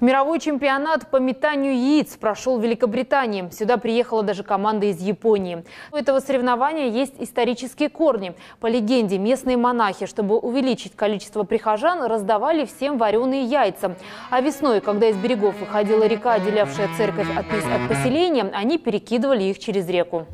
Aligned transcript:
Мировой 0.00 0.40
чемпионат 0.40 1.10
по 1.10 1.16
метанию 1.16 1.74
яиц 1.74 2.16
прошел 2.16 2.58
в 2.58 2.62
Великобритании. 2.62 3.50
Сюда 3.52 3.76
приехала 3.76 4.22
даже 4.22 4.42
команда 4.42 4.86
из 4.86 4.98
Японии. 4.98 5.62
У 5.92 5.96
этого 5.96 6.20
соревнования 6.20 6.88
есть 6.88 7.12
исторические 7.18 7.90
корни. 7.90 8.32
По 8.60 8.66
легенде, 8.66 9.18
местные 9.18 9.58
монахи, 9.58 10.06
чтобы 10.06 10.38
увеличить 10.38 10.96
количество 10.96 11.42
прихожан, 11.42 12.02
раздавали 12.04 12.64
всем 12.64 12.96
вареные 12.96 13.44
яйца. 13.44 13.94
А 14.30 14.40
весной, 14.40 14.80
когда 14.80 15.08
из 15.08 15.16
берегов 15.16 15.60
выходила 15.60 16.04
река, 16.06 16.32
отделявшая 16.32 16.88
церковь 16.96 17.28
от, 17.36 17.44
от 17.44 17.88
поселения, 17.88 18.50
они 18.54 18.78
перекидывали 18.78 19.44
их 19.44 19.58
через 19.58 19.86
реку. 19.86 20.26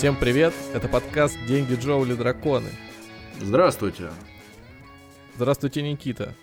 Всем 0.00 0.16
привет, 0.16 0.54
это 0.72 0.88
подкаст 0.88 1.36
«Деньги 1.46 1.74
Джоули 1.74 2.14
Драконы». 2.14 2.70
Здравствуйте. 3.38 4.08
Здравствуйте, 5.36 5.82
Никита. 5.82 6.34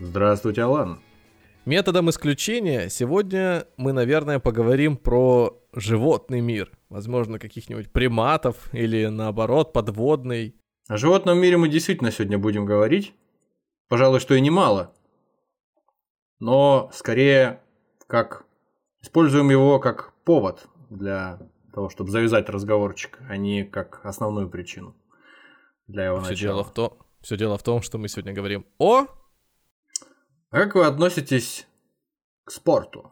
Здравствуйте, 0.00 0.62
Алан. 0.62 1.00
Методом 1.64 2.10
исключения 2.10 2.88
сегодня 2.88 3.68
мы, 3.76 3.92
наверное, 3.92 4.40
поговорим 4.40 4.96
про 4.96 5.56
животный 5.72 6.40
мир. 6.40 6.72
Возможно, 6.88 7.38
каких-нибудь 7.38 7.92
приматов 7.92 8.68
или, 8.74 9.06
наоборот, 9.06 9.72
подводный. 9.72 10.56
О 10.88 10.96
животном 10.96 11.38
мире 11.38 11.56
мы 11.56 11.68
действительно 11.68 12.10
сегодня 12.10 12.36
будем 12.36 12.66
говорить. 12.66 13.14
Пожалуй, 13.88 14.18
что 14.18 14.34
и 14.34 14.40
немало. 14.40 14.92
Но 16.40 16.90
скорее 16.92 17.60
как 18.08 18.44
используем 19.02 19.50
его 19.50 19.78
как 19.78 20.14
повод 20.24 20.66
для 20.90 21.38
того, 21.74 21.90
чтобы 21.90 22.10
завязать 22.10 22.48
разговорчик, 22.48 23.18
а 23.28 23.36
не 23.36 23.64
как 23.64 24.00
основную 24.04 24.48
причину 24.48 24.94
для 25.86 26.06
его 26.06 26.20
все 26.20 26.30
начала. 26.30 26.52
Дело 26.54 26.64
в 26.64 26.72
том, 26.72 26.98
все 27.20 27.36
дело 27.36 27.58
в 27.58 27.62
том, 27.62 27.82
что 27.82 27.98
мы 27.98 28.08
сегодня 28.08 28.32
говорим 28.32 28.64
о... 28.78 29.06
А 30.50 30.56
как 30.56 30.76
вы 30.76 30.86
относитесь 30.86 31.66
к 32.44 32.52
спорту? 32.52 33.10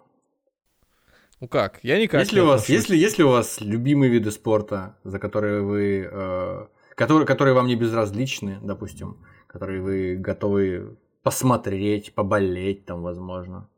Ну 1.40 1.48
как, 1.48 1.80
я 1.82 2.00
никак 2.00 2.20
если 2.20 2.36
не 2.36 2.42
у 2.42 2.46
вас, 2.46 2.68
если, 2.68 2.96
если 2.96 3.24
у 3.24 3.30
вас 3.30 3.60
любимые 3.60 4.12
виды 4.12 4.30
спорта, 4.30 4.96
за 5.02 5.18
которые 5.18 5.62
вы, 5.62 6.08
э, 6.08 6.66
которые, 6.94 7.26
которые 7.26 7.54
вам 7.54 7.66
не 7.66 7.74
безразличны, 7.74 8.60
допустим, 8.62 9.26
которые 9.48 9.82
вы 9.82 10.16
готовы 10.16 10.96
посмотреть, 11.24 12.14
поболеть 12.14 12.84
там, 12.84 13.02
возможно. 13.02 13.68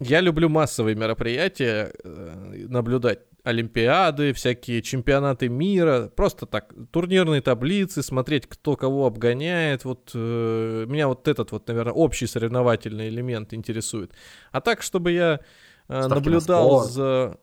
Я 0.00 0.20
люблю 0.20 0.48
массовые 0.48 0.96
мероприятия, 0.96 1.92
э, 2.02 2.66
наблюдать 2.68 3.20
олимпиады, 3.44 4.32
всякие 4.32 4.82
чемпионаты 4.82 5.48
мира, 5.48 6.10
просто 6.16 6.46
так, 6.46 6.74
турнирные 6.90 7.42
таблицы, 7.42 8.02
смотреть, 8.02 8.46
кто 8.46 8.74
кого 8.74 9.06
обгоняет. 9.06 9.84
Вот 9.84 10.10
э, 10.14 10.86
меня 10.88 11.06
вот 11.06 11.28
этот 11.28 11.52
вот, 11.52 11.68
наверное, 11.68 11.92
общий 11.92 12.26
соревновательный 12.26 13.08
элемент 13.08 13.52
интересует. 13.52 14.12
А 14.50 14.60
так, 14.60 14.82
чтобы 14.82 15.12
я 15.12 15.34
э, 15.34 15.38
Ставки 15.86 16.08
на 16.08 16.14
наблюдал 16.14 16.68
спорт. 16.70 16.90
за... 16.90 17.38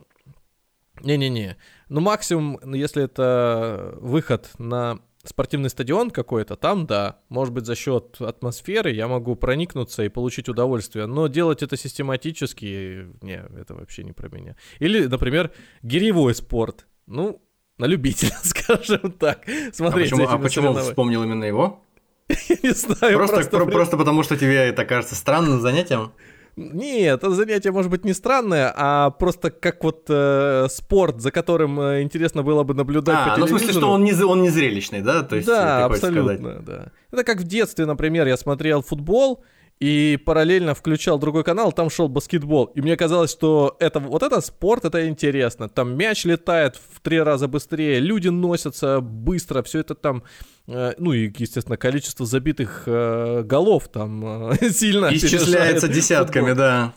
Не-не-не. 1.01 1.57
Ну, 1.87 2.01
максимум, 2.01 2.59
если 2.73 3.03
это 3.03 3.95
выход 4.01 4.49
на 4.57 4.99
спортивный 5.23 5.69
стадион 5.69 6.09
какой-то, 6.11 6.55
там 6.55 6.85
да, 6.85 7.19
может 7.29 7.53
быть 7.53 7.65
за 7.65 7.75
счет 7.75 8.17
атмосферы 8.19 8.91
я 8.91 9.07
могу 9.07 9.35
проникнуться 9.35 10.03
и 10.03 10.09
получить 10.09 10.49
удовольствие, 10.49 11.05
но 11.05 11.27
делать 11.27 11.63
это 11.63 11.77
систематически, 11.77 13.07
не, 13.21 13.43
это 13.59 13.75
вообще 13.75 14.03
не 14.03 14.13
про 14.13 14.29
меня. 14.29 14.55
Или, 14.79 15.05
например, 15.05 15.51
гиревой 15.83 16.35
спорт, 16.35 16.87
ну, 17.07 17.41
на 17.77 17.85
любителя, 17.85 18.35
скажем 18.43 19.11
так. 19.13 19.47
А 19.47 19.73
Смотреть 19.73 20.11
почему, 20.11 20.27
за 20.27 20.33
а 20.33 20.37
почему 20.37 20.73
вспомнил 20.75 21.23
именно 21.23 21.43
его? 21.43 21.83
Я 22.49 22.57
не 22.63 22.71
знаю, 22.71 23.17
Просто, 23.17 23.35
просто... 23.49 23.65
просто 23.65 23.97
потому, 23.97 24.23
что 24.23 24.37
тебе 24.37 24.55
это 24.55 24.85
кажется 24.85 25.15
странным 25.15 25.59
занятием? 25.61 26.13
Нет, 26.55 27.23
это 27.23 27.31
занятие 27.31 27.71
может 27.71 27.89
быть 27.89 28.03
не 28.03 28.13
странное, 28.13 28.73
а 28.75 29.09
просто 29.11 29.51
как 29.51 29.83
вот 29.83 30.05
э, 30.09 30.67
спорт, 30.69 31.21
за 31.21 31.31
которым 31.31 31.79
э, 31.79 32.01
интересно 32.01 32.43
было 32.43 32.63
бы 32.63 32.73
наблюдать 32.73 33.25
по 33.25 33.33
А, 33.33 33.37
ну 33.37 33.45
в 33.45 33.49
смысле, 33.49 33.71
что 33.73 33.89
он 33.89 34.03
не, 34.03 34.13
он 34.23 34.41
не 34.41 34.49
зрелищный, 34.49 35.01
да? 35.01 35.23
То 35.23 35.37
есть, 35.37 35.47
да, 35.47 35.85
абсолютно, 35.85 36.61
да. 36.61 36.91
Это 37.11 37.23
как 37.23 37.39
в 37.39 37.43
детстве, 37.43 37.85
например, 37.85 38.27
я 38.27 38.37
смотрел 38.37 38.81
футбол 38.81 39.43
и 39.81 40.15
параллельно 40.23 40.75
включал 40.75 41.17
другой 41.17 41.43
канал, 41.43 41.71
там 41.71 41.89
шел 41.89 42.07
баскетбол. 42.07 42.65
И 42.65 42.81
мне 42.81 42.95
казалось, 42.95 43.31
что 43.31 43.75
это 43.79 43.99
вот 43.99 44.21
это 44.21 44.39
спорт, 44.39 44.85
это 44.85 45.07
интересно. 45.09 45.69
Там 45.69 45.97
мяч 45.97 46.23
летает 46.23 46.75
в 46.75 46.99
три 46.99 47.19
раза 47.19 47.47
быстрее, 47.47 47.99
люди 47.99 48.27
носятся 48.27 49.01
быстро, 49.01 49.63
все 49.63 49.79
это 49.79 49.95
там, 49.95 50.21
э, 50.67 50.93
ну 50.99 51.13
и, 51.13 51.33
естественно, 51.35 51.77
количество 51.77 52.27
забитых 52.27 52.83
э, 52.85 53.41
голов 53.43 53.87
там 53.87 54.51
э, 54.51 54.69
сильно 54.69 55.07
Исчисляется 55.15 55.87
десятками, 55.87 56.49
футбол. 56.49 56.57
да. 56.57 56.93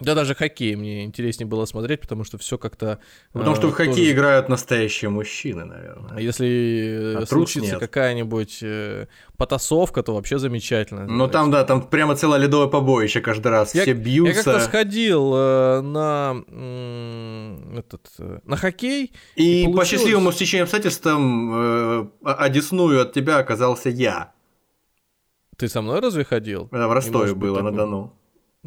Да, 0.00 0.14
даже 0.14 0.34
хоккей 0.34 0.74
мне 0.76 1.04
интереснее 1.04 1.46
было 1.46 1.64
смотреть, 1.64 2.00
потому 2.00 2.24
что 2.24 2.36
все 2.38 2.58
как-то... 2.58 2.98
Потому 3.32 3.52
э, 3.52 3.56
что 3.56 3.68
в 3.68 3.76
тоже- 3.76 4.10
играют 4.12 4.48
настоящие 4.48 5.08
мужчины, 5.08 5.62
А 5.62 5.64
наверное. 5.66 6.18
если 6.18 7.14
э, 7.16 7.22
А 7.22 7.26
случится 7.26 7.78
какая-нибудь 7.78 8.58
э, 8.62 9.06
потасовка, 9.36 10.02
то 10.02 10.14
вообще 10.14 10.38
замечательно. 10.38 11.06
Ну 11.06 11.28
там, 11.28 11.50
да, 11.50 11.64
там 11.64 11.82
прямо 11.82 12.14
целое 12.16 12.38
ледовое 12.38 12.68
побоище 12.68 13.20
каждый 13.20 13.48
раз. 13.48 13.74
Я- 13.74 13.82
Все 13.82 13.90
Я 13.92 13.96
бьются. 13.96 14.44
как-то 14.44 14.60
сходил 14.60 15.32
э, 15.34 15.80
на 15.80 16.42
м, 16.48 17.78
этот 17.78 18.08
э, 18.18 18.38
на 18.44 18.56
хоккей. 18.56 19.12
И, 19.36 19.62
и 19.62 19.66
по 19.66 19.72
получилось- 19.72 19.88
счастливому 20.02 20.32
стечению 20.32 20.64
обстоятельств 20.64 21.02
там 21.02 21.52
э, 21.54 22.06
одесную 22.22 23.00
от 23.02 23.12
тебя 23.12 23.38
оказался 23.38 23.88
я. 23.90 24.32
Ты 25.56 25.68
со 25.68 25.80
мной 25.80 26.00
разве 26.00 26.24
ходил? 26.24 26.68
Это 26.70 26.86
в 26.86 26.92
Ростове 26.92 27.18
может 27.18 27.36
быть 27.38 27.48
было 27.50 27.62
на. 27.62 27.72
Дону. 27.72 28.12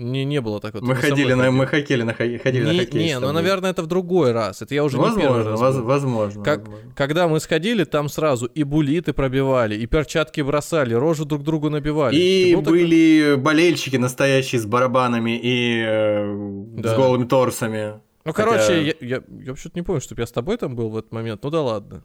Не, 0.02 0.24
не 0.24 0.40
было 0.40 0.62
такого. 0.62 0.82
Мы 0.86 0.96
ходили 0.96 1.34
на, 1.34 1.52
мы 1.52 1.66
ходил. 1.68 1.84
ходили 1.88 2.04
на, 2.04 2.14
хо- 2.14 2.44
ходили 2.44 2.64
на 2.64 2.72
Не, 2.72 2.80
хоккей. 2.80 3.04
не, 3.06 3.20
ну, 3.20 3.34
наверное, 3.34 3.72
это 3.72 3.82
в 3.84 3.88
другой 3.88 4.32
раз. 4.32 4.62
Это 4.62 4.74
я 4.74 4.86
уже 4.86 4.98
не 4.98 5.04
первый 5.04 5.44
возможно, 5.44 5.52
раз 5.52 5.60
воз- 5.60 5.76
возможно. 5.84 6.44
Как- 6.44 6.60
возможно. 6.68 6.94
Когда 6.96 7.28
мы 7.28 7.40
сходили, 7.42 7.84
там 7.84 8.08
сразу 8.08 8.46
и 8.46 8.64
булиты 8.64 9.12
пробивали, 9.12 9.76
и 9.76 9.86
перчатки 9.88 10.40
бросали, 10.40 10.94
рожу 10.94 11.26
друг 11.26 11.44
другу 11.44 11.70
набивали. 11.70 12.16
И 12.16 12.56
были 12.56 13.36
болельщики 13.36 13.98
настоящие 13.98 14.62
с 14.62 14.66
барабанами 14.66 15.38
и 15.44 15.84
э, 15.86 16.34
Да. 16.78 16.94
с 16.94 16.96
голыми 16.96 17.26
торсами. 17.26 18.00
Ну, 18.24 18.32
Хотя- 18.34 18.50
короче, 18.52 18.82
я, 18.82 18.94
я, 19.02 19.16
я 19.28 19.50
вообще-то 19.50 19.78
не 19.78 19.82
помню, 19.84 20.00
чтобы 20.02 20.22
я 20.22 20.28
с 20.28 20.32
тобой 20.32 20.56
там 20.58 20.76
был 20.78 20.90
в 20.92 20.98
этот 20.98 21.12
момент. 21.12 21.44
Ну 21.44 21.50
да 21.50 21.62
ладно. 21.62 22.04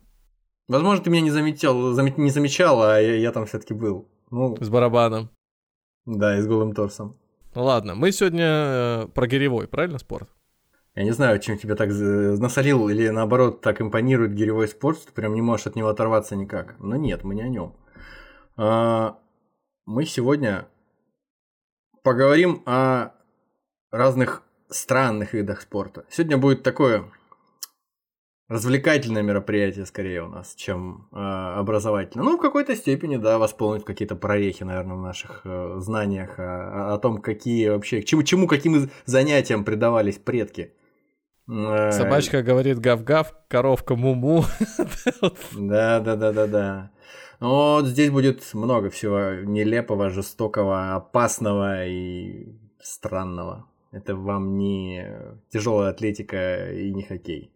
Возможно, 0.67 1.05
ты 1.05 1.11
меня 1.11 1.23
не 1.23 1.31
заметил, 1.31 1.93
заме- 1.97 2.15
не 2.17 2.31
замечал, 2.31 2.83
а 2.83 2.99
я, 3.01 3.15
я 3.17 3.31
там 3.31 3.47
все-таки 3.47 3.73
был. 3.75 4.09
Ну, 4.33 4.57
С 4.61 4.69
барабаном. 4.69 5.29
да, 6.07 6.37
и 6.39 6.41
с 6.41 6.47
голым 6.49 6.73
торсом. 6.73 7.17
Ну 7.55 7.63
ладно, 7.63 7.95
мы 7.95 8.11
сегодня 8.11 8.45
э, 8.45 9.07
про 9.15 9.27
гиревой, 9.27 9.69
правильно, 9.69 9.99
спорт? 9.99 10.29
Я 10.97 11.05
не 11.05 11.13
знаю, 11.13 11.39
чем 11.39 11.57
тебя 11.57 11.77
так 11.77 11.93
за- 11.93 12.41
насолил 12.41 12.89
или 12.89 13.09
наоборот 13.09 13.61
так 13.61 13.81
импонирует 13.81 14.35
гиревой 14.35 14.67
спорт, 14.69 14.99
что 14.99 15.07
ты 15.09 15.13
прям 15.13 15.35
не 15.35 15.43
можешь 15.43 15.67
от 15.67 15.77
него 15.77 15.89
оторваться 15.89 16.35
никак. 16.37 16.77
Но 16.81 16.97
нет, 16.97 17.23
мы 17.23 17.35
не 17.35 17.43
о 17.43 17.49
нем. 17.49 17.77
Мы 19.87 20.05
сегодня 20.07 20.67
поговорим 22.03 22.63
о 22.67 23.11
разных 23.91 24.43
странных 24.69 25.33
видах 25.33 25.61
спорта. 25.61 26.05
Сегодня 26.11 26.39
будет 26.39 26.63
такое 26.63 27.05
развлекательное 28.49 29.23
мероприятие 29.23 29.87
скорее 29.87 30.23
у 30.23 30.29
нас, 30.29 30.55
чем 30.55 31.09
э, 31.13 31.17
образовательное. 31.17 32.25
Ну, 32.25 32.37
в 32.37 32.41
какой-то 32.41 32.77
степени, 32.77 33.17
да, 33.17 33.39
восполнить 33.39 33.85
какие-то 33.85 34.17
прорехи, 34.17 34.65
наверное, 34.65 34.97
в 34.97 35.01
наших 35.01 35.43
э, 35.45 35.77
знаниях 35.79 36.39
о, 36.39 36.95
о 36.95 36.99
том, 36.99 37.23
какие 37.23 37.69
вообще, 37.69 38.03
к 38.03 38.05
чему, 38.05 38.23
чему, 38.23 38.47
каким 38.47 38.91
занятиям 39.07 39.65
предавались 39.65 40.19
предки. 40.19 40.73
Э, 41.49 41.93
Собачка 41.93 42.43
говорит 42.43 42.79
гав-гав, 42.79 43.35
коровка 43.49 43.97
му-му. 43.97 44.45
Да, 45.53 46.01
да, 46.01 46.17
да, 46.17 46.33
да, 46.33 46.47
да. 46.47 46.91
Но 47.41 47.77
вот 47.77 47.87
здесь 47.87 48.11
будет 48.11 48.43
много 48.55 48.91
всего 48.91 49.43
нелепого, 49.43 50.11
жестокого, 50.11 50.95
опасного 50.95 51.87
и 51.87 52.55
странного. 52.81 53.67
Это 53.91 54.17
вам 54.17 54.59
не 54.59 55.07
тяжелая 55.51 55.91
атлетика 55.91 56.71
и 56.73 56.91
не 56.93 57.03
хоккей. 57.03 57.51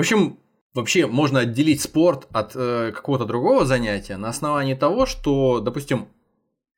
В 0.00 0.02
общем, 0.02 0.38
вообще 0.72 1.06
можно 1.06 1.40
отделить 1.40 1.82
спорт 1.82 2.26
от 2.32 2.52
э, 2.54 2.90
какого-то 2.90 3.26
другого 3.26 3.66
занятия 3.66 4.16
на 4.16 4.30
основании 4.30 4.72
того, 4.72 5.04
что, 5.04 5.60
допустим, 5.60 6.08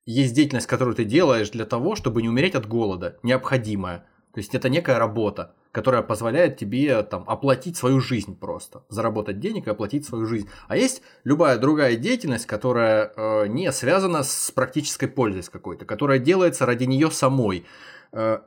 есть 0.04 0.34
деятельность, 0.34 0.66
которую 0.66 0.96
ты 0.96 1.04
делаешь 1.04 1.50
для 1.50 1.64
того, 1.64 1.94
чтобы 1.94 2.20
не 2.20 2.28
умереть 2.28 2.56
от 2.56 2.66
голода, 2.66 3.20
необходимая. 3.22 3.98
То 4.34 4.38
есть 4.38 4.56
это 4.56 4.68
некая 4.68 4.98
работа, 4.98 5.54
которая 5.70 6.02
позволяет 6.02 6.56
тебе 6.56 7.00
там 7.04 7.22
оплатить 7.28 7.76
свою 7.76 8.00
жизнь 8.00 8.36
просто, 8.36 8.82
заработать 8.88 9.38
денег 9.38 9.68
и 9.68 9.70
оплатить 9.70 10.04
свою 10.04 10.26
жизнь. 10.26 10.48
А 10.66 10.76
есть 10.76 11.00
любая 11.22 11.58
другая 11.58 11.94
деятельность, 11.94 12.46
которая 12.46 13.12
э, 13.14 13.46
не 13.46 13.70
связана 13.70 14.24
с 14.24 14.50
практической 14.50 15.06
пользой 15.06 15.44
какой-то, 15.44 15.84
которая 15.84 16.18
делается 16.18 16.66
ради 16.66 16.86
нее 16.86 17.12
самой. 17.12 17.66
Э, 18.10 18.40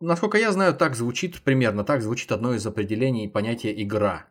насколько 0.00 0.38
я 0.38 0.52
знаю, 0.52 0.74
так 0.74 0.94
звучит 0.94 1.40
примерно, 1.42 1.84
так 1.84 2.02
звучит 2.02 2.32
одно 2.32 2.54
из 2.54 2.66
определений 2.66 3.28
понятия 3.28 3.72
игра. 3.82 4.26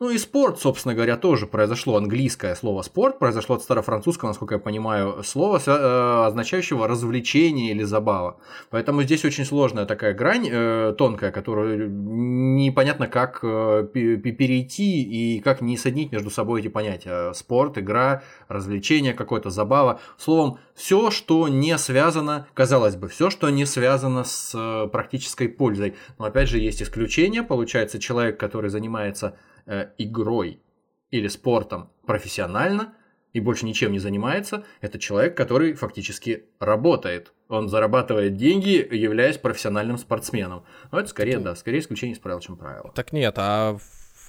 Ну 0.00 0.10
и 0.10 0.18
спорт, 0.18 0.58
собственно 0.58 0.94
говоря, 0.94 1.16
тоже 1.16 1.46
произошло. 1.46 1.96
Английское 1.96 2.54
слово 2.54 2.82
спорт 2.82 3.18
произошло 3.18 3.56
от 3.56 3.62
старофранцузского, 3.62 4.30
насколько 4.30 4.56
я 4.56 4.58
понимаю, 4.58 5.22
слова, 5.22 5.60
э, 5.64 6.26
означающего 6.26 6.88
развлечение 6.88 7.70
или 7.70 7.84
забава. 7.84 8.38
Поэтому 8.70 9.02
здесь 9.02 9.24
очень 9.24 9.44
сложная 9.44 9.86
такая 9.86 10.12
грань, 10.14 10.48
э, 10.50 10.94
тонкая, 10.98 11.30
которую 11.30 11.90
непонятно 11.90 13.06
как 13.06 13.40
э, 13.42 13.86
перейти 13.92 15.02
и 15.02 15.40
как 15.40 15.60
не 15.60 15.76
соединить 15.76 16.10
между 16.12 16.30
собой 16.30 16.60
эти 16.60 16.68
понятия. 16.68 17.32
Спорт, 17.32 17.78
игра, 17.78 18.22
развлечение, 18.48 19.14
какое-то 19.14 19.50
забава. 19.50 20.00
Словом, 20.18 20.58
все, 20.74 21.10
что 21.10 21.48
не 21.48 21.76
связано, 21.78 22.46
казалось 22.54 22.96
бы, 22.96 23.08
все, 23.08 23.30
что 23.30 23.50
не 23.50 23.66
связано 23.66 24.24
с 24.24 24.88
практической 24.92 25.48
пользой. 25.48 25.94
Но 26.18 26.24
опять 26.24 26.48
же, 26.48 26.58
есть 26.58 26.82
исключения. 26.82 27.42
Получается, 27.42 27.98
человек, 27.98 28.40
который 28.40 28.70
занимается 28.70 29.36
э, 29.66 29.90
игрой 29.98 30.60
или 31.10 31.28
спортом 31.28 31.90
профессионально 32.06 32.94
и 33.32 33.40
больше 33.40 33.64
ничем 33.64 33.92
не 33.92 33.98
занимается, 33.98 34.64
это 34.80 34.98
человек, 34.98 35.36
который 35.36 35.72
фактически 35.74 36.44
работает. 36.58 37.32
Он 37.48 37.68
зарабатывает 37.68 38.36
деньги, 38.36 38.86
являясь 38.94 39.38
профессиональным 39.38 39.96
спортсменом. 39.96 40.64
Но 40.90 41.00
это 41.00 41.08
скорее, 41.08 41.38
да, 41.38 41.54
скорее 41.54 41.78
исключение 41.78 42.14
из 42.14 42.20
правил, 42.20 42.40
чем 42.40 42.56
правило. 42.56 42.92
Так 42.94 43.12
нет, 43.12 43.34
а 43.38 43.78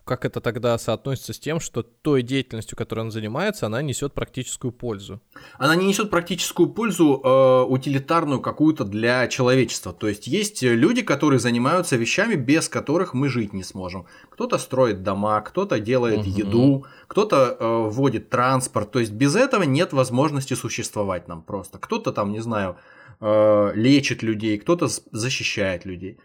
как 0.05 0.25
это 0.25 0.41
тогда 0.41 0.77
соотносится 0.77 1.33
с 1.33 1.39
тем, 1.39 1.59
что 1.59 1.81
той 1.81 2.23
деятельностью, 2.23 2.77
которой 2.77 3.01
он 3.01 3.11
занимается, 3.11 3.67
она 3.67 3.81
несет 3.81 4.13
практическую 4.13 4.71
пользу? 4.71 5.21
Она 5.57 5.75
не 5.75 5.85
несет 5.85 6.09
практическую 6.09 6.69
пользу, 6.69 7.21
э, 7.23 7.63
утилитарную 7.69 8.41
какую-то 8.41 8.83
для 8.83 9.27
человечества. 9.27 9.93
То 9.93 10.07
есть 10.09 10.27
есть 10.27 10.61
люди, 10.61 11.01
которые 11.01 11.39
занимаются 11.39 11.95
вещами, 11.95 12.35
без 12.35 12.67
которых 12.67 13.13
мы 13.13 13.29
жить 13.29 13.53
не 13.53 13.63
сможем. 13.63 14.05
Кто-то 14.29 14.57
строит 14.57 15.03
дома, 15.03 15.39
кто-то 15.41 15.79
делает 15.79 16.21
угу. 16.21 16.29
еду, 16.29 16.85
кто-то 17.07 17.57
э, 17.57 17.89
вводит 17.89 18.29
транспорт. 18.29 18.91
То 18.91 18.99
есть 18.99 19.11
без 19.13 19.35
этого 19.35 19.63
нет 19.63 19.93
возможности 19.93 20.53
существовать 20.53 21.27
нам 21.27 21.41
просто. 21.41 21.77
Кто-то 21.77 22.11
там, 22.11 22.31
не 22.31 22.41
знаю, 22.41 22.75
э, 23.21 23.71
лечит 23.75 24.21
людей, 24.21 24.57
кто-то 24.57 24.87
защищает 25.11 25.85
людей. 25.85 26.17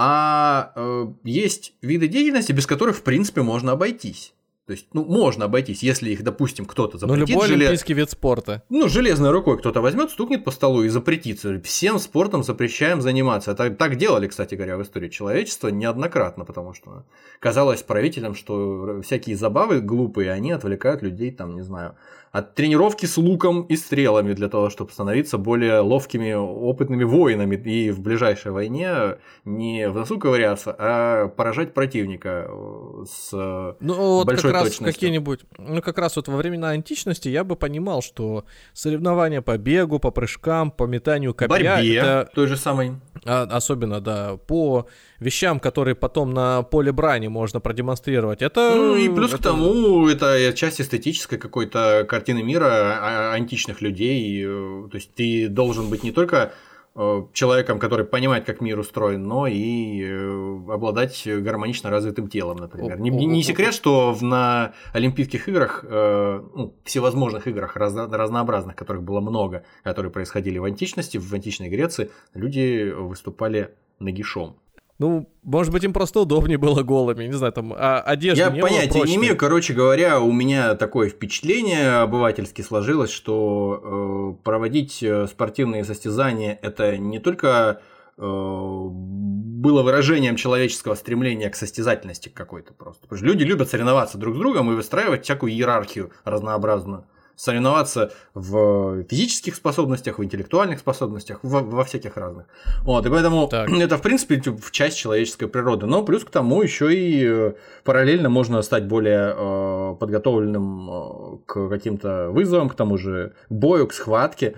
А 0.00 0.70
э, 0.76 1.06
есть 1.24 1.74
виды 1.82 2.06
деятельности, 2.06 2.52
без 2.52 2.68
которых, 2.68 2.98
в 2.98 3.02
принципе, 3.02 3.42
можно 3.42 3.72
обойтись. 3.72 4.32
То 4.68 4.72
есть, 4.72 4.86
ну, 4.92 5.04
можно 5.04 5.46
обойтись, 5.46 5.82
если 5.82 6.10
их, 6.10 6.22
допустим, 6.22 6.66
кто-то 6.66 6.98
запретит. 6.98 7.26
Ну, 7.26 7.32
любой 7.32 7.48
желез... 7.48 7.68
олимпийский 7.68 7.94
вид 7.94 8.08
спорта. 8.08 8.62
Ну, 8.68 8.86
железной 8.88 9.32
рукой 9.32 9.58
кто-то 9.58 9.80
возьмет, 9.80 10.10
стукнет 10.10 10.44
по 10.44 10.52
столу 10.52 10.84
и 10.84 10.88
запретится. 10.88 11.60
Всем 11.62 11.98
спортом 11.98 12.44
запрещаем 12.44 13.00
заниматься. 13.00 13.56
Так, 13.56 13.76
так 13.76 13.96
делали, 13.96 14.28
кстати 14.28 14.54
говоря, 14.54 14.76
в 14.76 14.82
истории 14.82 15.08
человечества 15.08 15.68
неоднократно, 15.68 16.44
потому 16.44 16.74
что 16.74 17.06
казалось 17.40 17.82
правителям, 17.82 18.36
что 18.36 19.00
всякие 19.02 19.36
забавы 19.36 19.80
глупые, 19.80 20.30
они 20.30 20.52
отвлекают 20.52 21.02
людей, 21.02 21.32
там, 21.32 21.56
не 21.56 21.62
знаю, 21.62 21.96
от 22.32 22.54
тренировки 22.54 23.06
с 23.06 23.16
луком 23.16 23.62
и 23.62 23.76
стрелами 23.76 24.32
для 24.32 24.48
того, 24.48 24.70
чтобы 24.70 24.92
становиться 24.92 25.38
более 25.38 25.80
ловкими, 25.80 26.32
опытными 26.32 27.04
воинами 27.04 27.56
и 27.56 27.90
в 27.90 28.00
ближайшей 28.00 28.52
войне 28.52 29.16
не 29.44 29.88
в 29.88 29.94
носу 29.94 30.18
ковыряться, 30.18 30.74
а 30.78 31.28
поражать 31.28 31.74
противника 31.74 32.46
э, 32.48 33.04
с 33.08 33.76
ну, 33.80 33.94
вот 33.94 34.26
большой 34.26 34.52
как 34.52 34.64
раз 34.64 34.76
какие-нибудь, 34.76 35.40
ну 35.58 35.80
как 35.82 35.98
раз 35.98 36.16
вот 36.16 36.28
во 36.28 36.36
времена 36.36 36.70
античности 36.70 37.28
я 37.28 37.44
бы 37.44 37.56
понимал, 37.56 38.02
что 38.02 38.44
соревнования 38.72 39.42
по 39.42 39.56
бегу, 39.56 39.98
по 39.98 40.10
прыжкам, 40.10 40.70
по 40.70 40.84
метанию 40.84 41.34
копья, 41.34 41.48
Борьбе 41.48 41.96
это 41.96 42.30
той 42.34 42.46
же 42.46 42.56
самой. 42.56 42.92
А, 43.24 43.42
особенно, 43.44 44.00
да, 44.00 44.36
по 44.36 44.86
вещам, 45.20 45.60
которые 45.60 45.94
потом 45.94 46.32
на 46.32 46.62
поле 46.62 46.92
брани 46.92 47.28
можно 47.28 47.60
продемонстрировать. 47.60 48.42
Это... 48.42 48.72
Ну 48.74 48.96
и 48.96 49.08
плюс 49.08 49.30
это... 49.30 49.38
к 49.38 49.42
тому, 49.42 50.08
это 50.08 50.52
часть 50.54 50.80
эстетической 50.80 51.38
какой-то 51.38 52.06
картины 52.08 52.42
мира 52.42 52.68
а, 53.00 53.32
античных 53.32 53.80
людей. 53.80 54.44
То 54.44 54.94
есть 54.94 55.14
ты 55.14 55.48
должен 55.48 55.90
быть 55.90 56.04
не 56.04 56.12
только 56.12 56.52
э, 56.94 57.22
человеком, 57.32 57.78
который 57.78 58.04
понимает, 58.04 58.44
как 58.44 58.60
мир 58.60 58.78
устроен, 58.78 59.24
но 59.24 59.46
и 59.46 60.02
э, 60.04 60.72
обладать 60.72 61.26
гармонично 61.26 61.90
развитым 61.90 62.28
телом, 62.28 62.58
например. 62.58 62.98
Не, 63.00 63.10
не 63.10 63.42
секрет, 63.42 63.74
что 63.74 64.16
на 64.20 64.72
Олимпийских 64.92 65.48
играх, 65.48 65.84
э, 65.88 66.42
ну, 66.54 66.74
всевозможных 66.84 67.48
играх 67.48 67.76
разнообразных, 67.76 68.76
которых 68.76 69.02
было 69.02 69.20
много, 69.20 69.64
которые 69.82 70.12
происходили 70.12 70.58
в 70.58 70.64
античности, 70.64 71.18
в 71.18 71.32
античной 71.34 71.68
Греции, 71.68 72.10
люди 72.34 72.92
выступали 72.92 73.74
нагишом. 73.98 74.56
Ну, 74.98 75.32
может 75.44 75.72
быть, 75.72 75.84
им 75.84 75.92
просто 75.92 76.20
удобнее 76.20 76.58
было 76.58 76.82
голыми, 76.82 77.24
не 77.24 77.32
знаю, 77.32 77.52
там 77.52 77.72
а 77.72 78.00
одежда 78.00 78.44
Я 78.44 78.50
не 78.50 78.60
понятия 78.60 79.00
не 79.02 79.14
имею, 79.14 79.36
короче 79.36 79.72
говоря, 79.72 80.20
у 80.20 80.32
меня 80.32 80.74
такое 80.74 81.08
впечатление 81.08 82.00
обывательски 82.00 82.62
сложилось, 82.62 83.10
что 83.10 84.36
э, 84.40 84.42
проводить 84.42 85.00
э, 85.02 85.28
спортивные 85.28 85.84
состязания 85.84 86.58
это 86.62 86.96
не 86.98 87.20
только 87.20 87.80
э, 88.16 88.20
было 88.20 89.84
выражением 89.84 90.34
человеческого 90.34 90.96
стремления 90.96 91.48
к 91.48 91.54
состязательности 91.54 92.28
какой-то 92.28 92.72
просто. 92.72 93.02
Потому 93.02 93.18
что 93.18 93.26
люди 93.26 93.44
любят 93.44 93.70
соревноваться 93.70 94.18
друг 94.18 94.34
с 94.34 94.38
другом 94.38 94.72
и 94.72 94.74
выстраивать 94.74 95.22
всякую 95.22 95.52
иерархию 95.52 96.10
разнообразную 96.24 97.06
соревноваться 97.38 98.12
в 98.34 99.04
физических 99.04 99.54
способностях, 99.54 100.18
в 100.18 100.24
интеллектуальных 100.24 100.80
способностях, 100.80 101.38
во, 101.42 101.60
во 101.60 101.84
всяких 101.84 102.16
разных. 102.16 102.46
Вот, 102.82 103.06
и 103.06 103.10
поэтому 103.10 103.46
так. 103.46 103.70
это, 103.80 103.96
в 103.96 104.02
принципе, 104.02 104.42
в 104.42 104.70
часть 104.72 104.98
человеческой 104.98 105.46
природы. 105.46 105.86
Но 105.86 106.02
плюс 106.02 106.24
к 106.24 106.30
тому 106.30 106.60
еще 106.62 106.92
и 106.92 107.24
э, 107.24 107.52
параллельно 107.84 108.28
можно 108.28 108.60
стать 108.62 108.86
более 108.86 109.34
э, 109.36 109.94
подготовленным 110.00 110.90
э, 110.90 111.38
к 111.46 111.68
каким-то 111.68 112.30
вызовам, 112.30 112.68
к 112.68 112.74
тому 112.74 112.98
же 112.98 113.34
бою, 113.48 113.86
к 113.86 113.94
схватке. 113.94 114.56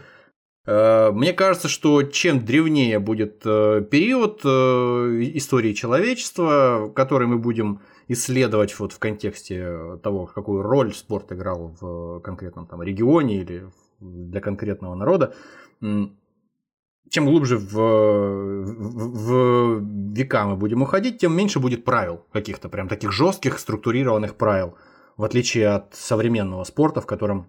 Мне 0.67 1.33
кажется, 1.33 1.69
что 1.69 2.03
чем 2.03 2.45
древнее 2.45 2.99
будет 2.99 3.41
период 3.43 4.45
истории 4.45 5.73
человечества, 5.73 6.93
который 6.95 7.27
мы 7.27 7.39
будем 7.39 7.81
исследовать 8.13 8.77
вот 8.81 8.93
в 8.93 8.99
контексте 8.99 9.97
того, 10.03 10.27
какую 10.27 10.63
роль 10.63 10.93
спорт 10.93 11.31
играл 11.31 11.77
в 11.81 12.19
конкретном 12.21 12.67
там 12.67 12.83
регионе 12.83 13.37
или 13.37 13.71
для 14.01 14.41
конкретного 14.41 14.97
народа, 14.97 15.33
чем 15.81 17.27
глубже 17.27 17.57
в, 17.57 17.73
в, 17.73 19.79
в 19.79 20.13
века 20.13 20.45
мы 20.45 20.57
будем 20.57 20.83
уходить, 20.83 21.19
тем 21.19 21.37
меньше 21.37 21.61
будет 21.61 21.85
правил 21.85 22.25
каких-то 22.33 22.69
прям 22.69 22.89
таких 22.89 23.13
жестких 23.13 23.61
структурированных 23.61 24.35
правил, 24.35 24.75
в 25.17 25.23
отличие 25.23 25.69
от 25.69 25.95
современного 25.95 26.65
спорта, 26.65 27.01
в 27.01 27.07
котором 27.07 27.47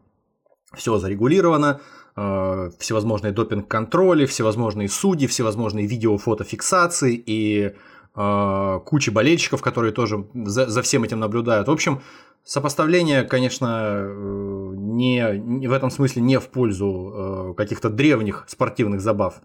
все 0.76 1.00
зарегулировано, 1.00 1.82
э, 2.16 2.70
всевозможные 2.78 3.34
допинг-контроли, 3.34 4.28
всевозможные 4.28 4.90
судьи, 4.90 5.28
всевозможные 5.28 5.88
видео-фотофиксации 5.88 7.22
и 7.26 7.74
кучи 8.14 9.10
болельщиков, 9.10 9.62
которые 9.62 9.94
тоже 9.94 10.28
за, 10.34 10.68
за 10.68 10.82
всем 10.82 11.04
этим 11.04 11.20
наблюдают. 11.20 11.68
В 11.68 11.72
общем, 11.72 12.02
сопоставление, 12.44 13.24
конечно, 13.24 13.94
э, 14.00 14.74
не, 14.76 15.40
не 15.40 15.68
в 15.68 15.72
этом 15.72 15.90
смысле 15.92 16.22
не 16.22 16.40
в 16.40 16.48
пользу 16.48 17.14
э, 17.14 17.54
каких-то 17.56 17.90
древних 17.90 18.46
спортивных 18.48 19.02
забав. 19.02 19.42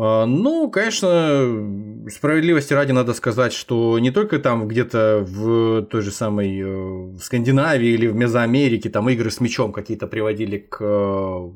Ну, 0.00 0.70
конечно, 0.70 2.06
справедливости 2.08 2.72
ради 2.72 2.92
надо 2.92 3.14
сказать, 3.14 3.52
что 3.52 3.98
не 3.98 4.12
только 4.12 4.38
там 4.38 4.68
где-то 4.68 5.24
в 5.26 5.86
той 5.86 6.02
же 6.02 6.12
самой 6.12 6.60
э, 6.60 6.64
в 6.64 7.18
Скандинавии 7.18 7.88
или 7.88 8.06
в 8.06 8.14
Мезоамерике 8.14 8.90
там 8.90 9.08
игры 9.08 9.32
с 9.32 9.40
мячом 9.40 9.72
какие-то 9.72 10.06
приводили 10.06 10.58
к 10.58 11.50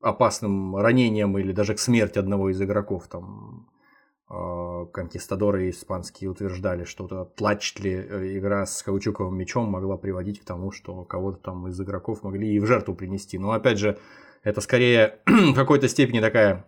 опасным 0.00 0.76
ранениям 0.76 1.36
или 1.36 1.50
даже 1.52 1.74
к 1.74 1.80
смерти 1.80 2.20
одного 2.20 2.48
из 2.48 2.62
игроков. 2.62 3.08
Там 3.08 3.66
конкистадоры 4.92 5.68
испанские 5.68 6.30
утверждали, 6.30 6.84
что 6.84 7.04
вот 7.04 7.12
эта 7.12 7.24
Тлачтли 7.24 7.90
э, 7.90 8.38
игра 8.38 8.64
с 8.64 8.82
каучуковым 8.82 9.36
мячом 9.36 9.68
могла 9.68 9.98
приводить 9.98 10.40
к 10.40 10.44
тому, 10.44 10.72
что 10.72 11.04
кого-то 11.04 11.38
там 11.38 11.68
из 11.68 11.78
игроков 11.80 12.22
могли 12.22 12.54
и 12.54 12.58
в 12.58 12.66
жертву 12.66 12.94
принести. 12.94 13.38
Но 13.38 13.52
опять 13.52 13.78
же, 13.78 13.98
это 14.42 14.60
скорее 14.62 15.18
в 15.26 15.54
какой-то 15.54 15.86
степени 15.88 16.20
такая 16.20 16.64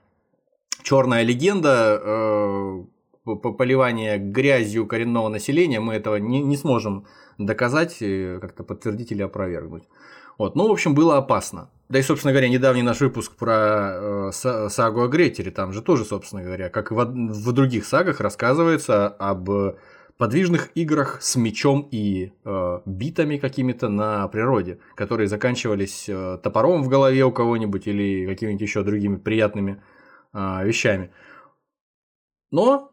черная 0.83 1.23
легенда, 1.23 2.01
э, 2.05 2.85
поливание 3.25 4.19
грязью 4.19 4.87
коренного 4.87 5.31
населения, 5.31 5.81
мы 5.81 5.95
этого 5.95 6.17
не, 6.17 6.43
не 6.43 6.59
сможем 6.59 7.07
доказать, 7.39 7.97
как-то 7.99 8.65
подтвердить 8.65 9.13
или 9.13 9.23
опровергнуть. 9.23 9.85
Вот. 10.37 10.55
Ну, 10.55 10.69
в 10.69 10.73
общем, 10.73 10.95
было 10.95 11.17
опасно. 11.17 11.71
Да 11.89 11.99
и, 11.99 12.03
собственно 12.03 12.33
говоря, 12.33 12.49
недавний 12.49 12.83
наш 12.83 13.01
выпуск 13.01 13.37
про 13.37 14.31
э, 14.33 14.69
сагу 14.69 15.03
о 15.03 15.09
Гретере, 15.09 15.51
там 15.51 15.73
же 15.73 15.83
тоже, 15.83 16.05
собственно 16.05 16.43
говоря, 16.43 16.71
как 16.71 16.91
и 16.91 16.95
в, 16.95 17.05
в 17.05 17.53
других 17.53 17.85
сагах, 17.85 18.21
рассказывается 18.21 19.09
об 19.09 19.51
подвижных 20.17 20.71
играх 20.75 21.23
с 21.23 21.37
мечом 21.37 21.89
и 21.91 22.33
э, 22.45 22.81
битами 22.87 23.39
какими-то 23.39 23.89
на 23.89 24.27
природе, 24.29 24.79
которые 24.95 25.29
заканчивались 25.29 26.09
э, 26.09 26.39
топором 26.43 26.83
в 26.83 26.89
голове 26.89 27.25
у 27.25 27.33
кого-нибудь 27.33 27.87
или 27.87 28.27
какими-нибудь 28.27 28.63
еще 28.63 28.85
другими 28.85 29.17
приятными 29.17 29.83
э, 30.33 30.65
вещами. 30.65 31.13
Но... 32.51 32.93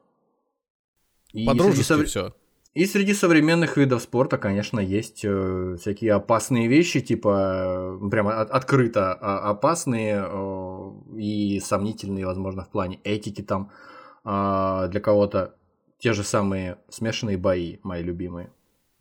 По-дружески 1.46 1.84
сов... 1.84 2.06
все. 2.06 2.34
И 2.74 2.86
среди 2.86 3.14
современных 3.14 3.76
видов 3.76 4.02
спорта, 4.02 4.38
конечно, 4.38 4.80
есть 4.80 5.26
э, 5.26 5.76
всякие 5.78 6.14
опасные 6.14 6.68
вещи, 6.68 7.02
типа 7.02 7.98
э, 8.02 8.10
прямо 8.10 8.40
от, 8.40 8.50
открыто 8.50 9.14
а, 9.14 9.50
опасные 9.50 10.24
э, 10.26 10.92
и 11.18 11.60
сомнительные, 11.60 12.26
возможно, 12.26 12.64
в 12.64 12.70
плане 12.70 13.02
этики 13.04 13.42
там 13.42 13.72
э, 14.24 14.88
для 14.90 15.02
кого-то. 15.02 15.56
Те 16.00 16.14
же 16.14 16.24
самые 16.24 16.78
смешанные 16.90 17.38
бои, 17.38 17.78
мои 17.84 18.04
любимые. 18.04 18.52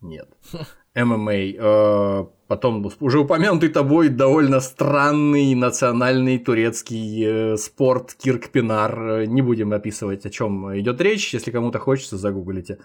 Нет. 0.01 0.29
ММА. 0.95 2.27
Э, 2.51 2.55
потом 2.55 2.91
уже 2.99 3.19
упомянутый 3.19 3.69
тобой 3.69 4.09
довольно 4.09 4.59
странный 4.59 5.55
национальный 5.55 6.37
турецкий 6.37 7.23
э, 7.25 7.57
спорт 7.57 8.13
Кирк 8.13 8.49
Пинар. 8.49 9.25
Не 9.27 9.41
будем 9.41 9.73
описывать, 9.73 10.25
о 10.25 10.29
чем 10.29 10.77
идет 10.79 11.01
речь. 11.01 11.33
Если 11.33 11.51
кому-то 11.51 11.79
хочется, 11.79 12.17
загуглите. 12.17 12.77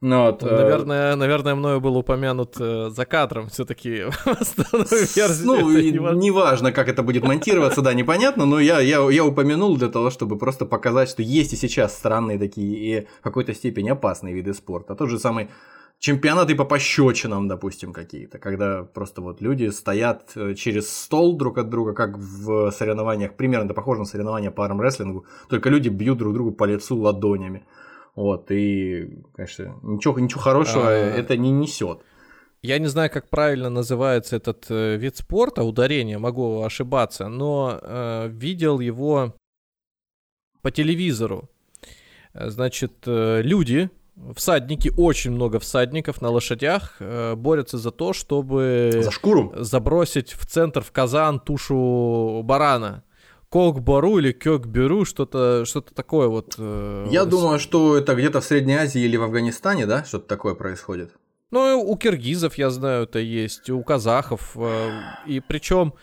Ну, 0.00 0.24
вот, 0.24 0.42
э, 0.42 0.46
наверное, 0.46 1.12
э... 1.12 1.16
наверное, 1.16 1.54
мною 1.54 1.80
был 1.80 1.96
упомянут 1.96 2.56
э, 2.60 2.90
за 2.90 3.04
кадром 3.04 3.48
все-таки. 3.48 4.04
Ну, 5.44 5.70
неважно, 6.14 6.72
как 6.72 6.88
это 6.88 7.02
будет 7.02 7.24
монтироваться, 7.24 7.82
да, 7.82 7.94
непонятно, 7.94 8.46
но 8.46 8.60
я, 8.60 8.80
я, 8.80 9.10
я 9.10 9.24
упомянул 9.24 9.76
для 9.76 9.88
того, 9.88 10.10
чтобы 10.10 10.38
просто 10.38 10.66
показать, 10.66 11.08
что 11.10 11.22
есть 11.22 11.52
и 11.52 11.56
сейчас 11.56 11.94
странные 11.94 12.38
такие 12.38 12.76
и 12.76 13.06
в 13.20 13.22
какой-то 13.22 13.54
степени 13.54 13.90
опасные 13.90 14.34
виды 14.34 14.54
спорта. 14.54 14.94
Тот 14.94 15.10
же 15.10 15.18
самый 15.18 15.48
чемпионаты 16.00 16.56
по 16.56 16.64
пощечинам, 16.64 17.46
допустим, 17.46 17.92
какие-то, 17.92 18.38
когда 18.38 18.82
просто 18.82 19.20
вот 19.20 19.42
люди 19.42 19.70
стоят 19.70 20.32
э, 20.34 20.54
через 20.54 20.90
стол 20.90 21.36
друг 21.36 21.58
от 21.58 21.68
друга, 21.68 21.92
как 21.92 22.16
в 22.18 22.70
соревнованиях, 22.70 23.34
примерно 23.34 23.66
это 23.66 23.74
похоже 23.74 24.00
на 24.00 24.06
соревнования 24.06 24.50
по 24.50 24.64
армрестлингу, 24.64 25.26
только 25.48 25.68
люди 25.68 25.90
бьют 25.90 26.18
друг 26.18 26.34
другу 26.34 26.52
по 26.52 26.64
лицу 26.64 26.96
ладонями. 26.96 27.66
Вот, 28.16 28.50
и, 28.50 29.22
конечно, 29.36 29.76
ничего, 29.82 30.18
ничего 30.18 30.40
хорошего 30.40 30.88
а... 30.88 30.90
это 30.90 31.36
не 31.36 31.52
несет. 31.52 32.00
Я 32.62 32.78
не 32.78 32.88
знаю, 32.88 33.10
как 33.10 33.28
правильно 33.28 33.70
называется 33.70 34.36
этот 34.36 34.66
э, 34.70 34.96
вид 34.96 35.16
спорта, 35.16 35.62
ударение, 35.62 36.18
могу 36.18 36.62
ошибаться, 36.62 37.28
но 37.28 37.78
э, 37.80 38.28
видел 38.28 38.80
его 38.80 39.34
по 40.62 40.70
телевизору. 40.70 41.48
Значит, 42.34 42.92
э, 43.06 43.42
люди, 43.42 43.90
всадники, 44.36 44.92
очень 44.96 45.32
много 45.32 45.58
всадников 45.58 46.20
на 46.20 46.30
лошадях 46.30 46.96
э, 47.00 47.34
борются 47.34 47.78
за 47.78 47.90
то, 47.90 48.12
чтобы... 48.12 48.90
За 49.02 49.10
шкуру? 49.10 49.52
Забросить 49.56 50.32
в 50.32 50.46
центр, 50.46 50.82
в 50.82 50.90
казан 50.92 51.40
тушу 51.40 52.42
барана. 52.44 53.02
Кокбару 53.50 54.18
или 54.18 54.30
Кёкберу, 54.32 55.04
что-то 55.04 55.64
что 55.64 55.80
такое 55.80 56.28
вот. 56.28 56.54
Э, 56.58 57.08
Я 57.10 57.24
думаю, 57.24 57.58
что 57.58 57.96
это 57.96 58.14
где-то 58.14 58.40
в 58.40 58.44
Средней 58.44 58.74
Азии 58.76 59.02
или 59.02 59.16
в 59.16 59.24
Афганистане, 59.24 59.86
да, 59.86 60.04
что-то 60.04 60.28
такое 60.28 60.54
происходит. 60.54 61.12
Ну, 61.50 61.82
у 61.84 61.96
киргизов, 61.96 62.54
я 62.58 62.70
знаю, 62.70 63.04
это 63.04 63.18
есть, 63.18 63.68
у 63.70 63.82
казахов. 63.82 64.52
Э, 64.54 65.00
и 65.26 65.40
причем 65.40 65.94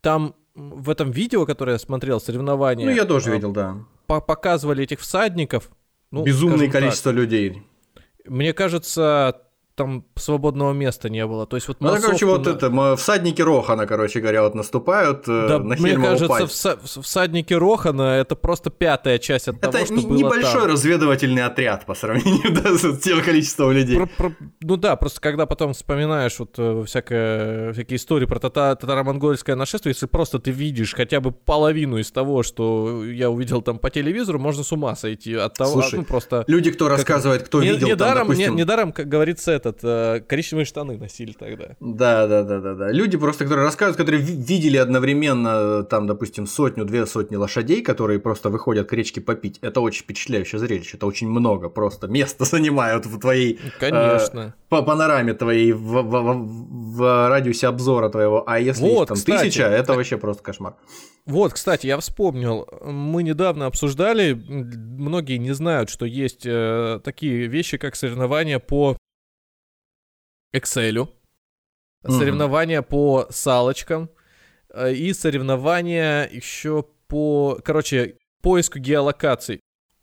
там 0.00 0.36
в 0.54 0.90
этом 0.90 1.10
видео, 1.10 1.44
которое 1.44 1.72
я 1.72 1.78
смотрел, 1.78 2.20
соревнования... 2.20 2.86
Ну, 2.86 2.94
я 2.94 3.04
тоже 3.04 3.30
э, 3.30 3.34
видел, 3.34 3.52
да. 3.52 3.78
Показывали 4.06 4.84
этих 4.84 5.00
всадников. 5.00 5.70
Ну, 6.12 6.22
Безумное 6.24 6.68
количество 6.68 7.10
так. 7.10 7.20
людей. 7.20 7.62
Мне 8.26 8.52
кажется, 8.52 9.42
там 9.74 10.04
свободного 10.16 10.72
места 10.72 11.08
не 11.08 11.26
было. 11.26 11.46
То 11.46 11.56
есть 11.56 11.68
вот 11.68 11.78
ну, 11.80 11.96
короче, 12.00 12.26
вот 12.26 12.46
это, 12.46 12.96
всадники 12.96 13.40
Рохана, 13.40 13.86
короче 13.86 14.20
говоря, 14.20 14.42
вот 14.42 14.54
наступают 14.54 15.26
э, 15.28 15.48
да, 15.48 15.58
на 15.58 15.76
Мне 15.76 15.96
кажется, 15.96 16.44
вса- 16.44 17.02
всадники 17.02 17.54
Рохана 17.54 18.02
это 18.02 18.36
просто 18.36 18.70
пятая 18.70 19.18
часть 19.18 19.48
от 19.48 19.56
это 19.56 19.70
того, 19.70 19.86
что 19.86 19.94
было 19.94 20.16
небольшой 20.16 20.62
там. 20.62 20.70
разведывательный 20.70 21.44
отряд 21.44 21.86
по 21.86 21.94
сравнению 21.94 22.52
да, 22.62 22.76
с 22.76 22.98
тем 22.98 23.22
количеством 23.22 23.72
людей. 23.72 23.96
Про, 23.96 24.06
про, 24.06 24.32
ну 24.60 24.76
да, 24.76 24.96
просто 24.96 25.20
когда 25.20 25.46
потом 25.46 25.72
вспоминаешь 25.72 26.38
вот 26.38 26.54
э, 26.58 26.84
всякое, 26.86 27.72
всякие 27.72 27.96
истории 27.96 28.26
про 28.26 28.38
тата- 28.38 28.76
татаро-монгольское 28.76 29.56
нашествие, 29.56 29.92
если 29.92 30.06
просто 30.06 30.38
ты 30.38 30.50
видишь 30.50 30.94
хотя 30.94 31.20
бы 31.20 31.32
половину 31.32 31.98
из 31.98 32.10
того, 32.10 32.42
что 32.42 33.04
я 33.04 33.30
увидел 33.30 33.62
там 33.62 33.78
по 33.78 33.88
телевизору, 33.88 34.38
можно 34.38 34.64
с 34.64 34.72
ума 34.72 34.94
сойти 34.96 35.34
от 35.34 35.54
того, 35.54 35.72
Слушай, 35.72 36.00
ну, 36.00 36.04
просто... 36.04 36.44
люди, 36.46 36.70
кто 36.70 36.88
рассказывает, 36.88 37.44
кто 37.44 37.62
не, 37.62 37.70
видел 37.70 37.88
недаром, 37.88 38.18
там, 38.18 38.28
допустим... 38.28 38.54
не, 38.54 38.62
недаром, 38.62 38.92
как 38.92 39.08
говорится, 39.08 39.62
этот, 39.72 39.84
э, 39.84 40.20
коричневые 40.26 40.64
штаны 40.64 40.98
носили 40.98 41.32
тогда. 41.32 41.76
Да, 41.80 42.26
да, 42.26 42.42
да, 42.42 42.60
да, 42.60 42.74
да. 42.74 42.92
Люди 42.92 43.16
просто, 43.16 43.44
которые 43.44 43.64
рассказывают, 43.64 43.96
которые 43.96 44.22
видели 44.22 44.76
одновременно, 44.76 45.82
там, 45.84 46.06
допустим, 46.06 46.46
сотню, 46.46 46.84
две 46.84 47.06
сотни 47.06 47.36
лошадей, 47.36 47.82
которые 47.82 48.18
просто 48.18 48.50
выходят 48.50 48.88
к 48.88 48.92
речке 48.92 49.20
попить. 49.20 49.58
Это 49.62 49.80
очень 49.80 50.02
впечатляющее 50.02 50.58
зрелище. 50.58 50.96
Это 50.96 51.06
очень 51.06 51.28
много 51.28 51.68
просто 51.68 52.08
места 52.08 52.44
занимают 52.52 53.06
в 53.06 53.18
твоей... 53.18 53.58
Конечно. 53.78 54.54
Э, 54.56 54.62
по 54.68 54.82
панораме 54.82 55.34
твоей, 55.34 55.72
в, 55.72 56.02
в, 56.02 56.02
в, 56.02 56.96
в 56.96 57.28
радиусе 57.28 57.68
обзора 57.68 58.08
твоего. 58.08 58.44
А 58.46 58.58
если 58.58 58.82
вот, 58.82 59.08
там 59.08 59.16
кстати, 59.16 59.44
тысяча, 59.44 59.64
это 59.64 59.94
вообще 59.94 60.16
просто 60.16 60.42
кошмар. 60.42 60.74
Вот, 61.24 61.52
кстати, 61.52 61.86
я 61.86 61.98
вспомнил, 61.98 62.66
мы 62.84 63.22
недавно 63.22 63.66
обсуждали, 63.66 64.32
многие 64.32 65.36
не 65.36 65.52
знают, 65.52 65.88
что 65.88 66.04
есть 66.04 66.42
э, 66.44 67.00
такие 67.04 67.46
вещи, 67.46 67.76
как 67.76 67.94
соревнования 67.94 68.58
по 68.58 68.96
Excel, 70.52 71.08
mm-hmm. 72.04 72.18
соревнования 72.18 72.82
по 72.82 73.26
салочкам 73.30 74.10
э, 74.72 74.92
и 74.92 75.12
соревнования 75.12 76.28
еще 76.30 76.84
по, 77.08 77.58
короче, 77.64 78.16
поиску 78.42 78.78
геолокаций. 78.78 79.60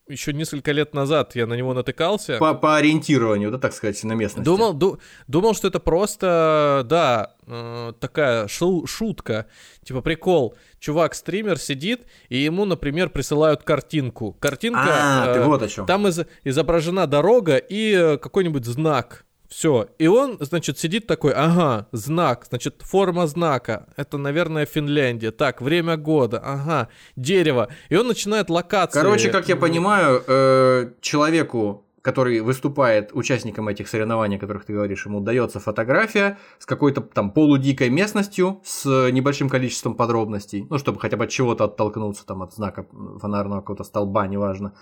Еще 0.07 0.33
несколько 0.33 0.71
лет 0.71 0.95
назад 0.95 1.35
я 1.35 1.45
на 1.45 1.53
него 1.53 1.75
натыкался. 1.75 2.39
По, 2.39 2.55
по 2.55 2.77
ориентированию, 2.77 3.51
да, 3.51 3.59
так 3.59 3.73
сказать, 3.73 4.03
на 4.03 4.13
местности. 4.13 4.43
Думал, 4.43 4.73
ду, 4.73 4.97
думал, 5.27 5.53
что 5.53 5.67
это 5.67 5.79
просто, 5.79 6.81
да, 6.85 7.35
э, 7.45 7.93
такая 7.99 8.47
шу, 8.47 8.87
шутка, 8.87 9.45
типа 9.83 10.01
прикол. 10.01 10.55
Чувак-стример 10.79 11.59
сидит, 11.59 12.07
и 12.27 12.37
ему, 12.37 12.65
например, 12.65 13.09
присылают 13.09 13.61
картинку. 13.61 14.33
Картинка, 14.39 14.87
а, 14.87 15.27
э, 15.27 15.33
ты 15.35 15.41
вот 15.41 15.61
о 15.61 15.67
чем. 15.67 15.85
там 15.85 16.07
из, 16.07 16.21
изображена 16.43 17.05
дорога 17.05 17.57
и 17.57 17.93
э, 17.93 18.17
какой-нибудь 18.17 18.65
знак 18.65 19.25
все. 19.49 19.87
И 19.97 20.07
он, 20.07 20.37
значит, 20.39 20.77
сидит 20.77 21.07
такой, 21.07 21.33
ага, 21.33 21.87
знак, 21.91 22.45
значит, 22.47 22.81
форма 22.81 23.27
знака. 23.27 23.87
Это, 23.97 24.17
наверное, 24.17 24.65
Финляндия. 24.65 25.31
Так, 25.31 25.61
время 25.61 25.97
года, 25.97 26.39
ага, 26.39 26.89
дерево. 27.15 27.69
И 27.89 27.95
он 27.95 28.07
начинает 28.07 28.49
локацию. 28.49 29.01
Короче, 29.01 29.29
как 29.29 29.49
я 29.49 29.55
понимаю, 29.55 30.23
э, 30.27 30.91
человеку, 31.01 31.83
который 32.03 32.41
выступает 32.41 33.09
участником 33.13 33.67
этих 33.67 33.87
соревнований, 33.87 34.37
о 34.37 34.39
которых 34.39 34.65
ты 34.65 34.73
говоришь, 34.73 35.05
ему 35.05 35.19
дается 35.19 35.59
фотография 35.59 36.37
с 36.59 36.65
какой-то 36.67 37.01
там 37.01 37.31
полудикой 37.31 37.89
местностью, 37.89 38.61
с 38.63 38.85
небольшим 39.09 39.49
количеством 39.49 39.95
подробностей, 39.95 40.67
ну, 40.69 40.77
чтобы 40.77 40.99
хотя 40.99 41.17
бы 41.17 41.25
от 41.25 41.31
чего-то 41.31 41.65
оттолкнуться, 41.65 42.25
там, 42.25 42.43
от 42.43 42.53
знака 42.53 42.85
фонарного 43.19 43.61
какого-то 43.61 43.83
столба, 43.83 44.27
неважно 44.27 44.73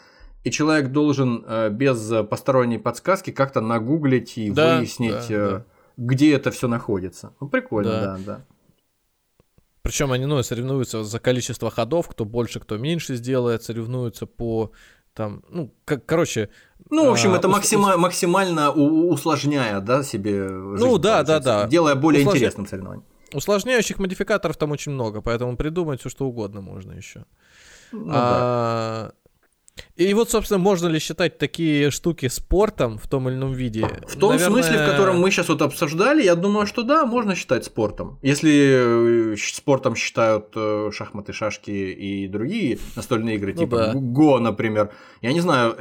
и 0.44 0.52
человек 0.52 0.92
должен 0.92 1.44
э, 1.48 1.70
без 1.70 2.12
посторонней 2.30 2.78
подсказки 2.78 3.32
как-то 3.32 3.62
нагуглить 3.62 4.38
и 4.38 4.52
да, 4.52 4.78
выяснить, 4.78 5.28
да, 5.30 5.36
э, 5.36 5.50
да. 5.52 5.66
где 5.98 6.34
это 6.34 6.52
все 6.52 6.68
находится. 6.68 7.34
Ну, 7.40 7.50
прикольно, 7.50 7.92
да, 7.92 8.00
да. 8.00 8.18
да. 8.26 8.42
Причем 9.82 10.12
они 10.12 10.26
ну, 10.26 10.44
соревнуются 10.44 11.04
за 11.04 11.20
количество 11.20 11.72
ходов, 11.72 12.10
кто 12.10 12.26
больше, 12.26 12.60
кто 12.60 12.78
меньше 12.78 13.16
сделает, 13.16 13.64
соревнуются 13.64 14.26
по 14.26 14.74
там, 15.18 15.44
ну, 15.50 15.74
как, 15.84 16.06
короче. 16.06 16.50
Ну, 16.92 17.08
в 17.08 17.12
общем, 17.12 17.34
а, 17.34 17.38
это 17.38 17.48
максима- 17.48 17.96
ус- 17.96 17.98
максимально 17.98 18.72
у- 18.72 19.10
усложняя, 19.12 19.80
да, 19.80 20.04
себе. 20.04 20.48
Жизнь, 20.48 20.86
ну, 20.86 20.98
да, 20.98 21.24
да, 21.24 21.40
да. 21.40 21.68
Делая 21.68 21.96
более 21.96 22.22
Услож... 22.22 22.36
интересным 22.36 22.68
соревнование. 22.68 23.04
Усложняющих 23.34 23.98
модификаторов 23.98 24.58
там 24.58 24.72
очень 24.72 24.92
много, 24.92 25.22
поэтому 25.22 25.58
придумать 25.58 26.02
все 26.02 26.10
что 26.10 26.28
угодно 26.28 26.62
можно 26.62 26.94
еще. 26.94 27.26
Ну, 27.92 28.12
а, 28.12 29.08
да. 29.08 29.14
И 29.96 30.14
вот, 30.14 30.30
собственно, 30.30 30.60
можно 30.60 30.88
ли 30.88 31.00
считать 31.00 31.38
такие 31.38 31.92
штуки 31.92 32.28
спортом 32.28 32.98
в 32.98 33.08
том 33.08 33.30
или 33.30 33.36
ином 33.36 33.54
виде? 33.54 33.88
В 34.08 34.16
том 34.18 34.32
Наверное... 34.32 34.64
смысле, 34.64 34.84
в 34.84 34.92
котором 34.92 35.20
мы 35.20 35.32
сейчас 35.32 35.50
вот 35.50 35.62
обсуждали, 35.62 36.24
я 36.24 36.36
думаю, 36.36 36.68
что 36.68 36.84
да, 36.84 37.06
можно 37.06 37.36
считать 37.36 37.66
спортом. 37.66 38.20
Если 38.22 39.34
э, 39.34 39.36
спортом 39.38 39.96
считают 39.96 40.48
э, 40.56 40.92
шахматы, 40.94 41.34
шашки 41.34 41.72
и 41.72 42.28
другие 42.28 42.80
настольные 42.96 43.36
игры, 43.36 43.54
ну, 43.54 43.60
типа 43.60 43.78
да. 43.78 43.94
Го, 43.94 44.40
например, 44.40 44.92
я 45.22 45.34
не 45.34 45.42
знаю, 45.42 45.76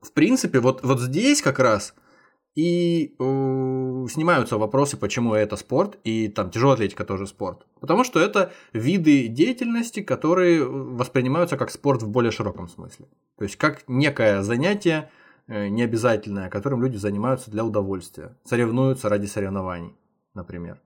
в 0.00 0.12
принципе, 0.12 0.60
вот, 0.60 0.80
вот 0.82 1.00
здесь 1.00 1.42
как 1.42 1.58
раз 1.58 1.94
и 2.54 3.14
э, 3.18 4.06
снимаются 4.10 4.58
вопросы, 4.58 4.96
почему 4.96 5.34
это 5.34 5.56
спорт, 5.56 5.98
и 6.04 6.28
там 6.28 6.50
тяжелая 6.50 6.74
атлетика 6.74 7.04
тоже 7.04 7.26
спорт. 7.26 7.66
Потому 7.80 8.04
что 8.04 8.20
это 8.20 8.52
виды 8.72 9.28
деятельности, 9.28 10.02
которые 10.02 10.64
воспринимаются 10.64 11.56
как 11.56 11.70
спорт 11.70 12.02
в 12.02 12.10
более 12.10 12.30
широком 12.30 12.68
смысле. 12.68 13.06
То 13.38 13.44
есть 13.44 13.56
как 13.56 13.84
некое 13.88 14.42
занятие 14.42 15.10
э, 15.46 15.68
необязательное, 15.68 16.50
которым 16.50 16.82
люди 16.82 16.98
занимаются 16.98 17.50
для 17.50 17.64
удовольствия, 17.64 18.36
соревнуются 18.44 19.08
ради 19.08 19.26
соревнований, 19.26 19.96
например. 20.34 20.80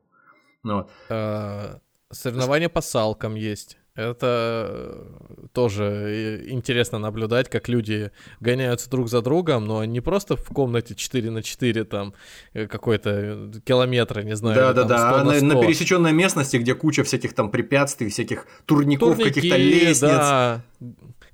Ну, 0.62 0.76
вот. 0.76 0.90
а, 1.08 1.80
соревнования 2.10 2.68
по 2.68 2.80
салкам 2.80 3.34
есть. 3.34 3.78
Это 3.96 4.68
э, 4.70 5.46
тоже 5.52 6.44
интересно 6.48 6.98
наблюдать, 6.98 7.48
как 7.48 7.68
люди 7.68 8.10
гоняются 8.40 8.90
друг 8.90 9.08
за 9.08 9.22
другом, 9.22 9.64
но 9.64 9.84
не 9.86 10.00
просто 10.00 10.36
в 10.36 10.44
комнате 10.46 10.94
4 10.94 11.30
на 11.30 11.42
4 11.42 11.84
там 11.84 12.12
э, 12.52 12.66
какой-то 12.66 13.50
километр, 13.64 14.22
не 14.22 14.36
знаю. 14.36 14.54
Да, 14.54 14.72
да, 14.74 14.84
да. 14.84 15.20
А 15.20 15.24
на, 15.24 15.40
на 15.40 15.60
пересеченной 15.60 16.12
местности, 16.12 16.58
где 16.58 16.74
куча 16.74 17.04
всяких 17.04 17.32
там 17.32 17.50
препятствий, 17.50 18.10
всяких 18.10 18.46
турников, 18.66 19.16
Турники, 19.16 19.34
каких-то 19.34 19.56
лестниц. 19.56 20.00
Да. 20.00 20.62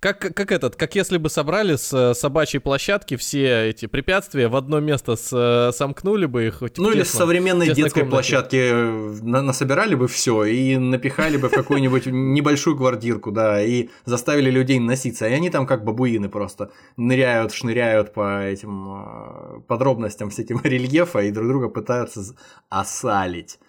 Как, 0.03 0.19
как 0.19 0.51
этот, 0.51 0.75
как 0.75 0.97
если 0.97 1.17
бы 1.17 1.31
собрали 1.31 1.77
с 1.77 1.93
э, 1.93 2.15
собачьей 2.15 2.61
площадки 2.61 3.15
все 3.17 3.69
эти 3.69 3.87
препятствия 3.87 4.49
в 4.49 4.57
одно 4.57 4.81
место 4.81 5.15
с, 5.15 5.31
э, 5.33 5.71
сомкнули 5.73 6.27
бы 6.27 6.49
их. 6.49 6.61
Ну 6.77 6.91
или 6.91 7.05
с 7.05 7.11
современной 7.11 7.69
детской 7.69 8.01
комнате. 8.01 8.11
площадки 8.11 8.57
э, 8.57 9.23
на, 9.23 9.43
насобирали 9.43 9.95
бы 9.95 10.09
все 10.09 10.43
и 10.43 10.77
напихали 10.77 11.37
бы 11.37 11.49
в 11.49 11.53
какую-нибудь 11.53 12.07
небольшую 12.07 12.77
квартирку, 12.77 13.31
да, 13.31 13.63
и 13.63 13.91
заставили 14.05 14.51
людей 14.51 14.81
носиться. 14.81 15.29
И 15.29 15.33
они 15.33 15.51
там 15.51 15.69
как 15.69 15.85
бабуины 15.85 16.29
просто 16.29 16.73
ныряют, 16.97 17.55
шныряют 17.55 18.13
по 18.13 18.43
этим 18.43 19.63
подробностям 19.69 20.31
всяким 20.31 20.61
рельефа 20.65 21.21
и 21.21 21.31
друг 21.31 21.47
друга 21.47 21.69
пытаются 21.69 22.23
осалить. 22.69 23.61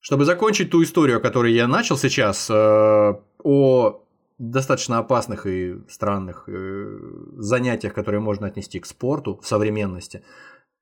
Чтобы 0.00 0.24
закончить 0.24 0.70
ту 0.70 0.82
историю, 0.82 1.18
о 1.18 1.20
которой 1.20 1.52
я 1.52 1.68
начал 1.68 1.98
сейчас, 1.98 2.48
о 2.48 4.06
достаточно 4.40 4.98
опасных 4.98 5.46
и 5.46 5.76
странных 5.88 6.44
э, 6.48 6.98
занятиях, 7.36 7.92
которые 7.92 8.20
можно 8.20 8.46
отнести 8.46 8.80
к 8.80 8.86
спорту 8.86 9.38
в 9.42 9.46
современности. 9.46 10.22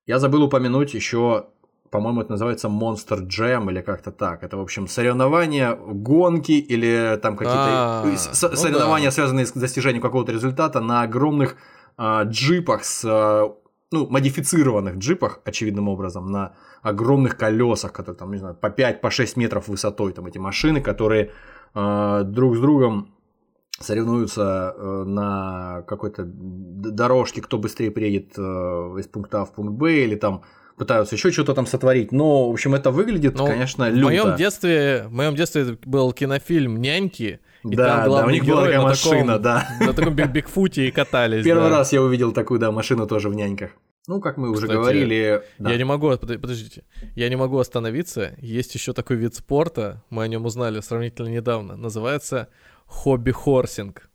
Я 0.06 0.20
забыл 0.20 0.44
упомянуть 0.44 0.94
еще, 0.94 1.46
по-моему, 1.90 2.20
это 2.20 2.30
называется 2.30 2.68
Monster 2.68 3.26
Jam 3.26 3.68
или 3.68 3.80
как-то 3.80 4.12
так. 4.12 4.44
Это, 4.44 4.56
в 4.56 4.60
общем, 4.60 4.86
соревнования, 4.86 5.74
гонки 5.74 6.52
или 6.52 7.18
там 7.20 7.36
какие-то 7.36 8.02
ну 8.04 8.16
соревнования, 8.56 9.10
связанные 9.10 9.44
с 9.44 9.52
достижением 9.52 10.02
какого-то 10.02 10.30
результата 10.30 10.80
на 10.80 11.02
огромных 11.02 11.56
а, 11.96 12.22
джипах 12.22 12.84
с 12.84 13.04
а, 13.04 13.52
ну, 13.90 14.06
модифицированных 14.08 14.98
джипах, 14.98 15.40
очевидным 15.44 15.88
образом, 15.88 16.30
на 16.30 16.54
огромных 16.82 17.36
колесах, 17.36 17.92
которые 17.92 18.16
там, 18.16 18.30
не 18.30 18.38
знаю, 18.38 18.54
по 18.54 18.68
5-6 18.68 19.34
по 19.34 19.40
метров 19.40 19.66
высотой, 19.66 20.12
там 20.12 20.26
эти 20.26 20.38
машины, 20.38 20.80
которые 20.80 21.32
э, 21.74 22.22
друг 22.24 22.56
с 22.56 22.60
другом 22.60 23.17
соревнуются 23.80 24.74
э, 24.76 25.04
на 25.06 25.82
какой-то 25.86 26.24
дорожке, 26.26 27.40
кто 27.42 27.58
быстрее 27.58 27.90
приедет 27.90 28.32
э, 28.36 28.40
из 28.40 29.06
пункта 29.06 29.42
А 29.42 29.44
в 29.44 29.52
пункт 29.52 29.74
Б, 29.74 30.04
или 30.04 30.16
там 30.16 30.42
пытаются 30.76 31.14
еще 31.14 31.30
что-то 31.30 31.54
там 31.54 31.66
сотворить. 31.66 32.12
Но, 32.12 32.48
в 32.48 32.52
общем, 32.52 32.74
это 32.74 32.90
выглядит, 32.90 33.36
ну, 33.36 33.46
конечно, 33.46 33.88
люто. 33.88 34.00
В 34.00 34.04
моем 34.04 34.36
детстве, 34.36 35.04
в 35.08 35.12
моем 35.12 35.34
детстве 35.34 35.78
был 35.84 36.12
кинофильм 36.12 36.80
«Няньки», 36.80 37.40
и 37.64 37.74
да, 37.74 38.04
там 38.04 38.12
да, 38.12 38.24
у 38.24 38.30
них 38.30 38.44
была 38.44 38.62
такая 38.62 38.80
машина, 38.80 39.38
таком, 39.38 39.42
да. 39.42 39.68
На 39.80 39.92
таком 39.92 40.14
бигфуте 40.14 40.86
и 40.86 40.90
катались. 40.92 41.44
Первый 41.44 41.70
да. 41.70 41.78
раз 41.78 41.92
я 41.92 42.00
увидел 42.00 42.32
такую, 42.32 42.60
да, 42.60 42.70
машину 42.70 43.06
тоже 43.06 43.28
в 43.28 43.34
«Няньках». 43.34 43.72
Ну, 44.06 44.20
как 44.20 44.38
мы 44.38 44.54
Кстати, 44.54 44.70
уже 44.70 44.78
говорили... 44.78 45.42
Да. 45.58 45.70
Я 45.70 45.76
не 45.76 45.84
могу, 45.84 46.16
подождите, 46.16 46.84
я 47.14 47.28
не 47.28 47.36
могу 47.36 47.58
остановиться. 47.58 48.34
Есть 48.38 48.74
еще 48.74 48.94
такой 48.94 49.16
вид 49.16 49.34
спорта, 49.34 50.02
мы 50.08 50.22
о 50.22 50.28
нем 50.28 50.46
узнали 50.46 50.80
сравнительно 50.80 51.28
недавно. 51.28 51.76
Называется 51.76 52.48
хобби-хорсинг. 52.88 54.10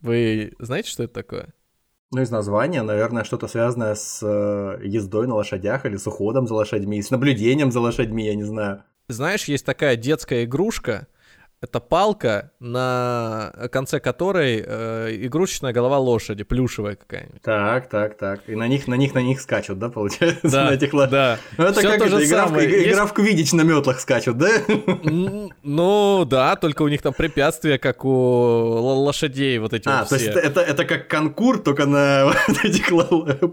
Вы 0.00 0.52
знаете, 0.58 0.88
что 0.90 1.02
это 1.02 1.14
такое? 1.14 1.54
Ну, 2.10 2.22
из 2.22 2.30
названия, 2.30 2.82
наверное, 2.82 3.24
что-то 3.24 3.48
связанное 3.48 3.94
с 3.94 4.20
э, 4.22 4.86
ездой 4.86 5.26
на 5.26 5.34
лошадях 5.34 5.84
или 5.84 5.96
с 5.96 6.06
уходом 6.06 6.46
за 6.46 6.54
лошадьми, 6.54 7.02
с 7.02 7.10
наблюдением 7.10 7.72
за 7.72 7.80
лошадьми, 7.80 8.26
я 8.26 8.34
не 8.34 8.44
знаю. 8.44 8.84
Знаешь, 9.08 9.44
есть 9.44 9.66
такая 9.66 9.96
детская 9.96 10.44
игрушка, 10.44 11.08
это 11.64 11.80
палка, 11.80 12.50
на 12.60 13.52
конце 13.72 13.98
которой 13.98 14.62
э, 14.64 15.16
игрушечная 15.22 15.72
голова 15.72 15.98
лошади, 15.98 16.44
плюшевая 16.44 16.96
какая-нибудь. 16.96 17.40
Так, 17.42 17.88
так, 17.88 18.16
так. 18.16 18.40
И 18.46 18.54
на 18.54 18.68
них, 18.68 18.86
на 18.86 18.94
них, 18.94 19.14
на 19.14 19.20
них 19.20 19.40
скачут, 19.40 19.78
да, 19.78 19.88
получается? 19.88 20.50
Да, 20.50 20.64
на 20.66 20.74
этих 20.74 20.92
лошадях. 20.92 21.38
Да. 21.56 21.62
Ну, 21.64 21.64
это 21.64 21.80
Всё 21.80 21.90
как 21.90 22.06
это, 22.06 22.24
игра, 22.24 22.46
самое. 22.46 22.68
в, 22.68 22.70
Есть... 22.70 22.88
игра 22.88 23.06
в 23.06 23.12
квидич 23.14 23.52
на 23.52 23.62
метлах 23.62 24.00
скачут, 24.00 24.36
да? 24.36 24.50
Ну, 25.62 26.24
да, 26.26 26.56
только 26.56 26.82
у 26.82 26.88
них 26.88 27.00
там 27.02 27.14
препятствия, 27.14 27.78
как 27.78 28.04
у 28.04 28.10
лошадей, 28.10 29.58
вот 29.58 29.72
эти 29.72 29.88
а, 29.88 30.00
вот 30.00 30.10
то 30.10 30.16
есть 30.16 30.26
это, 30.26 30.60
это 30.60 30.84
как 30.84 31.08
конкур, 31.08 31.58
только 31.58 31.86
на 31.86 32.26
вот 32.48 32.64
этих 32.64 32.88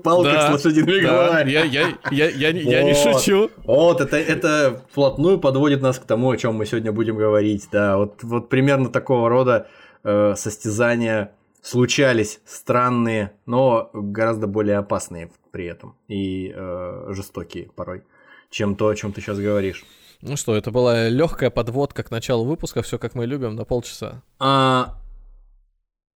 палках 0.03 0.33
да, 0.33 0.47
с 0.49 0.51
лошадиными 0.51 1.01
да. 1.01 1.07
головами. 1.07 1.51
Я, 1.51 1.63
я, 1.63 1.87
я, 2.11 2.29
я, 2.29 2.49
я 2.49 2.83
не 2.83 2.93
шучу. 2.93 3.49
Вот, 3.63 4.01
это, 4.01 4.17
это 4.17 4.81
вплотную 4.91 5.39
подводит 5.39 5.81
нас 5.81 5.97
к 5.97 6.03
тому, 6.03 6.31
о 6.31 6.37
чем 6.37 6.55
мы 6.55 6.65
сегодня 6.65 6.91
будем 6.91 7.15
говорить, 7.15 7.67
да, 7.71 7.97
вот, 8.01 8.23
вот 8.23 8.49
примерно 8.49 8.89
такого 8.89 9.29
рода 9.29 9.67
э, 10.03 10.35
состязания 10.35 11.31
случались 11.61 12.41
странные, 12.45 13.33
но 13.45 13.89
гораздо 13.93 14.47
более 14.47 14.77
опасные 14.77 15.31
при 15.51 15.65
этом 15.65 15.95
и 16.07 16.51
э, 16.53 17.05
жестокие 17.09 17.69
порой, 17.75 18.03
чем 18.49 18.75
то, 18.75 18.87
о 18.87 18.95
чем 18.95 19.13
ты 19.13 19.21
сейчас 19.21 19.37
говоришь. 19.37 19.85
Ну 20.21 20.37
что, 20.37 20.55
это 20.55 20.71
была 20.71 21.09
легкая 21.09 21.49
подводка 21.49 22.03
к 22.03 22.11
началу 22.11 22.45
выпуска, 22.45 22.81
все 22.81 22.97
как 22.97 23.15
мы 23.15 23.25
любим, 23.25 23.55
на 23.55 23.65
полчаса. 23.65 24.23
А, 24.39 24.99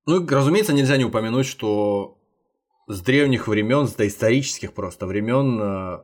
ну, 0.05 0.25
разумеется, 0.27 0.73
нельзя 0.73 0.97
не 0.97 1.05
упомянуть, 1.05 1.47
что 1.47 2.17
с 2.87 3.01
древних 3.01 3.47
времен, 3.47 3.87
с 3.87 3.93
доисторических 3.93 4.73
просто 4.73 5.07
времен 5.07 5.59
э, 5.61 5.99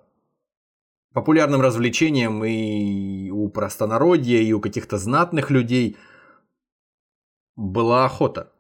популярным 1.14 1.62
развлечением 1.62 2.44
и 2.44 3.30
у 3.30 3.50
простонародья, 3.50 4.40
и 4.40 4.54
у 4.54 4.62
каких-то 4.62 4.98
знатных 4.98 5.50
людей 5.50 5.98
была 7.56 8.06
охота. 8.06 8.52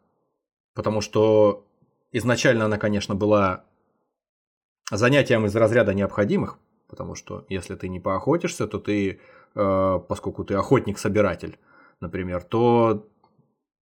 Потому 0.73 1.01
что 1.01 1.65
изначально 2.11 2.65
она, 2.65 2.77
конечно, 2.77 3.15
была 3.15 3.65
занятием 4.91 5.45
из 5.45 5.55
разряда 5.55 5.93
необходимых, 5.93 6.57
потому 6.87 7.15
что 7.15 7.45
если 7.49 7.75
ты 7.75 7.87
не 7.87 7.99
поохотишься, 7.99 8.67
то 8.67 8.79
ты, 8.79 9.19
э, 9.55 9.99
поскольку 10.07 10.43
ты 10.43 10.55
охотник-собиратель, 10.55 11.57
например, 12.01 12.43
то 12.43 13.07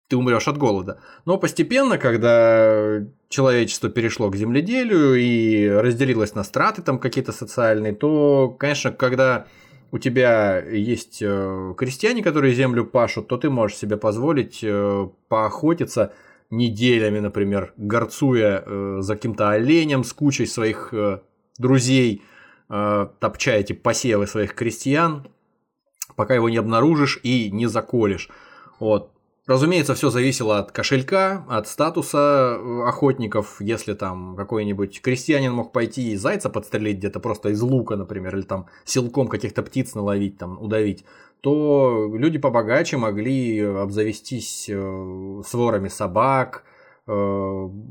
ты 0.09 0.17
умрешь 0.17 0.47
от 0.47 0.57
голода. 0.57 0.99
Но 1.25 1.37
постепенно, 1.37 1.97
когда 1.99 3.01
человечество 3.29 3.89
перешло 3.89 4.29
к 4.29 4.35
земледелию 4.35 5.15
и 5.15 5.69
разделилось 5.69 6.33
на 6.33 6.43
страты 6.43 6.81
там 6.81 6.97
какие-то 6.97 7.31
социальные, 7.31 7.93
то, 7.93 8.49
конечно, 8.49 8.91
когда 8.91 9.45
у 9.91 9.99
тебя 9.99 10.59
есть 10.59 11.19
э, 11.21 11.73
крестьяне, 11.77 12.23
которые 12.23 12.55
землю 12.55 12.85
пашут, 12.85 13.27
то 13.27 13.37
ты 13.37 13.51
можешь 13.51 13.77
себе 13.77 13.97
позволить 13.97 14.59
э, 14.63 15.07
поохотиться 15.27 16.13
неделями, 16.49 17.19
например, 17.19 17.73
горцуя 17.77 18.63
э, 18.65 18.97
за 19.01 19.15
каким-то 19.15 19.51
оленем 19.51 20.03
с 20.03 20.11
кучей 20.11 20.47
своих 20.47 20.93
друзей, 21.57 22.23
топча 22.69 23.51
эти 23.51 23.73
посевы 23.73 24.27
своих 24.27 24.53
крестьян, 24.53 25.27
пока 26.15 26.35
его 26.35 26.49
не 26.49 26.57
обнаружишь 26.57 27.19
и 27.23 27.49
не 27.51 27.65
заколешь. 27.65 28.29
Вот. 28.79 29.11
Разумеется, 29.49 29.95
все 29.95 30.11
зависело 30.11 30.59
от 30.59 30.71
кошелька, 30.71 31.43
от 31.49 31.67
статуса 31.67 32.55
э, 32.59 32.83
охотников. 32.87 33.59
Если 33.59 33.95
там 33.95 34.35
какой-нибудь 34.35 35.01
крестьянин 35.01 35.51
мог 35.51 35.71
пойти 35.71 36.11
и 36.11 36.15
зайца 36.17 36.51
подстрелить 36.51 36.97
где-то 36.99 37.19
просто 37.19 37.49
из 37.49 37.59
лука, 37.59 37.95
например, 37.95 38.35
или 38.35 38.43
там 38.43 38.67
силком 38.85 39.27
каких-то 39.27 39.63
птиц 39.63 39.95
наловить, 39.95 40.37
там, 40.37 40.61
удавить, 40.61 41.03
то 41.41 42.11
люди 42.13 42.37
побогаче 42.37 42.97
могли 42.97 43.59
обзавестись 43.61 44.69
э, 44.69 45.41
сворами 45.43 45.87
собак, 45.87 46.63
э, 47.07 47.11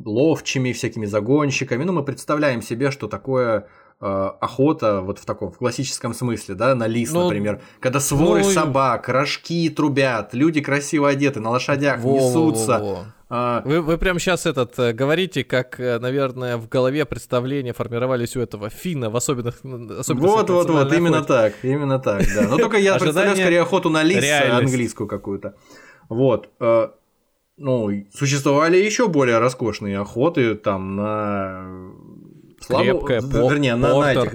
ловчими, 0.04 0.70
всякими 0.70 1.06
загонщиками. 1.06 1.82
Ну, 1.82 1.92
мы 1.92 2.04
представляем 2.04 2.62
себе, 2.62 2.92
что 2.92 3.08
такое 3.08 3.66
охота 4.00 5.00
вот 5.00 5.18
в 5.18 5.24
таком 5.24 5.50
в 5.50 5.58
классическом 5.58 6.14
смысле, 6.14 6.54
да, 6.54 6.74
на 6.74 6.87
лис, 6.87 7.12
ну, 7.12 7.24
например, 7.24 7.61
когда 7.80 7.98
своры 7.98 8.42
ну, 8.44 8.50
собак, 8.50 9.08
рожки 9.08 9.68
трубят, 9.70 10.34
люди 10.34 10.61
красиво 10.61 11.08
одеты, 11.08 11.40
на 11.40 11.50
лошадях 11.50 12.00
во, 12.00 12.14
несутся. 12.14 12.78
Во, 12.78 12.84
во, 12.84 12.94
во. 12.94 13.04
А... 13.30 13.62
Вы, 13.66 13.82
вы 13.82 13.98
прямо 13.98 14.18
сейчас 14.18 14.46
этот 14.46 14.78
э, 14.78 14.94
говорите, 14.94 15.44
как, 15.44 15.78
э, 15.78 15.98
наверное, 15.98 16.56
в 16.56 16.66
голове 16.66 17.04
представления 17.04 17.74
формировались 17.74 18.37
у 18.37 18.40
этого 18.40 18.70
финна 18.70 19.11
в 19.11 19.16
особенных 19.16 19.58
Вот, 19.62 20.48
вот, 20.48 20.70
вот, 20.70 20.92
именно 20.94 21.22
так, 21.22 21.52
именно 21.62 21.98
так, 21.98 22.22
да. 22.34 22.48
Но 22.48 22.56
только 22.56 22.78
я 22.78 22.94
представляю 22.98 23.37
скорее 23.37 23.62
охоту 23.62 23.90
на 23.90 24.02
лис 24.02 24.24
английскую 24.50 25.06
какую-то. 25.06 25.56
Вот. 26.08 26.50
Ну, 27.61 27.90
существовали 28.14 28.78
еще 28.78 29.08
более 29.08 29.38
роскошные 29.38 29.98
охоты 29.98 30.54
там 30.54 30.94
на 30.94 31.90
Крепкая, 32.66 33.20
по, 33.20 33.50
вернее, 33.50 33.76
на, 33.76 34.00
на 34.00 34.12
этих... 34.12 34.34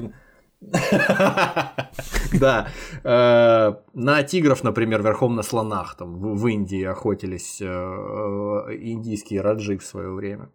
Да. 2.39 2.67
Э, 3.03 3.73
на 3.93 4.23
тигров, 4.23 4.63
например, 4.63 5.03
верхом 5.03 5.36
на 5.36 5.43
слонах 5.43 5.95
там 5.97 6.36
в 6.36 6.47
Индии 6.47 6.83
охотились 6.83 7.62
э, 7.62 7.65
индийские 7.65 9.41
раджи 9.41 9.77
в 9.77 9.86
свое 9.86 10.12
время. 10.12 10.49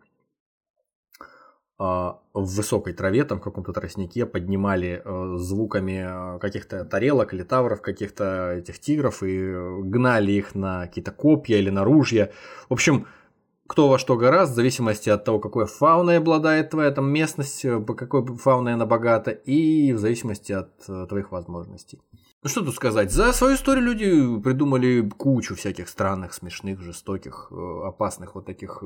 в 1.78 2.18
высокой 2.34 2.92
траве, 2.92 3.24
там 3.24 3.38
в 3.38 3.42
каком-то 3.42 3.72
тростнике 3.72 4.26
поднимали 4.26 5.02
звуками 5.36 6.38
каких-то 6.40 6.84
тарелок 6.84 7.34
или 7.34 7.44
тавров, 7.44 7.82
каких-то 7.82 8.54
этих 8.54 8.80
тигров 8.80 9.22
и 9.22 9.54
гнали 9.82 10.32
их 10.32 10.54
на 10.56 10.86
какие-то 10.86 11.12
копья 11.12 11.58
или 11.58 11.70
на 11.70 11.84
ружья. 11.84 12.30
В 12.68 12.72
общем, 12.72 13.06
кто 13.68 13.88
во 13.88 13.98
что 13.98 14.16
гораздо, 14.16 14.54
в 14.54 14.56
зависимости 14.56 15.08
от 15.10 15.24
того, 15.24 15.38
какой 15.38 15.66
фауной 15.66 16.18
обладает 16.18 16.70
твоя 16.70 16.90
там 16.90 17.08
местность, 17.10 17.62
по 17.86 17.94
какой 17.94 18.26
фауной 18.36 18.74
она 18.74 18.86
богата, 18.86 19.30
и 19.30 19.92
в 19.92 19.98
зависимости 19.98 20.52
от 20.52 21.08
твоих 21.08 21.30
возможностей. 21.30 22.00
Ну 22.42 22.48
что 22.48 22.64
тут 22.64 22.74
сказать, 22.74 23.12
за 23.12 23.32
свою 23.32 23.54
историю 23.54 23.84
люди 23.84 24.40
придумали 24.42 25.08
кучу 25.16 25.54
всяких 25.54 25.88
странных, 25.88 26.32
смешных, 26.32 26.80
жестоких, 26.80 27.52
опасных 27.52 28.34
вот 28.34 28.46
таких 28.46 28.82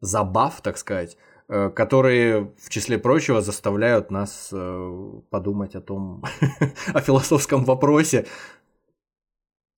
забав, 0.00 0.60
так 0.60 0.78
сказать, 0.78 1.16
э, 1.48 1.70
которые, 1.70 2.52
в 2.58 2.70
числе 2.70 2.98
прочего, 2.98 3.40
заставляют 3.40 4.10
нас 4.10 4.50
э, 4.52 5.20
подумать 5.30 5.74
о 5.74 5.80
том, 5.80 6.24
о 6.94 7.00
философском 7.00 7.64
вопросе. 7.64 8.26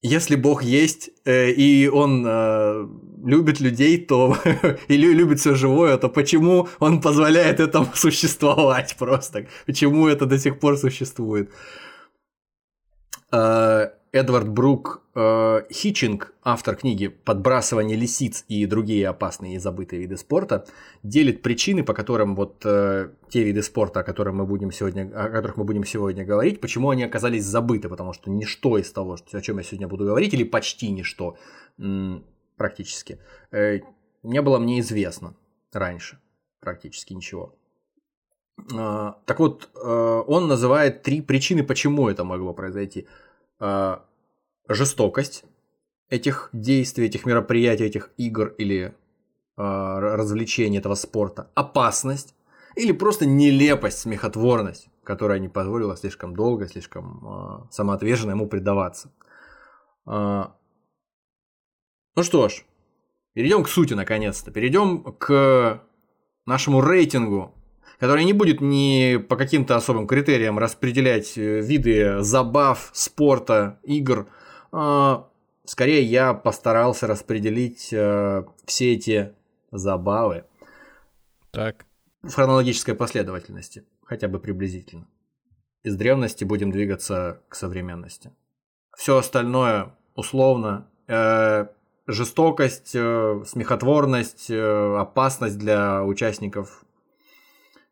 Если 0.03 0.37
Бог 0.37 0.63
есть, 0.63 1.11
э, 1.25 1.51
и 1.51 1.89
Он 1.89 2.25
любит 3.25 3.61
людей, 3.61 3.99
то 3.99 4.37
и 4.89 4.97
любит 4.97 5.41
все 5.41 5.55
живое, 5.55 5.99
то 5.99 6.09
почему 6.09 6.69
Он 6.79 7.01
позволяет 7.01 7.61
этому 7.61 7.87
существовать 7.95 8.97
просто? 8.99 9.47
Почему 9.67 10.09
это 10.09 10.27
до 10.27 10.39
сих 10.39 10.59
пор 10.59 10.79
существует? 10.79 11.51
Эдвард 14.13 14.49
Брук 14.49 15.03
э, 15.15 15.63
Хитчинг, 15.73 16.35
автор 16.43 16.75
книги 16.75 17.07
«Подбрасывание 17.07 17.97
лисиц 17.97 18.45
и 18.49 18.67
другие 18.67 19.07
опасные 19.07 19.55
и 19.55 19.59
забытые 19.59 20.01
виды 20.01 20.17
спорта», 20.17 20.67
делит 21.05 21.43
причины, 21.43 21.85
по 21.85 21.95
которым 21.95 22.35
вот 22.35 22.61
э, 22.65 23.11
те 23.29 23.45
виды 23.45 23.63
спорта, 23.63 24.01
о, 24.01 24.03
которых 24.03 24.35
мы 24.35 24.47
будем 24.47 24.73
сегодня, 24.73 25.03
о 25.15 25.29
которых 25.29 25.57
мы 25.57 25.63
будем 25.65 25.85
сегодня 25.85 26.25
говорить, 26.25 26.61
почему 26.61 26.91
они 26.91 27.05
оказались 27.05 27.45
забыты, 27.45 27.89
потому 27.89 28.13
что 28.13 28.31
ничто 28.31 28.79
из 28.79 28.91
того, 28.91 29.17
о 29.33 29.41
чем 29.41 29.59
я 29.59 29.63
сегодня 29.63 29.87
буду 29.87 30.05
говорить, 30.05 30.35
или 30.35 30.43
почти 30.43 30.91
ничто 30.91 31.37
практически, 32.57 33.21
э, 33.53 33.79
не 34.25 34.43
было 34.43 34.59
мне 34.59 34.81
известно 34.81 35.37
раньше, 35.73 36.19
практически 36.59 37.13
ничего. 37.13 37.55
Э, 38.73 39.13
так 39.25 39.39
вот, 39.39 39.71
э, 39.77 40.23
он 40.27 40.49
называет 40.49 41.03
три 41.03 41.21
причины, 41.21 41.63
почему 41.63 42.09
это 42.09 42.25
могло 42.25 42.53
произойти– 42.55 43.07
э, 43.61 43.97
жестокость 44.69 45.45
этих 46.09 46.51
действий, 46.53 47.07
этих 47.07 47.27
мероприятий, 47.27 47.85
этих 47.85 48.11
игр 48.17 48.49
или 48.59 48.87
э, 48.87 48.93
развлечений 49.57 50.79
этого 50.79 50.95
спорта, 50.95 51.51
опасность 51.55 52.35
или 52.77 52.93
просто 52.93 53.27
нелепость, 53.27 53.99
смехотворность, 53.99 54.89
которая 55.05 55.39
не 55.39 55.49
позволила 55.49 55.97
слишком 55.97 56.35
долго, 56.35 56.67
слишком 56.67 57.27
э, 57.27 57.73
самоотверженно 57.73 58.33
ему 58.33 58.49
предаваться. 58.49 59.13
Э, 60.07 60.47
ну 62.17 62.23
что 62.23 62.49
ж, 62.49 62.65
перейдем 63.35 63.63
к 63.65 63.69
сути 63.69 63.95
наконец-то. 63.95 64.51
Перейдем 64.51 65.05
к 65.19 65.83
нашему 66.47 66.81
рейтингу 66.81 67.55
который 68.01 68.25
не 68.25 68.33
будет 68.33 68.63
ни 68.63 69.19
по 69.19 69.37
каким-то 69.37 69.77
особым 69.77 70.07
критериям 70.07 70.59
распределять 70.59 71.37
э, 71.37 71.61
виды 71.61 72.23
забав, 72.23 72.91
спорта, 72.95 73.79
игр. 73.83 74.27
А, 74.73 75.29
скорее, 75.67 76.03
я 76.03 76.33
постарался 76.33 77.07
распределить 77.07 77.93
э, 77.93 78.45
все 78.65 78.95
эти 78.95 79.35
забавы 79.71 80.45
так. 81.51 81.85
в 82.23 82.33
хронологической 82.33 82.95
последовательности, 82.95 83.85
хотя 84.03 84.29
бы 84.29 84.41
приблизительно. 84.41 85.07
Из 85.83 85.95
древности 85.95 86.45
будем 86.45 86.71
двигаться 86.71 87.43
к 87.51 87.55
современности. 87.55 88.33
Все 88.97 89.19
остальное 89.19 89.95
условно. 90.15 90.89
Э, 91.07 91.67
жестокость, 92.07 92.93
смехотворность, 92.93 94.51
опасность 94.51 95.59
для 95.59 96.03
участников 96.03 96.83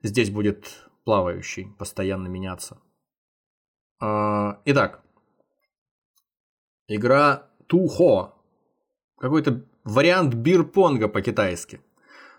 здесь 0.02 0.30
будет 0.30 0.88
плавающий, 1.04 1.68
постоянно 1.78 2.28
меняться. 2.28 2.78
А, 4.00 4.60
итак, 4.64 5.02
игра 6.86 7.48
Тухо. 7.66 8.34
Какой-то 9.18 9.64
вариант 9.84 10.34
бирпонга 10.34 11.08
по-китайски. 11.08 11.80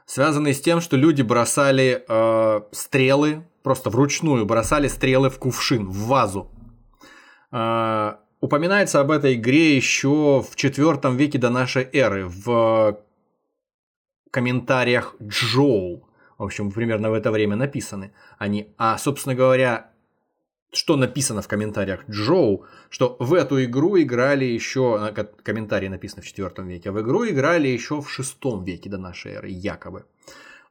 Связанный 0.06 0.54
с 0.54 0.62
тем, 0.62 0.82
что 0.82 0.98
люди 0.98 1.22
бросали 1.22 2.04
э, 2.08 2.62
стрелы, 2.72 3.48
просто 3.62 3.90
вручную 3.90 4.46
бросали 4.46 4.88
стрелы 4.88 5.30
в 5.30 5.38
кувшин, 5.38 5.88
в 5.88 6.08
вазу. 6.08 6.50
Э, 7.52 8.16
упоминается 8.40 9.02
об 9.02 9.12
этой 9.12 9.36
игре 9.36 9.76
еще 9.76 10.42
в 10.42 10.56
IV 10.56 11.16
веке 11.16 11.38
до 11.38 11.50
нашей 11.50 11.84
эры 11.94 12.28
в 12.28 13.00
комментариях 14.32 15.16
Джоу 15.22 16.09
в 16.40 16.44
общем, 16.44 16.72
примерно 16.72 17.12
в 17.12 17.14
это 17.14 17.32
время 17.32 17.56
написаны 17.56 18.14
они. 18.40 18.74
А, 18.78 18.98
собственно 18.98 19.36
говоря, 19.36 19.92
что 20.72 20.96
написано 20.96 21.42
в 21.42 21.48
комментариях 21.48 22.10
Джоу, 22.10 22.66
что 22.90 23.18
в 23.20 23.34
эту 23.34 23.64
игру 23.66 24.00
играли 24.00 24.46
еще, 24.46 25.14
комментарии 25.44 25.90
написаны 25.90 26.22
в 26.22 26.26
4 26.26 26.50
веке, 26.60 26.90
а 26.90 26.92
в 26.94 27.02
игру 27.02 27.28
играли 27.28 27.68
еще 27.68 28.02
в 28.02 28.10
6 28.10 28.38
веке 28.64 28.90
до 28.90 28.98
нашей 28.98 29.34
эры, 29.34 29.50
якобы. 29.50 30.06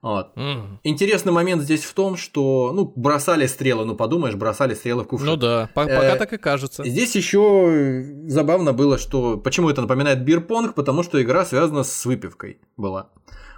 Вот. 0.00 0.37
Mm. 0.37 0.78
Интересный 0.85 1.33
момент 1.33 1.62
здесь 1.62 1.85
в 1.85 1.92
том, 1.92 2.16
что, 2.16 2.72
ну, 2.72 2.90
бросали 2.94 3.46
стрелы, 3.46 3.85
ну, 3.85 3.96
подумаешь, 3.96 4.37
бросали 4.37 4.74
стрелы 4.74 5.02
в 5.02 5.09
кувшин. 5.09 5.26
Ну 5.26 5.37
да, 5.37 5.68
пока 5.74 6.04
э, 6.04 6.16
так 6.16 6.33
и 6.33 6.38
кажется. 6.38 6.85
Здесь 6.85 7.16
еще 7.16 8.04
забавно 8.26 8.72
было, 8.72 8.96
что, 8.96 9.37
почему 9.37 9.68
это 9.68 9.83
напоминает 9.83 10.22
бирпонг, 10.22 10.74
потому 10.74 11.02
что 11.02 11.20
игра 11.20 11.44
связана 11.44 11.83
с 11.83 12.07
выпивкой 12.07 12.59
была. 12.76 13.11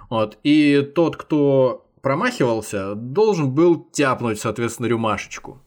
Вот. 0.09 0.39
И 0.43 0.81
тот, 0.95 1.15
кто 1.15 1.85
промахивался, 2.01 2.95
должен 2.95 3.51
был 3.51 3.87
тяпнуть, 3.91 4.39
соответственно, 4.39 4.87
рюмашечку. 4.87 5.61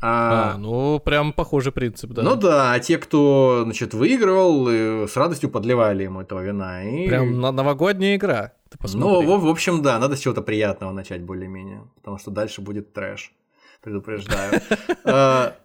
А, 0.00 0.52
а, 0.54 0.58
ну, 0.58 1.00
прям 1.00 1.32
похожий 1.32 1.72
принцип, 1.72 2.12
да. 2.12 2.22
Ну 2.22 2.36
да, 2.36 2.72
а 2.72 2.78
те, 2.78 2.98
кто, 2.98 3.62
значит, 3.64 3.94
выигрывал, 3.94 4.68
с 5.08 5.16
радостью 5.16 5.50
подливали 5.50 6.04
ему 6.04 6.20
этого 6.20 6.40
вина. 6.40 6.84
И... 6.84 7.08
Прям 7.08 7.40
на 7.40 7.50
новогодняя 7.50 8.14
игра. 8.14 8.52
Ты 8.70 8.78
посмотри. 8.78 9.26
Ну, 9.26 9.38
в, 9.38 9.44
в 9.44 9.48
общем, 9.48 9.82
да, 9.82 9.98
надо 9.98 10.14
с 10.14 10.20
чего-то 10.20 10.42
приятного 10.42 10.92
начать 10.92 11.22
более-менее, 11.22 11.88
потому 11.96 12.18
что 12.18 12.30
дальше 12.30 12.60
будет 12.60 12.92
трэш, 12.92 13.32
предупреждаю. 13.82 14.60
А, 15.04 15.56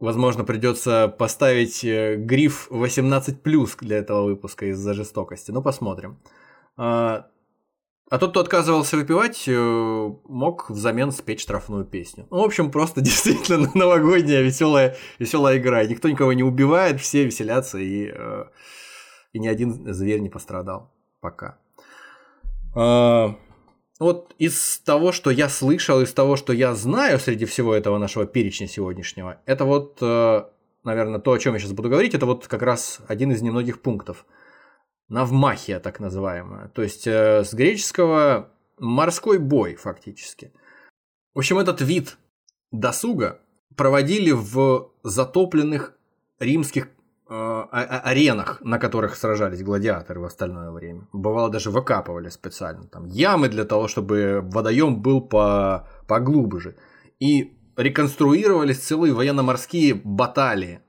возможно, 0.00 0.44
придется 0.44 1.06
поставить 1.06 1.84
э, 1.84 2.16
гриф 2.16 2.66
18 2.70 3.42
для 3.80 3.98
этого 3.98 4.24
выпуска 4.24 4.66
из-за 4.66 4.94
жестокости. 4.94 5.52
Ну, 5.52 5.62
посмотрим. 5.62 6.18
А, 8.10 8.18
тот, 8.18 8.30
кто 8.30 8.40
отказывался 8.40 8.96
выпивать, 8.96 9.44
э, 9.46 10.12
мог 10.28 10.68
взамен 10.68 11.10
спеть 11.10 11.40
штрафную 11.40 11.86
песню. 11.86 12.26
Ну, 12.30 12.42
в 12.42 12.44
общем, 12.44 12.70
просто 12.70 13.00
действительно 13.02 13.70
новогодняя 13.74 14.42
веселая, 14.42 14.96
веселая 15.18 15.58
игра. 15.58 15.84
Никто 15.84 16.08
никого 16.10 16.32
не 16.34 16.42
убивает, 16.42 17.00
все 17.00 17.24
веселятся, 17.24 17.78
и, 17.78 18.12
э, 18.14 18.44
и 19.32 19.38
ни 19.38 19.48
один 19.48 19.92
зверь 19.92 20.20
не 20.20 20.28
пострадал 20.28 20.92
пока. 21.20 21.56
А, 22.76 23.36
вот 23.98 24.34
из 24.38 24.80
того, 24.80 25.12
что 25.12 25.30
я 25.30 25.48
слышал, 25.48 26.02
из 26.02 26.12
того, 26.12 26.36
что 26.36 26.52
я 26.52 26.74
знаю 26.74 27.18
среди 27.18 27.46
всего 27.46 27.74
этого 27.74 27.96
нашего 27.96 28.26
перечня 28.26 28.68
сегодняшнего, 28.68 29.40
это 29.46 29.64
вот, 29.64 29.96
э, 30.02 30.42
наверное, 30.82 31.20
то, 31.20 31.32
о 31.32 31.38
чем 31.38 31.54
я 31.54 31.58
сейчас 31.58 31.72
буду 31.72 31.88
говорить, 31.88 32.14
это 32.14 32.26
вот 32.26 32.48
как 32.48 32.60
раз 32.60 33.00
один 33.08 33.32
из 33.32 33.40
немногих 33.40 33.80
пунктов– 33.80 34.26
навмахия 35.08 35.80
так 35.80 36.00
называемая. 36.00 36.68
То 36.68 36.82
есть 36.82 37.06
э, 37.06 37.44
с 37.44 37.54
греческого 37.54 38.50
морской 38.78 39.38
бой 39.38 39.76
фактически. 39.76 40.52
В 41.34 41.38
общем, 41.38 41.58
этот 41.58 41.80
вид 41.80 42.16
досуга 42.70 43.40
проводили 43.76 44.30
в 44.30 44.92
затопленных 45.02 45.94
римских 46.38 46.88
э, 47.28 47.64
аренах, 47.70 48.60
на 48.62 48.78
которых 48.78 49.16
сражались 49.16 49.62
гладиаторы 49.62 50.20
в 50.20 50.24
остальное 50.24 50.70
время. 50.70 51.08
Бывало, 51.12 51.50
даже 51.50 51.70
выкапывали 51.70 52.28
специально 52.28 52.86
там 52.86 53.06
ямы 53.06 53.48
для 53.48 53.64
того, 53.64 53.88
чтобы 53.88 54.40
водоем 54.42 55.02
был 55.02 55.20
по, 55.20 55.88
поглубже. 56.06 56.76
И 57.20 57.58
реконструировались 57.76 58.78
целые 58.78 59.12
военно-морские 59.12 59.94
баталии 59.94 60.80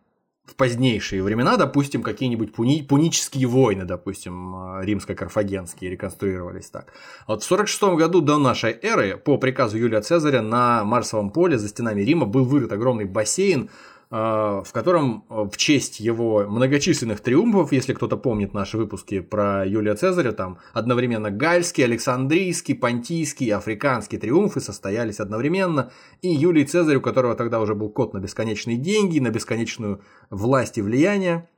в 0.46 0.56
позднейшие 0.56 1.24
времена, 1.24 1.58
допустим, 1.58 2.04
какие-нибудь 2.04 2.54
пуни, 2.54 2.82
пунические 2.84 3.48
войны, 3.48 3.86
допустим, 3.86 4.56
э, 4.56 4.86
римско-карфагенские 4.86 5.90
реконструировались 5.90 6.70
так. 6.70 6.94
Вот 7.28 7.44
в 7.44 7.46
46 7.46 7.96
году 7.96 8.22
до 8.22 8.38
нашей 8.38 8.78
эры 8.82 9.18
по 9.18 9.38
приказу 9.38 9.78
Юлия 9.78 10.02
Цезаря 10.02 10.42
на 10.42 10.84
Марсовом 10.84 11.32
поле 11.32 11.58
за 11.58 11.68
стенами 11.68 12.02
Рима 12.02 12.26
был 12.26 12.46
вырыт 12.46 12.72
огромный 12.72 13.06
бассейн 13.06 13.70
в 14.10 14.68
котором 14.72 15.26
а, 15.30 15.46
в 15.46 15.58
честь 15.58 16.00
его 16.00 16.46
многочисленных 16.48 17.22
триумфов, 17.22 17.72
если 17.72 17.94
кто-то 17.94 18.18
помнит 18.18 18.54
наши 18.54 18.78
выпуски 18.78 19.20
про 19.20 19.66
Юлия 19.66 19.96
Цезаря, 19.96 20.32
там 20.32 20.60
одновременно 20.74 21.32
гальский, 21.32 21.84
Александрийский, 21.84 22.76
Понтийский, 22.76 23.52
Африканский 23.52 24.18
триумфы 24.18 24.60
состоялись 24.60 25.20
одновременно, 25.20 25.92
и 26.22 26.30
Юлий 26.30 26.66
Цезарь, 26.66 26.98
у 26.98 27.02
которого 27.02 27.36
тогда 27.36 27.60
уже 27.60 27.76
был 27.76 27.90
код 27.90 28.14
на 28.14 28.20
бесконечные 28.20 28.78
деньги, 28.78 29.20
на 29.20 29.30
бесконечную 29.30 30.02
власть 30.30 30.78
и 30.78 30.82
влияние, 30.82 31.50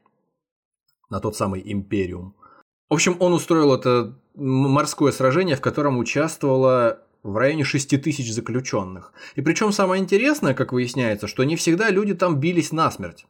на 1.10 1.19
тот 1.19 1.36
самый 1.36 1.62
империум. 1.65 2.36
В 2.89 2.93
общем, 2.93 3.17
он 3.19 3.33
устроил 3.33 3.73
это 3.73 4.17
морское 4.36 5.12
сражение, 5.12 5.55
в 5.55 5.62
котором 5.62 5.97
участвовало 5.97 7.01
в 7.23 7.36
районе 7.38 7.63
6 7.63 8.01
тысяч 8.01 8.32
заключенных. 8.32 9.13
И 9.36 9.41
причем 9.41 9.71
самое 9.71 10.01
интересное, 10.01 10.53
как 10.53 10.73
выясняется, 10.73 11.27
что 11.27 11.43
не 11.43 11.56
всегда 11.56 11.89
люди 11.89 12.13
там 12.13 12.39
бились 12.39 12.71
насмерть. 12.71 13.25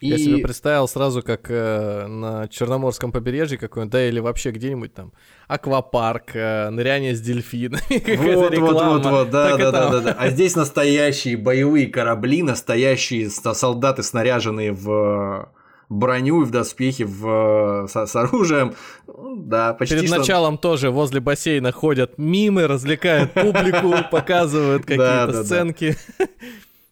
И... 0.00 0.08
Я 0.08 0.18
себе 0.18 0.38
представил 0.38 0.86
сразу, 0.88 1.22
как 1.22 1.50
э, 1.50 2.06
на 2.06 2.48
Черноморском 2.48 3.12
побережье 3.12 3.56
какой-нибудь, 3.56 3.92
да, 3.92 4.06
или 4.06 4.20
вообще 4.20 4.50
где-нибудь 4.50 4.92
там 4.92 5.12
аквапарк, 5.48 6.36
э, 6.36 6.68
ныряние 6.68 7.16
с 7.16 7.20
дельфинами, 7.22 7.80
вот, 8.16 8.58
вот, 8.58 8.72
вот, 8.72 9.06
вот, 9.06 9.30
да, 9.30 9.56
да, 9.56 9.72
да, 9.72 9.90
да, 9.90 10.00
да. 10.00 10.16
А 10.18 10.28
здесь 10.28 10.54
настоящие 10.54 11.38
боевые 11.38 11.86
корабли, 11.86 12.42
настоящие 12.42 13.30
солдаты, 13.30 14.02
снаряженные 14.02 14.72
в 14.72 15.50
броню 15.88 16.42
и 16.42 16.44
в 16.44 16.50
доспехи 16.50 17.04
в, 17.04 17.86
с, 17.88 18.06
с 18.06 18.16
оружием. 18.16 18.74
Да, 19.06 19.74
почти 19.74 19.96
Перед 19.96 20.08
что... 20.08 20.18
началом 20.18 20.58
тоже 20.58 20.90
возле 20.90 21.20
бассейна 21.20 21.72
ходят 21.72 22.18
мимы, 22.18 22.66
развлекают 22.66 23.32
публику, 23.32 23.94
показывают 24.10 24.82
какие-то 24.82 25.44
сценки. 25.44 25.96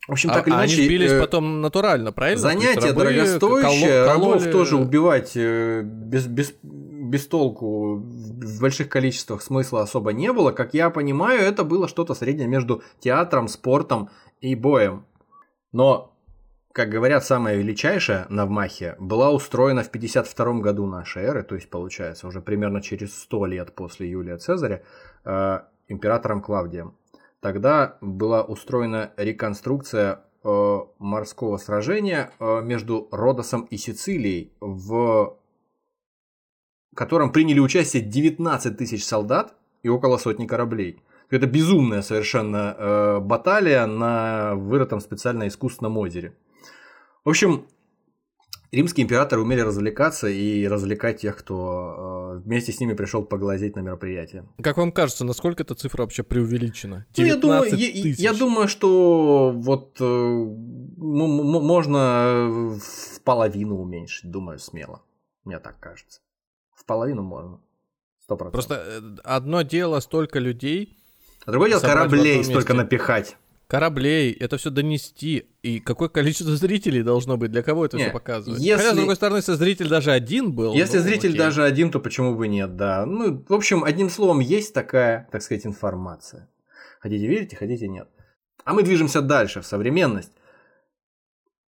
В 0.07 0.13
общем, 0.13 0.29
так 0.29 0.47
а, 0.47 0.51
или 0.51 0.57
иначе... 0.57 0.75
Они 0.75 0.85
сбились 0.85 1.13
э, 1.13 1.21
потом 1.21 1.63
натурально, 1.63 2.13
правильно? 2.13 2.41
Занятие 2.41 2.93
дорогостоящее, 2.93 4.05
рабов 4.05 4.45
тоже 4.51 4.77
убивать 4.77 5.33
э, 5.35 5.81
без, 5.83 6.27
без, 6.27 6.55
без 6.63 7.27
толку 7.27 7.97
в 7.97 8.61
больших 8.61 8.91
количествах 8.91 9.41
смысла 9.41 9.81
особо 9.81 10.13
не 10.13 10.31
было. 10.33 10.53
Как 10.53 10.75
я 10.75 10.91
понимаю, 10.91 11.41
это 11.41 11.65
было 11.65 11.89
что-то 11.89 12.13
среднее 12.15 12.47
между 12.47 12.83
театром, 13.01 13.49
спортом 13.49 14.11
и 14.43 14.55
боем. 14.55 15.07
Но 15.73 16.14
как 16.75 16.89
говорят, 16.89 17.25
самая 17.25 17.55
величайшая 17.55 18.27
Навмахия 18.31 18.97
была 18.99 19.31
устроена 19.31 19.85
в 19.85 19.91
52 19.93 20.55
году 20.55 20.87
нашей 20.87 21.23
эры, 21.23 21.45
то 21.45 21.55
есть 21.55 21.71
получается 21.71 22.27
уже 22.27 22.41
примерно 22.41 22.83
через 22.83 23.17
100 23.17 23.47
лет 23.47 23.73
после 23.77 24.11
Юлия 24.11 24.39
Цезаря, 24.39 24.83
э, 25.25 25.61
императором 25.87 26.43
Клавдием. 26.43 26.97
Тогда 27.39 27.97
была 28.01 28.43
устроена 28.43 29.13
реконструкция 29.17 30.25
э, 30.43 30.79
морского 30.99 31.59
сражения 31.59 32.33
э, 32.41 32.61
между 32.63 33.07
Родосом 33.13 33.69
и 33.71 33.77
Сицилией, 33.77 34.53
в 34.59 35.39
котором 36.97 37.31
приняли 37.31 37.61
участие 37.61 38.03
19 38.03 38.77
тысяч 38.77 39.05
солдат 39.05 39.55
и 39.85 39.89
около 39.89 40.17
сотни 40.17 40.47
кораблей. 40.47 41.01
Это 41.31 41.47
безумная 41.47 42.03
совершенно 42.03 42.75
э, 42.77 43.21
баталия 43.21 43.87
на 43.87 44.57
вырытом 44.57 44.99
специально 44.99 45.47
искусственном 45.47 45.99
озере. 45.99 46.35
В 47.25 47.31
общем, 47.31 47.67
римские 48.71 49.05
императоры 49.05 49.41
умели 49.41 49.61
развлекаться 49.61 50.29
и 50.29 50.67
развлекать 50.67 51.23
тех, 51.23 51.37
кто 51.39 52.35
э, 52.37 52.43
вместе 52.45 52.71
с 52.71 52.81
ними 52.81 52.93
пришел 52.93 53.25
поглазеть 53.25 53.77
на 53.77 53.81
мероприятие. 53.81 54.47
Как 54.63 54.77
вам 54.77 54.93
кажется, 54.93 55.25
насколько 55.25 55.63
эта 55.63 55.75
цифра 55.75 56.03
вообще 56.03 56.23
преувеличена? 56.23 57.07
Ну, 57.17 57.25
я, 57.25 57.37
думаю, 57.37 57.75
я, 57.75 57.89
я 58.19 58.35
думаю, 58.35 58.69
что 58.69 59.53
вот 59.55 59.97
э, 60.01 60.05
можно 60.97 62.51
в 62.79 63.21
половину 63.23 63.77
уменьшить, 63.77 64.31
думаю, 64.31 64.59
смело. 64.59 65.03
Мне 65.45 65.59
так 65.61 65.81
кажется. 65.81 66.21
В 66.75 66.85
половину 66.85 67.23
можно. 67.23 67.61
Сто 68.21 68.37
Просто 68.37 68.75
э, 68.75 69.01
одно 69.25 69.63
дело 69.63 70.01
столько 70.01 70.39
людей. 70.39 70.99
А 71.47 71.53
другое 71.53 71.71
дело 71.71 71.81
кораблей 71.81 72.45
столько 72.45 72.75
напихать 72.75 73.37
кораблей, 73.67 74.33
это 74.33 74.57
все 74.57 74.71
донести. 74.71 75.51
И 75.63 75.81
какое 75.81 76.09
количество 76.09 76.55
зрителей 76.57 77.03
должно 77.03 77.37
быть? 77.37 77.51
Для 77.51 77.63
кого 77.63 77.87
это 77.87 77.99
все 77.99 78.11
показывать? 78.11 78.61
Если... 78.61 78.83
Хотя, 78.83 78.93
с 78.93 78.97
другой 78.97 79.17
стороны, 79.17 79.39
если 79.39 79.55
зритель 79.55 79.89
даже 79.89 80.13
один 80.13 80.53
был. 80.53 80.75
Если 80.75 80.99
ну, 80.99 81.05
зритель 81.05 81.31
окей. 81.31 81.39
даже 81.39 81.65
один, 81.65 81.91
то 81.91 82.01
почему 82.01 82.35
бы 82.35 82.49
нет, 82.49 82.77
да. 82.77 83.07
Ну, 83.07 83.45
в 83.49 83.53
общем, 83.53 83.85
одним 83.85 84.11
словом, 84.11 84.41
есть 84.41 84.75
такая, 84.75 85.29
так 85.31 85.43
сказать, 85.43 85.67
информация. 85.67 86.49
Хотите 87.01 87.27
верите, 87.27 87.57
хотите 87.57 87.89
нет. 87.89 88.09
А 88.65 88.73
мы 88.73 88.83
движемся 88.83 89.21
дальше, 89.21 89.61
в 89.61 89.67
современность. 89.67 90.33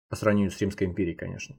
По 0.09 0.15
сравнению 0.15 0.51
с 0.51 0.59
Римской 0.59 0.87
империей, 0.87 1.15
конечно. 1.15 1.55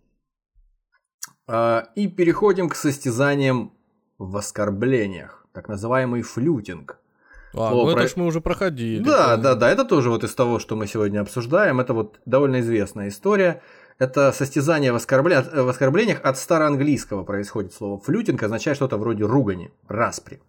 А, 1.47 1.88
и 1.95 2.09
переходим 2.09 2.69
к 2.69 2.75
состязаниям 2.75 3.73
в 4.19 4.37
оскорблениях. 4.37 5.47
Так 5.53 5.69
называемый 5.69 6.23
флютинг. 6.23 6.99
А, 7.55 7.73
О, 7.73 7.87
ну 7.87 7.93
про... 7.93 8.01
это 8.01 8.09
ж 8.09 8.17
мы 8.17 8.27
уже 8.27 8.41
проходили. 8.41 9.03
Да, 9.03 9.37
да, 9.37 9.55
да, 9.55 9.71
это 9.71 9.85
тоже 9.85 10.11
вот 10.11 10.25
из 10.25 10.35
того, 10.35 10.59
что 10.59 10.77
мы 10.77 10.87
сегодня 10.87 11.21
обсуждаем. 11.21 11.81
Это 11.81 11.95
вот 11.95 12.21
довольно 12.27 12.61
известная 12.61 13.09
история. 13.09 13.63
Это 13.99 14.33
состязание 14.33 14.93
в, 14.93 14.97
оскорбля... 14.97 15.43
в 15.43 15.69
оскорблениях 15.69 16.21
от 16.23 16.39
староанглийского 16.39 17.25
происходит 17.25 17.75
слово. 17.75 18.01
Флютинг 18.01 18.43
означает 18.43 18.77
что-то 18.77 18.97
вроде 18.97 19.25
ругани, 19.25 19.73
распри. 19.89 20.41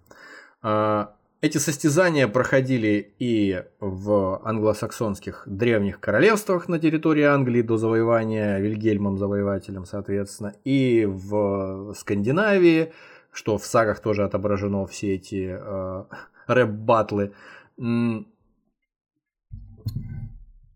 А, 0.62 1.16
эти 1.42 1.58
состязания 1.58 2.28
проходили 2.28 3.14
и 3.18 3.64
в 3.80 4.42
англосаксонских 4.46 5.44
древних 5.48 6.00
королевствах 6.00 6.70
на 6.70 6.78
территории 6.78 7.24
Англии 7.24 7.64
до 7.64 7.78
завоевания 7.78 8.60
Вильгельмом 8.60 9.18
завоевателем, 9.18 9.86
соответственно, 9.86 10.54
и 10.64 11.06
в 11.10 11.96
Скандинавии, 11.96 12.94
что 13.32 13.58
в 13.58 13.66
сагах 13.66 14.02
тоже 14.02 14.24
отображено 14.24 14.86
все 14.86 15.16
эти 15.16 15.58
э, 15.60 16.04
рэп-батлы. 16.48 17.34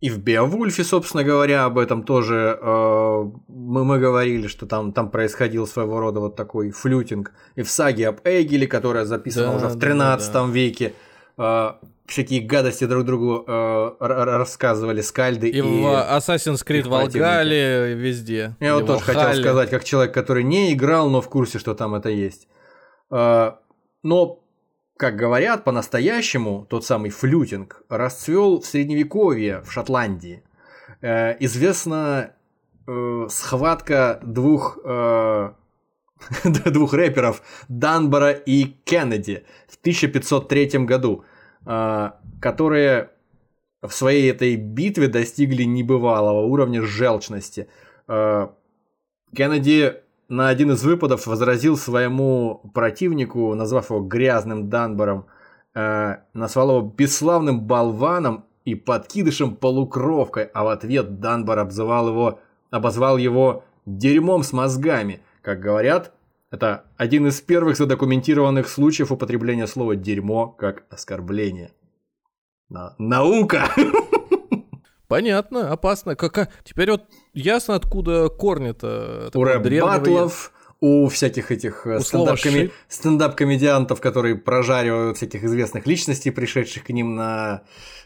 И 0.06 0.10
в 0.10 0.20
Беовульфе, 0.20 0.84
собственно 0.84 1.24
говоря, 1.24 1.66
об 1.66 1.80
этом 1.80 2.04
тоже 2.04 2.60
э, 2.62 3.24
мы, 3.48 3.86
мы 3.86 3.98
говорили, 3.98 4.48
что 4.48 4.68
там, 4.68 4.92
там 4.92 5.10
происходил 5.10 5.66
своего 5.66 6.00
рода 6.00 6.20
вот 6.20 6.36
такой 6.36 6.70
флютинг. 6.70 7.32
И 7.56 7.64
в 7.64 7.72
саге 7.72 8.10
об 8.10 8.20
Эгеле, 8.24 8.68
которая 8.68 9.06
записана 9.06 9.48
да, 9.48 9.56
уже 9.56 9.68
в 9.68 9.80
13 9.80 10.32
да, 10.32 10.46
да. 10.46 10.52
веке, 10.52 10.94
э, 11.40 11.72
всякие 12.06 12.42
гадости 12.42 12.86
друг 12.86 13.06
другу 13.06 13.46
э, 13.48 13.96
рассказывали 14.00 15.02
скальды. 15.02 15.50
И, 15.50 15.58
и 15.58 15.62
в 15.62 15.86
Assassin's 15.86 16.64
Creed 16.64 16.86
Valhalla 16.86 17.94
везде. 17.94 18.56
Я 18.60 18.76
вот 18.76 18.86
тоже 18.86 19.04
хотел 19.04 19.34
сказать, 19.34 19.70
как 19.72 19.84
человек, 19.84 20.14
который 20.14 20.44
не 20.44 20.74
играл, 20.74 21.10
но 21.10 21.22
в 21.22 21.30
курсе, 21.30 21.58
что 21.58 21.74
там 21.74 21.96
это 21.96 22.10
есть. 22.10 22.48
Э, 23.10 23.54
но 24.04 24.45
как 24.98 25.16
говорят, 25.16 25.64
по-настоящему 25.64 26.66
тот 26.70 26.86
самый 26.86 27.10
флютинг 27.10 27.84
расцвел 27.90 28.62
в 28.62 28.66
средневековье 28.66 29.62
в 29.62 29.72
Шотландии. 29.72 30.44
Э, 31.02 31.36
известна 31.40 32.32
э, 32.88 33.28
схватка 33.30 34.20
двух, 34.24 34.80
э, 34.86 35.52
двух 36.44 36.94
рэперов 36.94 37.42
Данбора 37.68 38.32
и 38.32 38.64
Кеннеди 38.86 39.46
в 39.68 39.78
1503 39.78 40.86
году, 40.86 41.26
э, 41.66 42.12
которые 42.42 43.10
в 43.82 43.92
своей 43.92 44.32
этой 44.32 44.56
битве 44.56 45.08
достигли 45.10 45.64
небывалого 45.64 46.46
уровня 46.46 46.82
желчности. 46.82 47.68
Э, 48.08 48.48
Кеннеди 49.36 50.05
на 50.28 50.50
один 50.50 50.72
из 50.72 50.84
выпадов 50.84 51.28
возразил 51.28 51.78
своему 51.78 52.62
противнику, 52.74 53.54
назвав 53.56 53.90
его 53.90 54.02
грязным 54.02 54.70
Данбором, 54.70 55.28
э, 55.74 56.18
назвал 56.34 56.70
его 56.70 56.94
бесславным 56.98 57.62
болваном 57.62 58.46
и 58.66 58.76
подкидышем-полукровкой, 58.76 60.50
а 60.54 60.64
в 60.64 60.70
ответ 60.70 61.20
Данбор 61.20 61.60
обзывал 61.60 62.10
его, 62.10 62.40
обозвал 62.72 63.18
его 63.18 63.64
дерьмом 63.86 64.44
с 64.44 64.52
мозгами. 64.54 65.22
Как 65.42 65.60
говорят, 65.60 66.12
это 66.50 66.86
один 66.98 67.28
из 67.28 67.42
первых 67.42 67.78
задокументированных 67.78 68.68
случаев 68.68 69.12
употребления 69.12 69.68
слова 69.68 69.96
«дерьмо» 69.96 70.48
как 70.48 70.86
оскорбление. 70.90 71.72
На... 72.70 72.96
Наука! 72.98 73.70
Понятно, 75.08 75.72
опасно. 75.72 76.16
Как, 76.16 76.50
теперь 76.64 76.92
вот 76.92 77.04
ясно, 77.34 77.76
откуда 77.76 78.30
корни-то. 78.30 79.30
У 79.34 79.44
рэп-батлов, 79.44 80.52
у 80.80 81.08
всяких 81.08 81.52
этих 81.52 81.88
э, 81.88 82.00
стендап-коми... 82.00 82.72
стендап-комедиантов, 82.88 84.02
которые 84.02 84.36
прожаривают 84.36 85.18
всяких 85.18 85.44
известных 85.44 85.88
личностей, 85.88 86.32
пришедших 86.32 86.84
к 86.84 86.90
ним 86.90 87.16
на, 87.16 87.62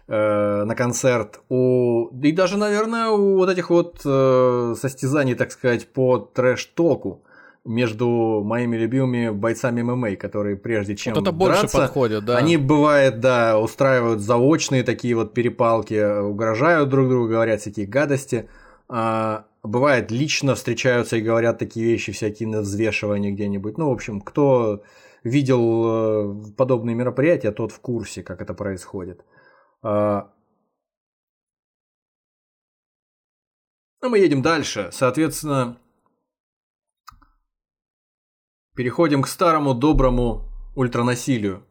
э, 0.07 0.63
на 0.63 0.75
концерт, 0.75 1.41
у... 1.49 2.07
и 2.21 2.31
даже, 2.31 2.57
наверное, 2.57 3.09
у 3.09 3.37
вот 3.37 3.49
этих 3.49 3.69
вот 3.69 4.01
э, 4.05 4.75
состязаний, 4.79 5.35
так 5.35 5.51
сказать, 5.51 5.91
по 5.91 6.17
трэш-току 6.17 7.23
между 7.65 8.41
моими 8.43 8.77
любимыми 8.77 9.29
бойцами 9.29 9.81
ММА, 9.81 10.15
которые 10.15 10.55
прежде 10.55 10.95
чем 10.95 11.13
вот 11.13 11.23
это 11.23 11.31
драться, 11.31 11.61
больше 11.61 11.77
подходит, 11.77 12.25
да. 12.25 12.37
они 12.37 12.57
бывает, 12.57 13.19
да, 13.19 13.59
устраивают 13.59 14.21
заочные 14.21 14.83
такие 14.83 15.15
вот 15.15 15.33
перепалки, 15.33 16.21
угрожают 16.21 16.89
друг 16.89 17.09
другу, 17.09 17.27
говорят 17.27 17.61
всякие 17.61 17.85
гадости. 17.85 18.49
А, 18.87 19.45
бывает, 19.61 20.11
лично 20.11 20.55
встречаются 20.55 21.17
и 21.17 21.21
говорят 21.21 21.59
такие 21.59 21.85
вещи, 21.85 22.11
всякие 22.11 22.47
на 22.49 22.61
взвешивании 22.61 23.31
где-нибудь. 23.31 23.77
Ну, 23.77 23.89
в 23.89 23.93
общем, 23.93 24.21
кто 24.21 24.83
видел 25.23 26.43
э, 26.49 26.53
подобные 26.57 26.95
мероприятия, 26.95 27.51
тот 27.51 27.71
в 27.71 27.79
курсе, 27.79 28.23
как 28.23 28.41
это 28.41 28.53
происходит. 28.53 29.23
А, 29.81 30.31
а 34.01 34.09
мы 34.09 34.19
едем 34.19 34.41
дальше. 34.41 34.89
Соответственно, 34.91 35.77
переходим 38.79 39.23
к 39.23 39.27
старому 39.27 39.73
доброму 39.73 40.45
ультранасилию. 40.73 41.65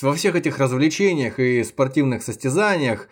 Во 0.00 0.14
всех 0.14 0.34
этих 0.34 0.58
развлечениях 0.58 1.38
и 1.38 1.62
спортивных 1.62 2.22
состязаниях, 2.22 3.06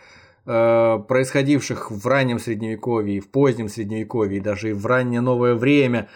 э, 0.46 0.98
происходивших 1.07 1.90
в 1.90 2.07
раннем 2.07 2.38
средневековье, 2.38 3.20
в 3.20 3.29
позднем 3.29 3.68
средневековье, 3.68 4.38
и 4.38 4.40
даже 4.40 4.70
и 4.70 4.72
в 4.72 4.87
раннее 4.87 5.20
новое 5.20 5.55
время, 5.55 6.09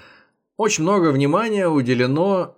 очень 0.57 0.85
много 0.85 1.13
внимания 1.13 1.69
уделено 1.69 2.57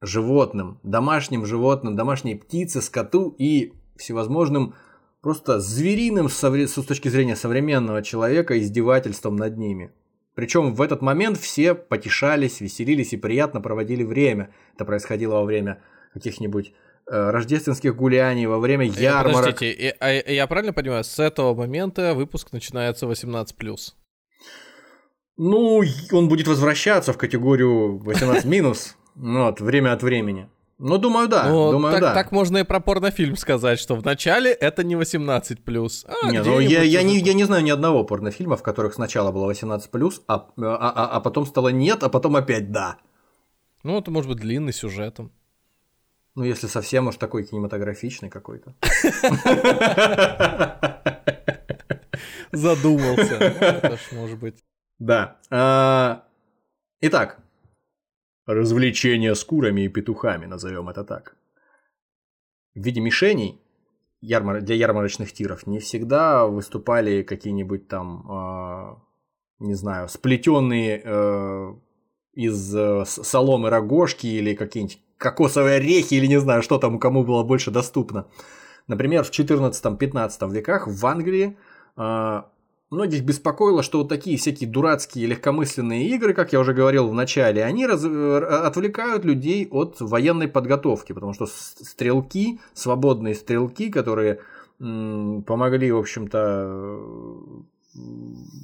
животным, 0.00 0.80
домашним 0.82 1.44
животным, 1.44 1.94
домашней 1.94 2.36
птице, 2.36 2.80
скоту 2.80 3.34
и 3.36 3.74
всевозможным 3.96 4.76
просто 5.20 5.60
звериным 5.60 6.30
с 6.30 6.40
точки 6.40 7.08
зрения 7.08 7.36
современного 7.36 8.02
человека 8.02 8.58
издевательством 8.58 9.36
над 9.36 9.58
ними. 9.58 9.92
Причем 10.34 10.74
в 10.74 10.80
этот 10.80 11.02
момент 11.02 11.38
все 11.38 11.74
потешались, 11.74 12.60
веселились 12.60 13.12
и 13.12 13.16
приятно 13.16 13.60
проводили 13.60 14.02
время. 14.02 14.54
Это 14.74 14.84
происходило 14.84 15.34
во 15.34 15.44
время 15.44 15.82
каких-нибудь 16.14 16.72
э, 17.06 17.30
рождественских 17.30 17.94
гуляний, 17.94 18.46
во 18.46 18.58
время 18.58 18.86
э, 18.86 18.88
ярмарок. 18.88 19.54
Подождите, 19.54 19.96
а 20.00 20.10
я 20.10 20.46
правильно 20.46 20.72
понимаю, 20.72 21.04
с 21.04 21.18
этого 21.18 21.54
момента 21.54 22.14
выпуск 22.14 22.52
начинается 22.52 23.06
18+. 23.06 23.46
Ну, 25.36 25.82
он 26.12 26.28
будет 26.28 26.46
возвращаться 26.46 27.12
в 27.12 27.18
категорию 27.18 27.98
18 27.98 28.44
минус, 28.44 28.96
ну 29.14 29.44
вот, 29.44 29.60
время 29.60 29.92
от 29.92 30.02
времени. 30.02 30.48
Ну, 30.78 30.98
думаю, 30.98 31.28
да. 31.28 31.48
Ну, 31.48 31.72
думаю, 31.72 31.92
так, 31.92 32.00
да. 32.00 32.14
так 32.14 32.32
можно 32.32 32.58
и 32.58 32.64
про 32.64 32.80
порнофильм 32.80 33.36
сказать, 33.36 33.78
что 33.78 33.94
в 33.94 34.04
начале 34.04 34.50
это 34.50 34.82
не 34.82 34.96
18 34.96 35.58
А, 35.66 36.30
не, 36.30 36.42
ну, 36.42 36.58
я, 36.58 36.82
я, 36.82 37.02
не, 37.02 37.18
я 37.18 37.34
не 37.34 37.44
знаю 37.44 37.62
ни 37.62 37.70
одного 37.70 38.04
порнофильма, 38.04 38.56
в 38.56 38.62
которых 38.62 38.94
сначала 38.94 39.30
было 39.30 39.46
18 39.46 39.90
а, 39.94 40.00
а, 40.28 40.46
а, 40.58 41.16
а 41.16 41.20
потом 41.20 41.46
стало 41.46 41.68
нет, 41.68 42.02
а 42.02 42.08
потом 42.08 42.36
опять 42.36 42.72
да. 42.72 42.96
Ну, 43.84 43.98
это 43.98 44.10
может 44.10 44.30
быть 44.30 44.40
длинный 44.40 44.72
сюжетом. 44.72 45.30
Ну, 46.34 46.44
если 46.44 46.66
совсем 46.66 47.08
уж 47.08 47.16
такой 47.16 47.44
кинематографичный 47.44 48.30
какой-то. 48.30 48.74
Задумался. 52.52 53.34
Это 53.34 53.96
ж 53.96 54.12
может 54.12 54.38
быть. 54.38 54.62
Да. 54.98 55.38
А, 55.50 56.24
итак, 57.00 57.38
развлечения 58.46 59.34
с 59.34 59.44
курами 59.44 59.82
и 59.82 59.88
петухами, 59.88 60.46
назовем 60.46 60.88
это 60.88 61.04
так. 61.04 61.36
В 62.74 62.80
виде 62.80 63.00
мишеней 63.00 63.60
ярмар... 64.20 64.60
для 64.62 64.74
ярмарочных 64.76 65.32
тиров 65.32 65.66
не 65.66 65.78
всегда 65.78 66.46
выступали 66.46 67.22
какие-нибудь 67.22 67.88
там, 67.88 68.26
э, 68.30 69.64
не 69.64 69.74
знаю, 69.74 70.08
сплетенные 70.08 71.02
э, 71.04 71.74
из 72.34 72.74
э, 72.74 73.04
соломы 73.06 73.70
рогожки 73.70 74.26
или 74.26 74.54
какие-нибудь 74.54 75.00
кокосовые 75.18 75.76
орехи 75.76 76.14
или 76.14 76.26
не 76.26 76.40
знаю, 76.40 76.62
что 76.62 76.78
там 76.78 76.98
кому 76.98 77.24
было 77.24 77.44
больше 77.44 77.70
доступно. 77.70 78.26
Например, 78.88 79.22
в 79.22 79.30
14-15 79.30 80.52
веках 80.52 80.86
в 80.86 81.06
Англии 81.06 81.56
э, 81.96 82.42
многих 82.92 83.24
беспокоило, 83.24 83.82
что 83.82 83.98
вот 83.98 84.08
такие 84.08 84.36
всякие 84.36 84.68
дурацкие 84.68 85.26
легкомысленные 85.26 86.08
игры, 86.10 86.34
как 86.34 86.52
я 86.52 86.60
уже 86.60 86.74
говорил 86.74 87.08
в 87.08 87.14
начале, 87.14 87.64
они 87.64 87.86
раз... 87.86 88.04
Э, 88.04 88.38
отвлекают 88.38 89.24
людей 89.24 89.66
от 89.70 90.00
военной 90.00 90.46
подготовки, 90.46 91.12
потому 91.12 91.32
что 91.32 91.46
стрелки, 91.46 92.60
свободные 92.74 93.34
стрелки, 93.34 93.90
которые 93.90 94.40
помогли, 94.78 95.92
в 95.92 95.98
общем-то, 95.98 97.00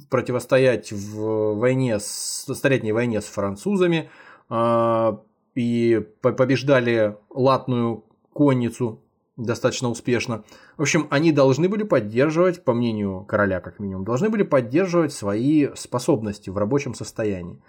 противостоять 0.09 0.91
в 0.91 1.55
войне, 1.55 1.99
с, 1.99 2.45
столетней 2.53 2.91
войне 2.91 3.21
с 3.21 3.25
французами, 3.25 4.09
э, 4.49 5.17
и 5.55 6.05
побеждали 6.21 7.17
латную 7.29 8.03
конницу 8.33 9.01
достаточно 9.39 9.89
успешно. 9.89 10.43
В 10.77 10.81
общем, 10.81 11.07
они 11.09 11.31
должны 11.31 11.69
были 11.69 11.83
поддерживать, 11.83 12.63
по 12.63 12.73
мнению 12.73 13.23
короля 13.25 13.59
как 13.61 13.79
минимум, 13.79 14.03
должны 14.03 14.29
были 14.29 14.43
поддерживать 14.43 15.13
свои 15.13 15.67
способности 15.75 16.49
в 16.49 16.57
рабочем 16.57 16.93
состоянии. 16.93 17.61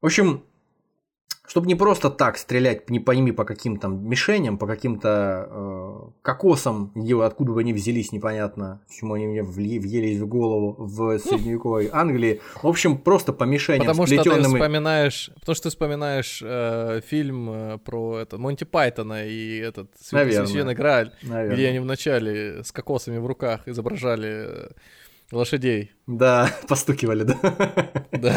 В 0.00 0.06
общем, 0.06 0.44
чтобы 1.46 1.66
не 1.66 1.74
просто 1.74 2.08
так 2.08 2.38
стрелять, 2.38 2.88
не 2.88 3.00
пойми 3.00 3.32
по 3.32 3.44
каким 3.44 3.76
то 3.76 3.88
мишеням, 3.88 4.58
по 4.58 4.66
каким-то 4.66 5.48
э, 5.50 6.10
кокосам, 6.22 6.92
откуда 7.22 7.52
бы 7.52 7.60
они 7.60 7.72
взялись, 7.72 8.12
непонятно, 8.12 8.80
почему 8.86 9.14
они 9.14 9.26
мне 9.26 9.42
въелись 9.42 10.18
в 10.18 10.26
голову 10.26 10.76
в 10.78 11.18
средневековой 11.18 11.90
Англии. 11.92 12.40
В 12.62 12.66
общем, 12.66 12.96
просто 12.96 13.32
по 13.32 13.44
мишеням 13.44 13.80
Потому 13.80 14.06
что 14.06 14.22
ты 14.22 14.42
вспоминаешь, 14.42 15.30
потому 15.40 15.54
что 15.54 15.64
ты 15.64 15.68
вспоминаешь 15.70 16.40
э, 16.44 17.00
фильм 17.06 17.50
э, 17.50 17.78
про 17.78 18.18
это 18.18 18.38
Монти 18.38 18.64
Пайтона 18.64 19.26
и 19.26 19.58
этот 19.58 19.90
Священный 20.00 20.74
Грааль, 20.74 21.12
Наверное. 21.22 21.54
где 21.54 21.68
они 21.68 21.80
вначале 21.80 22.62
с 22.62 22.70
кокосами 22.70 23.18
в 23.18 23.26
руках 23.26 23.66
изображали 23.66 24.46
э, 24.46 24.68
лошадей. 25.32 25.92
Да, 26.06 26.50
постукивали, 26.68 27.24
да. 27.24 27.38
Да. 28.12 28.36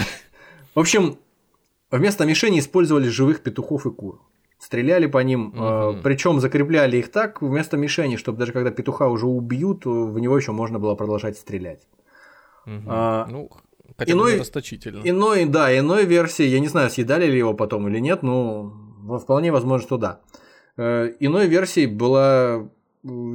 В 0.73 0.79
общем, 0.79 1.19
Вместо 1.97 2.25
мишени 2.25 2.59
использовали 2.59 3.07
живых 3.07 3.41
петухов 3.41 3.85
и 3.85 3.91
кур. 3.91 4.21
Стреляли 4.57 5.07
по 5.07 5.19
ним, 5.19 5.47
угу. 5.49 5.57
э, 5.57 6.01
причем 6.03 6.39
закрепляли 6.39 6.97
их 6.97 7.11
так 7.11 7.41
вместо 7.41 7.77
мишени, 7.77 8.15
чтобы 8.15 8.37
даже 8.37 8.51
когда 8.51 8.71
петуха 8.71 9.07
уже 9.07 9.27
убьют, 9.27 9.85
в 9.85 10.17
него 10.19 10.37
еще 10.37 10.51
можно 10.51 10.79
было 10.79 10.95
продолжать 10.95 11.37
стрелять. 11.37 11.87
Угу. 12.65 12.83
А, 12.87 13.27
ну, 13.29 13.49
хотя 13.97 14.11
иной, 14.13 14.39
расточительно. 14.39 15.01
Иной, 15.03 15.45
да, 15.45 15.77
иной 15.77 16.05
версии, 16.05 16.45
я 16.45 16.59
не 16.59 16.67
знаю, 16.67 16.89
съедали 16.89 17.25
ли 17.25 17.37
его 17.37 17.53
потом 17.53 17.87
или 17.87 17.99
нет, 17.99 18.23
но 18.23 18.73
вполне 19.21 19.51
возможно, 19.51 19.85
что 19.85 19.97
да. 19.97 20.21
Э, 20.77 21.13
иной 21.19 21.47
версией 21.47 21.87
была 21.87 22.69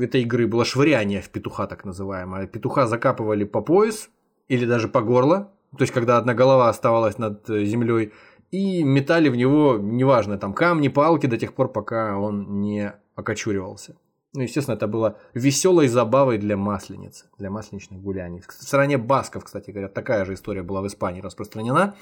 этой 0.01 0.23
игры 0.23 0.47
было 0.47 0.65
швыряние 0.65 1.23
в 1.23 1.29
петуха, 1.29 1.67
так 1.67 1.85
называемое. 1.85 2.47
Петуха 2.47 2.87
закапывали 2.87 3.45
по 3.45 3.61
пояс 3.61 4.11
или 4.49 4.67
даже 4.67 4.89
по 4.89 5.01
горло, 5.01 5.53
то 5.77 5.83
есть 5.83 5.93
когда 5.93 6.19
одна 6.19 6.35
голова 6.35 6.69
оставалась 6.69 7.19
над 7.19 7.49
э, 7.49 7.65
землей, 7.65 8.13
и 8.51 8.83
метали 8.83 9.29
в 9.29 9.37
него, 9.37 9.79
неважно, 9.79 10.39
там 10.39 10.53
камни, 10.53 10.89
палки 10.89 11.27
до 11.27 11.39
тех 11.39 11.55
пор, 11.55 11.73
пока 11.73 12.19
он 12.19 12.61
не 12.61 12.93
окочуривался. 13.15 13.97
Ну, 14.33 14.43
естественно, 14.43 14.77
это 14.77 14.87
было 14.87 15.19
веселой 15.35 15.89
забавой 15.89 16.39
для 16.39 16.57
масленицы, 16.57 17.27
для 17.39 17.51
масленичных 17.51 18.01
гуляний. 18.01 18.41
В 18.41 18.53
стране 18.53 18.97
Басков, 18.97 19.45
кстати 19.45 19.71
говоря, 19.71 19.89
такая 19.89 20.25
же 20.25 20.35
история 20.35 20.63
была 20.63 20.83
в 20.83 20.87
Испании 20.87 21.21
распространена. 21.21 21.95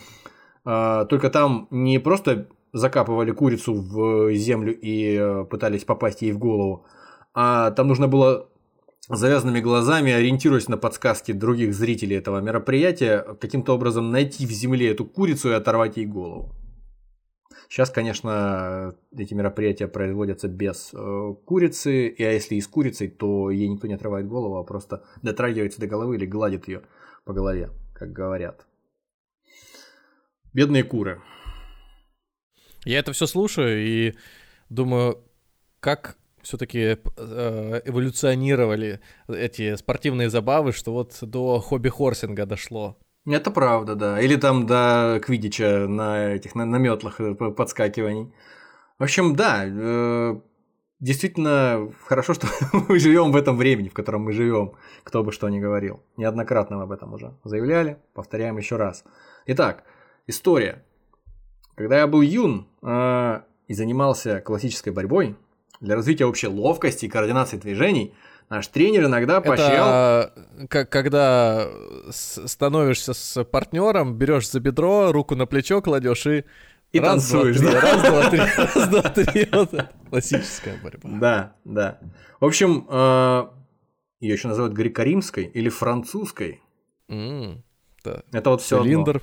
А, 0.64 1.06
только 1.06 1.30
там 1.30 1.68
не 1.70 1.98
просто 1.98 2.48
закапывали 2.74 3.30
курицу 3.30 3.74
в 3.74 4.32
землю 4.34 4.78
и 4.78 5.16
э, 5.18 5.44
пытались 5.46 5.84
попасть 5.84 6.20
ей 6.20 6.32
в 6.32 6.38
голову, 6.38 6.84
а 7.32 7.70
там 7.70 7.88
нужно 7.88 8.08
было 8.08 8.48
завязанными 9.08 9.60
глазами, 9.60 10.12
ориентируясь 10.12 10.68
на 10.68 10.76
подсказки 10.76 11.32
других 11.32 11.74
зрителей 11.74 12.16
этого 12.16 12.40
мероприятия, 12.40 13.24
каким-то 13.40 13.74
образом 13.74 14.10
найти 14.10 14.46
в 14.46 14.50
земле 14.50 14.90
эту 14.90 15.04
курицу 15.04 15.50
и 15.50 15.54
оторвать 15.54 15.96
ей 15.96 16.06
голову. 16.06 16.54
Сейчас, 17.68 17.90
конечно, 17.90 18.94
эти 19.14 19.34
мероприятия 19.34 19.88
производятся 19.88 20.48
без 20.48 20.90
э, 20.94 21.34
курицы, 21.44 22.08
и 22.08 22.22
а 22.24 22.32
если 22.32 22.54
и 22.54 22.60
с 22.62 22.66
курицей, 22.66 23.08
то 23.08 23.50
ей 23.50 23.68
никто 23.68 23.86
не 23.86 23.94
отрывает 23.94 24.26
голову, 24.26 24.56
а 24.56 24.64
просто 24.64 25.04
дотрагивается 25.22 25.78
до 25.78 25.86
головы 25.86 26.16
или 26.16 26.24
гладит 26.24 26.66
ее 26.66 26.82
по 27.24 27.34
голове, 27.34 27.70
как 27.94 28.12
говорят. 28.12 28.66
Бедные 30.54 30.82
куры. 30.82 31.20
Я 32.84 33.00
это 33.00 33.12
все 33.12 33.26
слушаю 33.26 33.86
и 33.86 34.14
думаю, 34.70 35.22
как 35.80 36.16
все-таки 36.48 36.96
э, 37.16 37.80
эволюционировали 37.84 39.00
эти 39.28 39.76
спортивные 39.76 40.30
забавы, 40.30 40.72
что 40.72 40.92
вот 40.92 41.18
до 41.20 41.60
хобби-хорсинга 41.60 42.46
дошло. 42.46 42.96
Это 43.26 43.50
правда, 43.50 43.94
да. 43.94 44.20
Или 44.20 44.36
там 44.36 44.66
до 44.66 45.20
квидича 45.22 45.86
на 45.86 46.34
этих 46.34 46.54
на, 46.54 46.64
на 46.64 46.76
метлах 46.76 47.20
э, 47.20 47.34
подскакиваний. 47.34 48.32
В 48.98 49.02
общем, 49.02 49.36
да, 49.36 49.64
э, 49.66 50.40
действительно 51.00 51.92
хорошо, 52.06 52.32
что 52.32 52.46
мы 52.88 52.98
живем 52.98 53.30
в 53.30 53.36
этом 53.36 53.58
времени, 53.58 53.90
в 53.90 53.94
котором 53.94 54.22
мы 54.22 54.32
живем, 54.32 54.72
кто 55.04 55.22
бы 55.22 55.32
что 55.32 55.50
ни 55.50 55.60
говорил. 55.60 56.02
Неоднократно 56.16 56.78
мы 56.78 56.84
об 56.84 56.92
этом 56.92 57.12
уже 57.12 57.34
заявляли, 57.44 57.98
повторяем 58.14 58.56
еще 58.56 58.76
раз. 58.76 59.04
Итак, 59.44 59.84
история. 60.26 60.82
Когда 61.74 61.98
я 61.98 62.06
был 62.06 62.22
юн 62.22 62.66
э, 62.82 63.40
и 63.66 63.74
занимался 63.74 64.40
классической 64.40 64.94
борьбой, 64.94 65.36
для 65.80 65.94
развития 65.96 66.26
общей 66.26 66.48
ловкости 66.48 67.06
и 67.06 67.08
координации 67.08 67.56
движений 67.56 68.14
Наш 68.48 68.66
тренер 68.68 69.04
иногда 69.04 69.42
поощрял... 69.42 69.88
Это 69.88 70.32
как, 70.70 70.88
когда 70.88 71.68
становишься 72.10 73.12
с 73.12 73.44
партнером, 73.44 74.16
берешь 74.16 74.50
за 74.50 74.58
бедро, 74.60 75.12
руку 75.12 75.34
на 75.34 75.46
плечо 75.46 75.82
кладешь 75.82 76.26
и 76.26 76.44
и 76.90 77.00
раз, 77.00 77.28
танцуешь, 77.28 77.58
два, 77.58 77.70
три, 77.70 77.80
да? 77.80 77.80
Раз, 77.82 78.02
два, 78.02 78.30
три, 78.30 78.38
раз, 78.56 78.88
два, 78.88 79.02
три. 79.02 79.48
Вот 79.52 79.86
классическая 80.08 80.78
борьба. 80.82 81.10
Да, 81.20 81.56
да. 81.66 81.98
В 82.40 82.46
общем, 82.46 82.86
э, 82.88 83.48
ее 84.20 84.32
еще 84.32 84.48
называют 84.48 84.74
греко-римской 84.74 85.44
или 85.44 85.68
французской. 85.68 86.62
Mm, 87.10 87.58
да. 88.04 88.22
Это 88.32 88.48
вот 88.48 88.62
все. 88.62 88.82
Цилиндр, 88.82 89.20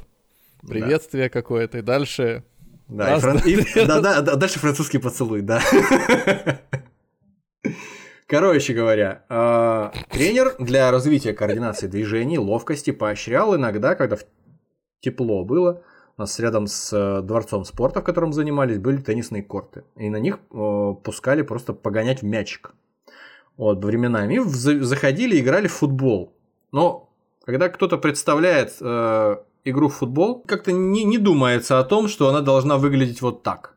приветствие 0.62 1.24
да. 1.24 1.30
какое-то, 1.30 1.80
и 1.80 1.82
дальше. 1.82 2.44
Да, 2.88 3.10
раз, 3.10 3.20
и 3.20 3.22
фран... 3.22 3.38
и... 3.84 3.86
да, 3.88 4.00
да, 4.00 4.22
да, 4.22 4.36
дальше 4.36 4.60
французский 4.60 5.00
поцелуй, 5.00 5.42
да. 5.42 5.62
Короче 8.28 8.74
говоря, 8.74 9.24
э, 9.30 9.92
тренер 10.10 10.56
для 10.58 10.90
развития 10.92 11.34
координации 11.34 11.88
движений, 11.88 12.40
ловкости 12.40 12.92
поощрял 12.92 13.56
иногда, 13.56 13.94
когда 13.96 14.18
тепло 15.00 15.46
было, 15.46 15.84
у 16.18 16.22
нас 16.22 16.40
рядом 16.40 16.66
с 16.66 16.92
э, 16.94 17.22
дворцом 17.22 17.66
спорта, 17.66 18.02
в 18.02 18.04
котором 18.04 18.34
занимались, 18.34 18.80
были 18.80 18.98
теннисные 18.98 19.44
корты. 19.44 19.84
И 19.96 20.10
на 20.10 20.18
них 20.18 20.40
э, 20.52 20.94
пускали 21.04 21.42
просто 21.42 21.74
погонять 21.74 22.22
в 22.22 22.26
мячик. 22.26 22.74
Вот, 23.58 23.84
временами. 23.84 24.36
И 24.36 24.40
заходили 24.40 25.36
и 25.36 25.42
играли 25.42 25.68
в 25.68 25.74
футбол. 25.74 26.34
Но 26.72 27.10
когда 27.46 27.70
кто-то 27.70 27.98
представляет 27.98 28.76
э, 28.80 29.38
игру 29.66 29.90
в 29.90 29.96
футбол, 29.96 30.44
как-то 30.46 30.72
не, 30.72 31.04
не 31.04 31.18
думается 31.18 31.80
о 31.80 31.84
том, 31.84 32.08
что 32.08 32.30
она 32.30 32.42
должна 32.42 32.78
выглядеть 32.78 33.22
вот 33.22 33.44
так. 33.44 33.76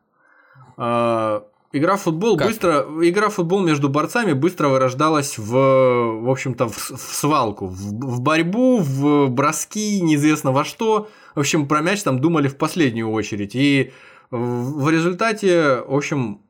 Э, 0.77 1.41
игра 1.73 1.95
в 1.95 2.01
футбол 2.01 2.37
как? 2.37 2.47
быстро, 2.47 2.85
игра 3.01 3.29
в 3.29 3.33
футбол 3.33 3.61
между 3.61 3.89
борцами 3.89 4.33
быстро 4.33 4.69
вырождалась 4.69 5.37
в, 5.37 5.51
в 5.51 6.29
общем-то, 6.29 6.69
в, 6.69 6.91
в 6.91 7.15
свалку, 7.15 7.67
в, 7.67 7.77
в 7.77 8.21
борьбу, 8.21 8.77
в 8.77 9.27
броски, 9.29 9.99
неизвестно 10.01 10.51
во 10.51 10.63
что. 10.63 11.09
В 11.35 11.39
общем, 11.39 11.67
про 11.67 11.81
мяч 11.81 12.03
там 12.03 12.19
думали 12.19 12.47
в 12.47 12.57
последнюю 12.57 13.11
очередь. 13.11 13.55
И 13.55 13.91
в 14.31 14.89
результате, 14.89 15.81
в 15.87 15.95
общем, 15.95 16.41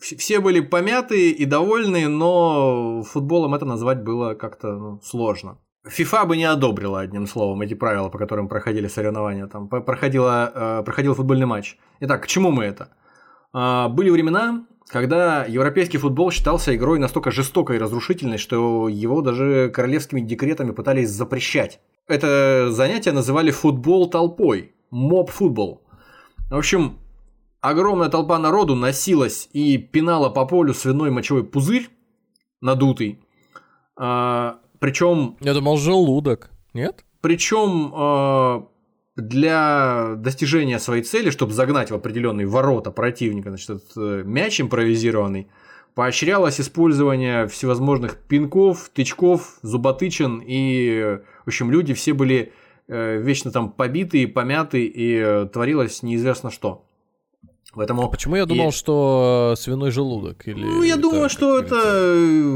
все 0.00 0.40
были 0.40 0.60
помятые 0.60 1.30
и 1.30 1.44
довольны, 1.44 2.08
но 2.08 3.02
футболом 3.02 3.54
это 3.54 3.64
назвать 3.64 4.02
было 4.02 4.34
как-то 4.34 4.72
ну, 4.72 5.00
сложно. 5.02 5.58
ФИФА 5.88 6.26
бы 6.26 6.36
не 6.36 6.44
одобрила, 6.44 7.00
одним 7.00 7.26
словом, 7.26 7.62
эти 7.62 7.74
правила, 7.74 8.08
по 8.10 8.18
которым 8.18 8.48
проходили 8.48 8.86
соревнования. 8.86 9.46
Там 9.46 9.68
проходила, 9.68 10.52
э, 10.54 10.82
проходил 10.84 11.14
футбольный 11.14 11.46
матч. 11.46 11.78
Итак, 12.00 12.24
к 12.24 12.26
чему 12.26 12.50
мы 12.50 12.64
это? 12.64 12.90
А, 13.52 13.88
были 13.88 14.10
времена, 14.10 14.66
когда 14.88 15.44
европейский 15.44 15.98
футбол 15.98 16.30
считался 16.30 16.76
игрой 16.76 16.98
настолько 16.98 17.30
жестокой 17.30 17.76
и 17.76 17.78
разрушительной, 17.78 18.36
что 18.36 18.88
его 18.88 19.22
даже 19.22 19.70
королевскими 19.74 20.20
декретами 20.20 20.72
пытались 20.72 21.10
запрещать. 21.10 21.80
Это 22.06 22.70
занятие 22.70 23.12
называли 23.12 23.50
футбол 23.50 24.10
толпой, 24.10 24.74
моб-футбол. 24.90 25.82
В 26.50 26.56
общем, 26.56 26.98
огромная 27.60 28.08
толпа 28.08 28.38
народу 28.38 28.74
носилась 28.74 29.48
и 29.52 29.78
пинала 29.78 30.28
по 30.28 30.44
полю 30.44 30.74
свиной 30.74 31.10
мочевой 31.10 31.44
пузырь, 31.44 31.88
надутый. 32.60 33.24
Причем... 34.80 35.36
Я 35.40 35.54
думал, 35.54 35.76
желудок, 35.76 36.50
нет? 36.72 37.04
Причем 37.20 37.92
а, 37.94 38.66
для 39.14 40.14
достижения 40.16 40.78
своей 40.78 41.02
цели, 41.02 41.30
чтобы 41.30 41.52
загнать 41.52 41.90
в 41.90 41.94
определенные 41.94 42.46
ворота 42.46 42.90
противника, 42.90 43.50
значит, 43.50 43.70
этот 43.70 43.92
э, 43.96 44.22
мяч 44.24 44.60
импровизированный, 44.60 45.48
поощрялось 45.94 46.60
использование 46.60 47.46
всевозможных 47.46 48.16
пинков, 48.16 48.90
тычков, 48.94 49.58
зуботычин, 49.62 50.42
и, 50.44 51.18
в 51.44 51.48
общем, 51.48 51.70
люди 51.70 51.92
все 51.92 52.14
были 52.14 52.52
э, 52.88 53.18
вечно 53.20 53.50
там 53.50 53.70
побиты, 53.70 54.26
помяты, 54.26 54.86
и 54.86 55.16
э, 55.16 55.46
творилось 55.52 56.02
неизвестно 56.02 56.50
что. 56.50 56.86
Поэтому... 57.74 58.02
А 58.02 58.08
почему 58.08 58.36
я 58.36 58.46
думал, 58.46 58.68
и... 58.68 58.72
что 58.72 59.54
свиной 59.56 59.90
желудок? 59.90 60.48
Или 60.48 60.64
ну, 60.64 60.82
я 60.82 60.96
думаю, 60.96 61.28
что 61.28 61.58
это 61.58 61.76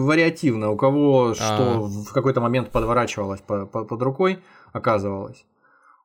вариативно. 0.02 0.70
У 0.70 0.76
кого 0.76 1.28
А-а-а. 1.28 1.34
что 1.34 1.82
в 1.82 2.12
какой-то 2.12 2.40
момент 2.40 2.70
подворачивалось 2.70 3.40
под 3.40 4.02
рукой, 4.02 4.40
оказывалось. 4.72 5.44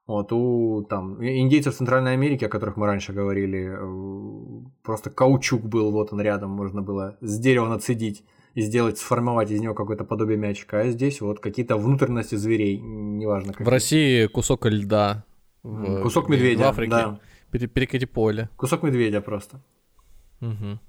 Вот, 0.10 0.32
у 0.32 0.84
там, 0.90 1.24
индейцев 1.24 1.76
Центральной 1.76 2.14
Америки, 2.14 2.44
о 2.44 2.50
которых 2.50 2.78
мы 2.78 2.88
раньше 2.88 3.14
говорили, 3.14 3.78
э, 3.78 4.70
просто 4.82 5.12
каучук 5.12 5.62
был, 5.62 5.92
вот 5.92 6.12
он 6.12 6.20
рядом, 6.20 6.50
можно 6.50 6.82
было 6.82 7.16
с 7.22 7.38
дерева 7.38 7.68
нацедить 7.68 8.24
и 8.56 8.62
сделать, 8.62 8.98
сформовать 8.98 9.52
из 9.52 9.62
него 9.62 9.76
какое-то 9.76 10.04
подобие 10.06 10.40
мячика. 10.40 10.80
А 10.80 10.90
здесь 10.90 11.22
вот 11.22 11.40
какие-то 11.40 11.78
внутренности 11.78 12.34
зверей, 12.34 12.80
неважно. 12.80 13.54
Какие. 13.54 13.66
В 13.66 13.70
России 13.70 14.26
кусок 14.26 14.66
льда. 14.66 15.26
В, 15.62 16.02
кусок 16.02 16.28
медведя, 16.28 16.64
в 16.64 16.68
Африке. 16.70 16.90
Да. 16.90 17.20
Перекати 17.52 18.06
поле. 18.06 18.50
Кусок 18.56 18.84
медведя 18.84 19.22
просто. 19.22 19.62
Угу. 20.42 20.80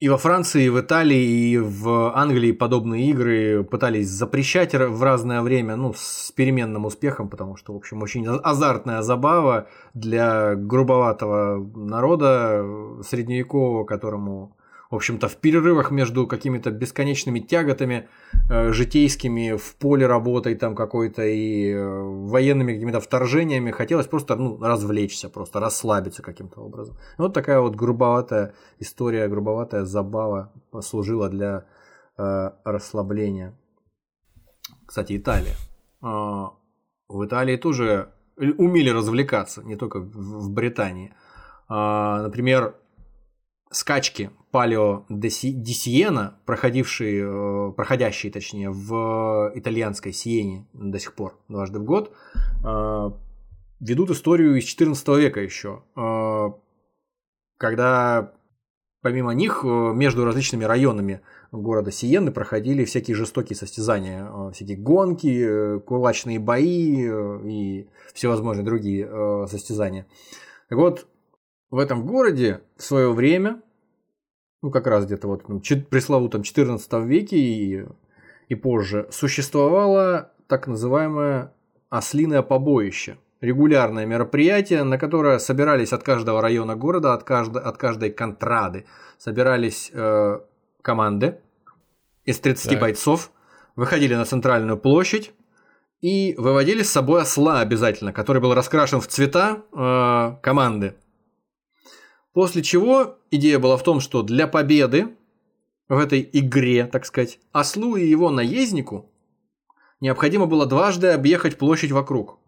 И 0.00 0.08
во 0.08 0.18
Франции, 0.18 0.64
и 0.64 0.68
в 0.68 0.80
Италии, 0.80 1.52
и 1.52 1.58
в 1.58 2.12
Англии 2.14 2.52
подобные 2.52 3.10
игры 3.10 3.64
пытались 3.64 4.10
запрещать 4.10 4.74
в 4.74 5.02
разное 5.02 5.40
время, 5.40 5.76
ну, 5.76 5.94
с 5.96 6.30
переменным 6.32 6.84
успехом, 6.84 7.28
потому 7.28 7.56
что, 7.56 7.72
в 7.72 7.76
общем, 7.76 8.02
очень 8.02 8.26
азартная 8.26 9.02
забава 9.02 9.66
для 9.94 10.56
грубоватого 10.56 11.64
народа 11.74 12.66
средневекового, 13.02 13.84
которому 13.84 14.56
в 14.90 14.94
общем-то, 14.94 15.28
в 15.28 15.36
перерывах 15.36 15.90
между 15.90 16.26
какими-то 16.26 16.70
бесконечными 16.70 17.40
тяготами 17.40 18.08
э, 18.50 18.72
житейскими, 18.72 19.56
в 19.56 19.76
поле 19.76 20.06
работой 20.06 20.54
там 20.54 20.74
какой-то 20.74 21.22
и 21.22 21.72
э, 21.72 22.02
военными 22.02 22.74
какими-то 22.74 23.00
вторжениями 23.00 23.70
хотелось 23.70 24.06
просто 24.06 24.36
ну, 24.36 24.58
развлечься, 24.60 25.28
просто 25.28 25.60
расслабиться 25.60 26.22
каким-то 26.22 26.60
образом. 26.60 26.96
Вот 27.18 27.34
такая 27.34 27.60
вот 27.60 27.74
грубоватая 27.76 28.54
история, 28.78 29.28
грубоватая 29.28 29.84
забава 29.84 30.52
послужила 30.70 31.28
для 31.28 31.64
э, 32.18 32.50
расслабления. 32.64 33.58
Кстати, 34.86 35.16
Италия. 35.16 35.56
Э, 36.02 36.50
в 37.08 37.24
Италии 37.24 37.56
тоже 37.56 38.10
умели 38.36 38.90
развлекаться, 38.90 39.62
не 39.62 39.76
только 39.76 40.00
в, 40.00 40.46
в 40.46 40.50
Британии. 40.50 41.14
Э, 41.70 42.20
например, 42.22 42.74
скачки 43.70 44.30
Палео 44.50 45.04
де 45.08 45.30
Сиена, 45.30 46.38
проходившие, 46.44 47.24
э, 47.24 47.72
проходящие, 47.72 48.30
точнее, 48.30 48.70
в 48.70 49.50
итальянской 49.54 50.12
Сиене 50.12 50.66
до 50.72 51.00
сих 51.00 51.14
пор 51.14 51.36
дважды 51.48 51.80
в 51.80 51.84
год, 51.84 52.12
э, 52.64 53.10
ведут 53.80 54.10
историю 54.10 54.56
из 54.56 54.64
XIV 54.64 55.18
века 55.18 55.40
еще, 55.40 55.82
э, 55.96 56.50
когда 57.58 58.32
помимо 59.02 59.34
них 59.34 59.64
между 59.64 60.24
различными 60.24 60.64
районами 60.64 61.20
города 61.50 61.90
Сиены 61.90 62.30
проходили 62.30 62.84
всякие 62.84 63.16
жестокие 63.16 63.56
состязания, 63.56 64.50
всякие 64.52 64.76
гонки, 64.76 65.80
кулачные 65.80 66.38
бои 66.38 67.06
и 67.44 67.88
всевозможные 68.14 68.64
другие 68.64 69.46
состязания. 69.46 70.06
Так 70.68 70.78
вот, 70.78 71.06
в 71.70 71.78
этом 71.78 72.06
городе 72.06 72.60
в 72.76 72.82
свое 72.82 73.12
время 73.12 73.60
ну, 74.64 74.70
как 74.70 74.86
раз 74.86 75.04
где-то 75.04 75.28
вот 75.28 75.46
ну, 75.46 75.60
пресловутом 75.90 76.42
14 76.42 76.90
веке 77.04 77.36
и, 77.36 77.84
и 78.48 78.54
позже, 78.54 79.06
существовало 79.10 80.32
так 80.46 80.66
называемое 80.66 81.52
ослиное 81.90 82.40
побоище. 82.40 83.18
Регулярное 83.42 84.06
мероприятие, 84.06 84.84
на 84.84 84.96
которое 84.96 85.38
собирались 85.38 85.92
от 85.92 86.02
каждого 86.02 86.40
района 86.40 86.76
города, 86.76 87.12
от 87.12 87.24
каждой, 87.24 87.60
от 87.60 87.76
каждой 87.76 88.08
контрады, 88.08 88.86
собирались 89.18 89.90
э, 89.92 90.40
команды 90.80 91.40
из 92.24 92.40
30 92.40 92.70
так. 92.70 92.80
бойцов, 92.80 93.30
выходили 93.76 94.14
на 94.14 94.24
центральную 94.24 94.78
площадь 94.78 95.34
и 96.00 96.34
выводили 96.38 96.82
с 96.82 96.90
собой 96.90 97.20
осла 97.20 97.60
обязательно, 97.60 98.14
который 98.14 98.40
был 98.40 98.54
раскрашен 98.54 99.02
в 99.02 99.08
цвета 99.08 99.58
э, 99.74 100.36
команды. 100.42 100.94
После 102.34 102.62
чего 102.62 103.16
идея 103.30 103.60
была 103.60 103.76
в 103.76 103.84
том, 103.84 104.00
что 104.00 104.22
для 104.22 104.48
победы 104.48 105.14
в 105.88 105.96
этой 105.96 106.28
игре, 106.32 106.86
так 106.86 107.06
сказать, 107.06 107.38
ослу 107.52 107.94
и 107.96 108.06
его 108.06 108.28
наезднику 108.28 109.08
необходимо 110.00 110.46
было 110.46 110.66
дважды 110.66 111.08
объехать 111.08 111.56
площадь 111.56 111.92
вокруг. 111.92 112.38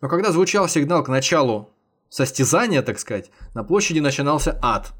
Но 0.00 0.08
когда 0.08 0.32
звучал 0.32 0.68
сигнал 0.68 1.04
к 1.04 1.08
началу 1.08 1.70
состязания, 2.08 2.82
так 2.82 2.98
сказать, 2.98 3.30
на 3.54 3.62
площади 3.62 4.00
начинался 4.00 4.58
ад. 4.60 4.92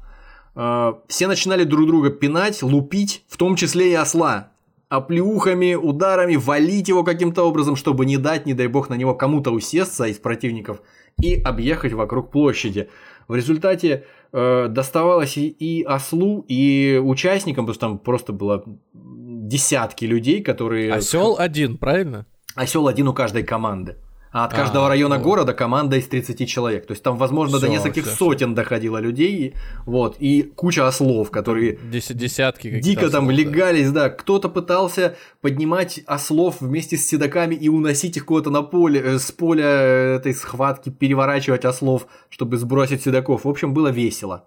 Э, 0.55 0.93
все 1.09 1.27
начинали 1.27 1.65
друг 1.65 1.87
друга 1.87 2.09
пинать, 2.09 2.63
лупить, 2.63 3.25
в 3.27 3.35
том 3.35 3.57
числе 3.57 3.91
и 3.91 3.95
осла. 3.95 4.53
Оплеухами, 4.87 5.75
ударами, 5.75 6.37
валить 6.37 6.87
его 6.87 7.03
каким-то 7.03 7.43
образом, 7.43 7.75
чтобы 7.75 8.05
не 8.05 8.17
дать, 8.17 8.45
не 8.45 8.53
дай 8.53 8.67
бог, 8.67 8.89
на 8.89 8.95
него 8.95 9.13
кому-то 9.13 9.51
усесться 9.51 10.05
из 10.05 10.17
противников 10.17 10.81
и 11.21 11.35
объехать 11.35 11.93
вокруг 11.93 12.31
площади. 12.31 12.89
В 13.27 13.35
результате 13.35 14.05
э, 14.33 14.67
доставалось 14.69 15.37
и, 15.37 15.47
и 15.47 15.83
ослу, 15.83 16.45
и 16.47 16.99
участникам, 17.03 17.65
потому 17.65 17.73
что 17.73 17.87
там 17.87 17.99
просто 17.99 18.33
было 18.33 18.63
десятки 18.93 20.05
людей, 20.05 20.41
которые... 20.41 20.93
Осел 20.93 21.35
один, 21.37 21.77
правильно? 21.77 22.25
Осел 22.55 22.87
один 22.87 23.07
у 23.07 23.13
каждой 23.13 23.43
команды. 23.43 23.97
А 24.31 24.45
от 24.45 24.53
каждого 24.53 24.85
а, 24.85 24.89
района 24.89 25.17
ну... 25.17 25.23
города 25.23 25.53
команда 25.53 25.97
из 25.97 26.07
30 26.07 26.47
человек. 26.47 26.87
То 26.87 26.91
есть 26.93 27.03
там, 27.03 27.17
возможно, 27.17 27.57
всё, 27.57 27.67
до 27.67 27.73
нескольких 27.73 28.05
всё, 28.05 28.15
сотен 28.15 28.47
всё. 28.47 28.55
доходило 28.55 28.97
людей. 28.97 29.55
Вот, 29.85 30.15
и 30.19 30.43
куча 30.43 30.87
ослов, 30.87 31.31
которые 31.31 31.77
Десят, 31.91 32.15
десятки 32.15 32.79
дико 32.79 33.09
там 33.09 33.25
ослов, 33.25 33.37
легались, 33.37 33.91
да. 33.91 34.03
да. 34.03 34.09
Кто-то 34.09 34.47
пытался 34.47 35.17
поднимать 35.41 35.99
ослов 36.05 36.61
вместе 36.61 36.95
с 36.95 37.05
седаками 37.05 37.55
и 37.55 37.67
уносить 37.67 38.15
их 38.15 38.25
куда-то 38.25 38.51
на 38.51 38.61
поле, 38.61 39.01
э, 39.01 39.19
с 39.19 39.31
поля 39.33 39.65
этой 39.65 40.33
схватки, 40.33 40.89
переворачивать 40.89 41.65
ослов, 41.65 42.07
чтобы 42.29 42.55
сбросить 42.55 43.03
седаков. 43.03 43.43
В 43.43 43.49
общем, 43.49 43.73
было 43.73 43.89
весело. 43.89 44.45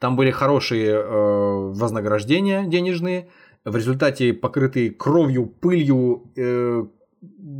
Там 0.00 0.16
были 0.16 0.32
хорошие 0.32 0.88
э, 0.88 1.70
вознаграждения 1.72 2.64
денежные. 2.64 3.28
В 3.64 3.76
результате 3.76 4.32
покрытые 4.32 4.90
кровью, 4.90 5.46
пылью, 5.46 6.32
э, 6.34 6.84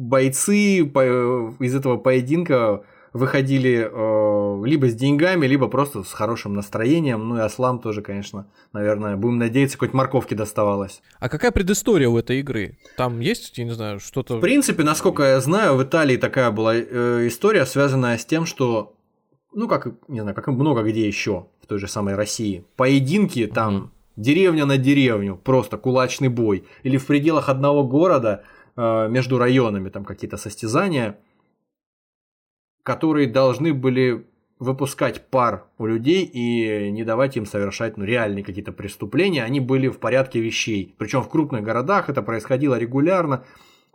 бойцы 0.01 0.79
из 0.79 1.75
этого 1.75 1.97
поединка 1.99 2.83
выходили 3.13 3.89
э, 3.91 4.67
либо 4.67 4.89
с 4.89 4.95
деньгами, 4.95 5.47
либо 5.47 5.69
просто 5.69 6.05
с 6.05 6.13
хорошим 6.13 6.55
настроением. 6.55 7.29
Ну 7.29 7.39
и 7.39 7.41
Аслам 7.41 7.81
тоже, 7.81 8.03
конечно, 8.03 8.47
наверное, 8.73 9.17
будем 9.17 9.39
надеяться, 9.39 9.79
хоть 9.79 9.93
морковки 9.93 10.35
доставалось. 10.35 11.03
А 11.19 11.29
какая 11.29 11.51
предыстория 11.51 12.09
у 12.09 12.17
этой 12.17 12.39
игры? 12.39 12.79
Там 12.97 13.19
есть, 13.21 13.59
я 13.59 13.65
не 13.65 13.73
знаю, 13.73 13.99
что-то... 13.99 14.37
В 14.37 14.41
принципе, 14.41 14.85
насколько 14.85 15.25
я 15.25 15.41
знаю, 15.41 15.75
в 15.75 15.83
Италии 15.83 16.17
такая 16.17 16.51
была 16.53 16.77
э, 16.77 17.27
история, 17.27 17.67
связанная 17.67 18.17
с 18.17 18.25
тем, 18.25 18.47
что, 18.47 18.95
ну 19.53 19.67
как, 19.67 19.89
не 20.07 20.21
знаю, 20.21 20.37
как 20.37 20.47
и 20.47 20.53
много 20.53 20.83
где 20.83 21.07
еще 21.07 21.47
в 21.63 21.67
той 21.67 21.79
же 21.79 21.89
самой 21.89 22.15
России, 22.15 22.65
поединки 22.77 23.47
там, 23.47 23.75
mm 23.75 23.89
деревня 24.17 24.67
на 24.67 24.77
деревню, 24.77 25.41
просто 25.43 25.79
кулачный 25.79 26.29
бой, 26.29 26.67
или 26.83 26.99
в 26.99 27.07
пределах 27.07 27.49
одного 27.49 27.85
города– 27.85 28.43
между 29.09 29.39
районами, 29.39 29.91
там 29.91 30.05
какие-то 30.05 30.37
состязания, 30.37 31.19
которые 32.83 33.27
должны 33.27 33.75
были 33.75 34.27
выпускать 34.61 35.29
пар 35.31 35.67
у 35.79 35.87
людей 35.87 36.25
и 36.25 36.91
не 36.91 37.03
давать 37.03 37.37
им 37.37 37.47
совершать 37.47 37.97
ну, 37.97 38.05
реальные 38.05 38.45
какие-то 38.45 38.73
преступления, 38.73 39.43
они 39.43 39.59
были 39.59 39.89
в 39.89 39.99
порядке 39.99 40.41
вещей. 40.41 40.95
Причем 40.99 41.23
в 41.23 41.29
крупных 41.31 41.63
городах 41.63 42.11
это 42.11 42.23
происходило 42.23 42.79
регулярно. 42.79 43.45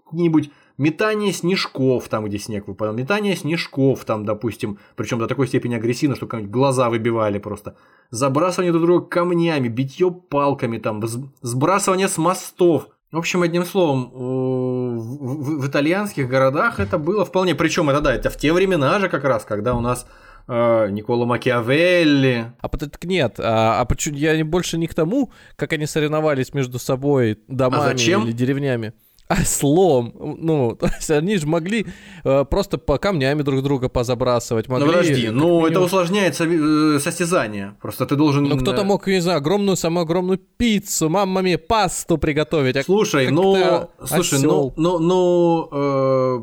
Какие-нибудь 0.03 0.51
метание 0.77 1.31
снежков, 1.33 2.09
там, 2.09 2.25
где 2.25 2.39
снег 2.39 2.67
выпадал, 2.67 2.95
метание 2.95 3.36
снежков, 3.36 4.05
там, 4.05 4.25
допустим, 4.25 4.79
причем 4.95 5.19
до 5.19 5.27
такой 5.27 5.47
степени 5.47 5.75
агрессивно, 5.75 6.15
что 6.15 6.25
глаза 6.27 6.89
выбивали 6.89 7.38
просто. 7.38 7.75
Забрасывание 8.09 8.71
друг 8.71 8.86
друга 8.86 9.05
камнями, 9.05 9.67
битье 9.67 10.11
палками, 10.11 10.79
там, 10.79 11.01
сбрасывание 11.41 12.07
с 12.07 12.17
мостов. 12.17 12.89
В 13.11 13.17
общем, 13.17 13.43
одним 13.43 13.65
словом, 13.65 14.09
в, 14.13 15.61
в 15.61 15.67
итальянских 15.67 16.27
городах 16.27 16.79
это 16.79 16.97
было 16.97 17.23
вполне. 17.23 17.55
Причем 17.55 17.89
это 17.89 18.01
да, 18.01 18.13
это 18.13 18.29
в 18.29 18.37
те 18.37 18.51
времена 18.51 18.99
же 18.99 19.09
как 19.09 19.23
раз, 19.23 19.45
когда 19.45 19.73
у 19.73 19.79
нас 19.79 20.05
э, 20.47 20.89
Никола 20.89 21.25
Макиавелли. 21.25 22.51
А 22.59 22.67
так 22.69 23.03
нет, 23.03 23.39
а, 23.39 23.79
а 23.79 23.85
почему 23.85 24.17
я 24.17 24.43
больше 24.43 24.77
не 24.77 24.87
к 24.87 24.93
тому, 24.93 25.31
как 25.55 25.73
они 25.73 25.85
соревновались 25.85 26.53
между 26.53 26.79
собой 26.79 27.39
домами 27.47 27.83
а 27.83 27.87
зачем? 27.89 28.25
или 28.25 28.31
деревнями 28.31 28.93
ослом. 29.30 30.13
Ну, 30.39 30.76
то 30.80 30.88
есть 30.88 31.09
они 31.11 31.38
же 31.38 31.47
могли 31.47 31.86
э, 32.23 32.45
просто 32.45 32.78
по 32.78 32.97
камнями 32.97 33.41
друг 33.41 33.63
друга 33.63 33.89
позабрасывать. 33.89 34.67
Могли, 34.67 34.86
ну 34.86 34.91
подожди, 34.91 35.30
ну 35.30 35.65
это 35.65 35.82
усложняет 35.82 36.39
э, 36.39 36.99
состязание. 36.99 37.76
Просто 37.82 38.05
ты 38.05 38.15
должен... 38.15 38.43
Ну 38.43 38.57
кто-то 38.57 38.84
мог, 38.84 39.07
не 39.07 39.21
знаю, 39.21 39.38
огромную, 39.38 39.76
самую 39.76 40.03
огромную 40.03 40.38
пиццу, 40.38 41.09
мамами 41.09 41.55
пасту 41.55 42.17
приготовить. 42.17 42.78
А 42.78 42.84
слушай, 42.84 43.32
ну, 43.32 43.89
слушай, 44.03 44.39
ну, 44.41 44.73
ну, 44.78 44.99
ну, 44.99 45.69
э, 45.71 46.41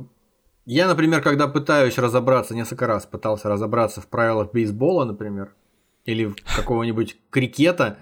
я, 0.67 0.89
например, 0.89 1.23
когда 1.23 1.49
пытаюсь 1.49 1.99
разобраться, 1.99 2.55
несколько 2.55 2.87
раз 2.87 3.07
пытался 3.07 3.49
разобраться 3.49 4.01
в 4.01 4.07
правилах 4.07 4.53
бейсбола, 4.53 5.05
например, 5.05 5.55
или 6.05 6.35
какого-нибудь 6.57 7.17
крикета, 7.31 7.99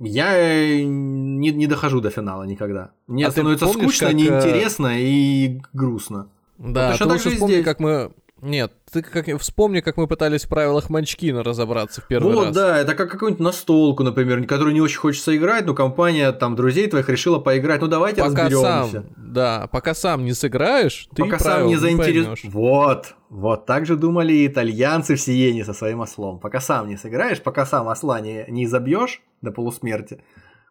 я 0.00 0.36
э, 0.36 0.82
не, 0.82 1.50
не 1.50 1.66
дохожу 1.66 2.00
до 2.00 2.10
финала 2.10 2.44
никогда. 2.44 2.92
Мне 3.06 3.26
а 3.26 3.30
становится 3.30 3.66
помнишь, 3.66 3.96
скучно, 3.96 4.06
как... 4.08 4.14
Э, 4.14 4.18
неинтересно 4.18 5.00
и 5.00 5.60
грустно. 5.72 6.28
Да, 6.58 6.90
вот, 6.90 6.98
ты 6.98 7.04
лучше 7.06 7.30
вспомни, 7.30 7.54
здесь. 7.54 7.64
как 7.64 7.80
мы... 7.80 8.12
Нет, 8.40 8.72
ты 8.92 9.02
как 9.02 9.26
вспомни, 9.40 9.80
как 9.80 9.96
мы 9.96 10.06
пытались 10.06 10.44
в 10.44 10.48
правилах 10.48 10.90
Манчкина 10.90 11.42
разобраться 11.42 12.00
в 12.00 12.06
первый 12.06 12.32
вот, 12.32 12.46
раз. 12.46 12.46
Вот, 12.48 12.54
да, 12.54 12.78
это 12.78 12.94
как 12.94 13.10
какую-нибудь 13.10 13.44
настолку, 13.44 14.04
например, 14.04 14.46
которую 14.46 14.74
не 14.74 14.80
очень 14.80 14.98
хочется 14.98 15.36
играть, 15.36 15.66
но 15.66 15.74
компания 15.74 16.30
там 16.32 16.54
друзей 16.54 16.88
твоих 16.88 17.08
решила 17.08 17.38
поиграть. 17.40 17.80
Ну 17.80 17.88
давайте 17.88 18.22
пока 18.22 18.44
разберемся. 18.44 18.90
Сам, 18.92 19.04
да, 19.16 19.68
пока 19.72 19.94
сам 19.94 20.24
не 20.24 20.34
сыграешь, 20.34 21.08
ты 21.14 21.24
пока 21.24 21.38
сам 21.38 21.66
не 21.66 21.76
заинтересуешься. 21.76 22.48
Вот, 22.50 23.14
вот 23.28 23.66
так 23.66 23.86
же 23.86 23.96
думали 23.96 24.32
и 24.32 24.46
итальянцы 24.46 25.16
в 25.16 25.20
Сиене 25.20 25.64
со 25.64 25.72
своим 25.72 26.00
ослом. 26.00 26.38
Пока 26.38 26.60
сам 26.60 26.88
не 26.88 26.96
сыграешь, 26.96 27.42
пока 27.42 27.66
сам 27.66 27.88
осла 27.88 28.20
не, 28.20 28.44
не 28.48 28.66
забьешь 28.66 29.20
до 29.42 29.50
полусмерти, 29.50 30.22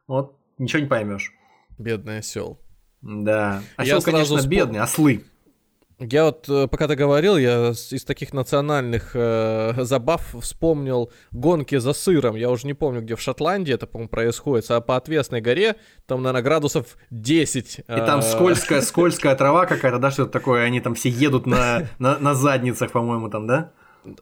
вот 0.08 0.38
ничего 0.58 0.82
не 0.82 0.88
поймешь. 0.88 1.34
Бедный 1.78 2.20
осел. 2.20 2.60
Да. 3.02 3.62
Осел, 3.76 4.02
конечно, 4.02 4.38
спом... 4.38 4.50
бедный, 4.50 4.80
ослы. 4.80 5.24
Я 6.00 6.26
вот, 6.26 6.48
э, 6.48 6.68
пока 6.68 6.88
ты 6.88 6.96
говорил, 6.96 7.38
я 7.38 7.72
из 7.72 8.06
таких 8.06 8.32
национальных 8.32 9.12
э, 9.16 9.74
забав 9.78 10.36
вспомнил 10.40 11.12
гонки 11.32 11.76
за 11.78 11.94
сыром. 11.94 12.36
Я 12.36 12.52
уже 12.52 12.68
не 12.68 12.76
помню, 12.76 13.02
где 13.02 13.16
в 13.16 13.22
Шотландии 13.22 13.74
это, 13.74 13.88
по-моему, 13.88 14.10
происходит. 14.10 14.70
А 14.70 14.80
по 14.80 14.96
отвесной 14.96 15.42
горе, 15.42 15.76
там, 16.06 16.22
наверное, 16.22 16.44
градусов 16.44 16.98
10. 17.10 17.80
И 17.80 17.84
э... 17.88 18.06
там 18.06 18.22
скользкая, 18.22 18.82
скользкая 18.82 19.36
трава 19.36 19.66
какая-то, 19.66 19.98
да, 19.98 20.12
что-то 20.12 20.32
такое. 20.32 20.66
Они 20.66 20.82
там 20.82 20.94
все 20.94 21.10
едут 21.10 21.48
на, 21.48 21.88
на, 21.98 22.20
на 22.20 22.36
задницах, 22.36 22.92
по-моему, 22.92 23.30
там, 23.30 23.48
да? 23.48 23.72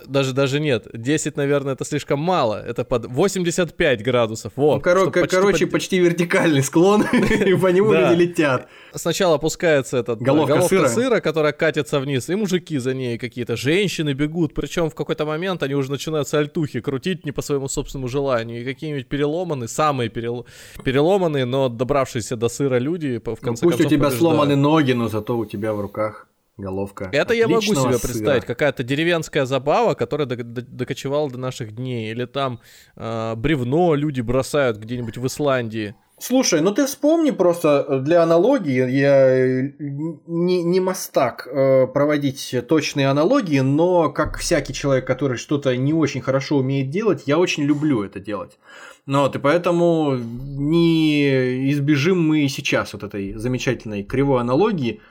Даже, 0.05 0.33
даже 0.33 0.59
нет. 0.59 0.87
10, 0.93 1.37
наверное, 1.37 1.73
это 1.73 1.85
слишком 1.85 2.19
мало. 2.19 2.61
Это 2.61 2.83
под 2.83 3.05
85 3.07 4.03
градусов. 4.03 4.53
Вот, 4.55 4.85
ну, 4.85 4.91
коро- 4.91 5.11
почти 5.11 5.35
короче, 5.35 5.65
под... 5.65 5.73
почти 5.73 5.99
вертикальный 5.99 6.63
склон, 6.63 7.03
и 7.45 7.53
по 7.55 7.67
нему 7.67 7.93
люди 7.93 8.13
летят. 8.13 8.67
Сначала 8.93 9.35
опускается 9.35 9.97
этот 9.97 10.21
головка, 10.21 10.55
головка 10.55 10.87
сыра. 10.87 11.19
которая 11.19 11.51
катится 11.51 11.99
вниз, 11.99 12.29
и 12.29 12.35
мужики 12.35 12.77
за 12.77 12.93
ней 12.93 13.17
какие-то, 13.17 13.55
женщины 13.55 14.13
бегут. 14.13 14.53
Причем 14.53 14.89
в 14.89 14.95
какой-то 14.95 15.25
момент 15.25 15.63
они 15.63 15.75
уже 15.75 15.91
начинают 15.91 16.27
сальтухи 16.27 16.79
крутить 16.79 17.25
не 17.25 17.31
по 17.31 17.41
своему 17.41 17.67
собственному 17.67 18.07
желанию. 18.07 18.61
И 18.61 18.65
какие-нибудь 18.65 19.07
переломанные, 19.07 19.67
самые 19.67 20.09
перел... 20.09 20.45
переломанные, 20.83 21.45
но 21.45 21.69
добравшиеся 21.69 22.35
до 22.35 22.47
сыра 22.49 22.79
люди 22.79 23.21
в 23.23 23.41
конце 23.41 23.65
ну, 23.65 23.71
пусть 23.71 23.85
у 23.85 23.89
тебя 23.89 24.11
сломаны 24.11 24.55
ноги, 24.55 24.93
но 24.93 25.09
зато 25.09 25.37
у 25.37 25.45
тебя 25.45 25.73
в 25.73 25.81
руках 25.81 26.27
головка. 26.57 27.09
Это 27.11 27.33
я 27.33 27.47
могу 27.47 27.61
себе 27.61 27.75
сыра. 27.75 27.99
представить, 27.99 28.45
какая-то 28.45 28.83
деревенская 28.83 29.45
забава, 29.45 29.93
которая 29.93 30.27
докочевала 30.27 31.29
до 31.29 31.37
наших 31.37 31.75
дней. 31.75 32.11
Или 32.11 32.25
там 32.25 32.59
э, 32.95 33.35
бревно 33.35 33.95
люди 33.95 34.21
бросают 34.21 34.77
где-нибудь 34.77 35.17
в 35.17 35.27
Исландии. 35.27 35.95
Слушай, 36.17 36.61
ну 36.61 36.71
ты 36.71 36.85
вспомни 36.85 37.31
просто 37.31 37.99
для 37.99 38.23
аналогии, 38.23 38.89
я 38.89 39.73
не, 39.79 40.63
не 40.63 40.79
мастак 40.79 41.45
э, 41.45 41.87
проводить 41.87 42.55
точные 42.69 43.09
аналогии, 43.09 43.59
но 43.59 44.09
как 44.09 44.37
всякий 44.37 44.73
человек, 44.73 45.05
который 45.05 45.35
что-то 45.35 45.75
не 45.75 45.93
очень 45.93 46.21
хорошо 46.21 46.57
умеет 46.57 46.89
делать, 46.89 47.23
я 47.25 47.37
очень 47.37 47.63
люблю 47.63 48.01
это 48.01 48.21
делать. 48.21 48.57
Ну 49.05 49.23
вот, 49.23 49.35
и 49.35 49.39
поэтому 49.39 50.15
не 50.15 51.69
избежим 51.73 52.25
мы 52.25 52.47
сейчас 52.47 52.93
вот 52.93 53.03
этой 53.03 53.33
замечательной 53.33 54.03
кривой 54.03 54.39
аналогии 54.39 55.01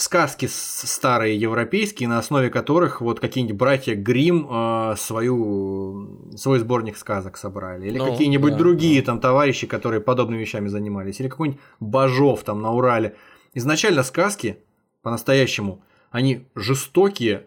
сказки 0.00 0.46
старые 0.50 1.36
европейские, 1.36 2.08
на 2.08 2.18
основе 2.18 2.50
которых 2.50 3.00
вот 3.00 3.20
какие-нибудь 3.20 3.56
братья 3.56 3.94
Грим 3.94 4.46
э, 4.50 4.94
свою 4.96 6.36
свой 6.36 6.58
сборник 6.58 6.96
сказок 6.96 7.36
собрали, 7.36 7.88
или 7.88 7.98
ну, 7.98 8.10
какие-нибудь 8.10 8.52
да, 8.52 8.58
другие 8.58 9.00
да. 9.00 9.06
там 9.06 9.20
товарищи, 9.20 9.66
которые 9.66 10.00
подобными 10.00 10.40
вещами 10.40 10.68
занимались, 10.68 11.20
или 11.20 11.28
какой-нибудь 11.28 11.60
Бажов 11.80 12.42
там 12.44 12.62
на 12.62 12.72
Урале. 12.72 13.16
Изначально 13.54 14.02
сказки 14.02 14.58
по-настоящему 15.02 15.82
они 16.10 16.46
жестокие, 16.54 17.46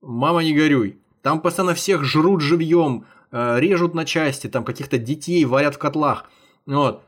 мама 0.00 0.42
не 0.42 0.54
горюй. 0.54 0.98
Там 1.22 1.40
постоянно 1.40 1.74
всех 1.74 2.04
жрут 2.04 2.40
живьем, 2.40 3.06
э, 3.30 3.60
режут 3.60 3.94
на 3.94 4.04
части, 4.04 4.48
там 4.48 4.64
каких-то 4.64 4.98
детей 4.98 5.44
варят 5.44 5.76
в 5.76 5.78
котлах. 5.78 6.30
Вот. 6.66 7.02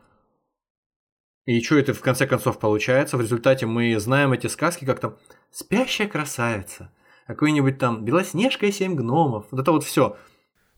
И 1.46 1.60
что 1.60 1.76
это 1.76 1.92
в 1.92 2.00
конце 2.00 2.26
концов 2.26 2.58
получается? 2.58 3.16
В 3.16 3.20
результате 3.20 3.66
мы 3.66 3.98
знаем 3.98 4.32
эти 4.32 4.46
сказки 4.46 4.84
как 4.84 5.00
там 5.00 5.16
«Спящая 5.50 6.08
красавица», 6.08 6.90
какой-нибудь 7.26 7.78
там 7.78 8.04
«Белоснежка 8.04 8.66
и 8.66 8.72
семь 8.72 8.94
гномов». 8.94 9.46
Вот 9.50 9.60
это 9.60 9.72
вот 9.72 9.84
все. 9.84 10.16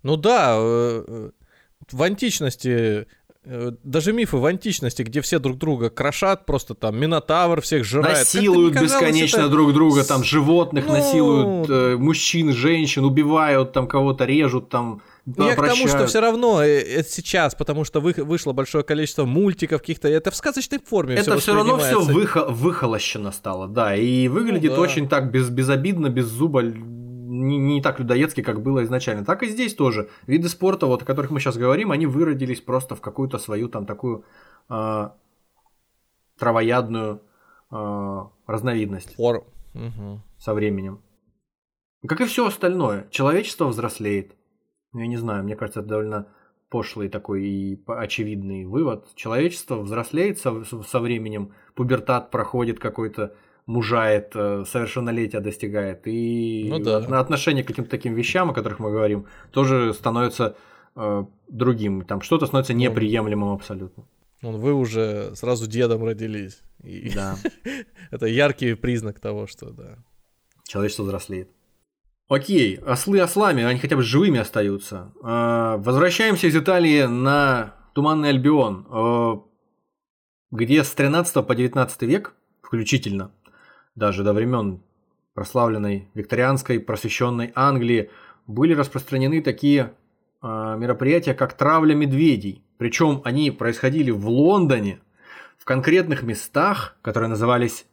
Ну 0.02 0.16
да, 0.16 0.56
э, 0.58 1.30
в 1.92 2.02
античности 2.02 3.06
Э, 3.25 3.25
даже 3.46 4.12
мифы 4.12 4.38
в 4.38 4.44
античности, 4.44 5.02
где 5.02 5.20
все 5.20 5.38
друг 5.38 5.56
друга 5.58 5.88
крошат, 5.88 6.46
просто 6.46 6.74
там 6.74 6.98
Минотавр 6.98 7.60
всех 7.60 7.84
жирает. 7.84 8.18
Насилуют 8.18 8.74
бесконечно 8.74 9.40
это... 9.40 9.48
друг 9.48 9.72
друга, 9.72 10.04
там 10.04 10.24
животных 10.24 10.86
ну... 10.86 10.94
насилуют, 10.94 11.70
э, 11.70 11.96
мужчин, 11.96 12.52
женщин, 12.52 13.04
убивают, 13.04 13.72
там 13.72 13.86
кого-то 13.86 14.24
режут, 14.24 14.68
там 14.68 15.00
я 15.26 15.56
к 15.56 15.66
тому, 15.66 15.88
что 15.88 16.06
все 16.06 16.20
равно 16.20 16.62
э, 16.62 16.80
это 16.80 17.08
сейчас, 17.10 17.54
потому 17.54 17.84
что 17.84 18.00
вы, 18.00 18.14
вышло 18.16 18.52
большое 18.52 18.84
количество 18.84 19.24
мультиков 19.24 19.80
каких-то, 19.80 20.08
это 20.08 20.30
в 20.30 20.36
сказочной 20.36 20.78
форме. 20.78 21.16
Это 21.16 21.38
все 21.38 21.54
равно 21.54 21.78
все 21.78 22.00
выхо- 22.00 22.48
выхолощено 22.48 23.32
стало, 23.32 23.66
да, 23.66 23.96
и 23.96 24.28
выглядит 24.28 24.70
ну, 24.70 24.76
да. 24.76 24.82
очень 24.82 25.08
так 25.08 25.30
без, 25.30 25.50
безобидно, 25.50 26.08
без 26.08 26.26
зуба, 26.26 26.62
не, 27.38 27.58
не 27.58 27.82
так 27.82 27.98
людоедски, 28.00 28.42
как 28.42 28.62
было 28.62 28.84
изначально. 28.84 29.24
Так 29.24 29.42
и 29.42 29.48
здесь 29.48 29.74
тоже. 29.74 30.08
Виды 30.26 30.48
спорта, 30.48 30.86
вот, 30.86 31.02
о 31.02 31.04
которых 31.04 31.30
мы 31.30 31.40
сейчас 31.40 31.56
говорим, 31.56 31.90
они 31.90 32.06
выродились 32.06 32.60
просто 32.60 32.94
в 32.94 33.00
какую-то 33.00 33.38
свою 33.38 33.68
там 33.68 33.86
такую 33.86 34.24
э, 34.68 35.08
травоядную 36.38 37.22
э, 37.70 38.20
разновидность. 38.46 39.14
Фор. 39.16 39.46
Угу. 39.74 40.20
Со 40.38 40.54
временем. 40.54 41.02
Как 42.06 42.20
и 42.20 42.26
все 42.26 42.46
остальное. 42.46 43.08
Человечество 43.10 43.66
взрослеет. 43.66 44.34
Ну, 44.92 45.00
я 45.00 45.06
не 45.06 45.16
знаю, 45.16 45.44
мне 45.44 45.56
кажется, 45.56 45.80
это 45.80 45.88
довольно 45.88 46.28
пошлый 46.68 47.08
такой 47.08 47.44
и 47.44 47.82
очевидный 47.86 48.64
вывод. 48.64 49.14
Человечество 49.14 49.76
взрослеет 49.76 50.38
со, 50.38 50.64
со 50.64 51.00
временем, 51.00 51.52
пубертат 51.74 52.30
проходит 52.30 52.78
какой-то, 52.78 53.34
мужает, 53.66 54.32
э, 54.34 54.64
совершеннолетия 54.66 55.40
достигает. 55.40 56.02
И 56.06 56.68
ну, 56.70 56.78
да. 56.78 56.98
отношение 57.20 57.64
к 57.64 57.66
каким-то 57.66 57.90
таким 57.90 58.14
вещам, 58.14 58.50
о 58.50 58.54
которых 58.54 58.78
мы 58.78 58.90
говорим, 58.90 59.26
тоже 59.50 59.92
становится 59.92 60.56
э, 60.94 61.24
другим. 61.48 62.02
Там 62.04 62.20
что-то 62.20 62.46
становится 62.46 62.72
ну, 62.72 62.80
неприемлемым 62.80 63.52
абсолютно. 63.52 64.04
Ну, 64.42 64.52
вы 64.52 64.72
уже 64.72 65.34
сразу 65.34 65.66
дедом 65.66 66.04
родились. 66.04 66.62
И 66.82 67.10
да. 67.14 67.36
это 68.10 68.26
яркий 68.26 68.74
признак 68.74 69.18
того, 69.20 69.46
что 69.46 69.70
да. 69.70 69.98
Человечество 70.64 71.04
взрослеет. 71.04 71.50
Окей, 72.28 72.76
ослы 72.78 73.20
ослами, 73.20 73.62
они 73.62 73.78
хотя 73.78 73.94
бы 73.94 74.02
живыми 74.02 74.40
остаются. 74.40 75.12
А, 75.22 75.76
возвращаемся 75.76 76.48
из 76.48 76.56
Италии 76.56 77.04
на 77.04 77.74
Туманный 77.94 78.30
Альбион, 78.30 78.86
а, 78.90 79.42
где 80.50 80.82
с 80.82 80.90
13 80.90 81.46
по 81.46 81.54
19 81.54 82.02
век, 82.02 82.34
включительно, 82.62 83.30
даже 83.96 84.22
до 84.22 84.32
времен 84.32 84.80
прославленной 85.34 86.08
викторианской 86.14 86.80
просвещенной 86.80 87.52
Англии, 87.54 88.10
были 88.46 88.74
распространены 88.74 89.42
такие 89.42 89.92
а, 90.40 90.76
мероприятия, 90.76 91.34
как 91.34 91.54
травля 91.54 91.94
медведей. 91.94 92.62
Причем 92.78 93.20
они 93.24 93.50
происходили 93.50 94.10
в 94.10 94.28
Лондоне, 94.28 95.00
в 95.58 95.64
конкретных 95.64 96.22
местах, 96.22 96.96
которые 97.02 97.28
назывались 97.28 97.86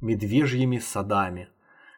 медвежьими 0.00 0.78
садами. 0.78 1.48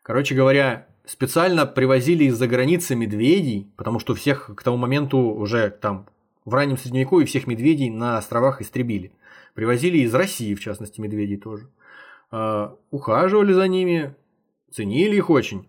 Короче 0.02 0.34
говоря, 0.34 0.86
специально 1.04 1.66
привозили 1.66 2.24
из-за 2.24 2.46
границы 2.46 2.94
медведей, 2.94 3.70
потому 3.76 3.98
что 3.98 4.14
всех 4.14 4.50
к 4.54 4.62
тому 4.62 4.76
моменту 4.76 5.18
уже 5.18 5.70
там 5.70 6.06
в 6.44 6.54
раннем 6.54 6.78
средневековье 6.78 7.26
всех 7.26 7.46
медведей 7.46 7.90
на 7.90 8.16
островах 8.16 8.62
истребили. 8.62 9.12
Привозили 9.54 9.98
из 9.98 10.14
России, 10.14 10.54
в 10.54 10.60
частности, 10.60 11.00
медведей 11.00 11.36
тоже. 11.36 11.68
Uh, 12.32 12.76
ухаживали 12.90 13.52
за 13.52 13.68
ними, 13.68 14.16
ценили 14.72 15.16
их 15.16 15.30
очень, 15.30 15.68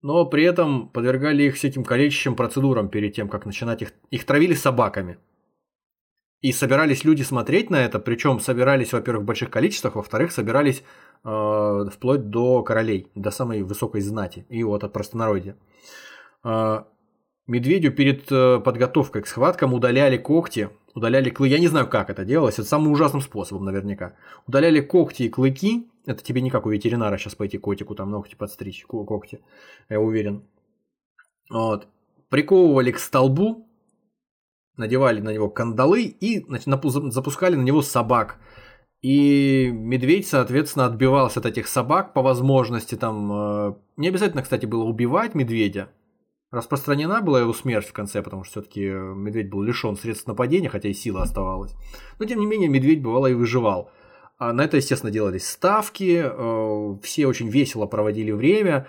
но 0.00 0.24
при 0.26 0.44
этом 0.44 0.88
подвергали 0.88 1.44
их 1.44 1.56
всяким 1.56 1.84
калечащим 1.84 2.36
процедурам 2.36 2.88
перед 2.88 3.14
тем, 3.14 3.28
как 3.28 3.46
начинать 3.46 3.82
их. 3.82 3.92
Их 4.10 4.24
травили 4.24 4.54
собаками. 4.54 5.18
И 6.40 6.52
собирались 6.52 7.02
люди 7.02 7.22
смотреть 7.22 7.68
на 7.68 7.84
это, 7.84 7.98
причем 7.98 8.38
собирались, 8.38 8.92
во-первых, 8.92 9.24
в 9.24 9.26
больших 9.26 9.50
количествах, 9.50 9.96
во-вторых, 9.96 10.30
собирались 10.30 10.84
э, 11.24 11.84
вплоть 11.92 12.30
до 12.30 12.62
королей, 12.62 13.10
до 13.16 13.32
самой 13.32 13.62
высокой 13.62 14.02
знати 14.02 14.46
и 14.48 14.62
вот 14.62 14.84
от 14.84 14.92
простонародья. 14.92 15.56
Э, 16.44 16.84
медведю 17.48 17.90
перед 17.90 18.30
э, 18.30 18.60
подготовкой 18.60 19.22
к 19.22 19.26
схваткам 19.26 19.74
удаляли 19.74 20.16
когти, 20.16 20.70
удаляли 20.98 21.30
клыки. 21.30 21.54
Я 21.54 21.60
не 21.60 21.68
знаю, 21.68 21.88
как 21.88 22.10
это 22.10 22.24
делалось, 22.24 22.58
это 22.58 22.68
самым 22.68 22.92
ужасным 22.92 23.22
способом 23.22 23.64
наверняка. 23.64 24.14
Удаляли 24.46 24.80
когти 24.80 25.24
и 25.24 25.28
клыки, 25.28 25.88
это 26.06 26.22
тебе 26.22 26.40
не 26.40 26.50
как 26.50 26.66
у 26.66 26.70
ветеринара 26.70 27.18
сейчас 27.18 27.34
пойти 27.34 27.58
котику 27.58 27.94
там 27.94 28.10
ногти 28.10 28.34
подстричь, 28.34 28.84
когти, 28.86 29.40
я 29.88 30.00
уверен. 30.00 30.42
Вот. 31.50 31.88
Приковывали 32.28 32.92
к 32.92 32.98
столбу, 32.98 33.66
надевали 34.76 35.20
на 35.20 35.32
него 35.32 35.48
кандалы 35.48 36.04
и 36.04 36.44
запускали 37.10 37.56
на 37.56 37.62
него 37.62 37.82
собак. 37.82 38.38
И 39.00 39.70
медведь, 39.72 40.26
соответственно, 40.26 40.86
отбивался 40.86 41.40
от 41.40 41.46
этих 41.46 41.68
собак 41.68 42.12
по 42.12 42.22
возможности. 42.22 42.96
Там 42.96 43.32
э, 43.32 43.74
не 43.96 44.08
обязательно, 44.08 44.42
кстати, 44.42 44.66
было 44.66 44.82
убивать 44.82 45.36
медведя. 45.36 45.88
Распространена 46.50 47.20
была 47.20 47.40
его 47.40 47.52
смерть 47.52 47.88
в 47.88 47.92
конце, 47.92 48.22
потому 48.22 48.44
что 48.44 48.60
все-таки 48.60 48.88
медведь 48.88 49.50
был 49.50 49.62
лишен 49.62 49.96
средств 49.96 50.26
нападения, 50.26 50.70
хотя 50.70 50.88
и 50.88 50.94
сила 50.94 51.22
оставалась. 51.22 51.74
Но 52.18 52.24
тем 52.24 52.40
не 52.40 52.46
менее, 52.46 52.68
медведь 52.68 53.02
бывало 53.02 53.26
и 53.26 53.34
выживал. 53.34 53.90
А 54.38 54.52
на 54.52 54.62
это, 54.62 54.76
естественно, 54.78 55.12
делались 55.12 55.46
ставки, 55.46 56.22
э, 56.24 56.96
все 57.02 57.26
очень 57.26 57.48
весело 57.48 57.86
проводили 57.86 58.30
время. 58.30 58.86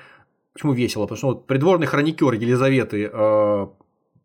Почему 0.54 0.74
весело? 0.74 1.04
Потому 1.04 1.18
что 1.18 1.28
вот 1.28 1.48
придворный 1.48 1.88
хроникер 1.88 2.34
Елизаветы 2.34 3.10
э, 3.12 3.68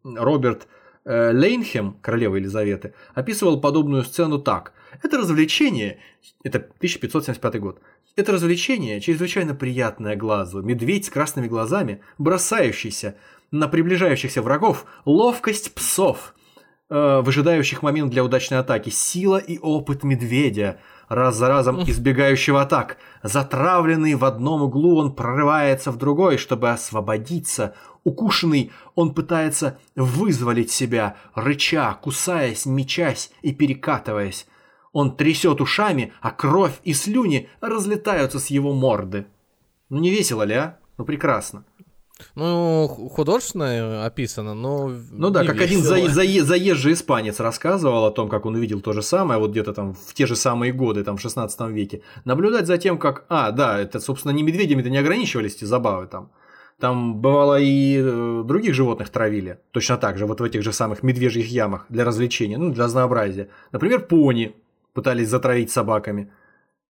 Роберт 0.05 0.69
Э, 1.07 1.33
Лейнхем, 1.33 1.99
королева 2.01 2.37
Елизаветы, 2.37 2.95
описывал 3.15 3.61
подобную 3.61 4.05
сцену 4.05 4.39
так. 4.39 4.73
Это 5.03 5.19
развлечение, 5.19 5.99
это 6.45 6.59
1575 6.59 7.61
год, 7.61 7.81
это 8.17 8.33
развлечение 8.33 9.01
чрезвычайно 9.01 9.55
приятное 9.55 10.17
глазу. 10.17 10.63
Медведь 10.63 11.07
с 11.07 11.11
красными 11.11 11.49
глазами, 11.49 12.01
бросающийся 12.19 13.17
на 13.51 13.69
приближающихся 13.69 14.43
врагов, 14.43 14.87
ловкость 15.05 15.75
псов, 15.75 16.35
э, 16.91 17.21
выжидающих 17.23 17.83
момент 17.83 18.11
для 18.11 18.25
удачной 18.25 18.59
атаки, 18.59 18.91
сила 18.91 19.39
и 19.39 19.59
опыт 19.59 20.05
медведя, 20.05 20.81
раз 21.09 21.37
за 21.37 21.49
разом 21.49 21.83
избегающего 21.83 22.63
атак. 22.63 22.99
Затравленный 23.23 24.15
в 24.15 24.25
одном 24.25 24.63
углу, 24.63 24.97
он 24.97 25.15
прорывается 25.15 25.91
в 25.91 25.97
другой, 25.97 26.39
чтобы 26.39 26.71
освободиться, 26.71 27.75
Укушенный, 28.05 28.71
он 28.95 29.15
пытается 29.15 29.79
вызволить 29.97 30.71
себя, 30.71 31.17
рыча, 31.35 31.95
кусаясь, 31.95 32.67
мечась 32.67 33.31
и 33.41 33.53
перекатываясь. 33.53 34.47
Он 34.95 35.17
трясет 35.17 35.61
ушами, 35.61 36.13
а 36.23 36.31
кровь 36.31 36.81
и 36.85 36.95
слюни 36.95 37.49
разлетаются 37.61 38.39
с 38.39 38.47
его 38.47 38.73
морды. 38.73 39.27
Ну 39.91 39.99
не 39.99 40.11
весело 40.11 40.45
ли, 40.45 40.55
а? 40.55 40.79
Ну 40.97 41.05
прекрасно. 41.05 41.65
Ну, 42.37 42.87
художественно 42.87 44.07
описано, 44.07 44.55
но... 44.55 44.89
Ну 45.11 45.31
да, 45.31 45.45
как 45.45 45.57
весело. 45.57 45.97
один 45.97 46.09
за, 46.09 46.15
за, 46.15 46.45
заезжий 46.45 46.93
испанец 46.93 47.41
рассказывал 47.41 48.05
о 48.05 48.13
том, 48.13 48.29
как 48.29 48.47
он 48.47 48.55
увидел 48.55 48.81
то 48.81 48.93
же 48.93 49.03
самое, 49.03 49.41
вот 49.41 49.51
где-то 49.51 49.75
там 49.75 49.95
в 49.95 50.15
те 50.15 50.27
же 50.27 50.37
самые 50.37 50.73
годы, 50.73 51.03
там 51.03 51.17
в 51.17 51.21
16 51.21 51.61
веке. 51.71 52.03
Наблюдать 52.25 52.69
за 52.69 52.79
тем, 52.79 52.97
как... 52.97 53.25
А, 53.29 53.51
да, 53.51 53.81
это, 53.81 53.99
собственно, 53.99 54.31
не 54.31 54.45
медведями-то 54.45 54.91
не 54.91 54.99
ограничивались 54.99 55.57
эти 55.57 55.65
забавы 55.65 56.07
там. 56.07 56.31
Там 56.79 57.17
бывало 57.17 57.59
и 57.61 57.99
э, 57.99 58.43
других 58.45 58.75
животных 58.75 59.09
травили, 59.11 59.59
точно 59.73 59.97
так 59.97 60.19
же, 60.19 60.27
вот 60.27 60.41
в 60.41 60.45
этих 60.45 60.63
же 60.63 60.73
самых 60.73 61.03
медвежьих 61.03 61.49
ямах 61.49 61.87
для 61.89 62.05
развлечения, 62.05 62.59
ну, 62.59 62.71
для 62.71 62.85
разнообразия. 62.85 63.49
Например, 63.73 64.01
пони 64.01 64.55
пытались 64.95 65.29
затравить 65.29 65.71
собаками. 65.71 66.33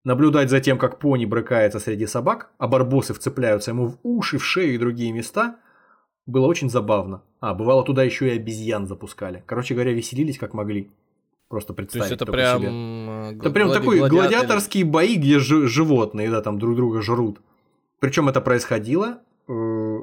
Наблюдать 0.04 0.50
за 0.50 0.60
тем, 0.60 0.78
как 0.78 1.00
пони 1.00 1.26
брыкается 1.26 1.80
среди 1.80 2.06
собак, 2.06 2.52
а 2.58 2.68
барбосы 2.68 3.14
вцепляются 3.14 3.72
ему 3.72 3.88
в 3.88 3.98
уши, 4.04 4.38
в 4.38 4.46
шею 4.46 4.76
и 4.76 4.78
другие 4.78 5.12
места, 5.12 5.56
было 6.26 6.46
очень 6.46 6.70
забавно. 6.70 7.24
А, 7.40 7.54
бывало 7.54 7.84
туда 7.84 8.04
еще 8.04 8.28
и 8.28 8.38
обезьян 8.38 8.86
запускали. 8.86 9.44
Короче 9.46 9.74
говоря, 9.74 9.94
веселились 9.94 10.38
как 10.38 10.54
могли. 10.54 10.92
Просто 11.48 11.74
представить. 11.74 12.08
То 12.08 12.14
есть 12.14 12.22
это 12.22 12.32
прям... 12.32 12.62
Себе. 12.62 12.70
Э, 12.72 13.40
это 13.40 13.50
прям 13.50 13.72
такой 13.72 14.08
гладиаторские 14.08 14.86
бои, 14.86 15.16
где 15.16 15.40
животные, 15.40 16.30
да, 16.30 16.42
там 16.42 16.60
друг 16.60 16.76
друга 16.76 17.02
жрут. 17.02 17.42
Причем 18.00 18.28
это 18.28 18.42
происходило 18.42 19.22
Э, 19.46 19.52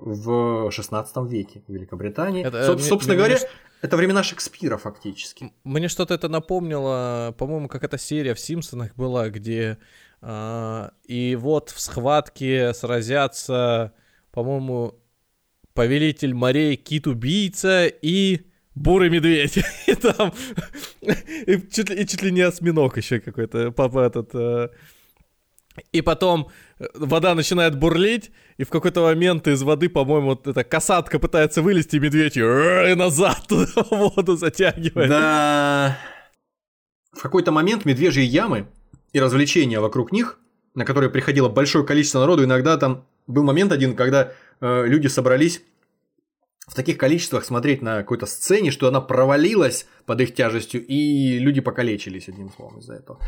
в 0.00 0.70
16 0.70 1.16
веке 1.28 1.62
в 1.66 1.72
Великобритании. 1.72 2.44
Это, 2.44 2.64
Соб, 2.64 2.78
мне, 2.78 2.88
собственно 2.88 3.14
мне, 3.14 3.24
говоря, 3.24 3.38
мне... 3.38 3.48
это 3.82 3.96
времена 3.96 4.22
Шекспира 4.22 4.76
фактически. 4.76 5.52
Мне 5.64 5.88
что-то 5.88 6.14
это 6.14 6.28
напомнило, 6.28 7.34
по-моему, 7.38 7.68
как 7.68 7.84
эта 7.84 7.98
серия 7.98 8.34
в 8.34 8.40
Симпсонах 8.40 8.94
была, 8.94 9.28
где 9.28 9.78
э, 10.22 10.90
и 11.04 11.36
вот 11.36 11.70
в 11.70 11.80
схватке 11.80 12.72
сразятся, 12.74 13.92
по-моему, 14.32 14.94
повелитель 15.74 16.34
морей, 16.34 16.76
кит-убийца 16.76 17.86
и 17.86 18.46
бурый 18.74 19.10
медведь. 19.10 19.58
и 19.86 19.94
там 19.94 20.32
и 21.00 21.60
чуть, 21.70 21.90
и 21.90 22.06
чуть 22.06 22.22
ли 22.22 22.32
не 22.32 22.42
осьминог 22.42 22.96
еще 22.96 23.20
какой-то, 23.20 23.70
папа 23.70 24.00
этот... 24.00 24.34
Э, 24.34 24.68
И 25.92 26.00
потом 26.00 26.48
э, 26.78 26.86
вода 26.94 27.34
начинает 27.34 27.78
бурлить, 27.78 28.30
и 28.56 28.64
в 28.64 28.70
какой-то 28.70 29.02
момент 29.02 29.46
из 29.46 29.62
воды, 29.62 29.88
по-моему, 29.88 30.30
вот 30.30 30.46
эта 30.46 30.64
касатка 30.64 31.18
пытается 31.18 31.62
вылезти, 31.62 31.96
и 31.96 32.00
медведь 32.00 32.36
её, 32.36 32.88
и 32.88 32.94
назад 32.94 33.46
воду 33.90 34.36
затягивает. 34.36 35.08
Да. 35.08 35.98
В 37.12 37.22
какой-то 37.22 37.52
момент 37.52 37.84
медвежьи 37.84 38.24
ямы 38.24 38.66
и 39.12 39.20
развлечения 39.20 39.80
вокруг 39.80 40.12
них, 40.12 40.38
на 40.74 40.84
которые 40.84 41.10
приходило 41.10 41.48
большое 41.48 41.84
количество 41.84 42.20
народу, 42.20 42.44
иногда 42.44 42.76
там 42.76 43.04
был 43.26 43.44
момент 43.44 43.72
один, 43.72 43.94
когда 43.94 44.32
э, 44.60 44.86
люди 44.86 45.06
собрались 45.06 45.62
в 46.66 46.74
таких 46.74 46.98
количествах 46.98 47.44
смотреть 47.44 47.82
на 47.82 47.98
какой-то 47.98 48.26
сцене, 48.26 48.70
что 48.70 48.86
она 48.86 49.00
провалилась 49.00 49.86
под 50.06 50.20
их 50.20 50.34
тяжестью, 50.34 50.84
и 50.86 51.38
люди 51.38 51.60
покалечились, 51.60 52.28
одним 52.28 52.50
словом, 52.50 52.78
из-за 52.78 52.94
этого. 52.94 53.18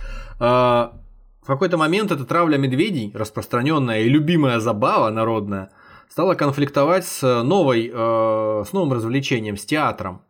В 1.42 1.46
какой-то 1.46 1.76
момент 1.76 2.12
эта 2.12 2.24
травля 2.24 2.56
медведей, 2.56 3.10
распространенная 3.14 4.02
и 4.02 4.08
любимая 4.08 4.60
забава 4.60 5.10
народная, 5.10 5.70
стала 6.08 6.34
конфликтовать 6.34 7.04
с, 7.04 7.42
новой, 7.42 7.90
э, 7.92 8.64
с 8.64 8.72
новым 8.72 8.92
развлечением, 8.92 9.56
с 9.56 9.64
театром. 9.64 10.22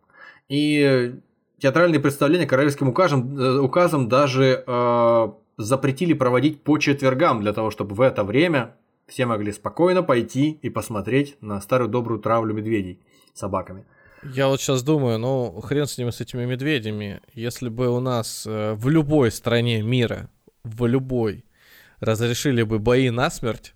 И 0.49 1.13
театральные 1.59 1.99
представления 1.99 2.47
королевским 2.47 2.89
указом, 2.89 3.37
э, 3.37 3.59
указом 3.59 4.09
даже 4.09 4.63
э, 4.65 5.27
запретили 5.57 6.13
проводить 6.13 6.63
по 6.63 6.79
четвергам, 6.79 7.41
для 7.41 7.53
того, 7.53 7.69
чтобы 7.69 7.93
в 7.93 8.01
это 8.01 8.23
время 8.23 8.75
все 9.07 9.27
могли 9.27 9.51
спокойно 9.51 10.01
пойти 10.01 10.49
и 10.49 10.69
посмотреть 10.69 11.37
на 11.41 11.61
старую 11.61 11.89
добрую 11.89 12.21
травлю 12.21 12.55
медведей 12.55 12.99
собаками. 13.35 13.85
Я 14.23 14.47
вот 14.47 14.61
сейчас 14.61 14.81
думаю, 14.81 15.19
ну 15.19 15.61
хрен 15.61 15.85
с 15.85 15.97
ними, 15.97 16.09
с 16.09 16.21
этими 16.21 16.45
медведями. 16.45 17.21
Если 17.33 17.69
бы 17.69 17.89
у 17.89 17.99
нас 17.99 18.45
э, 18.47 18.73
в 18.73 18.89
любой 18.89 19.31
стране 19.31 19.83
мира 19.83 20.29
в 20.63 20.85
любой 20.85 21.45
разрешили 21.99 22.63
бы 22.63 22.79
бои 22.79 23.09
на 23.09 23.29
смерть, 23.29 23.73